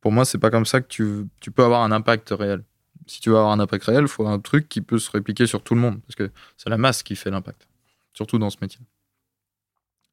Pour 0.00 0.12
moi, 0.12 0.24
c'est 0.24 0.38
pas 0.38 0.50
comme 0.50 0.64
ça 0.66 0.80
que 0.80 0.86
tu, 0.88 1.50
peux 1.50 1.64
avoir 1.64 1.82
un 1.82 1.92
impact 1.92 2.30
réel. 2.30 2.64
Si 3.06 3.20
tu 3.20 3.30
veux 3.30 3.36
avoir 3.36 3.52
un 3.52 3.60
impact 3.60 3.84
réel, 3.84 4.02
il 4.02 4.08
faut 4.08 4.26
un 4.26 4.38
truc 4.38 4.68
qui 4.68 4.80
peut 4.80 4.98
se 4.98 5.10
répliquer 5.10 5.46
sur 5.46 5.62
tout 5.62 5.74
le 5.74 5.80
monde. 5.80 6.00
Parce 6.02 6.14
que 6.14 6.30
c'est 6.56 6.70
la 6.70 6.78
masse 6.78 7.02
qui 7.02 7.16
fait 7.16 7.30
l'impact. 7.30 7.66
Surtout 8.14 8.38
dans 8.38 8.50
ce 8.50 8.58
métier. 8.62 8.80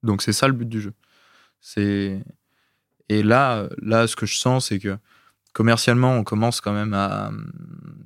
Donc, 0.03 0.21
c'est 0.21 0.33
ça 0.33 0.47
le 0.47 0.53
but 0.53 0.67
du 0.67 0.81
jeu. 0.81 0.93
Et 3.09 3.23
là, 3.23 3.69
là, 3.81 4.07
ce 4.07 4.15
que 4.15 4.25
je 4.25 4.37
sens, 4.37 4.67
c'est 4.67 4.79
que 4.79 4.97
commercialement, 5.53 6.13
on 6.15 6.23
commence 6.23 6.61
quand 6.61 6.73
même 6.73 6.93
à. 6.93 7.31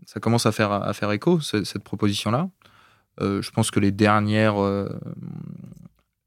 Ça 0.06 0.20
commence 0.20 0.46
à 0.46 0.52
faire, 0.52 0.72
à 0.72 0.94
faire 0.94 1.12
écho, 1.12 1.40
ce- 1.40 1.64
cette 1.64 1.84
proposition-là. 1.84 2.50
Euh, 2.50 2.61
je 3.20 3.49
pense 3.51 3.72
que 3.72 3.80
les 3.80 3.91
dernières, 3.91 4.62
euh, 4.62 4.89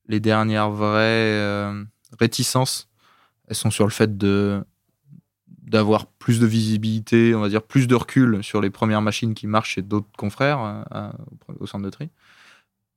les 0.08 0.20
dernières 0.20 0.70
vraies 0.70 1.32
euh, 1.40 1.82
réticences 2.18 2.88
elles 3.48 3.56
sont 3.56 3.70
sur 3.70 3.84
le 3.84 3.90
fait 3.90 4.16
de 4.16 4.62
d'avoir 5.62 6.06
plus 6.06 6.40
de 6.40 6.46
visibilité, 6.46 7.34
on 7.34 7.40
va 7.40 7.48
dire 7.48 7.62
plus 7.62 7.86
de 7.86 7.94
recul 7.94 8.44
sur 8.44 8.60
les 8.60 8.70
premières 8.70 9.00
machines 9.02 9.34
qui 9.34 9.46
marchent 9.46 9.74
chez 9.74 9.82
d'autres 9.82 10.08
confrères 10.16 10.60
euh, 10.60 10.82
à- 10.90 11.12
au 11.58 11.66
centre 11.66 11.84
de 11.84 11.90
tri. 11.90 12.10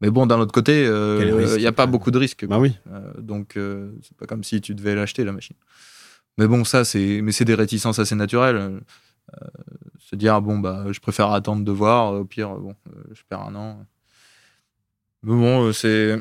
Mais 0.01 0.09
bon, 0.11 0.25
d'un 0.27 0.37
autre 0.39 0.51
côté, 0.51 0.85
euh, 0.85 1.55
il 1.55 1.61
n'y 1.61 1.65
a 1.65 1.71
pas 1.71 1.83
euh, 1.83 1.87
beaucoup 1.87 2.11
de 2.11 2.17
risques. 2.17 2.45
Bah 2.45 2.59
oui. 2.59 2.77
Euh, 2.91 3.13
donc, 3.19 3.57
euh, 3.57 3.91
c'est 4.03 4.15
pas 4.15 4.25
comme 4.25 4.43
si 4.43 4.61
tu 4.61 4.75
devais 4.75 4.95
l'acheter, 4.95 5.23
la 5.23 5.31
machine. 5.31 5.55
Mais 6.37 6.45
bon, 6.47 6.63
ça, 6.65 6.85
c'est, 6.85 7.21
mais 7.23 7.31
c'est 7.31 7.45
des 7.45 7.55
réticences 7.55 7.99
assez 7.99 8.15
naturelles. 8.15 8.79
Euh, 9.33 9.47
se 9.99 10.15
dire, 10.15 10.35
ah, 10.35 10.41
bon, 10.41 10.59
bah, 10.59 10.85
je 10.91 10.99
préfère 10.99 11.31
attendre 11.31 11.63
de 11.65 11.71
voir. 11.71 12.13
Au 12.13 12.23
pire, 12.25 12.55
bon, 12.55 12.75
euh, 12.89 13.03
je 13.13 13.21
perds 13.27 13.41
un 13.41 13.55
an. 13.55 13.85
Mais 15.23 15.35
bon, 15.35 15.65
euh, 15.67 15.71
c'est. 15.73 16.17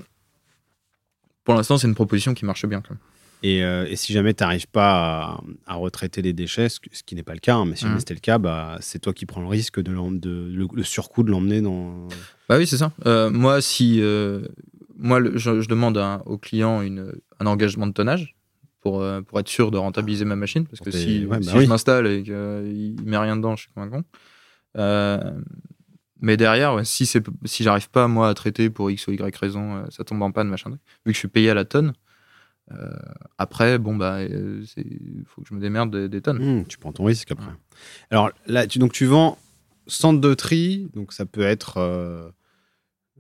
Pour 1.45 1.55
l'instant, 1.55 1.79
c'est 1.79 1.87
une 1.87 1.95
proposition 1.95 2.35
qui 2.35 2.45
marche 2.45 2.67
bien. 2.67 2.81
Quand 2.81 2.91
même. 2.91 2.99
Et, 3.43 3.63
euh, 3.63 3.87
et 3.87 3.97
si 3.97 4.13
jamais 4.13 4.35
tu 4.35 4.43
n'arrives 4.43 4.67
pas 4.67 5.35
à, 5.35 5.41
à 5.67 5.75
retraiter 5.75 6.23
les 6.23 6.33
déchets, 6.33 6.69
ce, 6.69 6.81
qui 6.81 7.15
n'est 7.15 7.23
pas 7.23 7.35
le 7.35 7.39
cas, 7.41 7.55
hein, 7.55 7.67
mais 7.67 7.77
si 7.77 7.83
jamais 7.83 7.95
Mhm. 7.95 8.01
c'était 8.01 8.15
le 8.15 8.21
cas, 8.21 8.39
bah, 8.39 8.79
c'est 8.81 8.99
toi 8.99 9.13
qui 9.13 9.27
prends 9.27 9.43
le 9.43 9.47
risque 9.47 9.79
de, 9.81 9.93
de 10.19 10.51
le, 10.53 10.67
le 10.73 10.83
surcoût 10.83 11.23
de 11.23 11.31
l'emmener 11.31 11.61
dans. 11.61 12.09
Bah 12.49 12.57
oui, 12.59 12.67
c'est 12.67 12.79
ça. 12.79 12.93
Euh, 13.05 13.31
moi, 13.31 13.61
si. 13.61 14.01
euh, 14.01 14.49
moi, 14.97 15.21
le- 15.21 15.37
je, 15.37 15.61
je 15.61 15.69
demande 15.69 15.99
à- 15.99 16.23
au 16.27 16.39
client 16.39 16.81
une, 16.81 17.13
un 17.39 17.47
engagement 17.47 17.87
de 17.87 17.93
tonnage. 17.93 18.35
Pour, 18.87 19.03
euh, 19.03 19.21
pour 19.21 19.41
être 19.41 19.49
sûr 19.49 19.73
de 19.73 19.79
rentabiliser 19.79 20.25
ma 20.25 20.37
machine. 20.37 20.65
Parce 20.65 20.79
que 20.79 20.93
si, 20.93 21.27
ouais, 21.27 21.39
bah 21.39 21.43
si 21.43 21.57
oui. 21.57 21.65
je 21.65 21.69
m'installe 21.69 22.07
et 22.07 22.23
qu'il 22.23 22.97
met 23.05 23.19
rien 23.19 23.37
dedans, 23.37 23.57
je 23.57 23.63
suis 23.63 23.73
comme 23.73 23.83
un 23.83 23.89
con. 23.89 24.05
Euh, 24.79 25.33
mais 26.21 26.37
derrière, 26.37 26.75
ouais, 26.75 26.85
si, 26.85 27.05
c'est, 27.05 27.25
si 27.45 27.65
j'arrive 27.65 27.91
pas, 27.91 28.07
moi, 28.07 28.29
à 28.29 28.35
traiter 28.35 28.71
pour 28.71 28.89
X 28.89 29.09
ou 29.09 29.11
Y 29.11 29.37
raison, 29.37 29.75
euh, 29.75 29.87
ça 29.91 30.05
tombe 30.05 30.23
en 30.23 30.31
panne, 30.31 30.49
machin. 30.49 30.71
Vu 30.71 30.79
que 31.07 31.13
je 31.15 31.19
suis 31.19 31.27
payé 31.27 31.51
à 31.51 31.55
la 31.55 31.65
tonne, 31.65 31.95
euh, 32.71 32.89
après, 33.39 33.79
bon, 33.79 33.97
bah, 33.97 34.23
il 34.23 35.25
faut 35.27 35.43
que 35.43 35.49
je 35.49 35.55
me 35.55 35.61
démerde 35.61 35.91
des, 35.91 36.09
des 36.09 36.21
tonnes. 36.21 36.41
Hum, 36.41 36.67
tu 36.69 36.79
prends 36.79 36.93
ton 36.93 37.07
risque 37.07 37.33
après. 37.33 37.51
Alors 38.13 38.31
là, 38.47 38.69
tu, 38.69 38.79
donc 38.79 38.93
tu 38.93 39.07
vends 39.07 39.37
centre 39.89 40.21
de 40.21 40.35
tri, 40.35 40.89
donc 40.95 41.13
ça 41.13 41.27
peut 41.27 41.43
être 41.43 41.79
euh, 41.79 42.31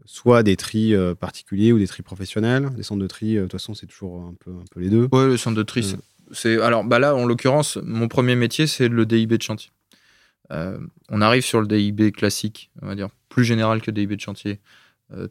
soit 0.04 0.42
des 0.42 0.56
tris 0.56 0.94
euh, 0.94 1.14
particuliers 1.14 1.72
ou 1.72 1.78
des 1.78 1.86
tris 1.86 2.02
professionnels. 2.02 2.68
Les 2.76 2.82
centres 2.82 3.00
de 3.02 3.06
tri, 3.06 3.36
euh, 3.36 3.40
de 3.40 3.44
toute 3.46 3.52
façon, 3.52 3.74
c'est 3.74 3.86
toujours 3.86 4.20
un 4.22 4.34
peu, 4.34 4.50
un 4.52 4.64
peu 4.70 4.80
les 4.80 4.90
deux. 4.90 5.08
Ouais, 5.12 5.26
le 5.26 5.36
centre 5.36 5.56
de 5.56 5.62
tri, 5.62 5.94
Euh. 5.94 5.96
c'est-. 6.32 6.60
Alors, 6.60 6.84
bah 6.84 6.98
là, 6.98 7.14
en 7.14 7.26
l'occurrence, 7.26 7.78
mon 7.82 8.08
premier 8.08 8.36
métier, 8.36 8.66
c'est 8.66 8.88
le 8.88 9.06
DIB 9.06 9.34
de 9.34 9.42
chantier. 9.42 9.70
On 11.08 11.20
arrive 11.20 11.44
sur 11.44 11.60
le 11.60 11.66
DIB 11.66 12.12
classique, 12.12 12.70
on 12.80 12.86
va 12.86 12.94
dire, 12.94 13.08
plus 13.28 13.44
général 13.44 13.80
que 13.82 13.90
le 13.90 13.94
DIB 13.94 14.12
de 14.14 14.20
chantier, 14.20 14.60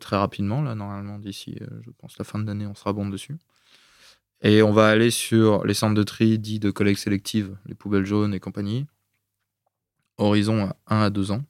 très 0.02 0.18
rapidement. 0.18 0.62
Là, 0.62 0.76
normalement, 0.76 1.20
d'ici, 1.20 1.58
je 1.86 1.90
pense, 2.00 2.18
la 2.18 2.26
fin 2.26 2.38
de 2.38 2.46
l'année, 2.46 2.68
on 2.68 2.76
sera 2.76 2.92
bon 2.92 3.08
dessus. 3.08 3.38
Et 4.42 4.62
on 4.62 4.74
va 4.74 4.90
aller 4.90 5.12
sur 5.12 5.66
les 5.66 5.74
centres 5.74 5.94
de 5.96 6.04
tri 6.04 6.38
dits 6.38 6.60
de 6.60 6.70
collecte 6.70 7.00
sélective, 7.00 7.56
les 7.66 7.76
poubelles 7.76 8.06
jaunes 8.06 8.34
et 8.34 8.42
compagnie. 8.42 8.86
Horizon 10.18 10.66
à 10.88 10.96
1 10.96 11.02
à 11.04 11.10
2 11.10 11.32
ans. 11.32 11.44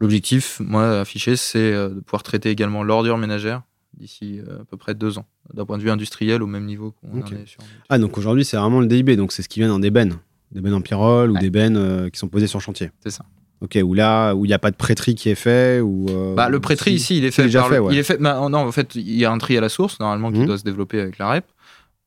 L'objectif, 0.00 0.60
moi, 0.60 1.00
affiché, 1.00 1.36
c'est 1.36 1.58
euh, 1.72 1.88
de 1.90 2.00
pouvoir 2.00 2.22
traiter 2.22 2.50
également 2.50 2.82
l'ordure 2.82 3.16
ménagère 3.18 3.62
d'ici 3.96 4.40
euh, 4.40 4.62
à 4.62 4.64
peu 4.64 4.76
près 4.76 4.94
2 4.94 5.18
ans, 5.18 5.26
d'un 5.52 5.64
point 5.64 5.78
de 5.78 5.82
vue 5.82 5.90
industriel 5.90 6.42
au 6.42 6.46
même 6.48 6.64
niveau 6.66 6.92
qu'on 6.92 7.20
Ok. 7.20 7.32
en 7.32 7.36
est 7.36 7.46
sur. 7.46 7.60
Ah, 7.88 7.98
donc 7.98 8.18
aujourd'hui, 8.18 8.44
c'est 8.44 8.56
vraiment 8.56 8.80
le 8.80 8.86
DIB, 8.88 9.10
donc 9.12 9.30
c'est 9.32 9.42
ce 9.42 9.48
qui 9.48 9.60
vient 9.60 9.68
dans 9.68 9.78
des 9.78 9.90
bennes. 9.92 10.16
Des 10.50 10.60
bennes 10.60 10.74
en 10.74 10.80
pyrrole 10.80 11.30
ou 11.30 11.38
des 11.38 11.50
bennes 11.50 11.76
euh, 11.76 12.10
qui 12.10 12.18
sont 12.18 12.28
posées 12.28 12.46
sur 12.48 12.60
chantier. 12.60 12.90
C'est 13.00 13.10
ça. 13.10 13.24
Ok, 13.60 13.78
où 13.82 13.94
là, 13.94 14.34
où 14.34 14.44
il 14.44 14.48
n'y 14.48 14.54
a 14.54 14.58
pas 14.58 14.72
de 14.72 14.76
pré-tri 14.76 15.14
qui 15.14 15.28
est 15.30 15.34
fait 15.36 15.80
ou. 15.80 16.06
euh, 16.10 16.34
Bah, 16.34 16.48
le 16.48 16.58
pré-tri 16.60 16.90
si- 16.90 16.96
ici, 16.96 17.18
il 17.18 17.24
est 17.24 17.30
fait. 17.30 17.44
déjà 17.44 17.60
par 17.60 17.68
fait, 17.68 17.76
le- 17.76 17.82
ouais. 17.82 17.94
Il 17.94 17.98
est 17.98 18.02
fait. 18.02 18.18
bah, 18.18 18.46
non, 18.50 18.58
en 18.58 18.72
fait, 18.72 18.94
il 18.96 19.14
y 19.14 19.24
a 19.24 19.30
un 19.32 19.38
tri 19.38 19.56
à 19.56 19.60
la 19.60 19.68
source 19.68 19.98
normalement 20.00 20.32
qui 20.32 20.40
Mhm. 20.40 20.46
doit 20.46 20.58
se 20.58 20.64
développer 20.64 21.00
avec 21.00 21.18
la 21.18 21.28
REP. 21.30 21.44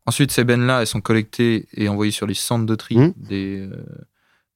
Ensuite, 0.05 0.31
ces 0.31 0.43
bennes-là, 0.43 0.81
elles 0.81 0.87
sont 0.87 1.01
collectées 1.01 1.67
et 1.73 1.87
envoyées 1.89 2.11
sur 2.11 2.27
les 2.27 2.33
centres 2.33 2.65
de 2.65 2.75
tri 2.75 2.97
Mhm. 2.97 3.13
des, 3.17 3.59
euh, 3.71 3.77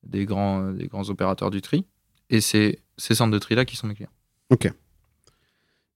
des, 0.04 0.26
grands, 0.26 0.72
des 0.72 0.88
grands 0.88 1.10
opérateurs 1.10 1.50
du 1.50 1.62
tri. 1.62 1.86
Et 2.30 2.40
c'est 2.42 2.80
ces 3.02 3.16
centres 3.16 3.32
de 3.32 3.40
tri-là 3.40 3.66
qui 3.66 3.76
sont 3.76 3.88
mes 3.88 3.96
clients. 3.96 4.12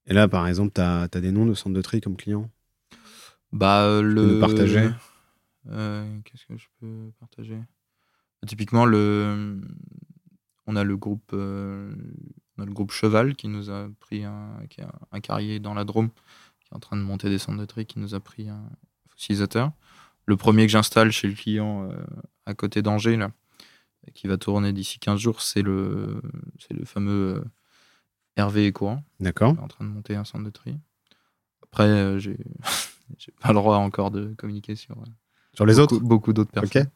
Et 0.07 0.13
là, 0.13 0.27
par 0.27 0.47
exemple, 0.47 0.73
tu 0.73 0.81
as, 0.81 1.07
des 1.07 1.31
noms 1.31 1.45
de 1.45 1.53
centres 1.53 1.75
de 1.75 1.81
tri 1.81 2.01
comme 2.01 2.15
clients? 2.15 2.49
Bah, 3.51 3.83
euh, 3.83 4.01
le. 4.01 4.39
partager? 4.39 4.89
Euh, 5.69 6.19
Qu'est-ce 6.23 6.45
que 6.45 6.57
je 6.57 6.67
peux 6.79 7.11
partager? 7.19 7.59
Typiquement, 8.45 8.85
le. 8.85 9.61
On 10.67 10.75
a 10.75 10.83
le 10.83 10.97
groupe, 10.97 11.31
euh, 11.33 11.93
on 12.57 12.63
a 12.63 12.65
le 12.65 12.71
groupe 12.71 12.91
Cheval 12.91 13.35
qui 13.35 13.47
nous 13.47 13.69
a 13.69 13.87
pris 13.99 14.23
un, 14.23 14.49
qui 14.69 14.81
a 14.81 14.91
un 15.11 15.19
carrier 15.19 15.59
dans 15.59 15.75
la 15.75 15.83
Drôme, 15.83 16.09
qui 16.09 16.67
est 16.71 16.75
en 16.75 16.79
train 16.79 16.97
de 16.97 17.03
monter 17.03 17.29
des 17.29 17.37
centres 17.37 17.59
de 17.59 17.65
tri, 17.65 17.85
qui 17.85 17.99
nous 17.99 18.15
a 18.15 18.19
pris 18.19 18.49
un 18.49 18.63
fossilisateur. 19.09 19.71
Le 20.25 20.37
premier 20.37 20.65
que 20.65 20.71
j'installe 20.71 21.11
chez 21.11 21.27
le 21.27 21.35
client 21.35 21.87
euh, 21.91 21.95
à 22.47 22.55
côté 22.55 22.81
d'Angers, 22.81 23.15
là, 23.15 23.31
qui 24.13 24.27
va 24.27 24.37
tourner 24.37 24.71
d'ici 24.73 24.99
15 24.99 25.19
jours, 25.19 25.41
c'est 25.41 25.61
le, 25.61 26.21
c'est 26.59 26.73
le 26.73 26.85
fameux 26.85 27.35
euh, 27.37 27.43
Hervé 28.37 28.65
et 28.67 28.71
Courant. 28.71 29.03
D'accord. 29.19 29.55
En 29.61 29.67
train 29.67 29.85
de 29.85 29.89
monter 29.89 30.15
un 30.15 30.23
centre 30.25 30.43
de 30.43 30.49
tri. 30.49 30.75
Après, 31.63 31.83
euh, 31.85 32.17
j'ai 32.19 32.37
j'ai 33.17 33.31
pas 33.41 33.49
le 33.49 33.55
droit 33.55 33.77
encore 33.77 34.11
de 34.11 34.33
communiquer 34.37 34.75
sur 34.75 34.95
euh, 34.97 35.03
Sur 35.53 35.65
les 35.65 35.75
beaucoup, 35.75 35.95
autres 35.95 36.03
beaucoup 36.03 36.33
d'autres 36.33 36.51
Ok. 36.57 36.71
personnes. 36.71 36.89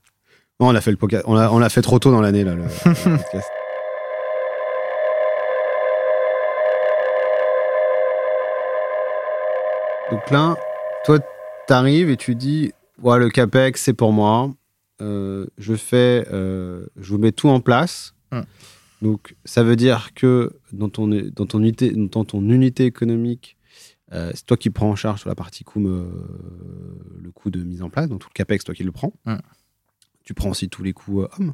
Non, 0.59 0.67
on 0.67 0.71
l'a 0.71 0.81
fait 0.81 0.91
le 0.91 0.97
podcast. 0.97 1.23
On 1.27 1.33
l'a, 1.35 1.51
on 1.53 1.59
l'a 1.59 1.69
fait 1.69 1.81
trop 1.81 1.99
tôt 1.99 2.11
dans 2.11 2.21
l'année 2.21 2.43
là. 2.43 2.53
le- 2.55 2.63
le 2.63 2.93
podcast. 3.17 3.47
Donc 10.11 10.29
là, 10.31 10.55
toi, 11.05 11.19
t'arrives 11.67 12.09
et 12.09 12.17
tu 12.17 12.35
dis, 12.35 12.73
ouais, 13.01 13.19
le 13.19 13.29
capex 13.29 13.81
c'est 13.81 13.93
pour 13.93 14.11
moi. 14.11 14.49
Euh, 15.01 15.45
je 15.57 15.75
fais, 15.75 16.27
euh, 16.31 16.85
je 16.99 17.11
vous 17.11 17.17
mets 17.19 17.31
tout 17.31 17.49
en 17.49 17.59
place. 17.61 18.13
Hmm. 18.31 18.41
Donc 19.01 19.35
ça 19.45 19.63
veut 19.63 19.75
dire 19.77 20.13
que 20.13 20.51
dans 20.73 20.89
ton 20.89 21.07
dans 21.07 21.45
ton 21.45 21.59
unité 21.59 21.91
dans 21.95 22.25
ton 22.25 22.41
unité 22.49 22.85
économique, 22.85 23.55
euh, 24.11 24.31
c'est 24.33 24.45
toi 24.45 24.57
qui 24.57 24.69
prends 24.69 24.89
en 24.89 24.95
charge 24.95 25.21
sur 25.21 25.29
la 25.29 25.35
partie 25.35 25.63
coût, 25.63 25.79
euh, 25.87 26.09
le 27.21 27.31
coût 27.31 27.49
de 27.49 27.63
mise 27.63 27.81
en 27.81 27.89
place, 27.89 28.09
donc 28.09 28.19
tout 28.19 28.27
le 28.29 28.33
capex, 28.33 28.63
toi 28.65 28.75
qui 28.75 28.83
le 28.83 28.91
prends. 28.91 29.13
Hmm. 29.25 29.37
Tu 30.25 30.33
prends 30.33 30.49
aussi 30.49 30.67
tous 30.69 30.83
les 30.83 30.91
coûts 30.93 31.21
euh, 31.21 31.29
hommes 31.39 31.53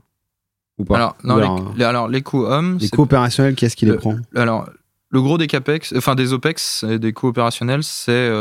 ou 0.80 0.86
pas? 0.86 0.96
Alors, 0.96 1.18
non, 1.24 1.36
alors, 1.36 1.74
les- 1.78 1.84
alors, 1.86 2.08
les 2.08 2.22
coûts 2.24 2.44
hommes. 2.46 2.78
les 2.80 2.90
coûts 2.90 3.04
opérationnels, 3.04 3.56
qui 3.56 3.66
est-ce 3.66 3.76
qui 3.76 3.86
les 3.86 3.92
le- 3.92 3.98
prend? 3.98 4.18
Alors, 4.36 4.68
le 5.12 5.22
gros 5.22 5.38
des 5.38 5.48
capex, 5.48 5.94
enfin 5.96 6.16
des 6.16 6.34
opex, 6.34 6.84
et 6.84 6.98
des 7.00 7.14
coûts 7.14 7.28
opérationnels, 7.28 7.84
c'est 7.84 8.32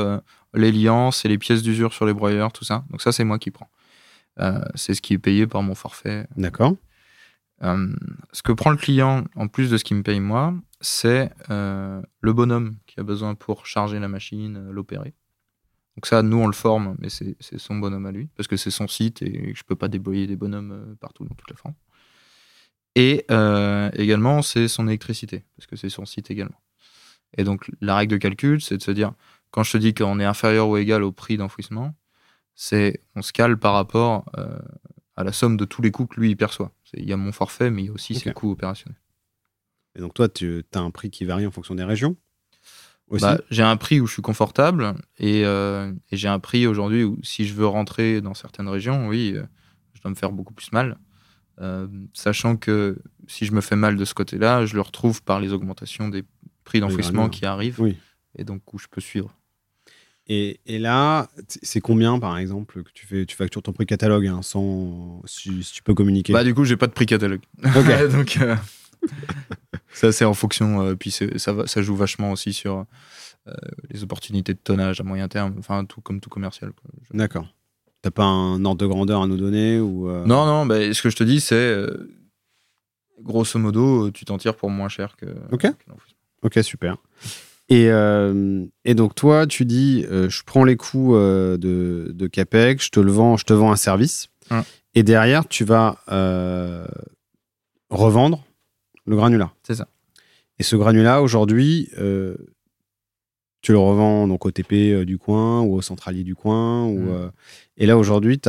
les 0.55 0.72
liants, 0.72 1.11
c'est 1.11 1.28
les 1.28 1.36
pièces 1.38 1.62
d'usure 1.62 1.92
sur 1.92 2.07
les 2.07 2.14
broyeurs, 2.14 2.52
tout 2.52 2.64
ça. 2.64 2.84
Donc 2.90 3.02
ça, 3.02 3.12
c'est 3.12 3.22
moi 3.24 3.38
qui 3.38 3.50
prends. 3.50 3.68
Euh, 4.41 4.61
c'est 4.74 4.95
ce 4.95 5.03
qui 5.03 5.14
est 5.14 5.18
payé 5.18 5.47
par 5.47 5.62
mon 5.62 5.74
forfait. 5.74 6.26
D'accord. 6.37 6.76
Euh, 7.62 7.95
ce 8.32 8.43
que 8.43 8.53
prend 8.53 8.70
le 8.70 8.76
client, 8.76 9.24
en 9.37 9.49
plus 9.49 9.70
de 9.70 9.78
ce 9.78 9.85
qu'il 9.85 9.97
me 9.97 10.03
paye 10.03 10.20
moi, 10.20 10.55
c'est 10.80 11.30
euh, 11.51 12.03
le 12.20 12.32
bonhomme 12.32 12.76
qui 12.87 13.01
a 13.01 13.03
besoin 13.03 13.35
pour 13.35 13.66
charger 13.66 13.99
la 13.99 14.09
machine, 14.09 14.70
l'opérer. 14.70 15.14
Donc 15.97 16.07
ça, 16.07 16.22
nous, 16.22 16.39
on 16.39 16.49
le 16.49 16.53
forme, 16.53 16.97
mais 16.99 17.09
c'est 17.09 17.37
son 17.59 17.76
bonhomme 17.76 18.07
à 18.07 18.12
lui, 18.12 18.28
parce 18.37 18.49
que 18.49 18.57
c'est 18.57 18.72
son 18.72 18.89
site 18.89 19.22
et 19.22 19.53
je 19.55 19.62
peux 19.62 19.76
pas 19.76 19.87
débrouiller 19.87 20.26
des 20.26 20.35
bonhommes 20.35 20.97
partout 21.01 21.24
dans 21.24 21.35
toute 21.37 21.51
la 21.51 21.57
France. 21.57 21.76
Et 22.97 23.24
euh, 23.30 23.91
également, 23.95 24.43
c'est 24.43 24.68
son 24.68 24.87
électricité, 24.89 25.45
parce 25.57 25.66
que 25.66 25.76
c'est 25.76 25.89
son 25.89 26.05
site 26.05 26.30
également. 26.30 26.61
Et 27.37 27.45
donc, 27.45 27.70
la 27.80 27.97
règle 27.97 28.12
de 28.12 28.16
calcul, 28.18 28.61
c'est 28.61 28.76
de 28.76 28.82
se 28.82 28.91
dire, 28.91 29.12
quand 29.51 29.64
je 29.64 29.72
te 29.72 29.78
dis 29.78 29.95
qu'on 29.95 30.20
est 30.20 30.24
inférieur 30.24 30.68
ou 30.68 30.76
égal 30.76 31.03
au 31.03 31.12
prix 31.12 31.37
d'enfouissement, 31.37 31.95
c'est 32.55 33.02
on 33.16 33.22
se 33.22 33.32
cale 33.32 33.59
par 33.59 33.74
rapport 33.74 34.24
euh, 34.38 34.59
à 35.16 35.24
la 35.24 35.32
somme 35.32 35.57
de 35.57 35.64
tous 35.64 35.82
les 35.82 35.90
coûts 35.90 36.07
que 36.07 36.20
lui 36.20 36.30
il 36.30 36.36
perçoit. 36.36 36.72
Il 36.94 37.09
y 37.09 37.12
a 37.12 37.16
mon 37.16 37.32
forfait, 37.32 37.70
mais 37.70 37.82
il 37.82 37.86
y 37.86 37.88
a 37.88 37.92
aussi 37.92 38.14
ses 38.14 38.32
coûts 38.32 38.50
opérationnels. 38.52 39.00
Et 39.96 40.00
donc 40.00 40.14
toi, 40.14 40.28
tu 40.28 40.64
as 40.74 40.80
un 40.80 40.90
prix 40.90 41.11
qui 41.11 41.24
varie 41.24 41.46
en 41.46 41.50
fonction 41.50 41.74
des 41.74 41.84
régions 41.84 42.16
Bah, 43.11 43.38
j'ai 43.50 43.62
un 43.62 43.76
prix 43.76 44.00
où 44.00 44.07
je 44.07 44.12
suis 44.14 44.22
confortable 44.22 44.94
et, 45.18 45.44
euh, 45.44 45.92
et 46.11 46.16
j'ai 46.16 46.28
un 46.28 46.40
prix 46.40 46.66
aujourd'hui 46.66 47.05
où 47.05 47.18
si 47.22 47.46
je 47.46 47.55
veux 47.55 47.66
rentrer 47.66 48.20
dans 48.20 48.34
certaines 48.34 48.68
régions, 48.68 49.09
oui, 49.09 49.34
euh, 49.36 49.44
je 49.92 50.00
dois 50.00 50.11
me 50.11 50.16
faire 50.16 50.32
beaucoup 50.32 50.55
plus 50.55 50.72
mal. 50.72 50.98
Euh, 51.61 51.86
sachant 52.12 52.57
que 52.57 52.98
si 53.28 53.46
je 53.46 53.52
me 53.52 53.61
fais 53.61 53.76
mal 53.76 53.96
de 53.96 54.05
ce 54.05 54.14
côté-là, 54.14 54.66
je 54.66 54.74
le 54.74 54.80
retrouve 54.80 55.22
par 55.22 55.38
les 55.38 55.52
augmentations 55.52 56.09
des 56.09 56.24
prix 56.64 56.80
d'enfouissement 56.80 57.28
qui 57.28 57.44
arrivent 57.46 57.80
Oui. 57.80 57.96
et 58.36 58.42
donc 58.44 58.72
où 58.72 58.78
je 58.78 58.88
peux 58.88 59.00
suivre. 59.00 59.36
Et, 60.26 60.58
et 60.66 60.78
là, 60.78 61.28
c'est 61.48 61.80
combien 61.80 62.18
par 62.18 62.38
exemple 62.38 62.82
que 62.82 62.90
tu 62.94 63.06
fais 63.06 63.26
Tu 63.26 63.36
factures 63.36 63.62
ton 63.62 63.72
prix 63.72 63.84
catalogue 63.84 64.26
hein, 64.26 64.40
sans 64.42 65.20
si, 65.26 65.62
si 65.62 65.72
tu 65.74 65.82
peux 65.82 65.92
communiquer? 65.94 66.32
Bah, 66.32 66.44
du 66.44 66.54
coup, 66.54 66.64
j'ai 66.64 66.76
pas 66.78 66.86
de 66.86 66.92
prix 66.92 67.04
catalogue. 67.06 67.42
Donc, 68.10 68.38
euh, 68.40 68.56
ça, 69.92 70.12
c'est 70.12 70.24
en 70.24 70.32
fonction. 70.34 70.80
euh, 70.80 70.94
puis 70.94 71.10
ça, 71.10 71.82
joue 71.82 71.94
vachement 71.94 72.32
aussi 72.32 72.52
sur 72.54 72.86
euh, 73.46 73.52
les 73.90 74.02
opportunités 74.02 74.54
de 74.54 74.58
tonnage 74.58 74.98
à 75.00 75.04
moyen 75.04 75.28
terme. 75.28 75.56
Enfin, 75.58 75.84
tout 75.84 76.00
comme 76.00 76.20
tout 76.20 76.30
commercial. 76.30 76.72
Je- 77.10 77.16
D'accord. 77.18 77.46
T'as 78.00 78.10
pas 78.10 78.24
un 78.24 78.64
ordre 78.64 78.80
de 78.80 78.86
grandeur 78.86 79.20
à 79.22 79.26
nous 79.26 79.36
donner 79.36 79.78
ou 79.78 80.08
Non, 80.08 80.46
non, 80.46 80.64
bah, 80.66 80.92
ce 80.92 81.02
que 81.02 81.10
je 81.10 81.16
te 81.16 81.24
dis, 81.24 81.40
c'est 81.40 81.84
grosso 83.22 83.58
modo, 83.58 84.10
tu 84.10 84.24
t'en 84.24 84.38
tires 84.38 84.56
pour 84.56 84.70
moins 84.70 84.88
cher 84.88 85.16
que. 85.16 85.26
Ok. 85.52 85.62
que. 85.62 85.76
Ok, 86.42 86.58
super. 86.62 86.96
Et, 87.74 87.90
euh, 87.90 88.64
et 88.84 88.94
donc 88.94 89.16
toi, 89.16 89.48
tu 89.48 89.64
dis, 89.64 90.06
euh, 90.08 90.30
je 90.30 90.44
prends 90.44 90.62
les 90.62 90.76
coûts 90.76 91.16
euh, 91.16 91.56
de, 91.56 92.12
de 92.14 92.26
CAPEX, 92.28 92.84
je 92.84 92.90
te 92.90 93.00
le 93.00 93.10
vends, 93.10 93.36
je 93.36 93.44
te 93.44 93.52
vends 93.52 93.72
un 93.72 93.76
service. 93.76 94.28
Ouais. 94.52 94.60
Et 94.94 95.02
derrière, 95.02 95.48
tu 95.48 95.64
vas 95.64 95.98
revendre 97.90 98.44
le 99.06 99.16
granulat. 99.16 99.52
C'est 99.66 99.74
ça. 99.74 99.88
Et 100.60 100.62
ce 100.62 100.76
granulat, 100.76 101.20
aujourd'hui, 101.20 101.90
tu 103.60 103.72
le 103.72 103.78
revends 103.78 104.28
donc 104.28 104.46
au 104.46 104.52
TP 104.52 105.04
du 105.04 105.18
coin 105.18 105.62
ou 105.62 105.74
au 105.74 105.82
centralier 105.82 106.22
du 106.22 106.36
coin. 106.36 106.86
Ou, 106.86 107.08
et 107.76 107.86
là, 107.86 107.98
aujourd'hui, 107.98 108.38
tu 108.38 108.48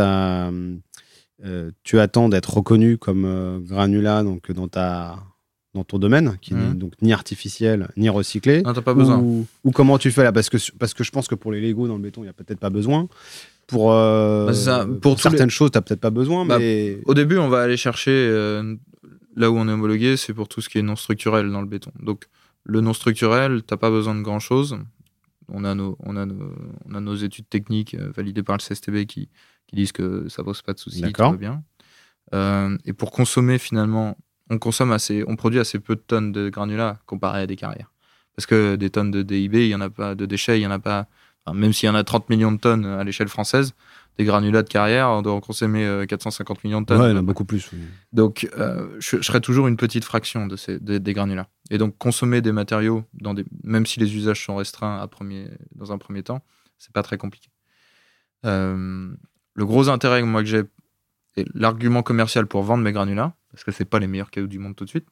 attends 1.99 2.29
d'être 2.29 2.53
reconnu 2.53 2.99
comme 2.99 3.65
granulat 3.65 4.21
donc, 4.21 4.51
dans, 4.51 4.67
ta, 4.67 5.17
dans 5.75 5.83
ton 5.83 5.99
domaine, 5.99 6.37
qui 6.41 6.55
n'est 6.55 6.73
donc 6.73 6.93
ni 7.01 7.13
artificiel 7.13 7.89
ni 7.97 8.09
recyclé. 8.09 8.63
Non, 8.63 8.73
t'as 8.73 8.81
pas 8.81 8.93
besoin. 8.95 9.19
Ou, 9.19 9.45
ou 9.63 9.71
comment 9.71 9.97
tu 9.99 10.09
fais 10.09 10.23
là? 10.23 10.31
Parce 10.31 10.49
que, 10.49 10.57
parce 10.79 10.93
que 10.95 11.03
je 11.03 11.11
pense 11.11 11.27
que 11.27 11.35
pour 11.35 11.51
les 11.51 11.61
Lego 11.61 11.87
dans 11.87 11.95
le 11.97 12.01
béton, 12.01 12.21
il 12.21 12.25
n'y 12.25 12.29
a 12.29 12.33
peut-être 12.33 12.59
pas 12.59 12.71
besoin. 12.71 13.07
Pour, 13.67 13.93
euh, 13.93 14.47
Bah, 14.47 14.53
c'est 14.53 14.63
ça. 14.65 14.85
pour, 14.85 14.99
Pour 14.99 15.15
tous 15.15 15.21
certaines 15.23 15.49
choses, 15.49 15.71
tu 15.71 15.77
n'as 15.77 15.81
peut-être 15.81 15.99
pas 15.99 16.09
besoin. 16.09 16.45
Bah, 16.45 16.57
mais... 16.59 16.99
Au 17.05 17.13
début, 17.13 17.37
on 17.37 17.49
va 17.49 17.61
aller 17.61 17.77
chercher 17.77 18.11
euh, 18.11 18.75
là 19.35 19.51
où 19.51 19.57
on 19.57 19.67
est 19.67 19.71
homologué, 19.71 20.17
c'est 20.17 20.33
pour 20.33 20.47
tout 20.47 20.61
ce 20.61 20.69
qui 20.69 20.77
est 20.79 20.83
non 20.83 20.95
structurel 20.95 21.51
dans 21.51 21.61
le 21.61 21.67
béton. 21.67 21.91
Donc, 22.01 22.25
le 22.63 22.81
non 22.81 22.93
structurel, 22.93 23.61
t'as 23.63 23.77
pas 23.77 23.89
besoin 23.91 24.15
de 24.15 24.21
grand 24.21 24.39
chose. 24.39 24.77
On 25.49 25.63
a 25.63 25.75
nos, 25.75 25.97
on 25.99 26.15
a 26.17 26.25
nos, 26.25 26.53
on 26.89 26.95
a 26.95 26.99
nos 26.99 27.15
études 27.15 27.47
techniques 27.49 27.93
euh, 27.95 28.11
validées 28.15 28.41
par 28.43 28.57
le 28.57 28.61
CSTB 28.63 29.05
qui, 29.05 29.29
qui 29.67 29.75
disent 29.75 29.91
que 29.91 30.27
ça 30.29 30.43
pose 30.43 30.61
pas 30.63 30.73
de 30.73 30.79
soucis, 30.79 31.01
tout 31.01 31.07
D'accord. 31.07 31.31
va 31.31 31.37
bien. 31.37 31.63
Euh, 32.33 32.75
et 32.85 32.93
pour 32.93 33.11
consommer 33.11 33.59
finalement, 33.59 34.17
on 34.49 34.57
consomme 34.59 34.91
assez, 34.91 35.23
on 35.27 35.35
produit 35.35 35.59
assez 35.59 35.79
peu 35.79 35.95
de 35.95 36.01
tonnes 36.01 36.31
de 36.31 36.49
granulats 36.49 36.99
comparé 37.05 37.41
à 37.41 37.47
des 37.47 37.55
carrières. 37.55 37.91
Parce 38.35 38.45
que 38.45 38.75
des 38.75 38.89
tonnes 38.89 39.11
de 39.11 39.21
DIB, 39.21 39.55
il 39.55 39.67
y 39.67 39.75
en 39.75 39.81
a 39.81 39.89
pas, 39.89 40.13
de 40.15 40.25
déchets, 40.25 40.59
il 40.59 40.63
y 40.63 40.67
en 40.67 40.71
a 40.71 40.79
pas. 40.79 41.07
enfin, 41.45 41.57
même 41.57 41.71
s'il 41.73 41.87
y 41.87 41.89
en 41.89 41.95
a 41.95 42.03
30 42.03 42.29
millions 42.29 42.51
de 42.51 42.57
tonnes 42.59 42.85
à 42.85 43.03
l'échelle 43.03 43.29
française, 43.29 43.73
des 44.17 44.23
granulats 44.25 44.61
de 44.63 44.69
carrière, 44.69 45.09
on 45.09 45.21
doit 45.21 45.33
en 45.33 45.41
consommer 45.41 45.85
euh, 45.85 46.05
450 46.05 46.63
millions 46.63 46.81
de 46.81 46.85
tonnes. 46.85 47.01
Ouais, 47.01 47.07
il 47.07 47.11
y 47.11 47.15
en 47.15 47.19
a 47.19 47.21
beaucoup 47.21 47.43
plus. 47.45 47.69
oui. 47.73 47.79
Donc, 48.13 48.47
euh, 48.57 48.87
je, 48.99 49.17
je 49.17 49.21
serais 49.21 49.41
toujours 49.41 49.67
une 49.67 49.75
petite 49.77 50.05
fraction 50.05 50.47
de 50.47 50.55
ces, 50.55 50.79
des- 50.79 50.99
des 50.99 51.13
granulats. 51.13 51.47
Et 51.69 51.77
donc, 51.77 51.97
consommer 51.97 52.41
des 52.41 52.51
matériaux, 52.51 53.03
dans 53.13 53.33
des, 53.33 53.45
même 53.63 53.85
si 53.85 53.99
les 53.99 54.15
usages 54.15 54.43
sont 54.45 54.55
restreints 54.57 54.99
à 55.01 55.07
premier, 55.07 55.47
dans 55.75 55.91
un 55.91 55.97
premier 55.97 56.23
temps, 56.23 56.43
c'est 56.77 56.93
pas 56.93 57.03
très 57.03 57.17
compliqué. 57.17 57.49
Euh, 58.45 59.09
le 59.53 59.65
gros 59.65 59.89
intérêt 59.89 60.21
moi 60.23 60.41
que 60.41 60.47
j'ai, 60.49 60.63
et 61.37 61.45
l'argument 61.53 62.03
commercial 62.03 62.47
pour 62.47 62.63
vendre 62.63 62.83
mes 62.83 62.91
granulats, 62.91 63.33
parce 63.55 63.63
que 63.63 63.71
c'est 63.71 63.85
pas 63.85 63.99
les 63.99 64.07
meilleurs 64.07 64.31
cailloux 64.31 64.47
du 64.47 64.59
monde 64.59 64.75
tout 64.75 64.83
de 64.83 64.89
suite, 64.89 65.07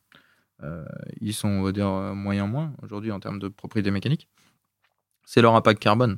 euh, 0.64 0.84
ils 1.22 1.34
sont, 1.34 1.48
on 1.48 1.64
va 1.64 1.72
dire, 1.72 1.88
euh, 1.88 2.14
moyen 2.14 2.46
moins 2.46 2.74
aujourd'hui 2.82 3.12
en 3.12 3.20
termes 3.22 3.40
de 3.40 3.48
propriété 3.48 3.90
mécanique, 3.90 4.28
c'est 5.24 5.42
leur 5.42 5.56
impact 5.56 5.82
carbone. 5.82 6.18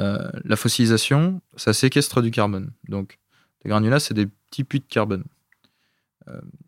Euh, 0.00 0.28
la 0.44 0.56
fossilisation, 0.56 1.40
ça 1.56 1.72
séquestre 1.72 2.20
du 2.20 2.32
carbone. 2.32 2.72
Donc, 2.88 3.20
les 3.64 3.68
granulats, 3.68 4.00
c'est 4.00 4.14
des 4.14 4.26
petits 4.26 4.64
puits 4.64 4.80
de 4.80 4.86
carbone. 4.86 5.24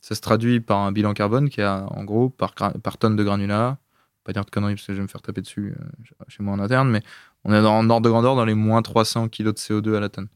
Ça 0.01 0.17
se 0.17 0.21
traduit 0.21 0.61
par 0.61 0.79
un 0.79 0.91
bilan 0.91 1.15
carbone 1.15 1.49
qui 1.49 1.63
a, 1.63 1.87
en 1.91 2.03
gros, 2.03 2.29
par, 2.29 2.55
tonne 2.99 3.15
de 3.15 3.23
granulats, 3.23 3.79
pas 4.25 4.33
dire 4.33 4.45
de 4.45 4.51
conneries 4.51 4.75
parce 4.75 4.87
que 4.87 4.93
je 4.93 4.97
vais 4.97 5.03
me 5.03 5.09
faire 5.09 5.23
taper 5.23 5.43
dessus 5.43 5.77
chez 6.27 6.43
moi 6.43 6.55
en 6.55 6.59
interne, 6.59 6.91
mais 6.91 7.03
on 7.45 7.53
est 7.53 7.59
en 7.61 7.89
ordre 7.89 8.03
de 8.03 8.11
grandeur 8.11 8.35
dans 8.35 8.45
les 8.45 8.55
moins 8.55 8.83
300 8.83 9.29
kg 9.29 9.45
de 9.45 9.53
CO2 9.53 9.95
à 9.95 10.01
la 10.01 10.09
tonne. 10.09 10.27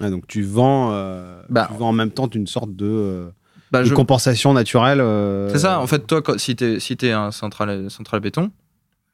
Ouais, 0.00 0.10
donc 0.10 0.26
tu 0.26 0.42
vends, 0.42 0.90
euh, 0.92 1.42
Bah, 1.48 1.68
tu 1.70 1.78
vends 1.78 1.90
en 1.90 1.92
même 1.92 2.10
temps 2.10 2.28
une 2.28 2.46
sorte 2.46 2.74
de, 2.74 2.86
euh, 2.86 3.30
Bah, 3.70 3.80
de 3.82 3.86
je- 3.86 3.94
compensation 3.94 4.52
naturelle. 4.52 5.00
euh, 5.00 5.48
C'est 5.50 5.58
ça, 5.60 5.80
en 5.80 5.86
fait, 5.86 6.06
toi, 6.06 6.20
quand- 6.22 6.38
si 6.38 6.56
tu 6.56 6.64
es, 6.64 6.80
si 6.80 6.96
t'es 6.96 7.12
un 7.12 7.30
central, 7.30 7.90
central 7.90 8.20
béton, 8.20 8.50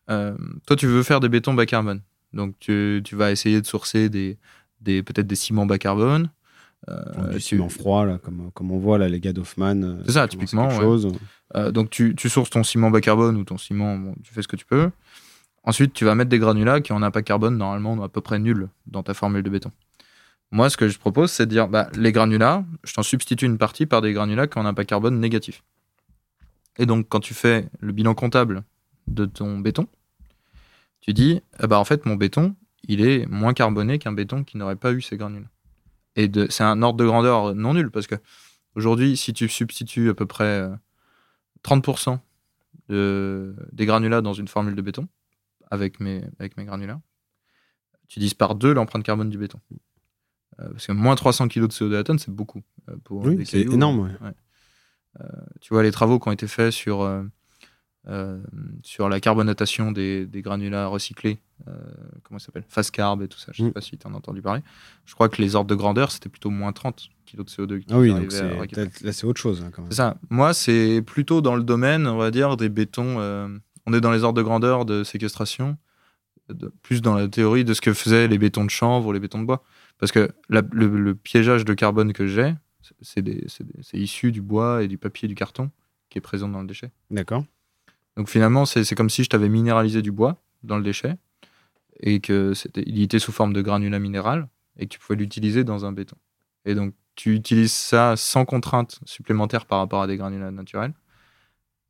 toi, 0.09 0.76
tu 0.76 0.87
veux 0.87 1.03
faire 1.03 1.20
des 1.20 1.28
bétons 1.28 1.55
bas 1.55 1.66
carbone. 1.66 2.01
Donc, 2.33 2.55
tu, 2.61 3.01
tu 3.05 3.16
vas 3.16 3.31
essayer 3.31 3.61
de 3.61 3.66
sourcer 3.66 4.09
des, 4.09 4.39
des, 4.81 5.03
peut-être 5.03 5.26
des 5.26 5.37
ciments 5.37 5.66
bas 5.66 5.78
carbone. 5.78 6.31
du 6.89 7.35
tu- 7.37 7.41
ciment 7.41 7.68
froid, 7.68 8.05
là, 8.07 8.18
comme, 8.18 8.51
comme 8.53 8.72
on 8.72 8.78
voit 8.78 8.99
là, 8.99 9.09
les 9.09 9.20
gars 9.20 9.33
d'Hoffman. 9.33 9.99
C'est 10.07 10.12
ça, 10.12 10.26
typiquement, 10.26 10.68
ouais. 10.68 10.76
chose. 10.78 11.09
Donc 11.72 11.91
tu, 11.91 12.14
tu 12.16 12.28
sources 12.28 12.51
ton 12.51 12.62
ciment 12.64 12.91
bas 12.91 13.01
carbone 13.01 13.37
ou 13.37 13.45
ton 13.45 13.59
ciment, 13.59 13.97
bon, 13.97 14.14
tu 14.24 14.33
fais 14.33 14.43
ce 14.43 14.49
que 14.49 14.57
tu 14.57 14.64
peux. 14.64 14.91
Ensuite, 15.62 15.93
tu 15.93 16.05
vas 16.07 16.14
mettre 16.14 16.31
des 16.31 16.39
granulats 16.39 16.81
qui 16.81 16.93
ont 16.93 16.97
un 16.97 17.03
impact 17.03 17.26
carbone 17.28 17.57
normalement 17.59 18.03
à 18.03 18.09
peu 18.09 18.20
près 18.22 18.39
nul 18.39 18.68
dans 18.87 19.03
ta 19.03 19.12
formule 19.14 19.43
de 19.43 19.51
béton. 19.51 19.70
Moi, 20.53 20.69
ce 20.69 20.77
que 20.77 20.89
je 20.89 20.99
propose, 20.99 21.31
c'est 21.31 21.47
de 21.47 21.51
dire, 21.51 21.69
bah, 21.69 21.89
les 21.95 22.11
granulats, 22.11 22.65
je 22.83 22.93
t'en 22.93 23.03
substitue 23.03 23.47
une 23.47 23.59
partie 23.59 23.87
par 23.87 24.01
des 24.01 24.13
granulats 24.13 24.49
qui 24.49 24.59
ont 24.59 24.63
un 24.63 24.67
impact 24.67 24.89
carbone 24.89 25.21
négatif. 25.21 25.63
Et 26.79 26.87
donc, 26.87 27.07
quand 27.09 27.21
tu 27.21 27.35
fais 27.35 27.69
le 27.79 27.93
bilan 27.93 28.15
comptable 28.15 28.65
de 29.07 29.27
ton 29.27 29.59
béton, 29.59 29.87
tu 31.01 31.13
dis, 31.13 31.41
ah 31.59 31.67
bah, 31.67 31.79
en 31.79 31.85
fait, 31.85 32.05
mon 32.05 32.17
béton, 32.17 32.57
il 32.85 33.01
est 33.01 33.27
moins 33.27 33.55
carboné 33.55 33.99
qu'un 33.99 34.13
béton 34.13 34.43
qui 34.43 34.57
n'aurait 34.57 34.77
pas 34.77 34.93
eu 34.93 35.03
ces 35.03 35.17
granulats. 35.17 35.51
Et 36.17 36.31
c'est 36.49 36.65
un 36.65 36.83
ordre 36.83 36.99
de 36.99 37.07
grandeur 37.07 37.55
non 37.55 37.75
nul, 37.75 37.91
parce 37.91 38.09
que 38.09 38.17
aujourd'hui, 38.75 39.17
si 39.17 39.33
tu 39.33 39.49
substitues 39.49 40.11
à 40.11 40.15
peu 40.15 40.27
près 40.27 40.45
euh, 40.45 40.75
30% 41.63 42.19
de, 42.89 43.55
des 43.73 43.87
granulats 43.87 44.21
dans 44.21 44.33
une 44.33 44.49
formule 44.49 44.75
de 44.75 44.83
béton, 44.83 45.07
avec 45.71 46.01
mes, 46.01 46.25
avec 46.41 46.57
mes 46.57 46.65
granulats, 46.65 47.01
tu 48.09 48.19
divises 48.19 48.35
par 48.35 48.57
deux 48.57 48.75
l'empreinte 48.75 49.05
carbone 49.05 49.31
du 49.31 49.39
béton. 49.39 49.61
Euh, 50.61 50.69
parce 50.71 50.87
que 50.87 50.93
moins 50.93 51.15
300 51.15 51.49
kg 51.49 51.63
de 51.67 51.73
CO2 51.73 51.97
à 51.97 52.05
tonne, 52.05 52.19
c'est 52.19 52.31
beaucoup. 52.35 52.63
euh, 52.89 52.97
pour 53.05 53.25
Oui, 53.25 53.45
c'est 53.47 53.61
énorme, 53.63 54.01
ouais. 54.01 54.11
Euh, 55.21 55.25
tu 55.61 55.75
vois, 55.75 55.83
les 55.83 55.91
travaux 55.91 56.19
qui 56.21 56.29
ont 56.29 56.33
été 56.33 56.47
faits 56.47 56.71
sur, 56.73 57.05
sur 58.83 59.09
la 59.09 59.21
carbonatation 59.21 59.93
des, 59.93 60.27
des 60.27 60.41
granulats 60.43 60.87
recyclés, 60.87 61.39
comment 62.23 62.39
ça 62.39 62.47
s'appelle 62.47 62.65
Fast 62.69 62.91
carb 62.93 63.23
et 63.23 63.29
tout 63.29 63.39
ça, 63.39 63.53
je 63.53 63.63
ne 63.63 63.67
sais 63.67 63.71
Mm. 63.71 63.75
pas 63.75 63.81
si 63.81 63.99
tu 63.99 64.07
en 64.07 64.15
as 64.15 64.17
entendu 64.17 64.41
parler. 64.41 64.63
Je 65.05 65.15
crois 65.15 65.29
que 65.29 65.43
les 65.43 65.55
ordres 65.55 65.69
de 65.69 65.75
grandeur, 65.75 66.11
c'était 66.11 66.29
plutôt 66.29 66.51
moins 66.51 66.73
30 66.73 67.09
kg 67.27 67.39
de 67.45 67.51
CO2. 67.51 67.83
Ah 67.91 67.99
oui, 67.99 68.09
donc 68.15 68.33
là 69.03 69.13
c'est 69.13 69.25
autre 69.27 69.41
chose 69.41 69.63
hein, 69.63 69.71
quand 69.73 69.83
même. 69.83 69.91
C'est 69.91 69.97
ça. 69.99 70.17
Moi, 70.31 70.55
c'est 70.55 71.03
plutôt 71.03 71.41
dans 71.43 71.57
le 71.57 71.63
domaine, 71.63 72.07
on 72.07 72.17
va 72.17 72.31
dire, 72.31 72.57
des 72.57 72.69
bétons. 72.69 73.19
on 73.87 73.93
est 73.93 74.01
dans 74.01 74.13
les 74.13 74.25
ordres 74.25 74.39
de 74.39 74.43
grandeur 74.43 74.85
de 74.87 75.05
séquestration, 75.05 75.77
de- 76.49 76.73
plus 76.83 77.03
dans 77.03 77.15
la 77.15 77.29
théorie 77.29 77.65
de 77.65 77.75
ce 77.75 77.81
que 77.81 77.93
faisaient 77.93 78.29
les 78.29 78.39
bétons 78.39 78.65
de 78.65 78.71
chanvre 78.71 79.09
ou 79.09 79.13
les 79.13 79.21
bétons 79.21 79.41
de 79.41 79.47
bois. 79.47 79.63
Parce 80.01 80.13
que 80.13 80.31
la- 80.49 80.63
le, 80.73 80.89
le 80.89 81.15
piégeage 81.15 81.65
de 81.65 81.75
carbone 81.75 82.13
que 82.13 82.27
j'ai, 82.27 82.55
c'est 83.03 83.23
issu 83.93 84.33
du 84.33 84.41
bois 84.41 84.83
et 84.83 84.89
du 84.89 84.99
papier 84.99 85.27
et 85.27 85.29
du 85.29 85.35
carton 85.35 85.71
qui 86.09 86.19
est 86.19 86.23
présent 86.23 86.49
dans 86.49 86.61
le 86.63 86.67
déchet. 86.67 86.91
D'accord. 87.11 87.45
Donc 88.17 88.29
finalement, 88.29 88.65
c'est 88.65 88.95
comme 88.95 89.11
si 89.11 89.23
je 89.23 89.29
t'avais 89.29 89.49
minéralisé 89.49 90.03
du 90.03 90.11
bois 90.11 90.43
dans 90.63 90.77
le 90.77 90.83
déchet 90.83 91.17
et 92.01 92.21
que 92.21 92.55
c'était, 92.55 92.83
il 92.87 93.01
était 93.03 93.19
sous 93.19 93.31
forme 93.33 93.53
de 93.53 93.63
granulat 93.63 93.99
minéral 93.99 94.49
et 94.77 94.87
que 94.87 94.93
tu 94.95 94.99
pouvais 94.99 95.19
l'utiliser 95.19 95.63
dans 95.65 95.85
un 95.85 95.93
béton. 95.93 96.17
Et 96.65 96.75
donc 96.75 96.95
tu 97.15 97.35
utilises 97.35 97.73
ça 97.73 98.17
sans 98.17 98.45
contrainte 98.47 98.99
supplémentaire 99.05 99.67
par 99.67 99.79
rapport 99.79 100.03
à 100.03 100.07
des 100.07 100.17
granulats 100.17 100.51
naturels, 100.51 100.95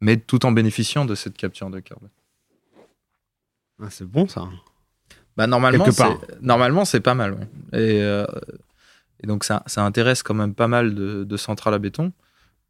mais 0.00 0.16
tout 0.16 0.44
en 0.44 0.52
bénéficiant 0.52 1.04
de 1.04 1.14
cette 1.14 1.36
capture 1.36 1.70
de 1.70 1.78
carbone. 1.80 2.10
Ah, 3.80 3.88
c'est 3.90 4.04
bon 4.06 4.26
ça. 4.28 4.48
Bah 5.36 5.46
normalement, 5.46 5.84
Quelque 5.84 5.96
part. 5.96 6.18
c'est- 6.28 6.42
normalement 6.42 6.84
c'est 6.84 7.00
pas 7.00 7.14
mal. 7.14 7.32
ouais. 7.34 7.48
Et, 7.80 8.02
euh, 8.02 8.26
et 9.22 9.26
donc 9.26 9.44
ça, 9.44 9.62
ça 9.66 9.84
intéresse 9.84 10.22
quand 10.22 10.34
même 10.34 10.54
pas 10.54 10.68
mal 10.68 10.94
de, 10.94 11.24
de 11.24 11.36
centrales 11.36 11.74
à 11.74 11.78
béton. 11.78 12.12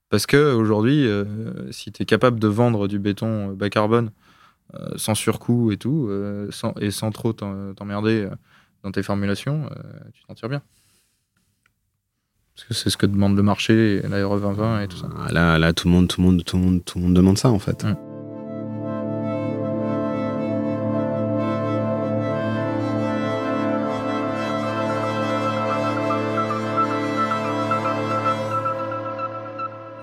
Parce 0.09 0.27
que 0.27 0.53
aujourd'hui, 0.55 1.07
euh, 1.07 1.71
si 1.73 1.93
tu 1.93 2.03
es 2.03 2.07
capable 2.07 2.41
de 2.41 2.49
vendre 2.49 2.89
du 2.89 2.99
béton 2.99 3.51
euh, 3.51 3.55
bas 3.55 3.71
carbone 3.71 4.11
euh, 4.75 4.91
sans 4.97 5.15
surcoût 5.15 5.73
et 5.73 5.77
tout, 5.77 6.07
euh, 6.11 6.49
sans, 6.51 6.75
et 6.81 6.91
sans 6.91 7.11
trop 7.11 7.33
t'en- 7.33 7.75
t'emmerder 7.75 8.29
dans 8.83 8.91
tes 8.93 9.03
formulations, 9.03 9.67
euh, 9.71 9.83
tu 10.13 10.23
t'en 10.27 10.35
tires 10.35 10.49
bien. 10.49 10.63
Parce 12.57 12.69
que 12.69 12.75
c'est 12.75 12.91
ce 12.91 12.97
que 12.97 13.07
demande 13.07 13.37
le 13.37 13.43
marché, 13.43 14.03
la 14.03 14.27
RE 14.27 14.39
2020 14.39 14.83
et 14.83 14.89
tout 14.89 14.97
ça. 14.99 15.09
Ah, 15.19 15.33
Là, 15.33 15.59
là, 15.59 15.73
tout 15.73 15.89
le 15.89 15.95
monde, 15.95 16.09
tout 16.09 16.21
le 16.21 16.27
monde, 16.27 16.45
tout 16.45 16.57
le 16.57 16.63
monde, 16.63 16.85
tout 16.85 16.99
le 16.99 17.05
monde 17.05 17.15
demande 17.15 17.39
ça 17.39 17.49
en 17.51 17.59
fait. 17.59 17.85
Mm. 17.85 17.97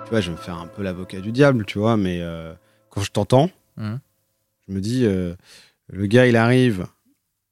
Tu 0.07 0.11
vois, 0.11 0.21
je 0.21 0.27
vais 0.31 0.37
me 0.37 0.41
faire 0.41 0.57
un 0.57 0.67
peu 0.67 0.83
l'avocat 0.83 1.19
du 1.19 1.33
diable, 1.33 1.65
tu 1.65 1.79
vois, 1.79 1.97
mais 1.97 2.21
euh, 2.21 2.53
quand 2.89 3.01
je 3.01 3.11
t'entends, 3.11 3.51
Mhm. 3.75 3.99
je 4.69 4.73
me 4.73 4.79
dis, 4.79 5.03
euh, 5.03 5.35
le 5.89 6.05
gars, 6.05 6.27
il 6.27 6.37
arrive, 6.37 6.87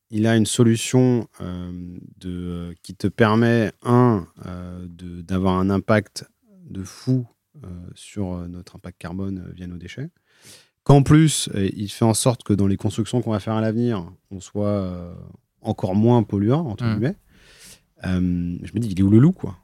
il 0.10 0.26
a 0.26 0.38
une 0.38 0.46
solution 0.46 1.28
euh, 1.42 1.98
de, 2.18 2.74
qui 2.82 2.96
te 2.96 3.08
permet, 3.08 3.74
un, 3.84 4.26
d'avoir 4.96 5.56
un 5.58 5.70
impact 5.70 6.30
de 6.70 6.82
fou 6.82 7.28
sur 7.94 8.48
notre 8.48 8.78
impact 8.78 9.00
carbone 9.00 9.52
via 9.54 9.68
nos 9.68 9.76
déchets. 9.78 10.10
Qu'en 10.84 11.04
plus, 11.04 11.50
il 11.56 11.90
fait 11.90 12.06
en 12.06 12.14
sorte 12.14 12.44
que 12.44 12.54
dans 12.54 12.68
les 12.68 12.78
constructions 12.78 13.22
qu'on 13.22 13.32
va 13.32 13.42
faire 13.42 13.56
à 13.56 13.62
l'avenir, 13.62 14.10
on 14.32 14.40
soit 14.40 15.14
encore 15.62 15.94
moins 15.96 16.24
polluant, 16.24 16.66
entre 16.68 16.86
Mhm. 16.86 16.94
guillemets. 16.94 17.16
Je 18.02 18.72
me 18.74 18.80
dis, 18.80 18.92
il 18.92 19.00
est 19.00 19.04
où 19.04 19.10
le 19.10 19.20
loup, 19.20 19.34
quoi? 19.34 19.58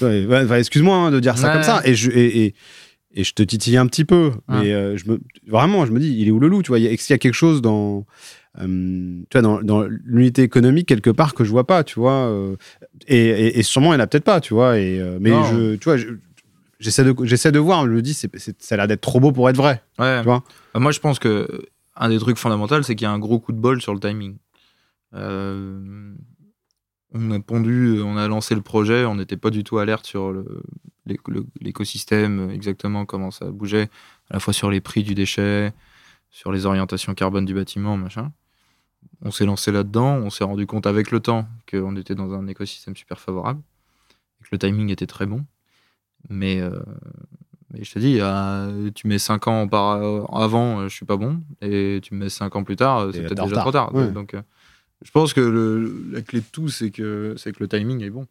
Ouais, 0.00 0.58
Excuse-moi 0.58 0.96
hein, 0.96 1.10
de 1.10 1.20
dire 1.20 1.38
ça 1.38 1.48
Ouais. 1.48 1.52
comme 1.54 1.62
ça. 1.62 1.80
Et, 1.84 1.94
je, 1.94 2.10
et, 2.10 2.44
et, 2.44 2.54
et 3.14 3.24
je 3.24 3.32
te 3.32 3.42
titille 3.42 3.76
un 3.76 3.86
petit 3.86 4.04
peu. 4.04 4.32
Mais 4.48 4.72
euh, 4.72 4.96
je 4.96 5.10
me, 5.10 5.18
vraiment, 5.46 5.86
je 5.86 5.92
me 5.92 6.00
dis, 6.00 6.14
il 6.18 6.28
est 6.28 6.30
où 6.30 6.40
le 6.40 6.48
loup 6.48 6.62
Tu 6.62 6.68
vois, 6.68 6.78
est-ce 6.78 7.06
qu'il 7.06 7.14
y 7.14 7.16
a 7.16 7.18
quelque 7.18 7.34
chose 7.34 7.62
dans, 7.62 8.06
euh, 8.60 9.20
tu 9.30 9.38
vois, 9.38 9.42
dans, 9.42 9.62
dans 9.62 9.82
l'unité 10.04 10.42
économique 10.42 10.88
quelque 10.88 11.10
part 11.10 11.34
que 11.34 11.44
je 11.44 11.50
vois 11.50 11.66
pas, 11.66 11.84
tu 11.84 11.98
vois 11.98 12.26
euh, 12.28 12.56
et, 13.06 13.58
et, 13.58 13.62
sûrement, 13.62 13.92
il 13.92 13.96
n'y 13.96 14.02
en 14.02 14.04
a 14.04 14.06
peut-être 14.06 14.24
pas, 14.24 14.40
tu 14.40 14.54
vois. 14.54 14.78
Et, 14.78 15.00
mais 15.20 15.30
je, 15.30 15.76
tu 15.76 15.84
vois, 15.84 15.96
j'essaie 16.80 17.04
de, 17.04 17.14
j'essaie 17.22 17.52
de 17.52 17.58
voir. 17.58 17.86
Je 17.86 17.90
me 17.90 18.02
dis, 18.02 18.14
c'est, 18.14 18.30
ça 18.58 18.74
a 18.74 18.78
l'air 18.78 18.88
d'être 18.88 19.00
trop 19.00 19.20
beau 19.20 19.32
pour 19.32 19.48
être 19.48 19.56
vrai. 19.56 19.82
Tu 20.20 20.24
vois? 20.24 20.44
Moi, 20.74 20.92
je 20.92 21.00
pense 21.00 21.18
que 21.18 21.46
un 21.96 22.08
des 22.08 22.18
trucs 22.18 22.36
fondamentaux, 22.38 22.82
c'est 22.82 22.94
qu'il 22.94 23.04
y 23.04 23.08
a 23.08 23.12
un 23.12 23.18
gros 23.18 23.38
coup 23.40 23.52
de 23.52 23.58
bol 23.58 23.80
sur 23.80 23.94
le 23.94 24.00
timing. 24.00 24.36
On 27.14 27.30
a 27.30 27.40
pondu, 27.40 28.00
on 28.02 28.16
a 28.16 28.28
lancé 28.28 28.54
le 28.54 28.60
projet, 28.60 29.04
on 29.04 29.14
n'était 29.14 29.36
pas 29.36 29.50
du 29.50 29.64
tout 29.64 29.78
alerte 29.78 30.06
sur 30.06 30.34
l'écosystème, 31.60 32.50
exactement 32.50 33.06
comment 33.06 33.30
ça 33.30 33.50
bougeait, 33.50 33.88
à 34.30 34.34
la 34.34 34.40
fois 34.40 34.52
sur 34.52 34.70
les 34.70 34.80
prix 34.80 35.02
du 35.02 35.14
déchet, 35.14 35.72
sur 36.30 36.52
les 36.52 36.66
orientations 36.66 37.14
carbone 37.14 37.44
du 37.44 37.54
bâtiment, 37.54 37.96
machin. 37.96 38.32
On 39.22 39.30
s'est 39.30 39.46
lancé 39.46 39.72
là-dedans, 39.72 40.16
on 40.16 40.30
s'est 40.30 40.44
rendu 40.44 40.66
compte 40.66 40.86
avec 40.86 41.10
le 41.10 41.20
temps 41.20 41.48
qu'on 41.70 41.96
était 41.96 42.14
dans 42.14 42.34
un 42.34 42.46
écosystème 42.46 42.94
super 42.94 43.18
favorable, 43.20 43.62
et 44.40 44.44
que 44.44 44.48
le 44.52 44.58
timing 44.58 44.90
était 44.90 45.06
très 45.06 45.26
bon. 45.26 45.44
Mais, 46.28 46.60
euh, 46.60 46.78
mais 47.72 47.84
je 47.84 47.92
te 47.92 47.98
dis, 47.98 48.20
tu 48.94 49.06
mets 49.06 49.18
5 49.18 49.46
ans 49.48 49.66
par, 49.68 50.02
avant, 50.36 50.86
je 50.88 50.94
suis 50.94 51.06
pas 51.06 51.16
bon, 51.16 51.40
et 51.62 52.00
tu 52.02 52.12
me 52.14 52.24
mets 52.24 52.28
5 52.28 52.54
ans 52.54 52.64
plus 52.64 52.76
tard, 52.76 53.08
c'est 53.12 53.22
peut-être 53.22 53.44
déjà 53.44 53.60
trop 53.62 53.72
tard. 53.72 53.92
Donc, 54.12 54.34
euh, 54.34 54.42
je 55.02 55.10
pense 55.10 55.32
que 55.32 55.40
le, 55.40 56.10
la 56.10 56.22
clé 56.22 56.40
de 56.40 56.46
tout, 56.50 56.68
c'est 56.68 56.90
que, 56.90 57.34
c'est 57.36 57.52
que 57.52 57.62
le 57.62 57.68
timing 57.68 58.02
est 58.02 58.10
bon. 58.10 58.26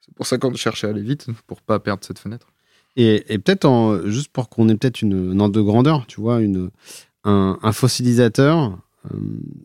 C'est 0.00 0.14
pour 0.14 0.26
ça 0.26 0.38
qu'on 0.38 0.54
cherche 0.54 0.84
à 0.84 0.88
aller 0.88 1.02
vite, 1.02 1.26
pour 1.46 1.62
pas 1.62 1.78
perdre 1.80 2.04
cette 2.04 2.18
fenêtre. 2.18 2.48
Et, 2.96 3.32
et 3.32 3.38
peut-être, 3.38 4.02
juste 4.06 4.28
pour 4.28 4.48
qu'on 4.48 4.68
ait 4.68 4.76
peut-être 4.76 5.02
une, 5.02 5.32
une, 5.32 5.40
ordre 5.40 5.54
de 5.54 5.62
grandeur, 5.62 6.06
tu 6.06 6.20
vois, 6.20 6.42
une, 6.42 6.70
un, 7.24 7.58
un 7.62 7.72
fossilisateur, 7.72 8.78
euh, 9.12 9.18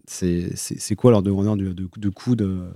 c'est 0.05 0.95
quoi 0.95 1.11
l'ordre 1.11 1.27
de 1.27 1.31
grandeur 1.31 1.57
du, 1.57 1.73
de, 1.73 1.89
de 1.95 2.09
coût 2.09 2.35
de, 2.35 2.69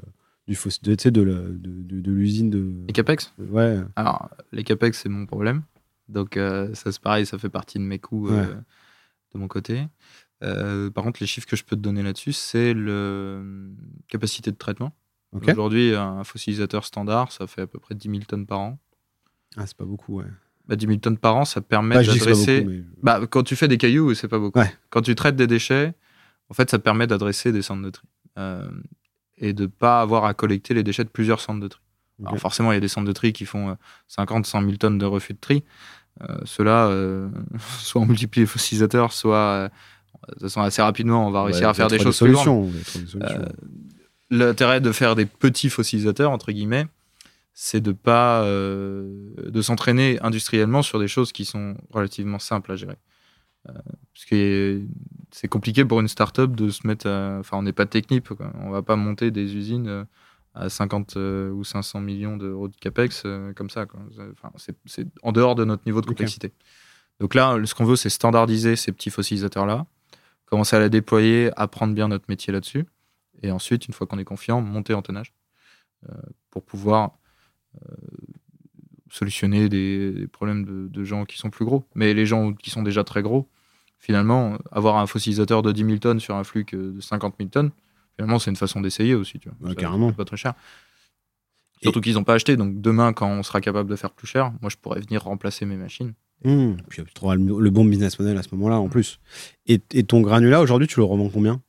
du 0.48 0.56
de, 0.56 1.10
de, 1.10 1.10
de, 1.10 2.02
de 2.02 2.12
l'usine 2.12 2.50
de... 2.50 2.74
Les 2.88 2.94
CAPEX? 2.94 3.34
Ouais. 3.40 3.80
Alors, 3.96 4.30
les 4.52 4.64
CAPEX, 4.64 5.02
c'est 5.02 5.10
mon 5.10 5.26
problème. 5.26 5.64
Donc, 6.10 6.38
euh, 6.38 6.74
ça, 6.74 6.92
c'est 6.92 7.02
pareil, 7.02 7.26
ça 7.26 7.38
fait 7.38 7.50
partie 7.50 7.80
de 7.80 7.84
mes 7.84 8.00
coûts 8.00 8.28
euh, 8.28 8.54
de 9.34 9.40
mon 9.40 9.48
côté. 9.48 9.88
Euh, 10.44 10.90
par 10.90 11.04
contre, 11.04 11.20
les 11.22 11.28
chiffres 11.28 11.48
que 11.48 11.56
je 11.56 11.64
peux 11.64 11.76
te 11.76 11.82
donner 11.82 12.04
là-dessus, 12.04 12.34
c'est 12.34 12.74
le 12.74 13.72
capacité 14.08 14.52
de 14.52 14.58
traitement. 14.58 14.94
Aujourd'hui, 15.54 15.96
un 15.96 16.24
fossilisateur 16.24 16.86
standard, 16.86 17.32
ça 17.32 17.48
fait 17.48 17.62
à 17.62 17.68
peu 17.68 17.80
près 17.80 17.96
10 17.96 18.08
000 18.10 18.20
tonnes 18.28 18.46
par 18.46 18.60
an. 18.60 18.80
Ah, 19.58 19.66
c'est 19.66 19.76
pas 19.78 19.86
beaucoup, 19.86 20.20
ouais. 20.20 20.26
Bah, 20.68 20.76
10 20.76 20.86
000 20.86 20.98
tonnes 21.00 21.18
par 21.18 21.36
an, 21.36 21.46
ça 21.46 21.60
permet 21.62 21.96
Bah, 21.96 22.04
d'adresser. 22.04 22.64
mais- 22.64 22.84
Bah, 23.02 23.20
quand 23.28 23.42
tu 23.44 23.56
fais 23.56 23.68
des 23.68 23.78
cailloux, 23.80 24.14
c'est 24.14 24.28
pas 24.28 24.38
beaucoup. 24.40 24.60
Ouais. 24.60 24.72
Quand 24.92 25.02
tu 25.02 25.16
traites 25.16 25.36
des 25.36 25.48
déchets, 25.48 25.94
en 26.50 26.54
fait, 26.54 26.70
ça 26.70 26.78
permet 26.78 27.08
d'adresser 27.08 27.52
des 27.52 27.62
centres 27.64 27.82
de 27.82 27.90
tri. 27.90 28.08
Euh, 28.38 28.70
et 29.38 29.54
de 29.54 29.66
pas 29.66 30.02
avoir 30.02 30.26
à 30.26 30.34
collecter 30.36 30.74
les 30.76 30.84
déchets 30.84 31.04
de 31.04 31.10
plusieurs 31.10 31.40
centres 31.42 31.60
de 31.60 31.68
tri. 31.68 31.82
Alors 32.24 32.38
forcément, 32.38 32.72
il 32.72 32.76
y 32.76 32.78
a 32.78 32.82
des 32.82 32.88
centres 32.88 33.08
de 33.08 33.12
tri 33.12 33.34
qui 33.34 33.46
font 33.46 33.72
euh, 33.72 33.76
50, 34.08 34.46
100 34.46 34.62
000 34.62 34.76
tonnes 34.78 34.98
de 35.00 35.06
refus 35.06 35.34
de 35.34 35.40
tri. 35.40 35.64
Euh, 36.22 36.38
Ceux-là, 36.46 36.86
euh, 36.88 37.28
soit 37.80 38.02
on 38.02 38.06
multiplie 38.06 38.42
les 38.42 38.46
fossilisateurs, 38.48 39.12
soit 39.12 39.36
euh, 39.38 39.70
de 40.28 40.34
toute 40.34 40.42
façon, 40.44 40.62
assez 40.62 40.82
rapidement, 40.82 41.28
on 41.28 41.32
va 41.32 41.44
réussir 41.44 41.64
Ouais, 41.64 41.70
à 41.70 41.74
faire 41.74 41.88
des 41.88 42.00
choses 42.00 42.18
plus 42.20 42.32
grandes. 42.34 42.72
Euh, 43.22 43.46
L'intérêt 44.30 44.82
de 44.82 44.92
faire 44.92 45.16
des 45.16 45.26
petits 45.26 45.70
fossilisateurs, 45.70 46.32
entre 46.32 46.52
guillemets, 46.52 46.88
c'est 47.54 47.82
de 47.82 47.92
pas 47.92 48.42
euh, 48.44 49.30
de 49.46 49.62
s'entraîner 49.62 50.20
industriellement 50.22 50.82
sur 50.82 51.00
des 51.00 51.08
choses 51.08 51.32
qui 51.32 51.46
sont 51.46 51.76
relativement 51.92 52.40
simples 52.40 52.72
à 52.72 52.76
gérer. 52.76 52.98
Euh, 53.70 53.74
parce 54.14 54.26
que 54.26 54.82
c'est 55.32 55.48
compliqué 55.48 55.86
pour 55.86 56.00
une 56.00 56.08
start-up 56.08 56.52
de 56.56 56.70
se 56.70 56.86
mettre 56.88 57.08
à... 57.08 57.38
Enfin, 57.40 57.58
on 57.58 57.62
n'est 57.64 57.74
pas 57.74 57.86
technique, 57.86 58.28
quoi. 58.30 58.52
on 58.60 58.72
va 58.72 58.82
pas 58.82 58.96
monter 58.96 59.30
des 59.32 59.56
usines 59.56 60.06
à 60.56 60.70
50 60.70 61.16
euh, 61.18 61.52
ou 61.52 61.64
500 61.64 62.00
millions 62.02 62.38
d'euros 62.38 62.68
de 62.68 62.76
capex 62.76 63.24
euh, 63.26 63.54
comme 63.54 63.70
ça. 63.70 63.86
Enfin, 64.34 64.52
c'est- 64.86 65.08
en 65.22 65.32
dehors 65.32 65.56
de 65.56 65.64
notre 65.66 65.84
niveau 65.86 66.02
de 66.02 66.06
complexité. 66.08 66.52
Donc 67.20 67.36
là, 67.36 67.58
ce 67.66 67.74
qu'on 67.76 67.86
veut, 67.86 67.96
c'est 67.96 68.10
standardiser 68.10 68.76
ces 68.76 68.92
petits 68.92 69.10
fossilisateurs-là, 69.12 69.86
commencer 70.54 70.76
à 70.76 70.80
les 70.80 70.92
déployer, 70.92 71.50
apprendre 71.58 71.96
bien 71.96 72.08
notre 72.10 72.26
métier 72.30 72.54
là-dessus, 72.54 72.86
et 73.42 73.50
ensuite, 73.50 73.88
une 73.88 73.94
fois 73.96 74.06
qu'on 74.06 74.20
est 74.20 74.24
confiant, 74.24 74.62
monter 74.62 74.94
en 74.94 75.02
tonnage 75.02 75.34
euh, 76.08 76.14
pour 76.52 76.64
pouvoir 76.64 77.18
euh, 77.82 77.96
solutionner 79.10 79.68
des, 79.68 80.12
des 80.12 80.28
problèmes 80.28 80.64
de, 80.64 80.88
de 80.90 81.04
gens 81.04 81.26
qui 81.26 81.40
sont 81.40 81.50
plus 81.50 81.66
gros. 81.66 81.84
Mais 81.96 82.14
les 82.14 82.28
gens 82.28 82.54
qui 82.54 82.70
sont 82.70 82.84
déjà 82.84 83.04
très 83.04 83.24
gros, 83.24 83.50
finalement, 83.98 84.60
avoir 84.72 84.98
un 84.98 85.08
fossilisateur 85.08 85.64
de 85.64 85.72
10 85.72 85.86
000 85.86 85.98
tonnes 85.98 86.20
sur 86.20 86.36
un 86.36 86.44
flux 86.44 86.66
de 86.72 87.02
50 87.02 87.34
000 87.40 87.50
tonnes, 87.50 87.72
finalement, 88.16 88.38
c'est 88.38 88.52
une 88.52 88.56
façon 88.56 88.80
d'essayer 88.80 89.16
aussi. 89.16 89.40
Tu 89.40 89.50
vois. 89.50 89.58
Ouais, 89.62 89.74
Ça 89.74 89.82
carrément. 89.82 90.14
pas 90.14 90.24
très 90.24 90.38
cher. 90.38 90.54
Surtout 91.82 92.00
qu'ils 92.00 92.14
n'ont 92.14 92.24
pas 92.24 92.36
acheté. 92.36 92.58
Donc 92.58 92.80
demain, 92.80 93.12
quand 93.12 93.28
on 93.28 93.42
sera 93.42 93.60
capable 93.60 93.90
de 93.90 93.96
faire 93.96 94.12
plus 94.12 94.28
cher, 94.28 94.54
moi, 94.62 94.70
je 94.70 94.78
pourrais 94.78 95.02
venir 95.02 95.24
remplacer 95.24 95.66
mes 95.66 95.78
machines. 95.78 96.14
Mmh. 96.46 96.78
Puis 96.90 97.04
tu 97.06 97.14
trouveras 97.14 97.36
le, 97.36 97.60
le 97.60 97.70
bon 97.70 97.86
business 97.86 98.20
model 98.20 98.38
à 98.38 98.44
ce 98.44 98.50
moment-là 98.54 98.80
en 98.80 98.90
plus. 98.90 99.20
Et, 99.68 99.82
et 99.94 100.04
ton 100.04 100.22
granulat 100.22 100.62
aujourd'hui, 100.62 100.88
tu 100.88 101.00
le 101.00 101.04
revends 101.06 101.30
combien? 101.30 101.62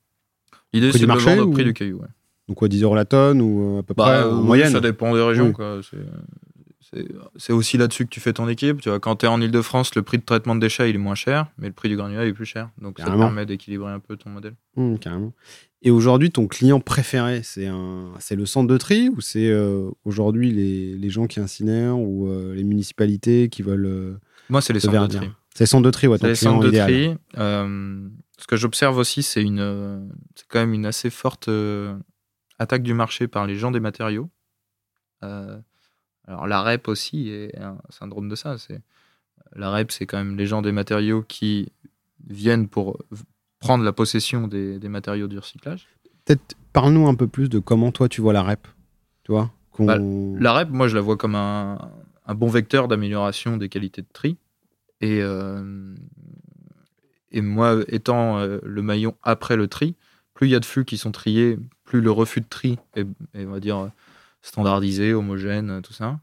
L'idée, 0.73 0.89
Prix 0.91 0.99
c'est 0.99 1.05
du 1.05 1.07
de 1.07 1.09
le 1.11 1.15
marché 1.15 1.31
vendre 1.31 1.43
au 1.43 1.51
ou- 1.51 1.53
prix 1.53 1.65
du 1.65 1.73
caillou. 1.73 1.99
ouais. 1.99 2.09
Donc 2.49 2.59
quoi, 2.59 2.69
10 2.69 2.83
euros 2.83 2.95
la 2.95 3.05
tonne 3.07 3.41
ou 3.41 3.79
à 3.79 3.83
peu 3.83 3.95
Bah, 3.97 4.05
près 4.05 4.13
euh, 4.17 4.33
en 4.33 4.41
oui, 4.41 4.47
moyenne 4.47 4.73
Ça 4.73 4.81
dépend 4.81 5.15
des 5.15 5.23
régions. 5.23 5.53
Oui. 5.59 5.65
C'est- 7.39 7.53
aussi 7.53 7.77
là-dessus 7.79 8.05
que 8.05 8.11
tu 8.11 8.21
fais 8.21 8.33
ton 8.35 8.49
équipe. 8.49 8.81
Tu 8.81 8.89
vois, 8.89 9.01
quand 9.01 9.17
tu 9.17 9.27
es 9.27 9.29
en 9.29 9.41
Ile-de-France, 9.41 9.95
le 9.97 10.03
prix 10.03 10.19
de 10.19 10.23
traitement 10.25 10.55
de 10.55 10.61
déchets 10.61 10.91
il 10.91 10.97
est 10.97 10.99
moins 10.99 11.15
cher, 11.15 11.47
mais 11.59 11.67
le 11.69 11.73
prix 11.73 11.89
du 11.89 11.97
granulat 11.97 12.27
est 12.27 12.33
plus 12.33 12.45
cher. 12.45 12.69
Donc 12.81 12.99
ça 12.99 13.07
te 13.07 13.11
permet 13.17 13.47
d'équilibrer 13.47 13.91
un 13.91 13.99
peu 14.01 14.17
ton 14.17 14.31
modèle. 14.31 14.55
Mmh, 14.77 14.99
carrément. 14.99 15.33
Et 15.83 15.91
aujourd'hui, 15.91 16.31
ton 16.31 16.47
client 16.47 16.81
préféré, 16.81 17.41
c'est 17.43 17.67
un, 17.67 18.11
c'est 18.21 18.37
le 18.37 18.47
centre 18.47 18.69
de 18.69 18.77
tri 18.79 19.09
ou 19.09 19.21
c'est 19.21 19.49
euh, 19.51 19.91
aujourd'hui 20.05 20.51
les, 20.53 20.95
les 20.97 21.11
gens 21.11 21.27
qui 21.27 21.41
incinèrent 21.41 21.99
ou 21.99 22.29
euh, 22.29 22.55
les 22.55 22.65
municipalités 22.65 23.49
qui 23.49 23.63
veulent 23.63 23.87
euh, 23.87 24.15
Moi, 24.49 24.61
c'est 24.61 24.73
les 24.73 24.81
centres 24.81 25.09
de 25.09 25.17
tri. 25.17 25.31
C'est 25.55 25.65
les 25.65 25.67
centres 25.67 25.85
de 25.85 25.91
tri, 25.91 26.07
ouais, 26.07 26.19
les 26.23 26.35
centres 26.35 26.65
de 26.65 26.69
idéal. 26.69 26.87
tri. 26.91 27.17
Euh, 27.39 28.09
ce 28.39 28.47
que 28.47 28.57
j'observe 28.57 28.99
aussi, 28.99 29.23
c'est 29.23 29.43
une, 29.43 29.61
euh, 29.61 30.01
c'est 30.35 30.47
quand 30.49 30.59
même 30.59 30.75
une 30.75 30.87
assez 30.87 31.11
forte 31.11 31.49
euh, 31.49 31.97
attaque 32.59 32.83
du 32.83 32.95
marché 32.95 33.29
par 33.29 33.47
les 33.47 33.57
gens 33.57 33.71
des 33.71 33.81
matériaux. 33.81 34.29
Euh, 35.23 35.59
alors 36.27 36.47
la 36.47 36.63
REP 36.63 36.89
aussi 36.89 37.29
est 37.29 37.57
un 37.59 37.79
syndrome 37.91 38.29
de 38.29 38.35
ça. 38.35 38.59
C'est 38.59 38.83
la 39.55 39.71
REP, 39.71 39.93
c'est 39.93 40.07
quand 40.07 40.19
même 40.19 40.37
les 40.37 40.47
gens 40.47 40.63
des 40.63 40.73
matériaux 40.73 41.23
qui 41.23 41.73
viennent 42.27 42.69
pour 42.69 42.99
prendre 43.61 43.85
la 43.85 43.93
possession 43.93 44.49
des, 44.49 44.79
des 44.79 44.89
matériaux 44.89 45.29
du 45.29 45.39
recyclage. 45.39 45.89
Peut-être 46.25 46.57
parle-nous 46.73 47.07
un 47.07 47.15
peu 47.15 47.27
plus 47.27 47.49
de 47.49 47.59
comment 47.59 47.93
toi 47.93 48.09
tu 48.09 48.21
vois 48.21 48.33
la 48.33 48.43
REP. 48.43 48.67
Tu 49.23 49.33
vois 49.33 49.51
Bah, 49.79 49.99
La 49.99 50.53
REP, 50.53 50.71
moi, 50.71 50.89
je 50.89 50.95
la 50.97 51.01
vois 51.01 51.17
comme 51.17 51.35
un, 51.35 51.79
un 52.27 52.35
bon 52.35 52.49
vecteur 52.49 52.89
d'amélioration 52.89 53.57
des 53.57 53.69
qualités 53.69 54.03
de 54.03 54.09
tri. 54.13 54.37
Et, 55.01 55.21
euh, 55.23 55.95
et 57.31 57.41
moi, 57.41 57.79
étant 57.89 58.39
euh, 58.39 58.59
le 58.63 58.83
maillon 58.83 59.17
après 59.23 59.57
le 59.57 59.69
tri, 59.69 59.97
plus 60.35 60.49
il 60.49 60.51
y 60.51 60.55
a 60.55 60.61
de 60.61 60.65
flux 60.65 60.85
qui 60.85 60.97
sont 60.99 61.13
triés, 61.13 61.59
plus 61.85 62.01
le 62.01 62.11
refus 62.11 62.41
de 62.41 62.47
tri 62.49 62.79
est, 62.95 63.07
est, 63.35 63.45
on 63.45 63.51
va 63.51 63.61
dire, 63.61 63.91
standardisé, 64.43 65.13
homogène, 65.15 65.83
tout 65.83 65.93
ça. 65.93 66.19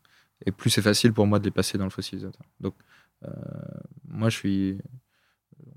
Et 0.45 0.51
plus 0.51 0.69
c'est 0.69 0.81
facile 0.81 1.13
pour 1.13 1.27
moi 1.27 1.39
de 1.39 1.45
les 1.45 1.51
passer 1.51 1.77
dans 1.77 1.83
le 1.83 1.89
fossilisateur. 1.91 2.41
Donc, 2.59 2.73
euh, 3.25 3.29
moi, 4.07 4.29
je 4.29 4.37
suis. 4.37 4.77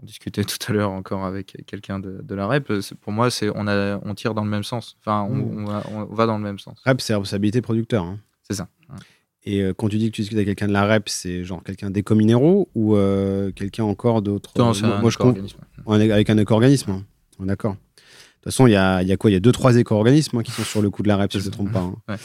On 0.01 0.07
discutait 0.07 0.45
tout 0.45 0.57
à 0.69 0.73
l'heure 0.73 0.91
encore 0.91 1.25
avec 1.25 1.63
quelqu'un 1.67 1.99
de, 1.99 2.23
de 2.23 2.35
la 2.35 2.47
REP. 2.47 2.73
Pour 3.03 3.13
moi, 3.13 3.31
c'est 3.31 3.51
on, 3.55 3.67
a, 3.67 3.99
on 4.03 4.15
tire 4.15 4.33
dans 4.35 4.45
le 4.45 4.51
même 4.51 4.65
sens. 4.65 4.97
Enfin, 5.01 5.23
on, 5.31 5.37
on 5.59 5.65
va, 5.67 5.83
on 5.91 6.05
va 6.07 6.27
dans 6.27 6.39
le 6.39 6.45
même 6.45 6.59
sens. 6.59 6.81
REP, 6.87 7.01
c'est 7.03 7.13
responsabilité 7.15 7.61
producteur. 7.61 8.05
hein. 8.05 8.19
C'est 8.43 8.55
ça. 8.55 8.69
Et 9.47 9.61
euh, 9.63 9.75
quand 9.77 9.89
tu 9.89 9.99
dis 9.99 10.11
que 10.11 10.17
tu 10.17 10.23
discutes 10.23 10.39
avec 10.39 10.47
quelqu'un 10.49 10.69
de 10.69 10.73
la 10.73 10.87
REP, 10.87 11.09
c'est 11.09 11.45
genre 11.45 11.63
quelqu'un 11.63 11.91
d'éco-minéraux 11.91 12.71
ou 12.75 12.97
euh, 12.97 13.53
quelqu'un 13.53 13.85
encore 13.85 14.23
d'autre 14.23 14.53
Non, 14.57 14.73
c'est 14.73 14.87
moi, 14.87 14.97
un 14.97 15.09
éco-organisme. 15.09 15.59
avec 15.87 16.31
un 16.31 16.39
éco-organisme. 16.39 16.91
hein. 16.93 17.05
Oh, 17.39 17.45
D'accord. 17.45 17.73
De 17.75 17.77
toute 17.77 18.45
façon, 18.53 18.67
il 18.67 18.73
y 18.73 18.77
a, 18.77 19.03
il 19.03 19.09
y 19.09 19.13
a 19.13 19.17
quoi? 19.17 19.31
Il 19.31 19.35
y 19.35 19.37
a 19.37 19.41
deux, 19.41 19.53
trois 19.53 19.77
éco-organismes 19.77 20.39
hein, 20.39 20.43
qui 20.43 20.51
sont 20.51 20.63
sur 20.65 20.81
le 20.83 20.89
coup 20.91 21.03
de 21.03 21.09
la 21.09 21.17
REP, 21.19 21.33
si 21.33 21.39
je 21.41 21.45
ne 21.45 21.49
me 21.49 21.53
trompe 21.53 21.73
pas. 21.73 21.81
hein. 21.81 21.95
Ouais. 22.09 22.17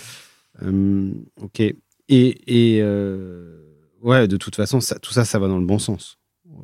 Euh, 0.64 1.12
ok. 1.42 1.60
Et, 1.62 1.76
et 2.10 2.80
euh, 2.82 3.62
ouais, 4.02 4.28
de 4.28 4.38
toute 4.38 4.56
façon, 4.56 4.80
ça, 4.82 4.98
tout 5.00 5.12
ça, 5.12 5.26
ça 5.26 5.40
va 5.40 5.48
dans 5.48 5.60
le 5.60 5.66
bon 5.66 5.80
sens 5.80 6.18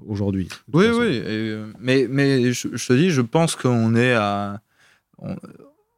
aujourd'hui. 0.07 0.47
Oui, 0.73 0.85
façon. 0.87 0.99
oui. 1.01 1.07
et, 1.15 1.21
euh, 1.25 1.67
mais 1.79 2.07
mais 2.09 2.51
je, 2.53 2.69
je 2.73 2.87
te 2.87 2.93
dis, 2.93 3.09
je 3.11 3.21
pense 3.21 3.55
qu'on 3.57 3.95
est 3.95 4.13
à. 4.13 4.61
on- 5.17 5.35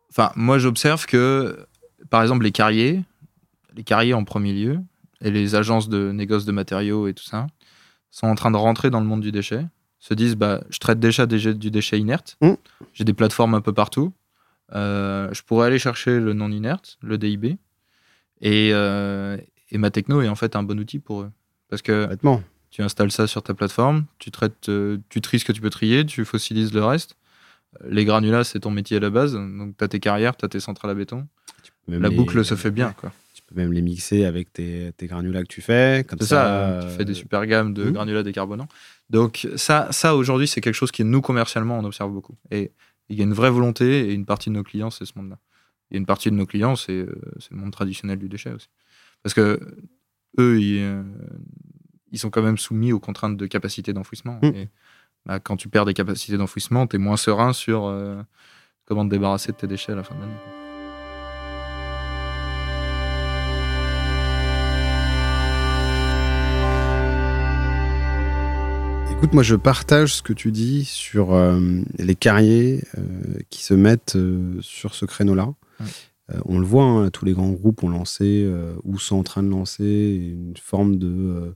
Enfin, 0.10 0.32
moi, 0.36 0.58
j'observe 0.58 1.06
que, 1.06 1.58
par 2.10 2.24
exemple, 2.24 2.44
les 2.44 2.52
carriers, 2.52 3.02
les 3.78 3.84
carriers 3.84 4.14
en 4.14 4.24
premier 4.26 4.54
lieu, 4.54 4.80
et 5.22 5.32
les 5.32 5.56
agences 5.56 5.88
de 5.90 6.12
négoce 6.12 6.46
de 6.46 6.52
matériaux 6.52 7.08
et 7.08 7.14
tout 7.14 7.24
ça, 7.24 7.48
sont 8.12 8.28
en 8.28 8.36
train 8.36 8.52
de 8.52 8.58
rentrer 8.58 8.90
dans 8.90 9.00
le 9.00 9.06
monde 9.06 9.22
du 9.22 9.32
déchet, 9.32 9.66
se 10.00 10.14
disent, 10.14 10.36
bah, 10.36 10.62
je 10.70 10.80
traite 10.80 11.00
déjà 11.00 11.26
des- 11.26 11.54
du 11.54 11.72
déchet 11.72 12.00
inerte, 12.00 12.38
Mm. 12.42 12.54
j'ai 12.94 13.04
des 13.04 13.14
plateformes 13.14 13.54
un 13.56 13.62
peu 13.62 13.74
partout, 13.74 14.14
euh, 14.76 15.30
je 15.34 15.42
pourrais 15.44 15.68
aller 15.68 15.80
chercher 15.80 16.20
le 16.20 16.34
non 16.34 16.52
inerte, 16.52 16.98
le 17.02 17.18
DIB, 17.18 17.58
et, 18.42 18.72
euh, 18.74 19.38
et 19.72 19.78
ma 19.78 19.90
techno 19.92 20.22
est 20.22 20.28
en 20.28 20.36
fait 20.36 20.56
un 20.56 20.64
bon 20.64 20.80
outil 20.80 21.00
pour 21.00 21.22
eux. 21.22 21.32
Parce 21.70 21.82
que 21.82 22.08
tu 22.70 22.82
installes 22.82 23.12
ça 23.12 23.28
sur 23.28 23.44
ta 23.44 23.54
plateforme, 23.54 24.06
tu 24.20 24.32
traites, 24.32 24.70
euh, 24.70 24.98
tu 25.10 25.22
tries 25.22 25.40
ce 25.40 25.46
que 25.46 25.52
tu 25.52 25.62
peux 25.62 25.70
trier, 25.70 26.06
tu 26.06 26.26
fossilises 26.26 26.74
le 26.74 26.84
reste. 26.84 27.16
Les 27.88 28.06
granulats, 28.06 28.44
c'est 28.44 28.62
ton 28.62 28.72
métier 28.72 28.98
à 28.98 29.00
la 29.00 29.10
base. 29.10 29.34
Donc, 29.34 29.76
tu 29.78 29.84
as 29.84 29.88
tes 29.88 30.00
carrières, 30.00 30.36
tu 30.38 30.46
as 30.46 30.48
tes 30.48 30.60
centrales 30.60 30.92
à 30.92 30.94
béton. 30.94 31.28
Même 31.88 32.02
La 32.02 32.10
les- 32.10 32.16
boucle 32.16 32.44
se 32.46 32.56
fait 32.56 32.72
bien. 32.72 32.94
quoi. 32.94 33.12
Tu 33.48 33.54
peux 33.54 33.62
même 33.62 33.72
les 33.72 33.82
mixer 33.82 34.26
avec 34.26 34.52
tes, 34.52 34.92
tes 34.98 35.08
granulats 35.08 35.42
que 35.42 35.48
tu 35.48 35.62
fais. 35.62 36.06
Comme 36.08 36.20
C'est 36.20 36.26
ça, 36.28 36.36
ça, 36.36 36.80
tu 36.82 36.88
euh, 36.88 36.98
fais 36.98 37.06
des 37.06 37.14
super 37.14 37.46
gammes 37.46 37.74
de 37.74 37.86
Mhm. 37.86 37.92
granulats 37.94 38.24
décarbonants. 38.24 38.68
Donc 39.10 39.48
ça, 39.56 39.88
ça 39.92 40.16
aujourd'hui, 40.16 40.48
c'est 40.48 40.60
quelque 40.62 40.74
chose 40.76 40.92
qui, 40.92 41.04
nous, 41.06 41.22
commercialement, 41.22 41.80
on 41.80 41.84
observe 41.86 42.12
beaucoup. 42.12 42.36
Et 42.52 42.72
il 43.10 43.18
y 43.18 43.22
a 43.22 43.24
une 43.24 43.34
vraie 43.34 43.50
volonté, 43.52 44.10
et 44.10 44.14
une 44.14 44.26
partie 44.26 44.50
de 44.50 44.56
nos 44.56 44.64
clients, 44.64 44.90
c'est 44.90 45.06
ce 45.06 45.14
monde-là. 45.16 45.40
Il 45.90 45.94
y 45.94 45.98
a 45.98 46.00
une 46.00 46.06
partie 46.06 46.30
de 46.30 46.36
nos 46.36 46.46
clients, 46.46 46.76
c'est 46.76 46.92
euh, 46.92 47.16
le 47.52 47.58
monde 47.58 47.72
traditionnel 47.72 48.20
du 48.20 48.28
déchet 48.28 48.52
aussi. 48.52 48.68
Parce 49.24 49.34
que 49.34 49.60
eux, 50.40 50.60
ils, 50.62 50.80
euh, 50.82 51.04
ils 52.12 52.20
sont 52.20 52.30
quand 52.30 52.42
même 52.42 52.58
soumis 52.58 52.92
aux 52.92 53.00
contraintes 53.00 53.38
de 53.38 53.46
capacité 53.48 53.94
d'enfouissement. 53.94 54.40
Mhm. 54.44 54.56
Et 54.56 54.70
bah, 55.26 55.40
quand 55.40 55.56
tu 55.56 55.70
perds 55.70 55.86
des 55.86 55.94
capacités 55.94 56.36
d'enfouissement, 56.36 56.86
tu 56.86 56.98
es 56.98 57.00
moins 57.00 57.16
serein 57.18 57.54
sur 57.54 57.86
euh, 57.86 58.22
comment 58.84 59.06
te 59.06 59.10
débarrasser 59.12 59.54
de 59.54 59.58
tes 59.58 59.68
déchets 59.68 59.94
à 59.94 59.96
la 59.96 60.04
fin 60.04 60.16
de 60.16 60.20
l'année. 60.20 60.67
Écoute, 69.18 69.34
moi 69.34 69.42
je 69.44 69.56
partage 69.56 70.14
ce 70.16 70.22
que 70.22 70.32
tu 70.34 70.52
dis 70.52 70.86
sur 70.86 71.34
euh, 71.34 71.60
les 71.98 72.14
carriers 72.16 72.84
euh, 72.98 73.02
qui 73.50 73.64
se 73.64 73.74
mettent 73.74 74.16
euh, 74.16 74.60
sur 74.62 74.94
ce 74.94 75.06
créneau-là. 75.06 75.54
Ouais. 75.80 75.86
On 76.46 76.60
le 76.60 76.66
voit, 76.66 76.84
hein, 76.84 77.10
tous 77.10 77.24
les 77.26 77.32
grands 77.34 77.52
groupes 77.52 77.84
ont 77.84 77.90
lancé 77.90 78.46
ou 78.84 79.00
sont 79.00 79.16
en 79.16 79.24
train 79.24 79.44
de 79.44 79.48
lancer 79.50 80.34
une 80.34 80.58
forme 80.62 80.98
de, 80.98 81.56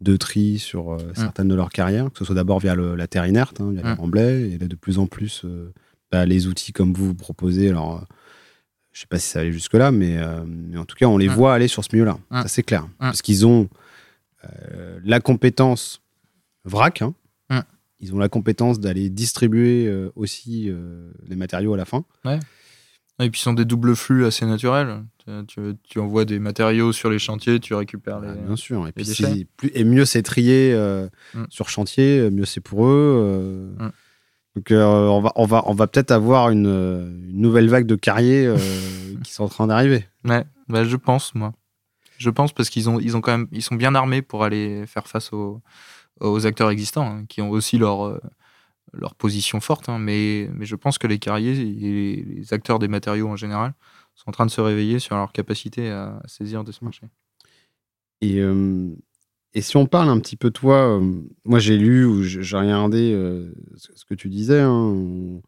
de 0.00 0.16
tri 0.16 0.60
sur 0.60 0.96
certaines 1.16 1.48
de 1.48 1.56
leurs 1.56 1.70
carrières, 1.70 2.08
que 2.12 2.18
ce 2.20 2.24
soit 2.24 2.36
d'abord 2.36 2.60
via 2.60 2.76
le- 2.76 2.94
la 2.94 3.08
terre 3.08 3.26
inerte, 3.26 3.60
hein, 3.60 3.72
via 3.72 3.82
les 3.82 3.88
Ouais. 3.88 3.94
remblais, 3.94 4.42
et 4.52 4.58
là 4.58 4.68
de 4.68 4.76
plus 4.76 5.00
en 5.00 5.06
plus 5.08 5.44
bah, 6.12 6.24
les 6.24 6.46
outils 6.46 6.72
comme 6.72 6.92
vous 6.94 7.06
vous 7.08 7.14
proposez. 7.16 7.68
Alors, 7.70 8.06
je 8.92 9.00
sais 9.00 9.06
pas 9.08 9.18
si 9.18 9.26
ça 9.28 9.40
allait 9.40 9.50
jusque-là, 9.50 9.90
mais, 9.90 10.18
mais 10.46 10.78
en 10.78 10.84
tout 10.84 10.94
cas, 10.96 11.06
on 11.06 11.18
les 11.18 11.26
voit 11.28 11.52
aller 11.52 11.66
sur 11.66 11.82
ce 11.82 11.88
milieu-là. 11.92 12.16
Ça, 12.30 12.46
c'est 12.46 12.62
clair. 12.62 12.86
Parce 13.00 13.22
qu'ils 13.22 13.44
ont 13.44 13.68
la 15.02 15.18
compétence 15.18 16.00
vrac. 16.64 17.02
hein. 17.02 17.14
Ouais. 17.50 17.60
Ils 18.00 18.14
ont 18.14 18.18
la 18.18 18.28
compétence 18.28 18.80
d'aller 18.80 19.10
distribuer 19.10 19.86
euh, 19.86 20.10
aussi 20.16 20.68
euh, 20.68 21.10
les 21.28 21.36
matériaux 21.36 21.74
à 21.74 21.76
la 21.76 21.84
fin. 21.84 22.04
Et 23.20 23.30
puis, 23.30 23.38
ils 23.40 23.42
sont 23.42 23.52
des 23.52 23.64
doubles 23.64 23.94
flux 23.94 24.24
assez 24.24 24.44
naturels. 24.46 25.04
Tu, 25.46 25.98
envoies 26.00 26.24
des 26.24 26.40
matériaux 26.40 26.92
sur 26.92 27.10
les 27.10 27.20
chantiers, 27.20 27.60
tu 27.60 27.74
récupères 27.74 28.18
les. 28.20 28.28
Ah, 28.28 28.34
bien 28.34 28.56
sûr. 28.56 28.88
Et, 28.88 28.92
puis 28.92 29.46
plus, 29.56 29.70
et 29.74 29.84
mieux 29.84 30.04
c'est 30.04 30.22
trié 30.22 30.72
euh, 30.74 31.06
Mm. 31.34 31.44
sur 31.48 31.68
chantier, 31.68 32.28
mieux 32.30 32.44
c'est 32.46 32.60
pour 32.60 32.86
eux. 32.86 33.74
euh. 33.78 33.84
Mm. 33.86 33.92
Donc 34.56 34.70
euh, 34.72 34.84
on 34.84 35.20
va, 35.20 35.32
on 35.36 35.46
va, 35.46 35.62
on 35.66 35.74
va 35.74 35.86
peut-être 35.86 36.10
avoir 36.10 36.50
une, 36.50 36.66
une 36.66 37.40
nouvelle 37.40 37.68
vague 37.68 37.86
de 37.86 37.94
carriers 37.94 38.52
qui 39.22 39.32
sont 39.32 39.44
en 39.44 39.48
train 39.48 39.66
d'arriver. 39.68 40.04
Ouais, 40.24 40.44
bah, 40.68 40.82
je 40.84 40.96
pense, 40.96 41.34
moi. 41.36 41.52
Je 42.18 42.30
pense 42.30 42.52
parce 42.52 42.68
qu'ils 42.70 42.90
ont, 42.90 42.98
ils 42.98 43.16
ont 43.16 43.20
quand 43.20 43.32
même, 43.32 43.48
ils 43.52 43.62
sont 43.62 43.76
bien 43.76 43.94
armés 43.94 44.22
pour 44.22 44.42
aller 44.42 44.84
faire 44.86 45.06
face 45.06 45.32
aux, 45.32 45.60
aux 46.28 46.46
acteurs 46.46 46.70
existants, 46.70 47.06
hein, 47.06 47.24
qui 47.28 47.42
ont 47.42 47.50
aussi 47.50 47.78
leur, 47.78 48.06
euh, 48.06 48.20
leur 48.94 49.14
position 49.14 49.60
forte. 49.60 49.88
hein, 49.88 49.98
mais, 49.98 50.48
mais 50.54 50.66
je 50.66 50.76
pense 50.76 50.98
que 50.98 51.06
les 51.06 51.18
carriers 51.18 51.58
et 51.60 52.22
les 52.24 52.54
acteurs 52.54 52.78
des 52.78 52.88
matériaux 52.88 53.28
en 53.28 53.36
général 53.36 53.74
sont 54.16 54.28
en 54.30 54.32
train 54.32 54.46
de 54.46 54.50
se 54.50 54.60
réveiller 54.60 54.98
sur 55.00 55.16
leur 55.16 55.32
capacité 55.32 55.90
à 55.90 56.20
saisir 56.26 56.64
de 56.64 56.72
ce 56.72 56.84
marché. 56.84 57.06
Et, 58.20 58.38
euh, 58.40 58.88
et 59.54 59.62
si 59.62 59.76
on 59.76 59.86
parle 59.86 60.08
un 60.08 60.20
petit 60.20 60.36
peu 60.36 60.48
de 60.48 60.54
toi, 60.54 60.98
euh, 61.00 61.22
moi 61.44 61.58
j'ai 61.58 61.76
lu 61.76 62.04
ou 62.06 62.22
j'ai 62.22 62.56
regardé 62.56 63.12
euh, 63.12 63.52
ce 63.76 63.92
ce 63.94 64.04
que 64.04 64.14
tu 64.14 64.28
disais. 64.28 64.60
hein, 64.60 64.70
on- 64.70 65.42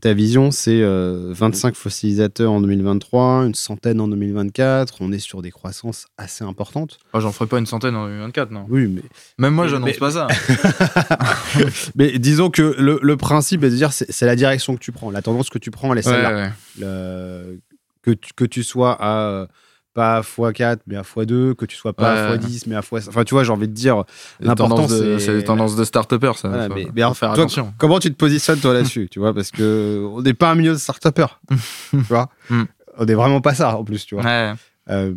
ta- 0.00 0.12
vision, 0.14 0.50
c'est 0.50 0.80
euh, 0.82 1.32
25 1.34 1.74
fossilisateurs 1.74 2.52
en 2.52 2.60
2023, 2.60 3.46
une 3.46 3.54
centaine 3.54 4.00
en 4.00 4.08
2024. 4.08 4.96
On 5.00 5.12
est 5.12 5.18
sur 5.18 5.42
des 5.42 5.50
croissances 5.50 6.06
assez 6.18 6.44
importantes. 6.44 6.98
Oh, 7.12 7.20
J'en 7.20 7.32
ferai 7.32 7.46
pas 7.48 7.58
une 7.58 7.66
centaine 7.66 7.94
en 7.96 8.06
2024, 8.06 8.50
non. 8.50 8.66
Oui, 8.68 8.86
mais 8.88 9.02
Même 9.38 9.54
moi, 9.54 9.66
j'annonce 9.68 9.90
mais- 9.90 9.98
pas 9.98 10.10
ça. 10.10 10.28
Mais 11.94 12.18
disons 12.18 12.50
que 12.50 12.74
le, 12.78 12.98
le 13.02 13.16
principe 13.16 13.64
est 13.64 13.70
de 13.70 13.76
dire 13.76 13.92
c'est 13.92 14.10
c'est 14.10 14.26
la 14.26 14.36
direction 14.36 14.74
que 14.74 14.80
tu 14.80 14.92
prends, 14.92 15.10
la 15.10 15.22
tendance 15.22 15.50
que 15.50 15.58
tu 15.58 15.70
prends, 15.70 15.92
elle 15.92 15.98
est 15.98 16.02
celle-là. 16.02 16.30
Ouais, 16.30 16.42
ouais. 16.42 16.50
Le- 16.80 17.60
Que, 18.02 18.12
tu, 18.12 18.32
que 18.34 18.44
tu 18.46 18.62
sois 18.62 18.96
à 18.98 19.46
pas 19.94 20.20
x4 20.20 20.78
mais 20.86 20.96
à 20.96 21.02
x2, 21.02 21.54
que 21.54 21.64
tu 21.66 21.76
sois 21.76 21.92
pas 21.92 22.12
Ouais. 22.14 22.20
à 22.32 22.36
x10 22.36 22.64
mais 22.68 22.76
à 22.76 22.80
x. 22.80 23.08
Enfin, 23.08 23.24
tu 23.24 23.34
vois, 23.34 23.44
j'ai 23.44 23.52
envie 23.52 23.68
de 23.68 23.72
dire. 23.74 24.04
De- 24.40 25.18
c'est- 25.18 25.32
les 25.34 25.44
tendances 25.44 25.76
de 25.76 25.84
start-upers, 25.84 26.36
ça. 26.38 26.48
Voilà, 26.48 26.68
faut, 26.68 26.74
mais- 26.74 26.84
faut 26.84 26.90
mais 26.94 27.02
alors, 27.02 27.16
faire 27.16 27.32
toi, 27.32 27.44
attention. 27.44 27.74
Comment 27.78 27.98
tu 27.98 28.10
te 28.10 28.16
positionnes 28.16 28.58
toi 28.60 28.72
là-dessus, 28.74 29.08
tu 29.10 29.18
vois, 29.18 29.34
parce 29.34 29.50
que 29.50 30.06
on 30.12 30.22
n'est 30.22 30.34
pas 30.34 30.50
un 30.50 30.54
milieu 30.54 30.72
de 30.72 30.78
start-upers, 30.78 31.40
tu 31.90 31.96
vois. 31.98 32.28
Mm. 32.50 32.62
On 32.98 33.04
n'est 33.04 33.14
vraiment 33.14 33.40
pas 33.40 33.54
ça 33.54 33.76
en 33.76 33.84
plus, 33.84 34.04
tu 34.06 34.14
vois. 34.14 34.24
Ouais. 34.24 34.52
Euh, 34.90 35.14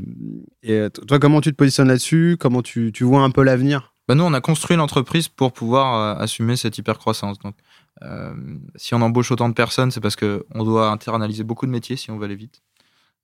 et 0.61 0.87
toi, 1.07 1.19
comment 1.19 1.41
tu 1.41 1.51
te 1.51 1.55
positionnes 1.55 1.87
là-dessus? 1.87 2.37
Comment 2.39 2.61
tu, 2.61 2.91
tu 2.93 3.03
vois 3.03 3.21
un 3.21 3.29
peu 3.31 3.43
l'avenir? 3.43 3.93
Bah 4.07 4.15
nous, 4.15 4.23
on 4.23 4.33
a 4.33 4.41
construit 4.41 4.75
l'entreprise 4.77 5.29
pour 5.29 5.53
pouvoir 5.53 6.17
euh, 6.19 6.21
assumer 6.23 6.55
cette 6.57 6.77
hypercroissance. 6.77 7.39
Donc, 7.39 7.55
euh, 8.03 8.33
si 8.75 8.93
on 8.93 9.01
embauche 9.01 9.31
autant 9.31 9.47
de 9.47 9.53
personnes, 9.53 9.91
c'est 9.91 10.01
parce 10.01 10.15
qu'on 10.17 10.63
doit 10.63 10.89
internaliser 10.91 11.43
beaucoup 11.43 11.65
de 11.65 11.71
métiers 11.71 11.95
si 11.95 12.11
on 12.11 12.17
veut 12.17 12.25
aller 12.25 12.35
vite. 12.35 12.61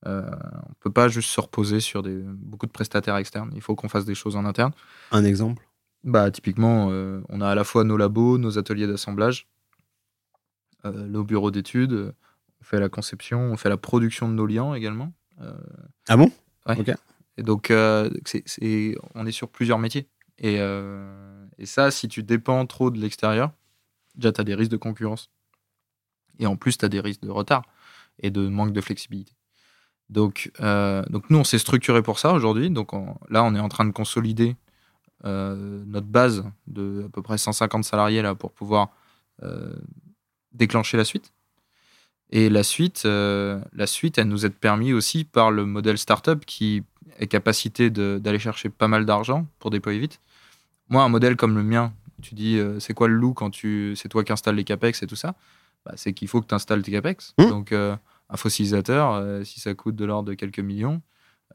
Euh, 0.06 0.30
on 0.70 0.74
peut 0.80 0.92
pas 0.92 1.08
juste 1.10 1.30
se 1.30 1.42
reposer 1.42 1.80
sur 1.82 2.04
des, 2.04 2.16
beaucoup 2.24 2.66
de 2.66 2.72
prestataires 2.72 3.18
externes. 3.18 3.52
Il 3.54 3.62
faut 3.62 3.76
qu'on 3.76 3.90
fasse 3.90 4.06
des 4.06 4.16
choses 4.16 4.36
en 4.36 4.46
interne. 4.46 4.72
Un 5.12 5.26
exemple? 5.26 5.68
Bah, 6.06 6.32
typiquement, 6.32 6.88
euh, 6.92 7.22
on 7.30 7.42
a 7.42 7.50
à 7.50 7.56
la 7.56 7.64
fois 7.66 7.84
nos 7.84 7.98
labos, 7.98 8.38
nos 8.38 8.58
ateliers 8.58 8.88
d'assemblage, 8.88 9.48
euh, 10.86 11.08
nos 11.08 11.24
bureaux 11.24 11.52
d'études. 11.52 12.14
On 12.62 12.64
fait 12.64 12.80
la 12.80 12.90
conception, 12.90 13.40
on 13.52 13.58
fait 13.58 13.70
la 13.70 13.78
production 13.78 14.28
de 14.30 14.34
nos 14.34 14.46
liants 14.46 14.74
également. 14.74 15.14
Ah 16.08 16.18
bon? 16.18 16.32
Ouais. 16.68 16.80
Ok. 16.80 16.92
Et 17.38 17.44
donc, 17.44 17.68
c'est- 18.26 18.44
c'est- 18.46 18.96
on 19.16 19.26
est 19.26 19.32
sur 19.32 19.50
plusieurs 19.50 19.80
métiers. 19.80 20.08
Et, 20.38 20.56
et 21.58 21.66
ça, 21.66 21.92
si 21.92 22.08
tu 22.10 22.24
dépends 22.24 22.66
trop 22.66 22.92
de 22.92 23.00
l'extérieur, 23.00 23.52
déjà, 24.16 24.32
tu 24.34 24.42
as 24.42 24.44
des 24.44 24.56
risques 24.56 24.72
de 24.72 24.78
concurrence. 24.78 25.30
Et 26.40 26.46
en 26.48 26.56
plus, 26.58 26.78
tu 26.78 26.84
as 26.86 26.90
des 26.90 27.00
risques 27.00 27.22
de 27.22 27.30
retard 27.30 27.64
et 28.20 28.30
de 28.32 28.48
manque 28.48 28.74
de 28.74 28.82
flexibilité. 28.82 29.34
Donc, 30.10 30.52
euh, 30.60 31.04
donc 31.10 31.30
nous, 31.30 31.38
on 31.38 31.44
s'est 31.44 31.60
structuré 31.60 32.02
pour 32.02 32.18
ça 32.20 32.34
aujourd'hui. 32.34 32.70
Donc 32.70 32.94
on- 32.94 33.16
là, 33.30 33.44
on 33.44 33.54
est 33.56 33.60
en 33.60 33.70
train 33.70 33.86
de 33.86 33.92
consolider 33.92 34.56
euh, 35.26 35.84
notre 35.86 36.08
base 36.08 36.46
de 36.68 37.04
à 37.06 37.10
peu 37.10 37.22
près 37.22 37.38
150 37.38 37.84
salariés 37.84 38.22
là, 38.22 38.36
pour 38.36 38.52
pouvoir 38.52 38.90
euh, 39.44 39.74
déclencher 40.54 40.98
la 40.98 41.06
suite. 41.06 41.32
Et 42.32 42.50
la 42.50 42.62
suite, 42.64 43.06
la 43.06 43.88
suite, 43.88 44.20
elle 44.20 44.28
nous 44.28 44.46
est 44.46 44.52
permis 44.52 44.94
aussi 44.94 45.24
par 45.24 45.50
le 45.50 45.66
modèle 45.66 45.98
startup 45.98 46.46
qui 46.46 46.84
est 47.18 47.26
capacité 47.26 47.90
d'aller 47.90 48.38
chercher 48.38 48.70
pas 48.70 48.88
mal 48.88 49.06
d'argent 49.08 49.48
pour 49.58 49.72
déployer 49.72 49.98
vite. 50.00 50.20
Moi, 50.90 51.04
un 51.04 51.10
modèle 51.10 51.36
comme 51.36 51.56
le 51.58 51.64
mien, 51.64 51.92
tu 52.22 52.36
dis 52.36 52.60
c'est 52.80 52.94
quoi 52.94 53.08
le 53.08 53.16
loup 53.16 53.34
quand 53.34 53.50
tu 53.50 53.96
c'est 53.96 54.10
toi 54.10 54.24
qui 54.24 54.32
installes 54.32 54.56
les 54.56 54.64
capex 54.64 55.02
et 55.02 55.08
tout 55.08 55.16
ça, 55.16 55.34
bah, 55.86 55.94
c'est 55.96 56.14
qu'il 56.14 56.28
faut 56.28 56.40
que 56.40 56.46
tu 56.48 56.54
installes 56.54 56.84
tes 56.84 56.92
capex. 56.92 57.34
Mmh. 57.40 57.46
Donc 57.50 57.74
un 58.30 58.38
fossilisateur, 58.38 59.14
euh, 59.14 59.44
si 59.44 59.60
ça 59.60 59.74
coûte 59.74 59.96
de 59.96 60.06
l'ordre 60.06 60.30
de 60.30 60.34
quelques 60.34 60.60
millions, 60.60 61.02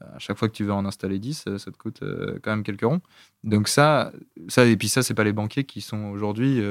euh, 0.01 0.15
à 0.15 0.19
chaque 0.19 0.37
fois 0.37 0.49
que 0.49 0.53
tu 0.53 0.63
veux 0.63 0.73
en 0.73 0.85
installer 0.85 1.19
10, 1.19 1.45
euh, 1.47 1.57
ça 1.57 1.71
te 1.71 1.77
coûte 1.77 2.03
quand 2.43 2.51
même 2.51 2.63
quelques 2.63 2.85
ronds. 2.85 3.01
Donc 3.43 3.67
ça, 3.67 4.11
ça 4.47 4.65
et 4.65 4.77
puis 4.77 4.89
ça, 4.89 5.03
c'est 5.03 5.13
pas 5.13 5.23
les 5.23 5.33
banquiers 5.33 5.63
qui 5.63 5.81
sont 5.81 6.05
aujourd'hui 6.05 6.61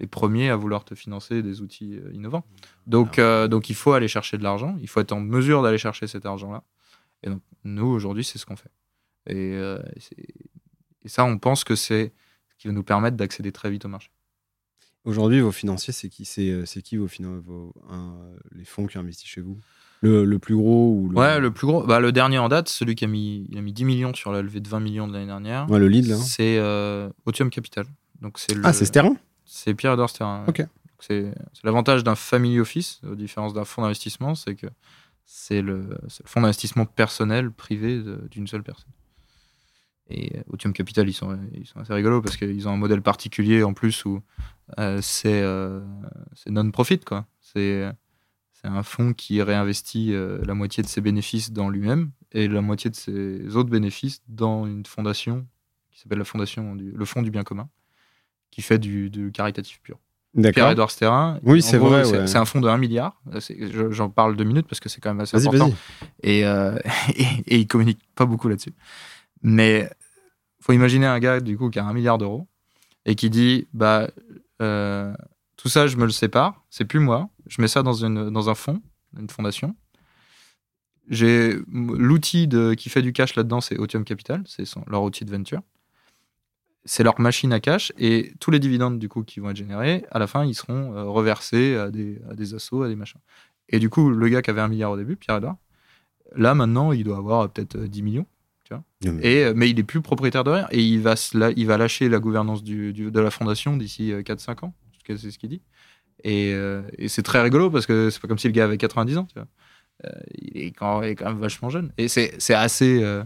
les 0.00 0.06
premiers 0.06 0.50
à 0.50 0.56
vouloir 0.56 0.84
te 0.84 0.94
financer 0.94 1.42
des 1.42 1.60
outils 1.60 2.00
innovants. 2.12 2.44
Donc, 2.86 3.18
euh, 3.18 3.48
donc 3.48 3.70
il 3.70 3.76
faut 3.76 3.92
aller 3.92 4.08
chercher 4.08 4.38
de 4.38 4.42
l'argent, 4.42 4.76
il 4.80 4.88
faut 4.88 5.00
être 5.00 5.12
en 5.12 5.20
mesure 5.20 5.62
d'aller 5.62 5.78
chercher 5.78 6.06
cet 6.06 6.26
argent-là. 6.26 6.64
Et 7.22 7.30
donc 7.30 7.42
nous, 7.64 7.86
aujourd'hui, 7.86 8.24
c'est 8.24 8.38
ce 8.38 8.46
qu'on 8.46 8.56
fait. 8.56 8.70
Et, 9.26 9.54
euh, 9.54 9.78
et 11.02 11.08
ça, 11.08 11.24
on 11.24 11.38
pense 11.38 11.64
que 11.64 11.76
c'est 11.76 12.12
ce 12.48 12.56
qui 12.56 12.66
va 12.66 12.74
nous 12.74 12.82
permettre 12.82 13.16
d'accéder 13.16 13.52
très 13.52 13.70
vite 13.70 13.84
au 13.84 13.88
marché. 13.88 14.10
Aujourd'hui, 15.04 15.40
vos 15.40 15.52
financiers, 15.52 15.92
c'est 15.92 16.08
qui? 16.08 16.24
C'est 16.24 16.50
euh, 16.50 16.64
qui 16.80 16.96
vos, 17.40 17.72
un- 17.90 18.14
les 18.54 18.64
fonds 18.64 18.86
qui 18.86 18.96
investissent 18.98 19.28
chez 19.28 19.40
vous? 19.42 19.58
Le, 20.00 20.24
le 20.24 20.38
plus 20.38 20.54
gros 20.56 20.92
ou 20.94 21.08
le, 21.08 21.16
Ouais, 21.18 21.40
le 21.40 21.50
plus 21.50 21.66
gros, 21.66 21.82
bah, 21.86 21.98
le 22.00 22.12
dernier 22.12 22.38
en 22.38 22.48
date, 22.48 22.68
celui 22.68 22.94
qui 22.94 23.04
a 23.04 23.08
mis, 23.08 23.46
il 23.50 23.56
a 23.58 23.62
mis 23.62 23.72
10 23.72 23.84
millions 23.84 24.12
sur 24.14 24.32
la 24.32 24.42
levée 24.42 24.60
de 24.60 24.68
20 24.68 24.80
millions 24.80 25.06
de 25.08 25.12
l'année 25.14 25.26
dernière, 25.26 25.68
Ouais, 25.70 25.78
le 25.78 25.88
lead 25.88 26.06
là. 26.06 26.16
c'est 26.16 26.58
euh, 26.58 27.08
Otium 27.26 27.48
Capital. 27.50 27.86
Donc 28.20 28.38
c'est 28.38 28.54
le- 28.54 28.62
Ah, 28.64 28.72
c'est 28.72 28.84
Sterling 28.86 29.16
C'est 29.44 29.74
Pierre 29.74 29.92
Edouard 29.94 30.10
Sterrin. 30.10 30.44
Ok. 30.48 30.62
C'est 31.00 31.32
l'avantage 31.64 32.02
d'un 32.02 32.14
family 32.14 32.60
office, 32.60 33.00
à 33.10 33.14
différence 33.14 33.52
d'un 33.52 33.64
fonds 33.66 33.82
d'investissement, 33.82 34.34
c'est 34.34 34.54
que 34.54 34.66
c'est 35.26 35.60
le, 35.60 35.98
fonds 36.24 36.40
d'investissement 36.40 36.86
personnel, 36.86 37.50
privé 37.50 38.02
d'une 38.30 38.46
seule 38.46 38.62
personne. 38.62 38.90
Et 40.10 40.36
euh, 40.36 40.42
Otium 40.52 40.72
Capital, 40.72 41.08
ils 41.08 41.14
sont, 41.14 41.38
ils 41.54 41.66
sont 41.66 41.80
assez 41.80 41.94
rigolos 41.94 42.20
parce 42.20 42.36
qu'ils 42.36 42.68
ont 42.68 42.72
un 42.72 42.76
modèle 42.76 43.02
particulier 43.02 43.62
en 43.62 43.72
plus 43.72 44.04
où 44.04 44.20
euh, 44.78 44.98
c'est 45.00 45.42
euh, 45.42 45.80
c'est 46.34 46.50
non-profit. 46.50 47.00
C'est 47.40 47.90
un 48.64 48.82
fonds 48.82 49.12
qui 49.12 49.42
réinvestit 49.42 50.14
euh, 50.14 50.38
la 50.46 50.54
moitié 50.54 50.82
de 50.82 50.88
ses 50.88 51.02
bénéfices 51.02 51.52
dans 51.52 51.68
lui-même 51.68 52.10
et 52.32 52.48
la 52.48 52.62
moitié 52.62 52.90
de 52.90 52.96
ses 52.96 53.56
autres 53.56 53.68
bénéfices 53.68 54.22
dans 54.28 54.66
une 54.66 54.86
fondation 54.86 55.46
qui 55.90 56.00
s'appelle 56.00 56.18
la 56.18 56.24
fondation 56.24 56.74
du, 56.74 56.90
le 56.90 57.04
Fonds 57.04 57.22
du 57.22 57.30
bien 57.30 57.44
commun, 57.44 57.68
qui 58.50 58.62
fait 58.62 58.78
du, 58.78 59.10
du 59.10 59.32
caritatif 59.32 59.80
pur. 59.82 59.98
Pierre-Edouard 60.52 60.90
Sterrin. 60.90 61.38
Oui, 61.44 61.62
c'est 61.62 61.78
gros, 61.78 61.90
vrai, 61.90 62.04
C'est 62.04 62.18
ouais. 62.18 62.26
c'est 62.26 62.38
un 62.38 62.44
fonds 62.44 62.60
de 62.60 62.66
1 62.66 62.76
milliard. 62.78 63.20
J'en 63.90 64.08
parle 64.08 64.34
deux 64.34 64.42
minutes 64.44 64.66
parce 64.66 64.80
que 64.80 64.88
c'est 64.88 65.00
quand 65.00 65.10
même 65.10 65.20
assez 65.20 65.36
important. 65.36 65.72
Et, 66.24 66.44
euh, 66.44 66.76
et, 67.14 67.26
et 67.46 67.58
il 67.58 67.66
communique 67.68 68.00
pas 68.16 68.26
beaucoup 68.26 68.48
là-dessus. 68.48 68.72
Mais 69.44 69.88
faut 70.60 70.72
imaginer 70.72 71.06
un 71.06 71.20
gars 71.20 71.40
du 71.40 71.56
coup 71.56 71.70
qui 71.70 71.78
a 71.78 71.84
un 71.84 71.92
milliard 71.92 72.18
d'euros 72.18 72.48
et 73.04 73.14
qui 73.14 73.30
dit 73.30 73.68
bah 73.74 74.08
euh, 74.62 75.14
tout 75.56 75.68
ça 75.68 75.86
je 75.86 75.96
me 75.96 76.04
le 76.04 76.10
sépare, 76.10 76.64
c'est 76.70 76.84
plus 76.84 76.98
moi, 76.98 77.28
je 77.46 77.62
mets 77.62 77.68
ça 77.68 77.82
dans 77.82 78.04
un 78.04 78.54
fonds, 78.54 78.82
une 79.16 79.28
fondation. 79.28 79.76
J'ai 81.08 81.58
l'outil 81.70 82.48
qui 82.78 82.88
fait 82.88 83.02
du 83.02 83.12
cash 83.12 83.34
là-dedans, 83.36 83.60
c'est 83.60 83.78
Otium 83.78 84.04
Capital, 84.04 84.42
c'est 84.46 84.64
leur 84.86 85.02
outil 85.02 85.24
de 85.24 85.30
venture. 85.30 85.60
C'est 86.86 87.02
leur 87.02 87.18
machine 87.20 87.52
à 87.52 87.60
cash 87.60 87.92
et 87.98 88.32
tous 88.40 88.50
les 88.50 88.58
dividendes 88.58 88.98
du 88.98 89.08
coup 89.08 89.22
qui 89.22 89.40
vont 89.40 89.50
être 89.50 89.56
générés, 89.56 90.04
à 90.10 90.18
la 90.18 90.26
fin 90.26 90.44
ils 90.44 90.54
seront 90.54 90.94
euh, 90.94 91.04
reversés 91.04 91.76
à 91.76 91.90
des 91.90 92.20
à 92.30 92.34
des 92.34 92.54
assos, 92.54 92.82
à 92.82 92.88
des 92.88 92.96
machins. 92.96 93.20
Et 93.70 93.78
du 93.78 93.88
coup 93.88 94.10
le 94.10 94.28
gars 94.28 94.42
qui 94.42 94.50
avait 94.50 94.60
un 94.60 94.68
milliard 94.68 94.90
au 94.90 94.96
début, 94.96 95.16
Pierre 95.16 95.38
Edouard, 95.38 95.56
là 96.36 96.54
maintenant 96.54 96.92
il 96.92 97.04
doit 97.04 97.16
avoir 97.16 97.42
euh, 97.42 97.48
peut-être 97.48 97.76
euh, 97.76 97.88
10 97.88 98.02
millions. 98.02 98.26
Et, 99.22 99.44
euh, 99.44 99.52
mais 99.54 99.68
il 99.70 99.78
est 99.78 99.82
plus 99.84 100.00
propriétaire 100.00 100.44
de 100.44 100.50
rien. 100.50 100.66
Et 100.70 100.80
il 100.82 101.00
va, 101.00 101.14
la- 101.34 101.50
il 101.50 101.66
va 101.66 101.76
lâcher 101.76 102.08
la 102.08 102.18
gouvernance 102.18 102.62
du, 102.62 102.92
du- 102.92 103.10
de 103.10 103.20
la 103.20 103.30
fondation 103.30 103.76
d'ici 103.76 104.12
euh, 104.12 104.22
4-5 104.22 104.64
ans. 104.64 104.74
parce 104.92 105.02
que 105.04 105.16
C'est 105.16 105.30
ce 105.30 105.38
qu'il 105.38 105.50
dit. 105.50 105.62
Et, 106.22 106.52
euh, 106.54 106.82
et 106.98 107.08
c'est 107.08 107.22
très 107.22 107.42
rigolo 107.42 107.70
parce 107.70 107.86
que 107.86 108.08
c'est 108.10 108.20
pas 108.20 108.28
comme 108.28 108.38
si 108.38 108.46
le 108.48 108.52
gars 108.52 108.64
avait 108.64 108.78
90 108.78 109.18
ans. 109.18 109.24
Tu 109.26 109.34
vois. 109.34 109.46
Euh, 110.06 110.10
il, 110.40 110.58
est 110.62 110.70
quand, 110.70 111.02
il 111.02 111.10
est 111.10 111.14
quand 111.14 111.26
même 111.26 111.38
vachement 111.38 111.68
jeune. 111.70 111.92
Et 111.98 112.08
c'est 112.08 112.54
assez, 112.54 113.02
euh, 113.02 113.22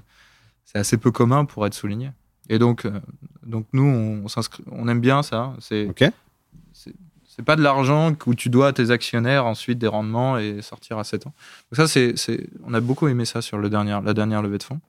assez 0.74 0.96
peu 0.96 1.11
commun 1.11 1.44
pour 1.44 1.64
être 1.66 1.74
souligné. 1.74 2.11
Et 2.49 2.59
donc, 2.59 2.84
euh, 2.86 2.90
donc 3.46 3.66
nous, 3.72 4.24
on, 4.72 4.88
aime 4.88 5.01
bien 5.01 5.22
ça. 5.22 5.55
C'est 5.61 5.86
Ok. 5.88 6.05
c'est- 6.72 6.94
pas 7.44 7.55
de 7.55 7.62
l'argent 7.62 8.16
où 8.26 8.34
tu 8.34 8.49
dois 8.51 8.66
à 8.68 8.72
tes 8.72 8.90
actionnaires 8.90 9.46
ensuite 9.46 9.78
des 9.78 9.86
rendements 9.86 10.38
et 10.38 10.61
sortir 10.61 10.99
à 10.99 11.05
7 11.05 11.24
ans. 11.28 11.34
Donc 11.70 11.76
ça, 11.76 11.86
c'est- 11.86 12.16
on 12.64 12.74
a 12.74 12.80
beaucoup 12.80 13.07
aimé 13.07 13.24
ça 13.26 13.42
sur 13.42 13.59
le 13.59 13.70
dernier, 13.70 13.96
la 14.05 14.12
dernière 14.12 14.42
levée 14.42 14.59
de 14.59 14.62
fonds. 14.64 14.80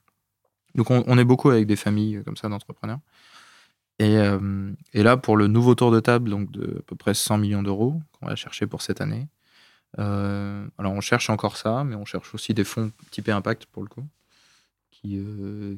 Donc 0.76 0.92
on, 0.92 1.18
est 1.18 1.26
beaucoup 1.26 1.50
avec 1.50 1.66
des 1.66 1.76
familles 1.76 2.18
euh, 2.18 2.24
comme 2.24 2.38
ça 2.38 2.48
d'entrepreneurs. 2.50 3.00
Et, 3.98 4.18
euh, 4.18 4.72
et 4.94 5.04
là, 5.04 5.18
pour 5.18 5.36
le 5.36 5.48
nouveau 5.48 5.76
tour 5.76 5.92
de 5.92 6.00
table, 6.00 6.30
donc 6.30 6.52
de 6.52 6.78
à 6.80 6.82
peu 6.84 6.96
près 6.96 7.14
100 7.14 7.38
millions 7.38 7.64
d'euros 7.64 8.02
qu'on 8.14 8.28
va 8.28 8.36
chercher 8.36 8.66
pour 8.68 8.82
cette 8.82 9.02
année. 9.02 9.28
euh, 9.98 10.66
alors 10.78 10.94
on 10.94 11.02
cherche 11.02 11.30
encore 11.30 11.58
ça, 11.58 11.84
mais 11.84 11.96
on 11.96 12.06
cherche 12.06 12.34
aussi 12.34 12.54
des 12.54 12.64
fonds 12.64 12.92
typés 13.12 13.32
impact 13.32 13.66
pour 13.66 13.84
le 13.84 13.90
coup, 13.90 14.06
qui, 14.92 15.20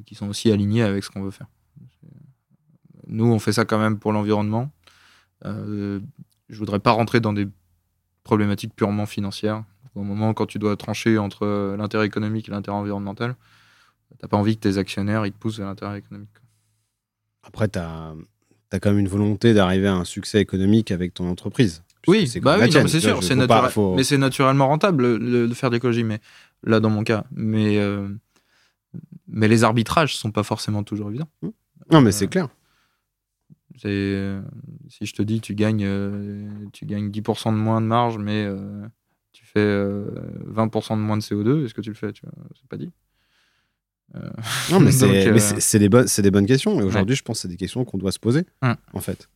qui 0.06 0.14
sont 0.14 0.28
aussi 0.28 0.52
alignés 0.52 0.82
avec 0.82 1.02
ce 1.04 1.10
qu'on 1.10 1.22
veut 1.22 1.30
faire. 1.30 1.48
Nous, 3.06 3.26
on 3.26 3.38
fait 3.38 3.52
ça 3.52 3.64
quand 3.64 3.78
même 3.78 3.98
pour 3.98 4.12
l'environnement. 4.12 4.70
Je 5.44 6.00
voudrais 6.50 6.78
pas 6.78 6.92
rentrer 6.92 7.20
dans 7.20 7.32
des 7.32 7.48
problématiques 8.22 8.74
purement 8.76 9.06
financières. 9.06 9.64
Au 9.94 10.02
moment 10.02 10.32
quand 10.32 10.46
tu 10.46 10.58
dois 10.58 10.76
trancher 10.76 11.18
entre 11.18 11.74
l'intérêt 11.76 12.06
économique 12.06 12.48
et 12.48 12.52
l'intérêt 12.52 12.76
environnemental, 12.76 13.34
t'as 14.18 14.28
pas 14.28 14.36
envie 14.36 14.56
que 14.56 14.60
tes 14.62 14.78
actionnaires 14.78 15.26
ils 15.26 15.32
te 15.32 15.38
poussent 15.38 15.58
vers 15.58 15.66
l'intérêt 15.68 15.98
économique. 15.98 16.28
Après, 17.42 17.68
tu 17.68 17.78
as, 17.78 18.14
quand 18.80 18.90
même 18.90 18.98
une 19.00 19.08
volonté 19.08 19.52
d'arriver 19.54 19.88
à 19.88 19.94
un 19.94 20.04
succès 20.04 20.40
économique 20.40 20.90
avec 20.90 21.12
ton 21.14 21.28
entreprise. 21.28 21.82
Oui, 22.08 22.26
c'est 22.26 22.40
bah 22.40 22.56
oui, 22.60 22.70
c'est 22.72 23.00
sûr, 23.00 23.22
c'est 23.22 23.36
naturel- 23.36 23.70
faut- 23.70 23.94
mais 23.94 24.02
c'est 24.04 24.18
naturellement 24.18 24.66
rentable 24.68 25.02
le- 25.02 25.18
le- 25.18 25.48
de 25.48 25.54
faire 25.54 25.70
de 25.70 25.76
l'écologie, 25.76 26.02
mais 26.04 26.20
là 26.64 26.80
dans 26.80 26.90
mon 26.90 27.04
cas, 27.04 27.24
mais 27.30 27.78
euh, 27.78 28.08
mais 29.28 29.46
les 29.48 29.62
arbitrages 29.64 30.16
sont 30.16 30.30
pas 30.32 30.42
forcément 30.42 30.82
toujours 30.82 31.10
évidents. 31.10 31.28
Non, 31.90 32.00
mais 32.00 32.08
Euh, 32.08 32.12
c'est 32.12 32.26
clair. 32.28 32.48
C'est 33.76 33.88
euh, 33.88 34.42
si 34.88 35.06
je 35.06 35.14
te 35.14 35.22
dis 35.22 35.40
tu 35.40 35.54
gagnes 35.54 35.84
euh, 35.84 36.46
tu 36.72 36.84
gagnes 36.86 37.10
10% 37.10 37.52
de 37.52 37.56
moins 37.56 37.80
de 37.80 37.86
marge, 37.86 38.18
mais 38.18 38.44
euh, 38.44 38.82
tu 39.32 39.44
fais 39.46 39.60
euh, 39.60 40.10
20% 40.46 40.96
de 40.96 41.02
moins 41.02 41.16
de 41.16 41.22
CO2, 41.22 41.64
est-ce 41.64 41.74
que 41.74 41.80
tu 41.80 41.88
le 41.90 41.94
fais 41.96 42.10
C'est 42.14 42.68
pas 42.68 42.76
dit. 42.76 42.90
Euh, 44.14 44.20
Non, 44.70 44.80
mais 44.80 44.92
c'est 44.92 45.26
euh, 45.28 45.38
c'est- 45.38 45.78
des, 45.78 45.88
des 45.88 46.30
bonnes 46.30 46.46
questions. 46.46 46.78
Et 46.80 46.82
aujourd'hui, 46.82 47.16
je 47.16 47.22
pense 47.22 47.38
que 47.38 47.42
c'est 47.42 47.48
des 47.48 47.56
questions 47.56 47.84
qu'on 47.84 47.98
doit 47.98 48.12
se 48.12 48.18
poser, 48.18 48.44
en 48.62 49.00
fait. 49.00 49.28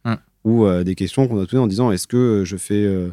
Ou 0.45 0.65
euh, 0.67 0.85
des 0.85 0.95
questions 0.95 1.27
qu'on 1.27 1.35
doit 1.35 1.45
se 1.45 1.51
poser 1.51 1.63
en 1.63 1.67
disant 1.67 1.91
est-ce 1.93 2.07
que 2.07 2.43
je 2.45 2.57
fais. 2.57 2.85
euh, 2.85 3.11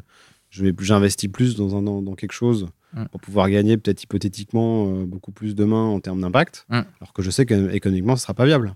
J'investis 0.52 1.32
plus 1.32 1.56
dans, 1.56 1.76
un, 1.76 1.82
dans, 1.82 2.04
dans 2.04 2.14
quelque 2.14 2.34
chose 2.34 2.68
pour 3.12 3.20
pouvoir 3.22 3.50
gagner 3.50 3.76
peut-être 3.76 4.04
hypothétiquement 4.04 4.88
euh, 4.88 5.06
beaucoup 5.08 5.32
plus 5.32 5.56
demain 5.56 5.84
en 5.86 6.00
termes 6.00 6.22
d'impact, 6.22 6.68
alors 6.70 7.12
que 7.16 7.24
je 7.24 7.32
sais 7.32 7.48
qu'économiquement, 7.48 8.16
ce 8.16 8.22
sera 8.22 8.36
pas 8.36 8.46
viable. 8.46 8.76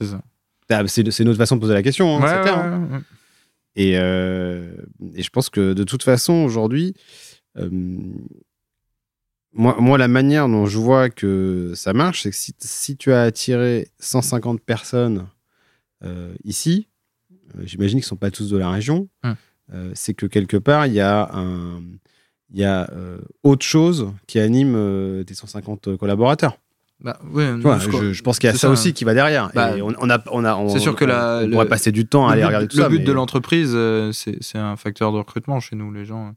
c'est 0.00 0.06
ça. 0.08 0.20
Ah, 0.68 0.82
C'est 0.88 1.08
autre 1.28 1.36
façon 1.36 1.54
de 1.54 1.60
poser 1.60 1.74
la 1.74 1.82
question, 1.84 2.16
hein, 2.16 2.20
Ouais, 2.20 2.42
ouais, 2.42 2.50
hein. 2.50 2.88
ouais. 2.90 2.98
Et, 3.76 3.90
et 3.92 5.22
je 5.22 5.30
pense 5.30 5.48
que 5.48 5.74
de 5.74 5.84
toute 5.84 6.02
façon, 6.02 6.32
aujourd'hui, 6.32 6.94
moi, 9.54 9.76
moi, 9.80 9.98
la 9.98 10.08
manière 10.08 10.48
dont 10.48 10.66
je 10.66 10.78
vois 10.78 11.10
que 11.10 11.72
ça 11.74 11.92
marche, 11.92 12.22
c'est 12.22 12.30
que 12.30 12.36
si, 12.36 12.54
si 12.58 12.96
tu 12.96 13.12
as 13.12 13.22
attiré 13.22 13.88
150 13.98 14.60
personnes 14.60 15.26
euh, 16.04 16.34
ici, 16.44 16.88
euh, 17.56 17.62
j'imagine 17.64 17.98
qu'ils 17.98 18.04
ne 18.06 18.08
sont 18.08 18.16
pas 18.16 18.30
tous 18.30 18.50
de 18.50 18.56
la 18.56 18.70
région, 18.70 19.08
Hum. 19.24 19.36
euh, 19.74 19.90
c'est 19.94 20.14
que 20.14 20.26
quelque 20.26 20.56
part, 20.56 20.86
il 20.86 20.94
y 20.94 21.00
a, 21.00 21.30
un, 21.34 21.82
y 22.52 22.64
a 22.64 22.90
autre 23.42 23.64
chose 23.64 24.12
qui 24.26 24.38
anime 24.38 25.22
tes 25.26 25.34
150 25.34 25.96
collaborateurs. 25.96 26.56
Bah, 27.00 27.18
vois, 27.24 27.78
je- 27.80 27.90
je, 27.90 28.12
je 28.12 28.22
pense 28.22 28.38
qu'il 28.38 28.46
y 28.46 28.50
a 28.50 28.52
ça, 28.52 28.58
ça. 28.60 28.70
aussi 28.70 28.92
qui 28.92 29.04
va 29.04 29.12
derrière. 29.12 29.50
Bah, 29.54 29.76
et 29.76 29.82
on, 29.82 29.92
on 29.98 30.08
a, 30.08 30.22
on 30.30 30.44
a, 30.44 30.54
on- 30.54 30.68
c'est 30.68 30.78
sûr 30.78 30.94
que 30.94 31.04
la- 31.04 31.40
on 31.42 31.46
le- 31.46 31.50
pourrait 31.52 31.66
passer 31.68 31.90
du 31.90 32.06
temps 32.06 32.28
à 32.28 32.28
le 32.28 32.32
aller 32.34 32.42
but, 32.42 32.46
regarder 32.46 32.68
tout 32.68 32.76
le 32.76 32.82
ça. 32.84 32.88
but 32.88 32.98
mais- 32.98 33.04
de 33.04 33.12
l'entreprise, 33.12 33.76
c'est 34.12 34.36
c'est 34.40 34.58
un 34.58 34.76
facteur 34.76 35.10
de 35.12 35.18
recrutement 35.18 35.58
chez 35.58 35.74
nous. 35.74 35.92
Les 35.92 36.04
gens, 36.04 36.32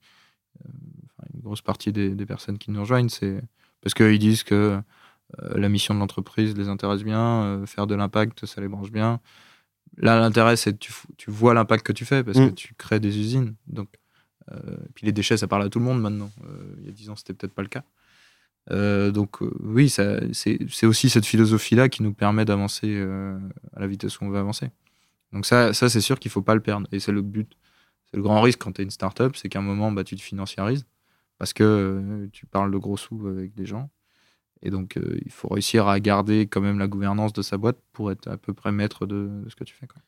grosse 1.46 1.62
partie 1.62 1.92
des, 1.92 2.10
des 2.10 2.26
personnes 2.26 2.58
qui 2.58 2.72
nous 2.72 2.82
rejoignent, 2.82 3.10
c'est 3.10 3.42
parce 3.82 3.94
qu'ils 3.94 4.20
disent 4.20 4.44
que 4.44 4.80
euh, 5.42 5.58
la 5.58 5.70
mission 5.70 5.94
de 5.94 6.00
l'entreprise 6.00 6.56
les 6.56 6.70
intéresse 6.70 7.04
bien, 7.04 7.44
euh, 7.44 7.66
faire 7.66 7.88
de 7.88 7.96
l'impact, 7.96 8.46
ça 8.46 8.62
les 8.62 8.68
branche 8.68 8.92
bien. 8.92 9.20
Là, 9.98 10.20
l'intérêt, 10.20 10.58
c'est 10.58 10.74
que 10.74 10.78
tu, 10.78 10.94
tu 11.18 11.32
vois 11.32 11.54
l'impact 11.54 11.86
que 11.86 11.94
tu 11.94 12.06
fais 12.06 12.24
parce 12.24 12.38
Mm. 12.38 12.50
que 12.50 12.54
tu 12.54 12.74
crées 12.76 13.00
des 13.00 13.18
usines. 13.18 13.56
Donc, 13.68 13.88
euh, 14.52 14.78
puis 14.94 15.06
les 15.06 15.12
déchets, 15.14 15.38
ça 15.38 15.48
parle 15.48 15.64
à 15.64 15.70
tout 15.70 15.80
le 15.80 15.86
monde 15.86 16.02
maintenant. 16.02 16.32
Il 16.80 16.86
y 16.86 16.90
a 16.90 16.92
10 16.92 17.10
ans, 17.10 17.16
c'était 17.16 17.34
peut-être 17.34 17.54
pas 17.54 17.62
le 17.64 17.70
cas. 17.70 17.84
Euh, 18.72 19.12
donc 19.12 19.42
euh, 19.42 19.52
oui, 19.60 19.90
c'est 19.90 20.86
aussi 20.86 21.10
cette 21.10 21.26
philosophie-là 21.26 21.88
qui 21.90 22.02
nous 22.04 22.14
permet 22.14 22.46
d'avancer 22.46 22.88
euh, 22.88 23.38
à 23.76 23.80
la 23.80 23.88
vitesse 23.88 24.20
où 24.20 24.26
on 24.26 24.30
veut 24.30 24.40
avancer. 24.40 24.70
Donc 25.34 25.46
ça, 25.46 25.74
ça 25.74 25.90
c'est 25.90 26.02
sûr 26.02 26.20
qu'il 26.20 26.32
faut 26.32 26.42
pas 26.42 26.56
le 26.56 26.62
perdre. 26.62 26.88
Et 26.92 27.00
c'est 27.00 27.12
le 27.12 27.22
but. 27.22 27.56
C'est 28.10 28.18
le 28.18 28.24
grand 28.24 28.42
risque 28.42 28.60
quand 28.60 28.72
tu 28.74 28.82
es 28.82 28.84
une 28.84 28.92
startup, 28.92 29.36
c'est 29.36 29.50
qu'à 29.50 29.60
un 29.60 29.64
moment, 29.64 29.92
bah, 29.92 30.04
tu 30.04 30.16
te 30.16 30.22
financiarises 30.22 30.86
parce 31.38 31.54
que 31.54 31.64
euh, 31.64 32.28
tu 32.32 32.46
parles 32.46 32.72
de 32.72 32.78
gros 32.78 32.98
sous 32.98 33.28
avec 33.28 33.54
des 33.56 33.66
gens. 33.66 33.90
Et 34.62 34.70
donc, 34.70 34.98
euh, 34.98 35.18
il 35.26 35.32
faut 35.32 35.50
réussir 35.50 35.88
à 35.88 36.00
garder 36.00 36.48
quand 36.48 36.62
même 36.62 36.80
la 36.80 36.88
gouvernance 36.88 37.34
de 37.34 37.42
sa 37.42 37.58
boîte 37.58 37.78
pour 37.94 38.12
être 38.12 38.28
à 38.28 38.38
peu 38.38 38.54
près 38.54 38.72
maître 38.72 39.06
de, 39.06 39.30
de 39.44 39.50
ce 39.50 39.56
que 39.56 39.64
tu 39.64 39.76
fais. 39.76 39.86
quoi. 39.86 40.02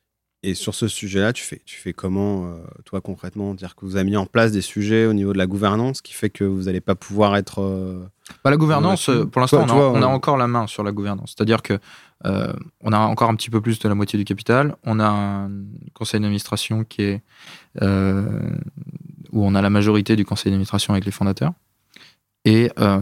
Et 0.43 0.53
sur 0.53 0.73
ce 0.73 0.87
sujet-là, 0.87 1.33
tu 1.33 1.43
fais, 1.43 1.61
tu 1.65 1.77
fais 1.77 1.93
comment, 1.93 2.47
euh, 2.47 2.57
toi, 2.85 3.01
concrètement? 3.01 3.53
Dire 3.53 3.75
que 3.75 3.85
vous 3.85 3.95
avez 3.97 4.09
mis 4.09 4.15
en 4.15 4.25
place 4.25 4.51
des 4.51 4.61
sujets 4.61 5.05
au 5.05 5.13
niveau 5.13 5.33
de 5.33 5.37
la 5.37 5.47
gouvernance 5.47 6.01
qui 6.01 6.13
fait 6.13 6.29
que 6.29 6.43
vous 6.43 6.63
n'allez 6.63 6.79
pas 6.79 6.95
pouvoir 6.95 7.35
être. 7.35 8.07
Bah, 8.43 8.49
la 8.49 8.57
gouvernance, 8.57 9.09
pour 9.31 9.41
l'instant, 9.41 9.65
on, 9.69 9.97
on 9.97 10.01
a 10.01 10.07
encore 10.07 10.37
la 10.37 10.47
main 10.47 10.65
sur 10.67 10.83
la 10.83 10.91
gouvernance. 10.91 11.33
C'est-à-dire 11.35 11.61
que 11.61 11.79
on 12.23 12.91
a 12.91 12.99
encore 12.99 13.29
un 13.29 13.35
petit 13.35 13.49
peu 13.49 13.61
plus 13.61 13.79
de 13.79 13.89
la 13.89 13.95
moitié 13.95 14.17
du 14.17 14.25
capital. 14.25 14.75
On 14.83 14.99
a 14.99 15.07
un 15.07 15.51
conseil 15.93 16.19
d'administration 16.19 16.83
qui 16.83 17.01
est 17.01 17.21
où 19.31 19.45
on 19.45 19.55
a 19.55 19.61
la 19.61 19.69
majorité 19.69 20.15
du 20.15 20.25
conseil 20.25 20.51
d'administration 20.51 20.93
avec 20.93 21.05
les 21.05 21.11
fondateurs. 21.11 21.51
Et 22.45 22.71
euh, 22.79 22.99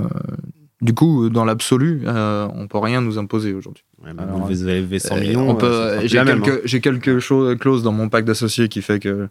du 0.82 0.94
coup, 0.94 1.30
dans 1.30 1.46
l'absolu, 1.46 2.02
euh, 2.06 2.48
on 2.54 2.68
peut 2.68 2.78
rien 2.80 3.00
nous 3.02 3.18
imposer 3.18 3.54
aujourd'hui. 3.54 3.84
ouais, 4.04 4.12
vous 4.48 4.64
avez 4.64 4.82
levé 4.82 5.00
100 5.00 5.16
Euh, 5.16 5.20
millions. 5.20 5.50
on 5.50 5.56
peut- 5.56 5.66
euh, 5.68 6.00
plus 6.00 6.08
j'ai 6.10 6.24
quelques, 6.24 6.62
j'ai 6.66 6.82
quelques 6.82 7.20
choses, 7.20 7.58
clauses 7.60 7.84
dans 7.84 7.92
mon 7.92 8.10
pacte 8.10 8.28
d'associés 8.28 8.68
qui 8.70 8.82
fait 8.82 9.00
que 9.00 9.28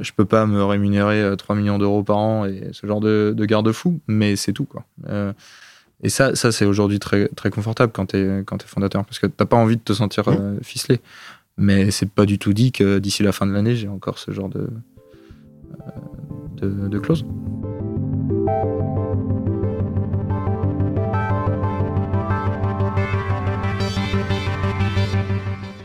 je 0.00 0.12
peux 0.12 0.24
pas 0.24 0.46
me 0.46 0.62
rémunérer 0.64 1.20
euh, 1.22 1.36
3 1.36 1.56
millions 1.56 1.78
d'euros 1.78 2.02
par 2.02 2.18
an 2.18 2.44
et 2.44 2.68
ce 2.72 2.86
genre 2.86 3.00
de, 3.00 3.34
de 3.36 3.44
garde-fou, 3.44 4.00
mais 4.06 4.36
c'est 4.36 4.52
tout. 4.52 4.64
Quoi. 4.66 4.84
Euh, 5.08 5.32
et 6.02 6.10
ça, 6.10 6.34
ça 6.34 6.52
c'est 6.52 6.64
aujourd'hui 6.66 6.98
très, 6.98 7.28
très 7.28 7.50
confortable 7.50 7.92
quand 7.92 8.06
tu 8.06 8.16
es, 8.16 8.42
quand 8.44 8.62
es 8.62 8.66
fondateur 8.66 9.04
parce 9.04 9.18
que 9.18 9.26
t'as 9.26 9.46
pas 9.46 9.56
envie 9.56 9.76
de 9.76 9.82
te 9.82 9.92
sentir 9.94 10.24
euh, 10.28 10.56
ficelé. 10.62 11.00
Mais 11.56 11.90
c'est 11.90 12.10
pas 12.10 12.26
du 12.26 12.38
tout 12.38 12.52
dit 12.52 12.72
que 12.72 12.98
d'ici 12.98 13.22
la 13.22 13.32
fin 13.32 13.46
de 13.46 13.52
l'année, 13.52 13.76
j'ai 13.76 13.88
encore 13.88 14.18
ce 14.18 14.30
genre 14.32 14.48
de, 14.48 14.68
de, 16.70 16.88
de 16.88 16.98
clauses. 16.98 17.24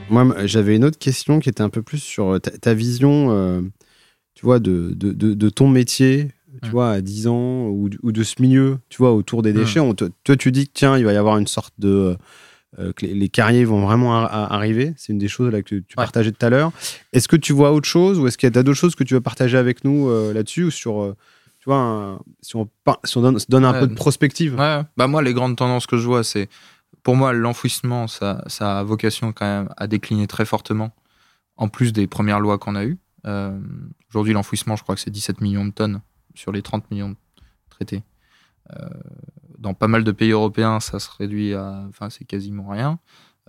Moi, 0.09 0.25
j'avais 0.45 0.75
une 0.75 0.85
autre 0.85 0.97
question 0.97 1.39
qui 1.39 1.49
était 1.49 1.61
un 1.61 1.69
peu 1.69 1.83
plus 1.83 1.99
sur 1.99 2.33
euh, 2.35 2.39
ta, 2.39 2.49
ta 2.51 2.73
vision, 2.73 3.27
euh, 3.31 3.61
tu 4.33 4.43
vois, 4.45 4.59
de, 4.59 4.93
de, 4.95 5.11
de- 5.11 5.35
de 5.35 5.49
ton 5.49 5.67
métier, 5.67 6.29
tu 6.63 6.69
vois, 6.71 6.89
à 6.91 7.01
10 7.01 7.27
ans, 7.27 7.67
ou, 7.67 7.89
ou 8.01 8.11
de 8.11 8.23
ce 8.23 8.41
milieu, 8.41 8.79
tu 8.89 8.97
vois, 8.97 9.13
autour 9.13 9.43
des 9.43 9.51
Mm. 9.53 9.55
déchets. 9.55 9.79
On 9.79 9.93
te- 9.93 10.09
toi, 10.23 10.35
tu 10.35 10.51
dis 10.51 10.65
que, 10.67 10.71
tiens, 10.73 10.97
il 10.97 11.05
va 11.05 11.13
y 11.13 11.17
avoir 11.17 11.37
une 11.37 11.45
sorte 11.47 11.73
de, 11.77 12.17
euh, 12.77 12.93
que 12.93 13.05
les, 13.05 13.13
les 13.15 13.29
carriers 13.29 13.65
vont 13.65 13.81
vraiment 13.85 14.15
ar- 14.15 14.31
ar- 14.33 14.53
arriver. 14.53 14.93
C'est 14.97 15.11
une 15.11 15.17
des 15.19 15.27
choses 15.27 15.51
là, 15.51 15.61
que 15.61 15.67
tu, 15.67 15.83
tu 15.83 15.95
Ouais. 15.97 16.03
partageais 16.03 16.31
tout 16.31 16.45
à 16.45 16.49
l'heure. 16.49 16.71
Est-ce 17.13 17.27
que 17.27 17.35
tu 17.35 17.51
vois 17.53 17.71
autre 17.71 17.87
chose 17.87 18.19
ou 18.19 18.27
est-ce 18.27 18.37
qu'il 18.37 18.47
y 18.47 18.55
a 18.57 18.63
d'autres 18.63 18.77
choses 18.77 18.95
que 18.95 19.03
tu 19.03 19.13
veux 19.15 19.21
partager 19.21 19.57
avec 19.57 19.83
nous 19.83 20.07
euh, 20.09 20.33
là-dessus 20.33 20.65
ou 20.65 20.71
sur, 20.71 21.01
euh, 21.01 21.15
tu 21.59 21.65
vois, 21.65 21.77
un- 21.77 22.19
si 22.41 22.55
on, 22.55 22.69
par- 22.83 22.99
si 23.03 23.17
on 23.17 23.21
donne, 23.21 23.39
se 23.39 23.47
donne 23.49 23.65
un 23.65 23.73
Ouais. 23.73 23.79
peu 23.79 23.87
de 23.87 23.95
prospective? 23.95 24.53
Ouais, 24.59 24.81
bah 24.97 25.07
moi, 25.07 25.21
les 25.23 25.33
grandes 25.33 25.55
tendances 25.57 25.87
que 25.87 25.97
je 25.97 26.05
vois, 26.05 26.23
c'est 26.23 26.47
pour 27.01 27.15
moi, 27.15 27.33
l'enfouissement, 27.33 28.07
ça, 28.07 28.43
ça 28.47 28.79
a 28.79 28.83
vocation 28.83 29.31
quand 29.33 29.45
même 29.45 29.69
à 29.77 29.87
décliner 29.87 30.27
très 30.27 30.45
fortement, 30.45 30.93
en 31.57 31.69
plus 31.69 31.91
des 31.93 32.05
premières 32.07 32.39
lois 32.39 32.57
qu'on 32.59 32.75
a 32.75 32.85
eues. 32.85 32.97
Euh, 33.25 33.57
Aujourd'hui, 34.11 34.33
l'enfouissement, 34.33 34.75
je 34.75 34.83
crois 34.83 34.95
que 34.95 35.01
c'est 35.01 35.11
17 35.11 35.39
millions 35.41 35.65
de 35.65 35.71
tonnes 35.71 36.01
sur 36.35 36.51
les 36.51 36.61
30 36.61 36.89
millions 36.91 37.09
de 37.09 37.15
traités. 37.69 38.01
Euh, 38.79 38.87
dans 39.59 39.73
pas 39.73 39.87
mal 39.87 40.03
de 40.03 40.11
pays 40.11 40.31
européens, 40.31 40.79
ça 40.79 40.99
se 40.99 41.09
réduit 41.17 41.53
à. 41.53 41.85
Enfin, 41.89 42.09
c'est 42.09 42.25
quasiment 42.25 42.69
rien. 42.69 42.99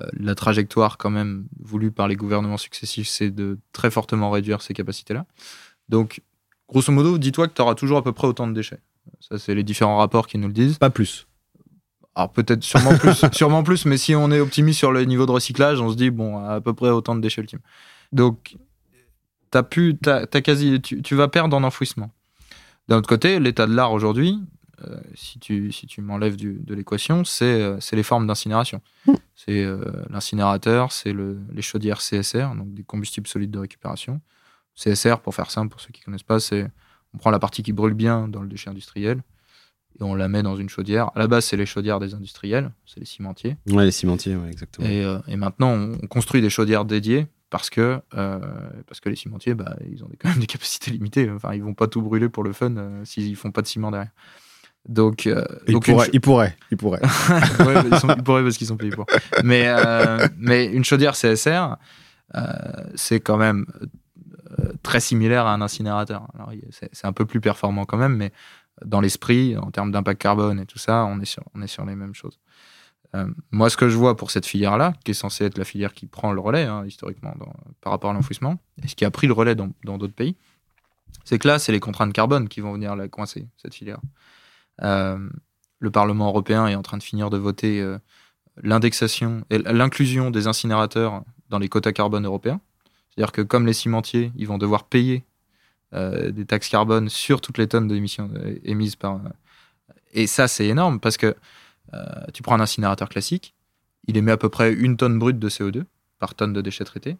Euh, 0.00 0.06
la 0.12 0.34
trajectoire, 0.34 0.98
quand 0.98 1.10
même, 1.10 1.46
voulue 1.58 1.90
par 1.90 2.08
les 2.08 2.16
gouvernements 2.16 2.58
successifs, 2.58 3.08
c'est 3.08 3.30
de 3.30 3.58
très 3.72 3.90
fortement 3.90 4.30
réduire 4.30 4.62
ces 4.62 4.74
capacités-là. 4.74 5.26
Donc, 5.88 6.22
grosso 6.68 6.92
modo, 6.92 7.18
dis-toi 7.18 7.48
que 7.48 7.54
tu 7.54 7.62
auras 7.62 7.74
toujours 7.74 7.98
à 7.98 8.04
peu 8.04 8.12
près 8.12 8.26
autant 8.26 8.46
de 8.46 8.52
déchets. 8.52 8.80
Ça, 9.20 9.38
c'est 9.38 9.54
les 9.54 9.62
différents 9.62 9.98
rapports 9.98 10.26
qui 10.26 10.38
nous 10.38 10.48
le 10.48 10.52
disent. 10.52 10.78
Pas 10.78 10.90
plus. 10.90 11.26
Alors 12.16 12.32
peut-être 12.32 12.64
sûrement 12.64 12.96
plus, 12.98 13.24
sûrement 13.32 13.62
plus, 13.62 13.86
mais 13.86 13.96
si 13.96 14.14
on 14.14 14.30
est 14.32 14.40
optimiste 14.40 14.78
sur 14.78 14.90
le 14.90 15.04
niveau 15.04 15.26
de 15.26 15.30
recyclage, 15.30 15.80
on 15.80 15.90
se 15.90 15.96
dit 15.96 16.10
bon, 16.10 16.44
à 16.44 16.60
peu 16.60 16.74
près 16.74 16.90
autant 16.90 17.14
de 17.14 17.20
déchets 17.20 17.40
ultimes. 17.40 17.60
Donc, 18.12 18.56
t'as 19.50 19.62
pu, 19.62 19.96
t'as, 19.96 20.26
t'as 20.26 20.40
quasi, 20.40 20.80
tu, 20.80 21.02
tu 21.02 21.14
vas 21.14 21.28
perdre 21.28 21.56
en 21.56 21.62
enfouissement. 21.62 22.10
D'un 22.88 22.98
autre 22.98 23.08
côté, 23.08 23.38
l'état 23.38 23.66
de 23.66 23.74
l'art 23.74 23.92
aujourd'hui, 23.92 24.40
si 25.14 25.38
tu, 25.38 25.72
si 25.72 25.86
tu 25.86 26.00
m'enlèves 26.00 26.36
de 26.36 26.74
l'équation, 26.74 27.24
c'est, 27.24 27.44
euh, 27.44 27.78
c'est 27.80 27.96
les 27.96 28.02
formes 28.02 28.26
d'incinération. 28.26 28.80
C'est 29.34 29.64
euh, 29.64 29.80
l'incinérateur, 30.10 30.92
c'est 30.92 31.12
le, 31.12 31.38
les 31.52 31.62
chaudières 31.62 31.98
CSR, 32.00 32.54
donc 32.56 32.72
des 32.74 32.82
combustibles 32.82 33.26
solides 33.26 33.50
de 33.50 33.58
récupération. 33.58 34.20
CSR, 34.76 35.20
pour 35.22 35.34
faire 35.34 35.50
simple, 35.50 35.70
pour 35.70 35.80
ceux 35.80 35.90
qui 35.90 36.00
connaissent 36.02 36.22
pas, 36.22 36.40
c'est 36.40 36.70
on 37.14 37.18
prend 37.18 37.30
la 37.30 37.38
partie 37.38 37.62
qui 37.62 37.72
brûle 37.72 37.94
bien 37.94 38.28
dans 38.28 38.40
le 38.42 38.48
déchet 38.48 38.70
industriel 38.70 39.22
et 39.98 40.02
on 40.04 40.14
la 40.14 40.28
met 40.28 40.42
dans 40.42 40.56
une 40.56 40.68
chaudière. 40.68 41.10
À 41.16 41.18
la 41.18 41.26
base, 41.26 41.44
c'est 41.46 41.56
les 41.56 41.66
chaudières 41.66 41.98
des 41.98 42.14
industriels, 42.14 42.70
c'est 42.86 43.00
les 43.00 43.06
cimentiers. 43.06 43.56
Ouais, 43.68 43.84
les 43.84 43.90
cimentiers, 43.90 44.36
ouais, 44.36 44.48
exactement. 44.50 44.86
Et, 44.86 45.04
euh, 45.04 45.18
et 45.26 45.36
maintenant, 45.36 45.70
on, 45.72 45.98
on 46.02 46.06
construit 46.06 46.40
des 46.40 46.50
chaudières 46.50 46.84
dédiées 46.84 47.26
parce 47.50 47.68
que, 47.68 48.00
euh, 48.14 48.38
parce 48.86 49.00
que 49.00 49.08
les 49.08 49.16
cimentiers, 49.16 49.54
bah, 49.54 49.76
ils 49.90 50.04
ont 50.04 50.08
des- 50.08 50.16
quand 50.16 50.28
même 50.28 50.38
des 50.38 50.46
capacités 50.46 50.92
limitées. 50.92 51.28
Enfin, 51.30 51.52
ils 51.54 51.62
vont 51.64 51.74
pas 51.74 51.88
tout 51.88 52.00
brûler 52.00 52.28
pour 52.28 52.44
le 52.44 52.52
fun 52.52 52.76
euh, 52.76 53.04
s'ils 53.04 53.34
font 53.34 53.50
pas 53.50 53.62
de 53.62 53.66
ciment 53.66 53.90
derrière. 53.90 54.12
Donc, 54.88 55.26
euh, 55.26 55.44
il, 55.68 55.74
donc 55.74 55.84
pourrait, 55.86 56.08
il 56.12 56.20
pourrait, 56.20 56.56
il 56.70 56.76
pourrait. 56.76 57.00
Ouais, 57.60 57.74
ils, 57.92 57.98
sont, 57.98 58.08
ils 58.16 58.22
pourraient 58.22 58.42
parce 58.42 58.56
qu'ils 58.56 58.66
sont 58.66 58.76
payés 58.76 58.90
pour. 58.92 59.06
Mais, 59.44 59.64
euh, 59.68 60.26
mais 60.38 60.66
une 60.66 60.84
chaudière 60.84 61.12
CSR, 61.14 61.76
euh, 62.34 62.42
c'est 62.94 63.20
quand 63.20 63.36
même 63.36 63.66
euh, 64.58 64.72
très 64.82 65.00
similaire 65.00 65.46
à 65.46 65.52
un 65.54 65.60
incinérateur. 65.60 66.26
C'est 66.92 67.06
un 67.06 67.12
peu 67.12 67.26
plus 67.26 67.40
performant 67.40 67.84
quand 67.84 67.98
même, 67.98 68.16
mais 68.16 68.32
dans 68.84 69.00
l'esprit, 69.00 69.56
en 69.58 69.70
termes 69.70 69.92
d'impact 69.92 70.20
carbone 70.22 70.58
et 70.60 70.66
tout 70.66 70.78
ça, 70.78 71.04
on 71.04 71.20
est 71.20 71.24
sur, 71.26 71.42
on 71.54 71.60
est 71.62 71.66
sur 71.66 71.84
les 71.84 71.94
mêmes 71.94 72.14
choses. 72.14 72.38
Euh, 73.14 73.26
moi, 73.50 73.68
ce 73.70 73.76
que 73.76 73.88
je 73.88 73.96
vois 73.96 74.16
pour 74.16 74.30
cette 74.30 74.46
filière-là, 74.46 74.94
qui 75.04 75.10
est 75.10 75.14
censée 75.14 75.44
être 75.44 75.58
la 75.58 75.64
filière 75.64 75.92
qui 75.92 76.06
prend 76.06 76.32
le 76.32 76.40
relais, 76.40 76.64
hein, 76.64 76.84
historiquement, 76.86 77.34
dans- 77.38 77.52
par 77.80 77.92
rapport 77.92 78.10
à 78.10 78.14
l'enfouissement, 78.14 78.56
et 78.82 78.88
ce 78.88 78.94
qui 78.94 79.04
a 79.04 79.10
pris 79.10 79.26
le 79.26 79.32
relais 79.34 79.54
dans 79.56 79.68
d'autres 79.84 80.14
pays, 80.14 80.36
c'est 81.24 81.38
que 81.38 81.48
là, 81.48 81.58
c'est 81.58 81.72
les 81.72 81.80
contraintes 81.80 82.12
carbone 82.12 82.48
qui 82.48 82.60
vont 82.60 82.72
venir 82.72 82.94
la 82.96 83.08
coincer, 83.08 83.46
cette 83.60 83.74
filière. 83.74 83.98
Euh, 84.82 85.18
le 85.78 85.90
Parlement 85.90 86.28
européen 86.28 86.66
est 86.66 86.74
en 86.74 86.82
train 86.82 86.98
de 86.98 87.02
finir 87.02 87.30
de 87.30 87.38
voter 87.38 87.80
euh, 87.80 87.98
l'indexation 88.62 89.44
et 89.50 89.58
l'inclusion 89.58 90.30
des 90.30 90.46
incinérateurs 90.46 91.22
dans 91.48 91.58
les 91.58 91.68
quotas 91.68 91.92
carbone 91.92 92.26
européens. 92.26 92.60
C'est-à-dire 93.10 93.32
que 93.32 93.42
comme 93.42 93.66
les 93.66 93.72
cimentiers, 93.72 94.32
ils 94.36 94.46
vont 94.46 94.58
devoir 94.58 94.84
payer 94.84 95.24
euh, 95.94 96.30
des 96.30 96.44
taxes 96.44 96.68
carbone 96.68 97.08
sur 97.08 97.40
toutes 97.40 97.58
les 97.58 97.66
tonnes 97.66 97.88
d'émissions 97.88 98.30
émises 98.62 98.96
par. 98.96 99.20
Et 100.12 100.26
ça, 100.26 100.48
c'est 100.48 100.66
énorme 100.66 101.00
parce 101.00 101.16
que 101.16 101.34
tu 102.32 102.42
prends 102.42 102.54
un 102.54 102.60
incinérateur 102.60 103.08
classique, 103.08 103.52
il 104.06 104.16
émet 104.16 104.30
à 104.30 104.36
peu 104.36 104.48
près 104.48 104.72
une 104.72 104.96
tonne 104.96 105.18
brute 105.18 105.40
de 105.40 105.48
CO2 105.48 105.82
par 106.20 106.36
tonne 106.36 106.52
de 106.52 106.60
déchets 106.60 106.84
traités. 106.84 107.16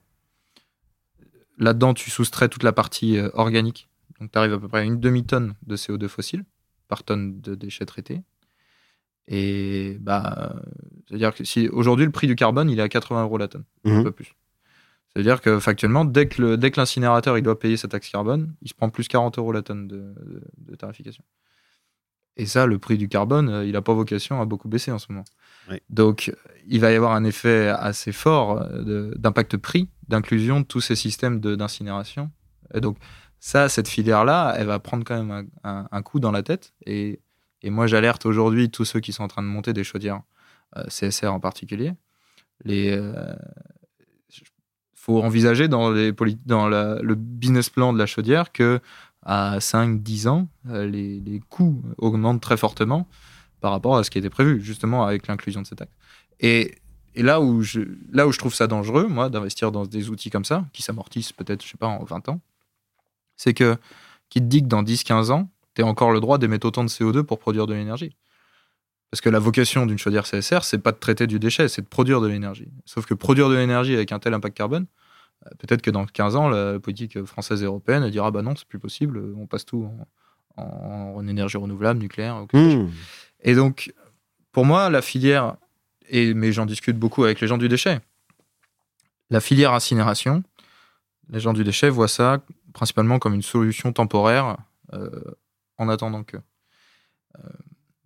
Là-dedans, 1.59 1.93
tu 1.93 2.09
soustrais 2.09 2.49
toute 2.49 2.63
la 2.63 2.73
partie 2.73 3.19
organique. 3.33 3.89
Donc, 4.21 4.31
tu 4.31 4.39
arrives 4.39 4.53
à 4.53 4.59
peu 4.59 4.69
près 4.69 4.81
à 4.81 4.85
une 4.85 5.01
demi-tonne 5.01 5.55
de 5.67 5.77
CO2 5.77 6.07
fossile 6.07 6.45
par 6.91 7.03
tonne 7.05 7.41
de 7.41 7.55
déchets 7.55 7.87
traités. 7.87 8.21
Et 9.29 9.97
bah, 10.01 10.57
c'est-à-dire 11.09 11.35
que 11.35 11.45
si 11.45 11.69
aujourd'hui 11.69 12.05
le 12.05 12.11
prix 12.13 12.27
du 12.27 12.35
carbone 12.35 12.69
il 12.69 12.79
est 12.79 12.83
à 12.83 12.89
80 12.89 13.23
euros 13.23 13.39
la 13.39 13.49
tonne, 13.49 13.65
un 13.85 13.99
Mhm. 13.99 14.03
peu 14.05 14.11
plus. 14.13 14.35
C'est-à-dire 15.13 15.41
que 15.41 15.59
factuellement, 15.59 16.05
dès 16.05 16.27
que 16.29 16.41
le- 16.43 16.57
dès 16.57 16.71
que 16.71 16.79
l'incinérateur 16.81 17.37
il 17.39 17.43
doit 17.43 17.59
payer 17.59 17.77
sa 17.77 17.89
taxe 17.89 18.09
carbone, 18.11 18.55
il 18.63 18.69
se 18.69 18.75
prend 18.75 18.91
plus 18.91 19.09
40 19.09 19.39
euros 19.39 19.53
la 19.53 19.63
tonne 19.63 19.89
de, 19.89 19.97
de- 19.97 20.43
de 20.59 20.75
tarification. 20.77 21.25
Et 22.37 22.47
ça, 22.47 22.65
le 22.67 22.79
prix 22.79 22.97
du 22.97 23.09
carbone, 23.09 23.49
euh, 23.49 23.65
il 23.67 23.73
n'a 23.73 23.83
pas 23.83 23.93
vocation 23.93 24.41
à 24.41 24.45
beaucoup 24.47 24.69
baisser 24.69 24.93
en 24.93 24.99
ce 24.99 25.07
moment. 25.11 25.25
Oui. 25.69 25.79
Donc, 25.91 26.33
il 26.67 26.81
va 26.81 26.91
y 26.93 26.95
avoir 26.95 27.13
un 27.13 27.25
effet 27.25 27.69
assez 27.69 28.13
fort 28.13 28.63
euh, 28.63 29.13
d'impact 29.17 29.57
prix, 29.59 29.89
d'inclusion 30.09 30.61
de 30.61 30.65
tous 30.67 30.81
ces 30.81 30.97
systèmes 30.97 31.41
de- 31.41 31.55
d'incinération. 31.57 32.31
Et 32.73 32.81
donc, 32.81 32.97
ça, 33.41 33.69
cette 33.69 33.89
filière-là, 33.89 34.55
elle 34.57 34.67
va 34.67 34.79
prendre 34.79 35.05
quand 35.05 35.23
même 35.23 35.49
un, 35.65 36.03
coup 36.03 36.21
dans 36.21 36.31
la 36.31 36.43
tête. 36.43 36.75
Et, 36.87 37.21
et 37.63 37.71
moi, 37.71 37.87
j'alerte 37.87 38.27
aujourd'hui 38.27 38.71
tous 38.71 38.85
ceux 38.85 39.01
qui 39.01 39.13
sont 39.13 39.25
en 39.25 39.29
train 39.29 39.43
de 39.43 39.49
monter 39.49 39.73
des 39.73 39.85
chaudières, 39.85 40.21
euh, 40.77 40.85
CSR 40.89 41.29
en 41.33 41.41
particulier. 41.41 41.93
Les, 42.65 42.91
euh, 42.91 43.35
faut 44.95 45.23
envisager 45.23 45.67
dans, 45.69 45.91
les 45.91 46.13
dans 46.45 46.69
la- 46.69 47.01
le 47.01 47.15
business 47.15 47.71
plan 47.71 47.93
de 47.95 47.99
la 47.99 48.07
chaudière 48.07 48.53
que 48.53 48.81
à 49.23 49.59
5-10 49.59 50.29
ans, 50.29 50.49
euh, 50.69 50.87
les, 50.87 51.21
les 51.21 51.41
coûts 51.41 51.83
augmentent 51.99 52.43
très 52.43 52.57
fortement 52.59 53.09
par 53.61 53.73
rapport 53.73 53.97
à 53.97 54.05
ce 54.05 54.11
qui 54.11 54.19
était 54.19 54.31
prévu, 54.31 54.61
justement 54.63 55.05
avec 55.05 55.27
l'inclusion 55.27 55.63
de 55.63 55.67
ces 55.67 55.77
taxes. 55.77 55.93
Et, 56.41 56.75
et 57.15 57.23
là, 57.23 57.41
où 57.41 57.63
je, 57.63 57.81
là 58.13 58.27
où 58.27 58.33
je 58.33 58.39
trouve 58.39 58.55
ça 58.55 58.67
dangereux, 58.67 59.09
moi, 59.09 59.29
d'investir 59.31 59.73
dans 59.73 59.85
des 59.87 60.11
outils 60.11 60.31
comme 60.31 60.45
ça, 60.45 60.67
qui 60.73 60.83
s'amortissent 60.83 61.33
peut-être, 61.33 61.65
je 61.65 61.71
sais 61.71 61.77
pas, 61.79 61.87
en 61.89 62.05
20 62.05 62.29
ans, 62.31 62.41
c'est 63.41 63.55
que 63.55 63.77
qui 64.29 64.41
te 64.41 64.45
dit 64.47 64.63
que 64.63 64.69
dans 64.69 64.83
10-15 64.83 65.31
ans, 65.33 65.49
tu 65.75 65.83
as 65.83 65.87
encore 65.87 66.13
le 66.13 66.21
droit 66.21 66.37
d'émettre 66.37 66.67
autant 66.67 66.85
de 66.85 66.91
CO2 66.91 67.23
pour 67.23 67.39
produire 67.39 67.67
de 67.67 67.73
l'énergie. 67.73 68.15
Parce 69.11 69.23
que 69.23 69.31
la 69.31 69.39
vocation 69.39 69.87
d'une 69.87 69.97
chaudière 69.99 70.25
CSR, 70.25 70.63
c'est 70.63 70.79
pas 70.79 70.93
de 70.93 70.99
traiter 70.99 71.27
du 71.27 71.39
déchet, 71.39 71.67
c'est 71.69 71.81
de 71.83 71.87
produire 71.89 72.21
de 72.21 72.27
l'énergie. 72.29 72.69
Sauf 72.85 73.07
que 73.07 73.15
produire 73.15 73.49
de 73.49 73.55
l'énergie 73.55 73.95
avec 73.95 74.13
un 74.13 74.19
tel 74.19 74.35
impact 74.35 74.57
carbone, 74.57 74.87
euh, 75.47 75.51
peut-être 75.59 75.81
que 75.81 75.91
dans 75.91 76.05
15 76.05 76.37
ans, 76.37 76.49
la 76.51 76.79
politique 76.79 77.25
française 77.25 77.63
et 77.63 77.65
européenne 77.65 78.03
elle 78.05 78.11
dira 78.11 78.31
bah 78.31 78.43
non, 78.43 78.55
c'est 78.55 78.69
plus 78.69 78.79
possible, 78.79 79.33
on 79.37 79.47
passe 79.47 79.65
tout 79.65 79.89
en, 80.57 80.63
en- 80.63 81.15
en 81.17 81.27
énergie 81.27 81.57
renouvelable, 81.57 81.99
nucléaire. 81.99 82.45
Mmh. 82.53 82.89
Et 83.43 83.55
donc, 83.55 83.93
pour 84.53 84.67
moi, 84.67 84.91
la 84.91 85.01
filière, 85.01 85.57
et, 86.11 86.35
mais 86.35 86.53
j'en 86.53 86.67
discute 86.67 86.99
beaucoup 86.99 87.25
avec 87.25 87.41
les 87.41 87.47
gens 87.49 87.59
du 87.59 87.69
déchet, 87.69 88.01
la 89.31 89.41
filière 89.41 89.73
incinération, 89.73 90.43
les 91.31 91.41
gens 91.41 91.53
du 91.53 91.65
déchet 91.65 91.89
voient 91.89 92.09
ça 92.09 92.43
principalement 92.73 93.19
comme 93.19 93.35
une 93.35 93.43
solution 93.43 93.93
temporaire 93.93 94.57
euh, 94.93 95.11
en 95.79 95.89
attendant 95.89 96.25
que. 96.25 96.37
Euh, 96.37 97.49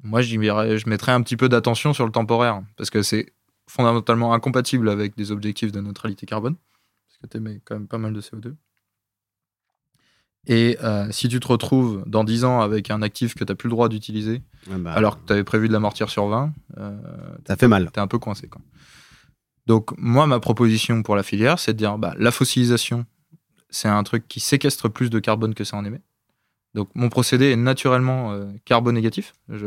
moi, 0.02 0.20
je 0.20 0.88
mettrais 0.88 1.12
un 1.12 1.22
petit 1.22 1.36
peu 1.36 1.48
d'attention 1.48 1.94
sur 1.94 2.04
le 2.04 2.12
temporaire, 2.12 2.62
parce 2.76 2.90
que 2.90 3.02
c'est 3.02 3.32
fondamentalement 3.66 4.34
incompatible 4.34 4.90
avec 4.90 5.16
des 5.16 5.32
objectifs 5.32 5.72
de 5.72 5.80
neutralité 5.80 6.26
carbone, 6.26 6.56
parce 7.08 7.18
que 7.22 7.26
tu 7.26 7.36
émets 7.38 7.60
quand 7.64 7.74
même 7.74 7.88
pas 7.88 7.96
mal 7.96 8.12
de 8.12 8.20
CO2. 8.20 8.54
Et 10.46 10.76
euh, 10.82 11.10
si 11.10 11.28
tu 11.28 11.40
te 11.40 11.48
retrouves 11.48 12.02
dans 12.06 12.22
10 12.22 12.44
ans 12.44 12.60
avec 12.60 12.90
un 12.90 13.00
actif 13.00 13.34
que 13.34 13.44
tu 13.44 13.50
n'as 13.50 13.56
plus 13.56 13.68
le 13.68 13.70
droit 13.70 13.88
d'utiliser, 13.88 14.42
Ah 14.70 14.76
bah, 14.78 14.92
alors 14.92 15.20
que 15.20 15.26
tu 15.26 15.32
avais 15.32 15.44
prévu 15.44 15.68
de 15.68 15.72
l'amortir 15.72 16.10
sur 16.10 16.26
20, 16.26 16.52
euh, 16.76 16.98
ça 17.46 17.56
fait 17.56 17.68
mal. 17.68 17.90
t'es 17.90 18.00
un 18.00 18.06
peu 18.06 18.18
coincé. 18.18 18.48
Quoi. 18.48 18.60
Donc, 19.66 19.96
moi, 19.96 20.26
ma 20.26 20.40
proposition 20.40 21.02
pour 21.02 21.16
la 21.16 21.22
filière, 21.22 21.58
c'est 21.58 21.72
de 21.72 21.78
dire 21.78 21.96
bah, 21.96 22.14
la 22.18 22.30
fossilisation, 22.30 23.06
c'est 23.74 23.88
un 23.88 24.02
truc 24.04 24.28
qui 24.28 24.40
séquestre 24.40 24.88
plus 24.88 25.10
de 25.10 25.18
carbone 25.18 25.54
que 25.54 25.64
ça 25.64 25.76
en 25.76 25.84
émet. 25.84 26.00
Donc, 26.74 26.88
mon 26.94 27.08
procédé 27.08 27.50
est 27.50 27.56
naturellement 27.56 28.32
euh, 28.32 28.46
carbonégatif. 28.64 29.32
Je, 29.48 29.66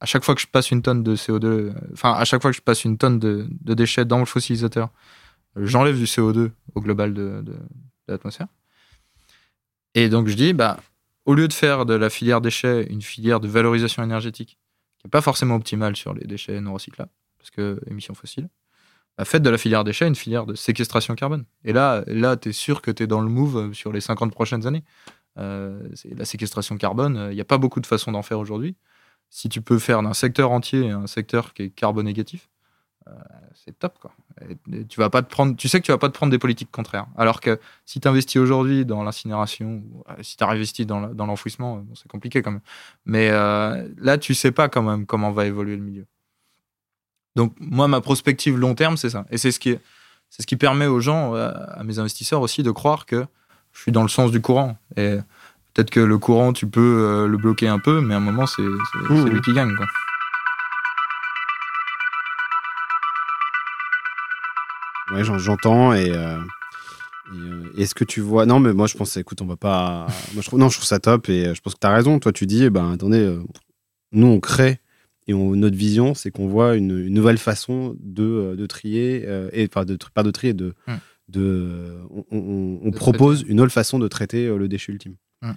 à 0.00 0.06
chaque 0.06 0.24
fois 0.24 0.34
que 0.34 0.40
je 0.40 0.46
passe 0.46 0.70
une 0.70 0.82
tonne 0.82 1.02
de 1.02 1.14
CO2, 1.14 1.44
euh, 1.44 1.72
à 2.02 2.24
chaque 2.24 2.42
fois 2.42 2.50
que 2.50 2.56
je 2.56 2.62
passe 2.62 2.84
une 2.84 2.98
tonne 2.98 3.18
de, 3.18 3.48
déchets 3.74 4.04
dans 4.04 4.18
le 4.18 4.24
fossilisateur, 4.24 4.90
j'enlève 5.56 5.96
du 5.96 6.04
CO2 6.04 6.50
au 6.74 6.80
global 6.80 7.14
de, 7.14 7.42
de- 7.42 7.58
l'atmosphère. 8.08 8.48
Et 9.94 10.08
donc, 10.08 10.28
je 10.28 10.34
dis, 10.34 10.52
bah, 10.52 10.78
au 11.26 11.34
lieu 11.34 11.46
de 11.46 11.52
faire 11.52 11.84
de 11.84 11.94
la 11.94 12.10
filière 12.10 12.40
déchets 12.40 12.86
une 12.90 13.02
filière 13.02 13.38
de 13.38 13.48
valorisation 13.48 14.02
énergétique, 14.02 14.58
qui 14.98 15.06
n'est 15.06 15.10
pas 15.10 15.20
forcément 15.20 15.54
optimale 15.56 15.94
sur 15.94 16.14
les 16.14 16.26
déchets 16.26 16.60
non 16.60 16.74
recyclables, 16.74 17.10
parce 17.38 17.50
que 17.50 17.80
émissions 17.88 18.14
fossiles, 18.14 18.48
faites 19.24 19.42
de 19.42 19.50
la 19.50 19.58
filière 19.58 19.84
déchets 19.84 20.06
une 20.06 20.14
filière 20.14 20.46
de 20.46 20.54
séquestration 20.54 21.14
carbone. 21.14 21.44
Et 21.64 21.72
là, 21.72 22.04
là 22.06 22.36
tu 22.36 22.50
es 22.50 22.52
sûr 22.52 22.82
que 22.82 22.90
tu 22.90 23.02
es 23.02 23.06
dans 23.06 23.20
le 23.20 23.28
move 23.28 23.56
euh, 23.56 23.72
sur 23.72 23.92
les 23.92 24.00
50 24.00 24.32
prochaines 24.32 24.66
années. 24.66 24.84
Euh, 25.38 25.80
la 26.16 26.24
séquestration 26.24 26.76
carbone, 26.76 27.28
il 27.30 27.34
n'y 27.34 27.40
a 27.40 27.44
pas 27.44 27.58
beaucoup 27.58 27.80
de 27.80 27.86
façons 27.86 28.12
d'en 28.12 28.22
faire 28.22 28.38
aujourd'hui. 28.38 28.76
Si 29.30 29.48
tu 29.48 29.60
peux 29.60 29.78
faire 29.78 30.02
d'un 30.02 30.14
secteur 30.14 30.50
entier 30.50 30.90
un 30.90 31.06
secteur 31.06 31.54
qui 31.54 31.64
est 31.64 31.70
carbonégatif, 31.70 32.48
c'est 33.54 33.78
top 33.78 33.98
tu 34.88 35.00
vas 35.00 35.08
pas 35.08 35.22
te 35.22 35.30
prendre, 35.30 35.56
tu 35.56 35.66
sais 35.66 35.80
que 35.80 35.86
tu 35.86 35.92
vas 35.92 35.98
pas 35.98 36.08
te 36.08 36.14
prendre 36.14 36.30
des 36.30 36.38
politiques 36.38 36.70
contraires. 36.70 37.06
Alors 37.16 37.40
que 37.40 37.58
si 37.86 38.00
tu 38.00 38.08
investis 38.08 38.36
aujourd'hui 38.36 38.84
dans 38.84 39.02
l'incinération, 39.02 39.82
si 40.20 40.36
tu 40.36 40.44
as 40.44 40.48
investi 40.48 40.84
dans 40.84 41.26
l'enfouissement, 41.26 41.84
c'est 41.94 42.08
compliqué 42.08 42.42
quand 42.42 42.52
même. 42.52 42.60
Mais 43.06 43.30
là, 43.30 44.18
tu 44.18 44.34
sais 44.34 44.52
pas 44.52 44.68
quand 44.68 44.82
même 44.82 45.06
comment 45.06 45.32
va 45.32 45.46
évoluer 45.46 45.76
le 45.76 45.82
milieu. 45.82 46.06
Donc 47.38 47.54
moi, 47.60 47.88
ma 47.88 48.00
prospective 48.00 48.58
long 48.58 48.74
terme, 48.74 48.96
c'est 48.96 49.10
ça. 49.10 49.24
Et 49.30 49.38
c'est 49.38 49.52
ce 49.52 49.58
qui 49.58 49.76
c'est 50.30 50.42
ce 50.42 50.46
qui 50.46 50.56
permet 50.56 50.84
aux 50.84 51.00
gens, 51.00 51.32
à 51.32 51.82
mes 51.84 51.98
investisseurs 51.98 52.42
aussi, 52.42 52.62
de 52.62 52.70
croire 52.70 53.06
que 53.06 53.24
je 53.72 53.80
suis 53.80 53.92
dans 53.92 54.02
le 54.02 54.08
sens 54.08 54.30
du 54.30 54.42
courant. 54.42 54.76
Et 54.98 55.16
peut-être 55.72 55.88
que 55.88 56.00
le 56.00 56.18
courant, 56.18 56.52
tu 56.52 56.66
peux 56.66 57.26
le 57.26 57.36
bloquer 57.38 57.68
un 57.68 57.78
peu, 57.78 58.02
mais 58.02 58.12
à 58.12 58.18
un 58.18 58.20
moment, 58.20 58.46
c'est 58.46 58.60
mmh. 58.60 59.28
lui 59.30 59.40
qui 59.40 59.54
gagne. 59.54 59.74
Quoi. 59.74 59.86
Ouais, 65.10 65.24
j'entends 65.24 65.94
et, 65.94 66.10
euh, 66.10 66.38
euh, 67.32 67.64
est-ce 67.78 67.94
que 67.94 68.04
tu 68.04 68.20
vois 68.20 68.44
Non, 68.44 68.60
mais 68.60 68.74
moi 68.74 68.86
je 68.86 68.96
pense, 68.96 69.16
écoute, 69.16 69.40
on 69.40 69.46
va 69.46 69.56
pas. 69.56 70.06
Moi, 70.34 70.42
je 70.42 70.46
trouve, 70.46 70.58
non, 70.58 70.68
je 70.68 70.76
trouve 70.76 70.86
ça 70.86 70.98
top 70.98 71.28
et 71.30 71.46
euh, 71.46 71.54
je 71.54 71.60
pense 71.62 71.74
que 71.74 71.80
tu 71.80 71.86
as 71.86 71.94
raison. 71.94 72.18
Toi, 72.18 72.32
tu 72.32 72.46
dis, 72.46 72.64
eh 72.64 72.70
ben 72.70 72.92
attendez, 72.92 73.38
nous 74.12 74.26
on 74.26 74.40
crée 74.40 74.80
et 75.28 75.34
notre 75.34 75.76
vision, 75.76 76.14
c'est 76.14 76.30
qu'on 76.30 76.48
voit 76.48 76.74
une, 76.74 77.08
nouvelle 77.08 77.38
façon 77.38 77.96
de, 78.00 78.54
de 78.56 78.66
trier 78.66 79.26
et 79.52 79.68
enfin 79.70 79.84
de 79.84 79.96
pas 80.14 80.22
de 80.22 80.30
trier, 80.30 80.54
de, 80.54 80.74
hum. 80.86 80.98
de 81.28 82.00
on, 82.30 82.90
propose 82.90 83.44
une 83.46 83.60
autre 83.60 83.72
façon 83.72 83.98
de 83.98 84.08
traiter 84.08 84.48
le 84.48 84.68
déchet 84.68 84.92
ultime 84.92 85.16
hum. 85.42 85.54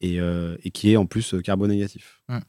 et, 0.00 0.18
et, 0.64 0.70
qui 0.70 0.92
est 0.92 0.96
en 0.96 1.06
plus 1.06 1.34
carbonégatif. 1.42 2.20
Hum. 2.28 2.40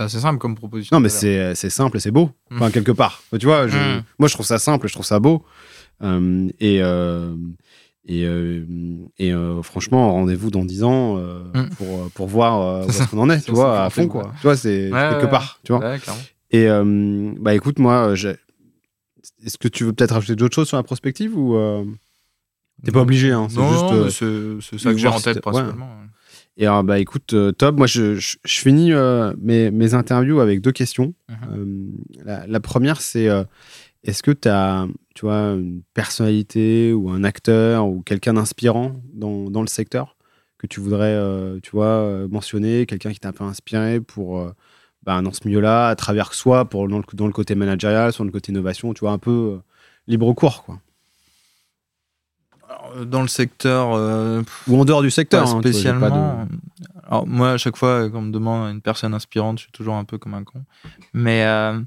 Bah, 0.00 0.08
c'est 0.08 0.20
simple 0.20 0.38
comme 0.38 0.54
proposition. 0.54 0.96
Non, 0.96 1.00
mais 1.00 1.10
c'est 1.10 1.54
simple 1.54 1.98
et 1.98 2.00
c'est 2.00 2.10
beau, 2.10 2.30
mmh. 2.50 2.56
enfin, 2.56 2.70
quelque 2.70 2.92
part. 2.92 3.22
Tu 3.38 3.44
vois, 3.44 3.66
moi, 4.18 4.28
je 4.28 4.32
trouve 4.32 4.46
ça 4.46 4.58
simple 4.58 4.88
je 4.88 4.94
trouve 4.94 5.04
ça 5.04 5.20
beau. 5.20 5.44
Euh, 6.02 6.48
et 6.58 6.78
euh, 6.80 7.34
et, 8.06 8.24
euh, 8.24 8.64
et 9.18 9.32
franchement, 9.62 10.12
rendez-vous 10.12 10.50
dans 10.50 10.64
10 10.64 10.84
ans 10.84 11.16
mmh. 11.16 11.68
pour, 11.76 12.10
pour 12.12 12.26
voir 12.26 12.86
où 12.86 12.88
est-ce 12.90 13.08
qu'on 13.08 13.18
en 13.18 13.30
est, 13.30 13.40
tu 13.40 13.52
vois, 13.52 13.84
à 13.84 13.90
fond, 13.90 14.08
quoi. 14.08 14.32
Tu 14.36 14.42
vois, 14.42 14.56
c'est 14.56 14.90
quelque 14.92 15.30
part, 15.30 15.60
tu 15.64 15.72
vois. 15.72 15.96
Et 16.50 16.68
bah 17.38 17.54
écoute, 17.54 17.78
moi, 17.78 18.14
est-ce 18.14 19.58
que 19.58 19.68
tu 19.68 19.84
veux 19.84 19.92
peut-être 19.92 20.12
rajouter 20.12 20.36
d'autres 20.36 20.54
choses 20.54 20.68
sur 20.68 20.76
la 20.76 20.82
prospective 20.82 21.36
ou 21.36 21.56
T'es 22.84 22.92
pas 22.92 23.02
obligé, 23.02 23.30
hein. 23.30 23.48
C'est 23.50 24.08
juste. 24.08 24.60
c'est 24.60 24.78
ça 24.78 24.92
que 24.92 24.98
j'ai 24.98 25.08
en 25.08 25.20
tête 25.20 25.40
principalement. 25.40 26.00
Et 26.56 26.66
alors, 26.66 26.84
bah 26.84 26.98
écoute, 26.98 27.32
euh, 27.32 27.52
top. 27.52 27.76
Moi, 27.76 27.86
je, 27.86 28.16
je, 28.16 28.36
finis 28.44 28.92
euh, 28.92 29.32
mes, 29.40 29.70
mes, 29.70 29.94
interviews 29.94 30.40
avec 30.40 30.60
deux 30.60 30.72
questions. 30.72 31.14
Mhm. 31.28 31.96
Euh, 32.26 32.46
la, 32.46 32.60
première, 32.60 33.00
c'est 33.00 33.28
est-ce 34.04 34.22
que 34.22 34.30
tu 34.30 34.48
as, 34.48 34.86
tu 35.20 35.26
vois, 35.26 35.52
une 35.52 35.82
personnalité 35.92 36.94
ou 36.94 37.10
un 37.10 37.24
acteur 37.24 37.86
ou 37.86 38.00
quelqu'un 38.00 38.32
d'inspirant 38.32 39.02
dans, 39.12 39.50
dans, 39.50 39.60
le 39.60 39.66
secteur 39.66 40.16
que 40.56 40.66
tu 40.66 40.80
voudrais, 40.80 41.14
tu 41.62 41.72
vois, 41.72 42.26
mentionner, 42.30 42.86
quelqu'un 42.86 43.12
qui 43.12 43.20
t'a 43.20 43.28
un 43.28 43.32
peu 43.32 43.44
inspiré 43.44 44.00
pour 44.00 44.50
bah, 45.02 45.20
dans 45.20 45.30
ce 45.30 45.46
milieu-là, 45.46 45.88
à 45.88 45.94
travers 45.94 46.32
soit 46.32 46.64
pour 46.64 46.88
dans 46.88 46.96
le, 46.96 47.04
dans 47.12 47.26
le 47.26 47.34
côté 47.34 47.54
managérial, 47.54 48.14
soit 48.14 48.24
dans 48.24 48.28
le 48.28 48.32
côté 48.32 48.50
innovation, 48.50 48.94
tu 48.94 49.00
vois, 49.00 49.10
un 49.10 49.18
peu 49.18 49.60
libre 50.06 50.32
cours, 50.32 50.64
quoi 50.64 50.78
dans 53.04 53.22
le 53.22 53.28
secteur. 53.28 53.92
Euh, 53.94 54.42
Ou 54.68 54.80
en 54.80 54.84
dehors 54.84 55.02
du 55.02 55.10
secteur. 55.10 55.48
Hein, 55.48 55.60
spécialement. 55.60 56.46
Alors, 57.06 57.26
moi, 57.26 57.52
à 57.52 57.56
chaque 57.56 57.76
fois 57.76 58.08
qu'on 58.08 58.22
me 58.22 58.32
demande 58.32 58.72
une 58.72 58.80
personne 58.80 59.14
inspirante, 59.14 59.58
je 59.58 59.64
suis 59.64 59.72
toujours 59.72 59.94
un 59.94 60.04
peu 60.04 60.18
comme 60.18 60.34
un 60.34 60.44
con. 60.44 60.64
Mais 61.12 61.44
euh, 61.44 61.80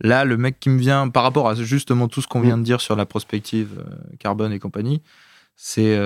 là, 0.00 0.24
le 0.24 0.36
mec 0.36 0.60
qui 0.60 0.70
me 0.70 0.78
vient, 0.78 1.08
par 1.08 1.22
rapport 1.22 1.48
à 1.48 1.54
justement 1.54 2.08
tout 2.08 2.22
ce 2.22 2.28
qu'on 2.28 2.40
vient 2.40 2.58
de 2.58 2.62
dire 2.62 2.80
sur 2.80 2.96
la 2.96 3.06
prospective 3.06 3.78
euh, 3.78 4.16
carbone 4.18 4.52
et 4.52 4.58
compagnie, 4.58 5.02
c'est. 5.56 5.98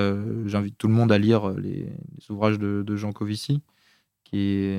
J'invite 0.46 0.78
tout 0.78 0.88
le 0.88 0.94
monde 0.94 1.12
à 1.12 1.18
lire 1.18 1.50
les, 1.50 1.92
ouvrages 2.30 2.58
de, 2.58 2.96
Jean 2.96 3.12
Covici, 3.12 3.60
qui, 4.24 4.74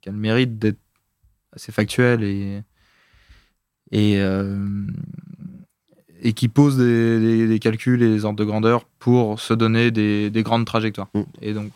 qui 0.00 0.08
a 0.08 0.12
le 0.12 0.18
mérite 0.18 0.58
d'être 0.58 0.78
assez 1.52 1.72
factuel 1.72 2.22
et. 2.22 2.62
Et 3.90 4.20
et 6.22 6.32
qui 6.32 6.48
pose 6.48 6.76
des, 6.76 7.58
calculs 7.60 8.02
et 8.02 8.08
des 8.08 8.24
ordres 8.24 8.38
de 8.38 8.44
grandeur 8.44 8.84
pour 8.98 9.40
se 9.40 9.54
donner 9.54 9.90
des, 9.90 10.42
grandes 10.42 10.66
trajectoires. 10.66 11.08
Mm. 11.14 11.22
Et 11.42 11.54
donc, 11.54 11.72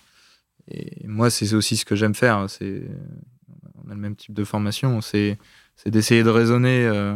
et 0.71 1.07
moi, 1.07 1.31
c'est 1.31 1.53
aussi 1.55 1.77
ce 1.77 1.85
que 1.85 1.95
j'aime 1.95 2.15
faire. 2.15 2.39
Hein. 2.39 2.49
C'est, 2.49 2.83
on 3.87 3.91
a 3.91 3.95
le 3.95 4.01
même 4.01 4.17
type 4.17 4.35
de 4.35 4.45
formation. 4.45 5.01
C'est, 5.01 5.39
d'essayer 5.87 6.23
de 6.23 6.31
raisonner, 6.31 6.87
euh, 6.87 7.15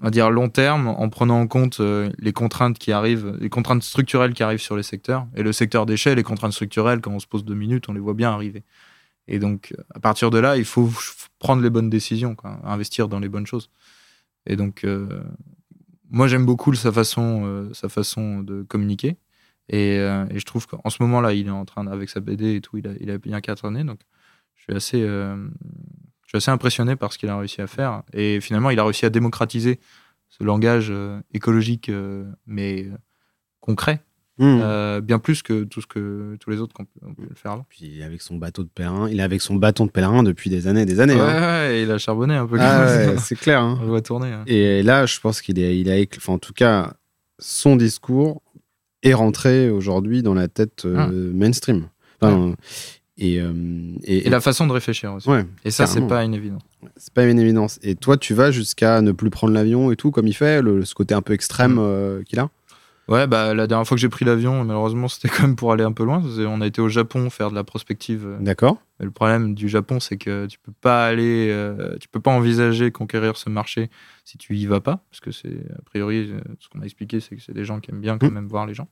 on 0.00 0.04
va 0.04 0.10
dire 0.10 0.30
long 0.30 0.48
terme, 0.48 0.88
en 0.88 1.08
prenant 1.08 1.40
en 1.40 1.46
compte 1.46 1.80
euh, 1.80 2.10
les 2.18 2.32
contraintes 2.32 2.78
qui 2.78 2.92
arrivent, 2.92 3.36
les 3.40 3.50
contraintes 3.50 3.82
structurelles 3.82 4.34
qui 4.34 4.42
arrivent 4.42 4.60
sur 4.60 4.76
les 4.76 4.82
secteurs. 4.82 5.26
Et 5.36 5.42
le 5.42 5.52
secteur 5.52 5.86
déchets, 5.86 6.14
les 6.14 6.22
contraintes 6.22 6.52
structurelles, 6.52 7.00
quand 7.00 7.12
on 7.12 7.20
se 7.20 7.26
pose 7.26 7.44
deux 7.44 7.54
minutes, 7.54 7.88
on 7.88 7.92
les 7.92 8.00
voit 8.00 8.14
bien 8.14 8.30
arriver. 8.30 8.64
Et 9.28 9.38
donc, 9.38 9.74
à 9.94 10.00
partir 10.00 10.30
de 10.30 10.38
là, 10.38 10.56
il 10.56 10.64
faut 10.64 10.90
prendre 11.38 11.62
les 11.62 11.70
bonnes 11.70 11.90
décisions, 11.90 12.36
investir 12.64 13.08
dans 13.08 13.20
les 13.20 13.28
bonnes 13.28 13.46
choses. 13.46 13.70
Et 14.46 14.56
donc, 14.56 14.84
euh, 14.84 15.22
moi, 16.10 16.26
j'aime 16.26 16.46
beaucoup 16.46 16.74
sa 16.74 16.90
façon, 16.90 17.68
sa 17.72 17.88
façon 17.88 18.40
de 18.40 18.62
communiquer. 18.62 19.16
Et, 19.68 19.98
je 19.98 20.44
trouve 20.44 20.66
qu'en 20.66 20.90
ce 20.90 21.00
moment-là, 21.04 21.32
il 21.32 21.46
est 21.46 21.50
en 21.50 21.64
train, 21.64 21.86
avec 21.86 22.08
sa 22.08 22.18
BD 22.18 22.56
et 22.56 22.60
tout, 22.60 22.78
il 22.78 23.10
a, 23.10 23.18
bien 23.18 23.40
années. 23.62 23.84
Donc, 23.84 24.00
je 24.60 24.64
suis 24.64 24.76
assez, 24.76 25.02
euh, 25.02 25.36
je 26.22 26.28
suis 26.28 26.36
assez 26.36 26.50
impressionné 26.50 26.96
par 26.96 27.12
ce 27.12 27.18
qu'il 27.18 27.28
a 27.28 27.36
réussi 27.36 27.60
à 27.60 27.66
faire. 27.66 28.02
Et 28.12 28.40
finalement, 28.40 28.70
il 28.70 28.78
a 28.78 28.84
réussi 28.84 29.04
à 29.04 29.10
démocratiser 29.10 29.80
ce 30.28 30.44
langage 30.44 30.92
écologique, 31.32 31.90
mais 32.46 32.88
concret. 33.60 34.04
Euh, 34.42 35.00
bien 35.02 35.18
plus 35.18 35.42
que 35.42 35.64
tout 35.64 35.82
ce 35.82 35.86
que 35.86 36.36
tous 36.40 36.48
les 36.48 36.60
autres 36.60 36.72
qu'on 36.72 36.84
peut, 36.86 37.26
le 37.28 37.34
faire 37.34 37.52
avant. 37.52 37.66
Puis 37.68 37.80
il 37.82 38.00
est 38.00 38.04
avec 38.04 38.22
son 38.22 38.36
bateau 38.36 38.62
de 38.62 38.68
pèlerin, 38.68 39.08
il 39.10 39.20
est 39.20 39.22
avec 39.22 39.42
son 39.42 39.56
bâton 39.56 39.84
de 39.84 39.90
pèlerin 39.90 40.22
depuis 40.22 40.48
des 40.48 40.66
années 40.66 40.82
et 40.82 40.86
des 40.86 41.00
années. 41.00 41.14
Ouais, 41.14 41.20
hein. 41.20 41.68
ouais 41.68 41.82
il 41.82 41.90
a 41.90 41.98
charbonné 41.98 42.36
un 42.36 42.46
peu. 42.46 42.56
Ah, 42.58 43.16
c'est 43.18 43.36
clair. 43.36 43.60
Hein. 43.60 43.76
On 43.80 43.84
le 43.84 43.88
voit 43.88 44.00
tourner. 44.00 44.28
Hein. 44.28 44.44
Et 44.46 44.82
là, 44.82 45.04
je 45.04 45.20
pense 45.20 45.42
qu'il 45.42 45.58
est, 45.58 45.78
il 45.78 45.90
a, 45.90 45.96
enfin, 46.16 46.32
en 46.32 46.38
tout 46.38 46.54
cas, 46.54 46.94
son 47.38 47.76
discours 47.76 48.42
est 49.02 49.14
rentré 49.14 49.68
aujourd'hui 49.68 50.22
dans 50.22 50.34
la 50.34 50.48
tête 50.48 50.86
euh, 50.86 50.96
ah. 50.98 51.08
mainstream. 51.08 51.88
Euh, 53.22 53.52
et, 54.04 54.26
et, 54.26 54.30
la 54.30 54.40
façon 54.40 54.66
de 54.66 54.72
réfléchir 54.72 55.12
aussi. 55.12 55.28
Ouais, 55.28 55.44
et 55.64 55.70
ça, 55.70 55.86
c'est 55.86 56.06
pas 56.06 56.24
une 56.24 56.34
évidence. 56.34 56.62
C'est 56.96 57.12
pas 57.12 57.24
une 57.24 57.38
évidence. 57.38 57.78
Et 57.82 57.94
toi, 57.94 58.16
tu 58.16 58.34
vas 58.34 58.50
jusqu'à 58.50 59.02
ne 59.02 59.12
plus 59.12 59.30
prendre 59.30 59.52
l'avion 59.52 59.92
et 59.92 59.96
tout, 59.96 60.10
comme 60.10 60.26
il 60.26 60.32
fait, 60.32 60.62
le, 60.62 60.84
ce 60.84 60.94
côté 60.94 61.14
un 61.14 61.22
peu 61.22 61.34
extrême 61.34 61.74
mm. 61.74 62.24
qu'il 62.24 62.38
a 62.38 62.50
Ouais, 63.10 63.26
bah, 63.26 63.54
la 63.54 63.66
dernière 63.66 63.84
fois 63.88 63.96
que 63.96 64.00
j'ai 64.00 64.08
pris 64.08 64.24
l'avion, 64.24 64.64
malheureusement, 64.64 65.08
c'était 65.08 65.28
quand 65.28 65.42
même 65.42 65.56
pour 65.56 65.72
aller 65.72 65.82
un 65.82 65.92
peu 65.92 66.04
loin. 66.04 66.22
On 66.38 66.60
a 66.60 66.66
été 66.66 66.80
au 66.80 66.88
Japon 66.88 67.28
faire 67.28 67.50
de 67.50 67.56
la 67.56 67.64
prospective. 67.64 68.24
Euh. 68.24 68.38
D'accord. 68.40 68.78
le 69.00 69.10
problème 69.10 69.54
du 69.54 69.68
Japon, 69.68 69.98
c'est 69.98 70.16
que 70.16 70.46
tu 70.46 70.60
peux 70.60 70.72
pas 70.80 71.06
aller, 71.06 71.48
euh, 71.50 71.96
tu 71.98 72.08
peux 72.08 72.20
pas 72.20 72.30
envisager 72.30 72.92
conquérir 72.92 73.36
ce 73.36 73.50
marché 73.50 73.90
si 74.24 74.38
tu 74.38 74.56
y 74.56 74.64
vas 74.66 74.80
pas, 74.80 75.04
parce 75.10 75.20
que 75.20 75.32
c'est 75.32 75.58
a 75.76 75.82
priori 75.82 76.30
euh, 76.30 76.40
ce 76.60 76.68
qu'on 76.68 76.78
m'a 76.78 76.84
expliqué, 76.84 77.18
c'est 77.18 77.34
que 77.34 77.42
c'est 77.42 77.52
des 77.52 77.64
gens 77.64 77.80
qui 77.80 77.90
aiment 77.90 78.00
bien 78.00 78.16
quand 78.16 78.30
mmh. 78.30 78.34
même 78.34 78.46
voir 78.46 78.64
les 78.64 78.74
gens. 78.74 78.88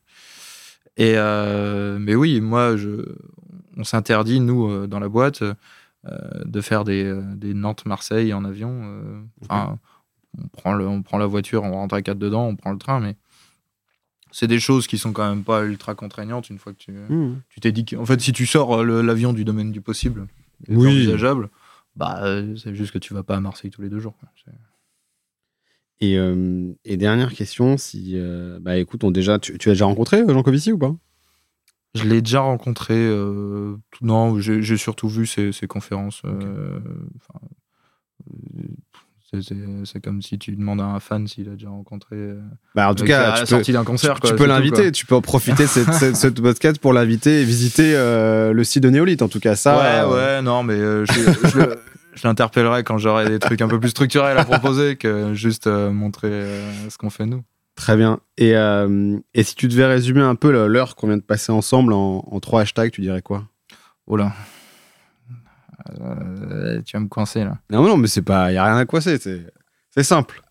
Et 0.99 1.15
mais 1.15 2.15
oui, 2.15 2.41
moi, 2.41 2.77
je, 2.77 3.17
on 3.77 3.85
s'interdit 3.85 4.41
nous 4.41 4.87
dans 4.87 5.01
la 5.01 5.09
boîte 5.09 5.43
de 6.05 6.61
faire 6.61 6.85
des, 6.85 7.19
des 7.37 7.55
Nantes-Marseille 7.55 8.35
en 8.35 8.45
avion. 8.45 9.01
On 10.39 10.49
prend 10.49 10.75
le, 10.75 10.87
on 10.87 11.03
prend 11.03 11.19
la 11.19 11.27
voiture, 11.27 11.63
on 11.63 11.73
rentre 11.73 11.95
à 11.95 12.03
quatre 12.03 12.19
dedans, 12.19 12.47
on 12.47 12.57
prend 12.57 12.73
le 12.73 12.79
train, 12.79 13.01
mais 13.01 13.17
c'est 14.31 14.47
des 14.47 14.61
choses 14.61 14.87
qui 14.87 14.99
sont 14.99 15.13
quand 15.13 15.29
même 15.29 15.45
pas 15.45 15.65
ultra 15.65 15.95
contraignantes 15.95 16.51
une 16.51 16.59
fois 16.59 16.73
que 16.73 16.79
tu 16.79 16.93
mmh. 16.93 17.43
tu 17.49 17.61
t'es 17.61 17.73
dit 17.73 17.85
qu'en 17.85 18.05
fait 18.05 18.21
si 18.21 18.33
tu 18.33 18.47
sors 18.47 18.83
euh, 18.83 19.03
l'avion 19.03 19.33
du 19.33 19.45
domaine 19.45 19.73
du 19.73 19.81
possible 19.81 20.27
oui. 20.69 20.87
envisageable 20.87 21.49
bah 21.97 22.21
euh, 22.23 22.57
c'est 22.57 22.75
juste 22.75 22.93
que 22.93 22.99
tu 22.99 23.15
vas 23.15 23.23
pas 23.23 23.37
à 23.37 23.41
Marseille 23.41 23.71
tous 23.71 23.83
les 23.83 23.89
deux 23.89 24.01
jours 24.01 24.15
et, 26.01 26.19
euh, 26.19 26.73
et, 26.85 26.97
dernière 26.97 27.33
question 27.33 27.77
si 27.77 28.17
bah 28.61 28.77
écoute 28.77 29.05
on 29.05 29.11
déjà 29.11 29.39
tu, 29.39 29.59
tu, 29.59 29.69
as 29.69 29.73
déjà 29.73 29.87
rencontré 29.87 30.23
Jean 30.29 30.43
Covici 30.43 30.73
ou 30.73 30.79
pas? 30.79 30.95
Je 31.95 32.05
l'ai 32.05 32.23
déjà 32.23 32.41
rencontré 32.41 32.95
non 34.03 34.39
j'ai 34.39 34.77
surtout 34.77 35.09
vu 35.09 35.27
ses, 35.27 35.53
conférences 35.67 36.23
c'est 39.85 40.01
comme 40.03 40.23
si 40.23 40.39
tu 40.39 40.57
demandes 40.57 40.81
à 40.81 40.87
un 40.87 41.01
fan 41.01 41.27
s'il 41.27 41.49
a 41.49 41.53
déjà 41.53 41.69
rencontré. 41.69 42.17
Euh, 42.17 42.41
bah 42.75 42.89
en 42.89 42.95
tout 42.95 43.05
cas, 43.05 43.45
sortie 43.45 43.73
d'un 43.73 43.85
concert. 43.85 44.21
Tu, 44.21 44.35
peux 44.35 44.47
l'inviter, 44.47 44.91
tu 44.91 45.05
peux 45.05 45.17
en 45.17 45.21
profiter 45.21 45.65
de 45.65 45.69
cette, 45.69 46.17
cette, 46.17 46.41
podcast 46.41 46.79
pour 46.79 46.93
l'inviter 46.93 47.43
et 47.43 47.45
visiter 47.45 47.95
euh, 47.95 48.53
le 48.53 48.65
site 48.65 48.83
de 48.83 48.91
Néolith. 48.91 49.21
En 49.21 49.29
tout 49.29 49.41
cas, 49.41 49.55
ça. 49.55 49.77
Ouais, 49.77 50.13
euh, 50.13 50.37
ouais, 50.37 50.43
non, 50.43 50.63
mais 50.63 50.79
je, 50.79 51.77
l'interpellerai 52.25 52.85
quand 52.85 52.99
j'aurai 52.99 53.29
des 53.29 53.39
trucs 53.39 53.61
un 53.61 53.69
peu 53.69 53.81
plus 53.81 53.91
structurels 53.91 54.39
à 54.39 54.45
proposer 54.45 54.97
que 54.97 55.35
juste 55.35 55.67
montrer 55.67 56.45
ce 56.89 56.99
qu'on 56.99 57.11
fait 57.11 57.27
nous. 57.27 57.43
Très 57.75 57.97
bien. 57.97 58.21
Et, 58.37 58.55
et, 59.35 59.43
si 59.43 59.55
tu 59.55 59.69
devais 59.69 59.87
résumer 59.87 60.23
un 60.23 60.35
peu 60.35 60.51
l'heure 60.67 60.97
qu'on 60.97 61.07
vient 61.07 61.17
de 61.17 61.23
passer 61.23 61.53
ensemble 61.53 61.93
en, 61.93 62.25
en 62.29 62.41
trois 62.41 62.63
hashtags, 62.63 62.91
tu 62.91 63.01
dirais 63.01 63.23
quoi? 63.23 63.45
Oh 64.07 64.17
là. 64.17 64.33
Euh, 66.01 66.83
tu 66.83 66.97
vas 66.97 67.01
me 67.01 67.09
coincer 67.09 67.45
là. 67.45 67.59
Non, 67.71 67.83
non, 67.83 67.97
mais 67.97 68.09
c'est 68.09 68.23
pas, 68.23 68.53
y 68.53 68.57
a 68.57 68.65
rien 68.65 68.77
à 68.77 68.85
coincer. 68.85 69.19
C'est 69.19 70.03
simple. 70.03 70.43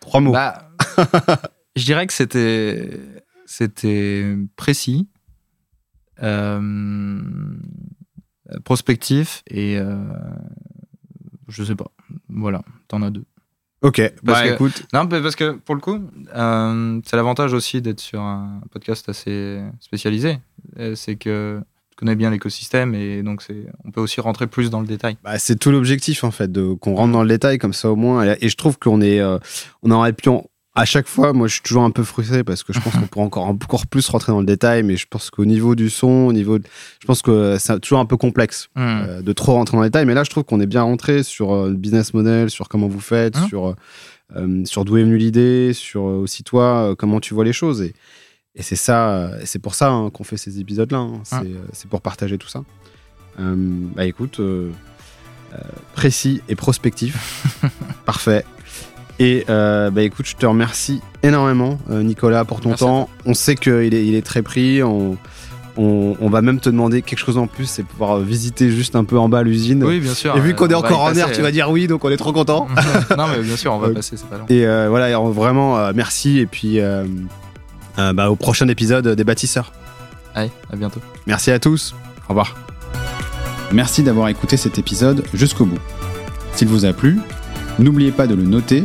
Trois 0.00 0.20
mots. 0.20 0.32
Bah, 0.32 0.70
je 1.76 1.84
dirais 1.84 2.06
que 2.06 2.12
c'était 2.12 2.90
c'était 3.46 4.36
précis, 4.56 5.08
euh, 6.22 7.20
prospectif 8.64 9.42
et 9.48 9.78
euh, 9.78 9.96
je 11.48 11.62
sais 11.64 11.74
pas. 11.74 11.90
Voilà, 12.28 12.62
t'en 12.88 13.02
as 13.02 13.10
deux. 13.10 13.24
ok, 13.82 14.00
parce 14.24 14.40
bah 14.42 14.48
que- 14.48 14.54
écoute, 14.54 14.86
Non, 14.92 15.04
mais 15.10 15.20
parce 15.20 15.36
que 15.36 15.52
pour 15.52 15.74
le 15.74 15.80
coup, 15.80 16.00
euh, 16.34 17.00
c'est 17.04 17.16
l'avantage 17.16 17.52
aussi 17.52 17.80
d'être 17.82 18.00
sur 18.00 18.20
un 18.20 18.60
podcast 18.70 19.08
assez 19.08 19.60
spécialisé. 19.80 20.38
Euh, 20.78 20.94
C'est 20.94 21.16
que 21.16 21.60
tu 21.90 21.96
connais 21.96 22.16
bien 22.16 22.30
l'écosystème 22.30 22.94
et 22.94 23.22
donc 23.22 23.42
c'est, 23.42 23.66
on 23.84 23.90
peut 23.90 24.00
aussi 24.00 24.20
rentrer 24.20 24.46
plus 24.46 24.68
dans 24.70 24.80
le 24.80 24.86
détail. 24.86 25.16
bah, 25.24 25.38
c'est 25.38 25.56
tout 25.56 25.70
l'objectif 25.70 26.24
en 26.24 26.30
fait, 26.30 26.50
de, 26.52 26.74
qu'on 26.74 26.94
rentre 26.94 27.12
dans 27.12 27.22
le 27.22 27.28
détail 27.28 27.58
comme 27.58 27.72
ça 27.72 27.90
au 27.90 27.96
moins. 27.96 28.24
Et, 28.24 28.36
et 28.42 28.48
je 28.48 28.56
trouve 28.56 28.78
qu'on 28.78 29.00
est, 29.00 29.20
euh, 29.20 29.38
on 29.82 29.90
aurait 29.90 30.12
pu 30.12 30.28
en- 30.28 30.44
à 30.76 30.84
chaque 30.84 31.08
fois, 31.08 31.32
moi 31.32 31.48
je 31.48 31.54
suis 31.54 31.62
toujours 31.62 31.82
un 31.84 31.90
peu 31.90 32.04
frustré 32.04 32.44
parce 32.44 32.62
que 32.62 32.72
je 32.72 32.80
pense 32.80 32.92
qu'on 32.94 33.06
pourrait 33.10 33.24
encore, 33.24 33.46
encore 33.46 33.86
plus 33.86 34.06
rentrer 34.08 34.30
dans 34.32 34.40
le 34.40 34.46
détail, 34.46 34.82
mais 34.82 34.96
je 34.96 35.06
pense 35.08 35.30
qu'au 35.30 35.44
niveau 35.46 35.74
du 35.74 35.90
son, 35.90 36.06
au 36.26 36.32
niveau, 36.32 36.58
de- 36.58 36.64
je 37.00 37.06
pense 37.06 37.22
que 37.22 37.56
c'est 37.58 37.80
toujours 37.80 37.98
un 37.98 38.04
peu 38.06 38.16
complexe. 38.16 38.68
Hmm. 38.76 38.80
euh, 39.08 39.22
de 39.22 39.32
trop 39.32 39.54
rentrer 39.54 39.76
dans 39.76 39.82
les 39.82 39.88
détails. 39.88 40.04
Mais 40.06 40.14
là, 40.14 40.22
je 40.22 40.30
trouve 40.30 40.44
qu'on 40.44 40.60
est 40.60 40.66
bien 40.66 40.82
rentré 40.82 41.22
sur 41.22 41.52
euh, 41.52 41.68
le 41.70 41.74
business 41.76 42.12
model, 42.14 42.50
sur 42.50 42.68
comment 42.68 42.88
vous 42.88 43.00
faites, 43.00 43.36
sur, 43.48 43.74
euh, 44.36 44.64
sur 44.66 44.84
d'où 44.84 44.98
est 44.98 45.02
venue 45.02 45.16
l'idée, 45.18 45.72
sur 45.72 46.02
aussi 46.02 46.44
toi, 46.44 46.94
comment 46.98 47.20
tu 47.20 47.32
vois 47.34 47.44
les 47.44 47.52
choses. 47.54 47.80
Et, 47.82 47.94
et 48.54 48.62
c'est 48.62 48.76
ça, 48.76 49.30
c'est 49.44 49.58
pour 49.58 49.74
ça 49.74 49.90
hein, 49.90 50.10
qu'on 50.10 50.24
fait 50.24 50.36
ces 50.36 50.60
épisodes-là. 50.60 50.98
hein. 50.98 51.20
C'est 51.24 51.36
euh, 51.36 51.66
c'est 51.72 51.88
pour 51.88 52.00
partager 52.02 52.36
tout 52.38 52.48
ça. 52.48 52.62
Bah 53.38 54.04
écoute, 54.06 54.40
précis 55.94 56.40
et 56.48 56.54
prospectif. 56.56 57.56
Parfait. 58.06 58.44
Et 59.18 59.44
euh, 59.48 59.90
bah 59.90 60.02
écoute, 60.02 60.26
je 60.26 60.36
te 60.36 60.44
remercie 60.46 61.00
énormément, 61.22 61.78
euh, 61.90 62.02
Nicolas, 62.02 62.44
pour 62.44 62.60
ton 62.60 62.70
Merci 62.70 62.84
temps. 62.84 63.08
On 63.24 63.34
sait 63.34 63.54
qu'il 63.54 63.94
est, 63.94 64.06
il 64.06 64.14
est 64.14 64.24
très 64.24 64.42
pris. 64.42 64.82
On, 64.82 65.16
on, 65.78 66.16
on 66.20 66.28
va 66.28 66.42
même 66.42 66.60
te 66.60 66.68
demander 66.68 67.02
quelque 67.02 67.18
chose 67.18 67.38
en 67.38 67.46
plus, 67.46 67.66
c'est 67.66 67.82
pouvoir 67.82 68.18
visiter 68.18 68.70
juste 68.70 68.96
un 68.96 69.04
peu 69.04 69.18
en 69.18 69.28
bas 69.28 69.42
l'usine. 69.42 69.84
Oui, 69.84 70.00
bien 70.00 70.14
sûr. 70.14 70.36
Et 70.36 70.40
vu 70.40 70.54
qu'on 70.54 70.68
est 70.68 70.74
encore 70.74 71.02
en 71.02 71.14
air, 71.14 71.30
tu 71.32 71.42
vas 71.42 71.50
dire 71.50 71.70
oui, 71.70 71.86
donc 71.86 72.04
on 72.04 72.10
est 72.10 72.16
trop 72.16 72.32
content. 72.32 72.66
non, 73.16 73.26
mais 73.28 73.42
bien 73.42 73.56
sûr, 73.56 73.72
on 73.72 73.78
va 73.78 73.90
passer, 73.90 74.16
c'est 74.16 74.28
pas 74.28 74.38
long. 74.38 74.46
Et 74.48 74.66
euh, 74.66 74.88
voilà, 74.88 75.18
vraiment, 75.18 75.78
euh, 75.78 75.92
merci. 75.94 76.38
Et 76.38 76.46
puis, 76.46 76.80
euh, 76.80 77.04
euh, 77.98 78.12
bah, 78.12 78.30
au 78.30 78.36
prochain 78.36 78.68
épisode 78.68 79.08
des 79.08 79.24
bâtisseurs. 79.24 79.72
Allez, 80.34 80.50
à 80.72 80.76
bientôt. 80.76 81.00
Merci 81.26 81.50
à 81.50 81.58
tous. 81.58 81.94
Au 82.26 82.30
revoir. 82.30 82.54
Merci 83.72 84.02
d'avoir 84.02 84.28
écouté 84.28 84.56
cet 84.56 84.78
épisode 84.78 85.24
jusqu'au 85.34 85.64
bout. 85.64 85.78
S'il 86.54 86.68
vous 86.68 86.84
a 86.84 86.92
plu, 86.92 87.18
n'oubliez 87.78 88.12
pas 88.12 88.26
de 88.26 88.34
le 88.34 88.44
noter 88.44 88.84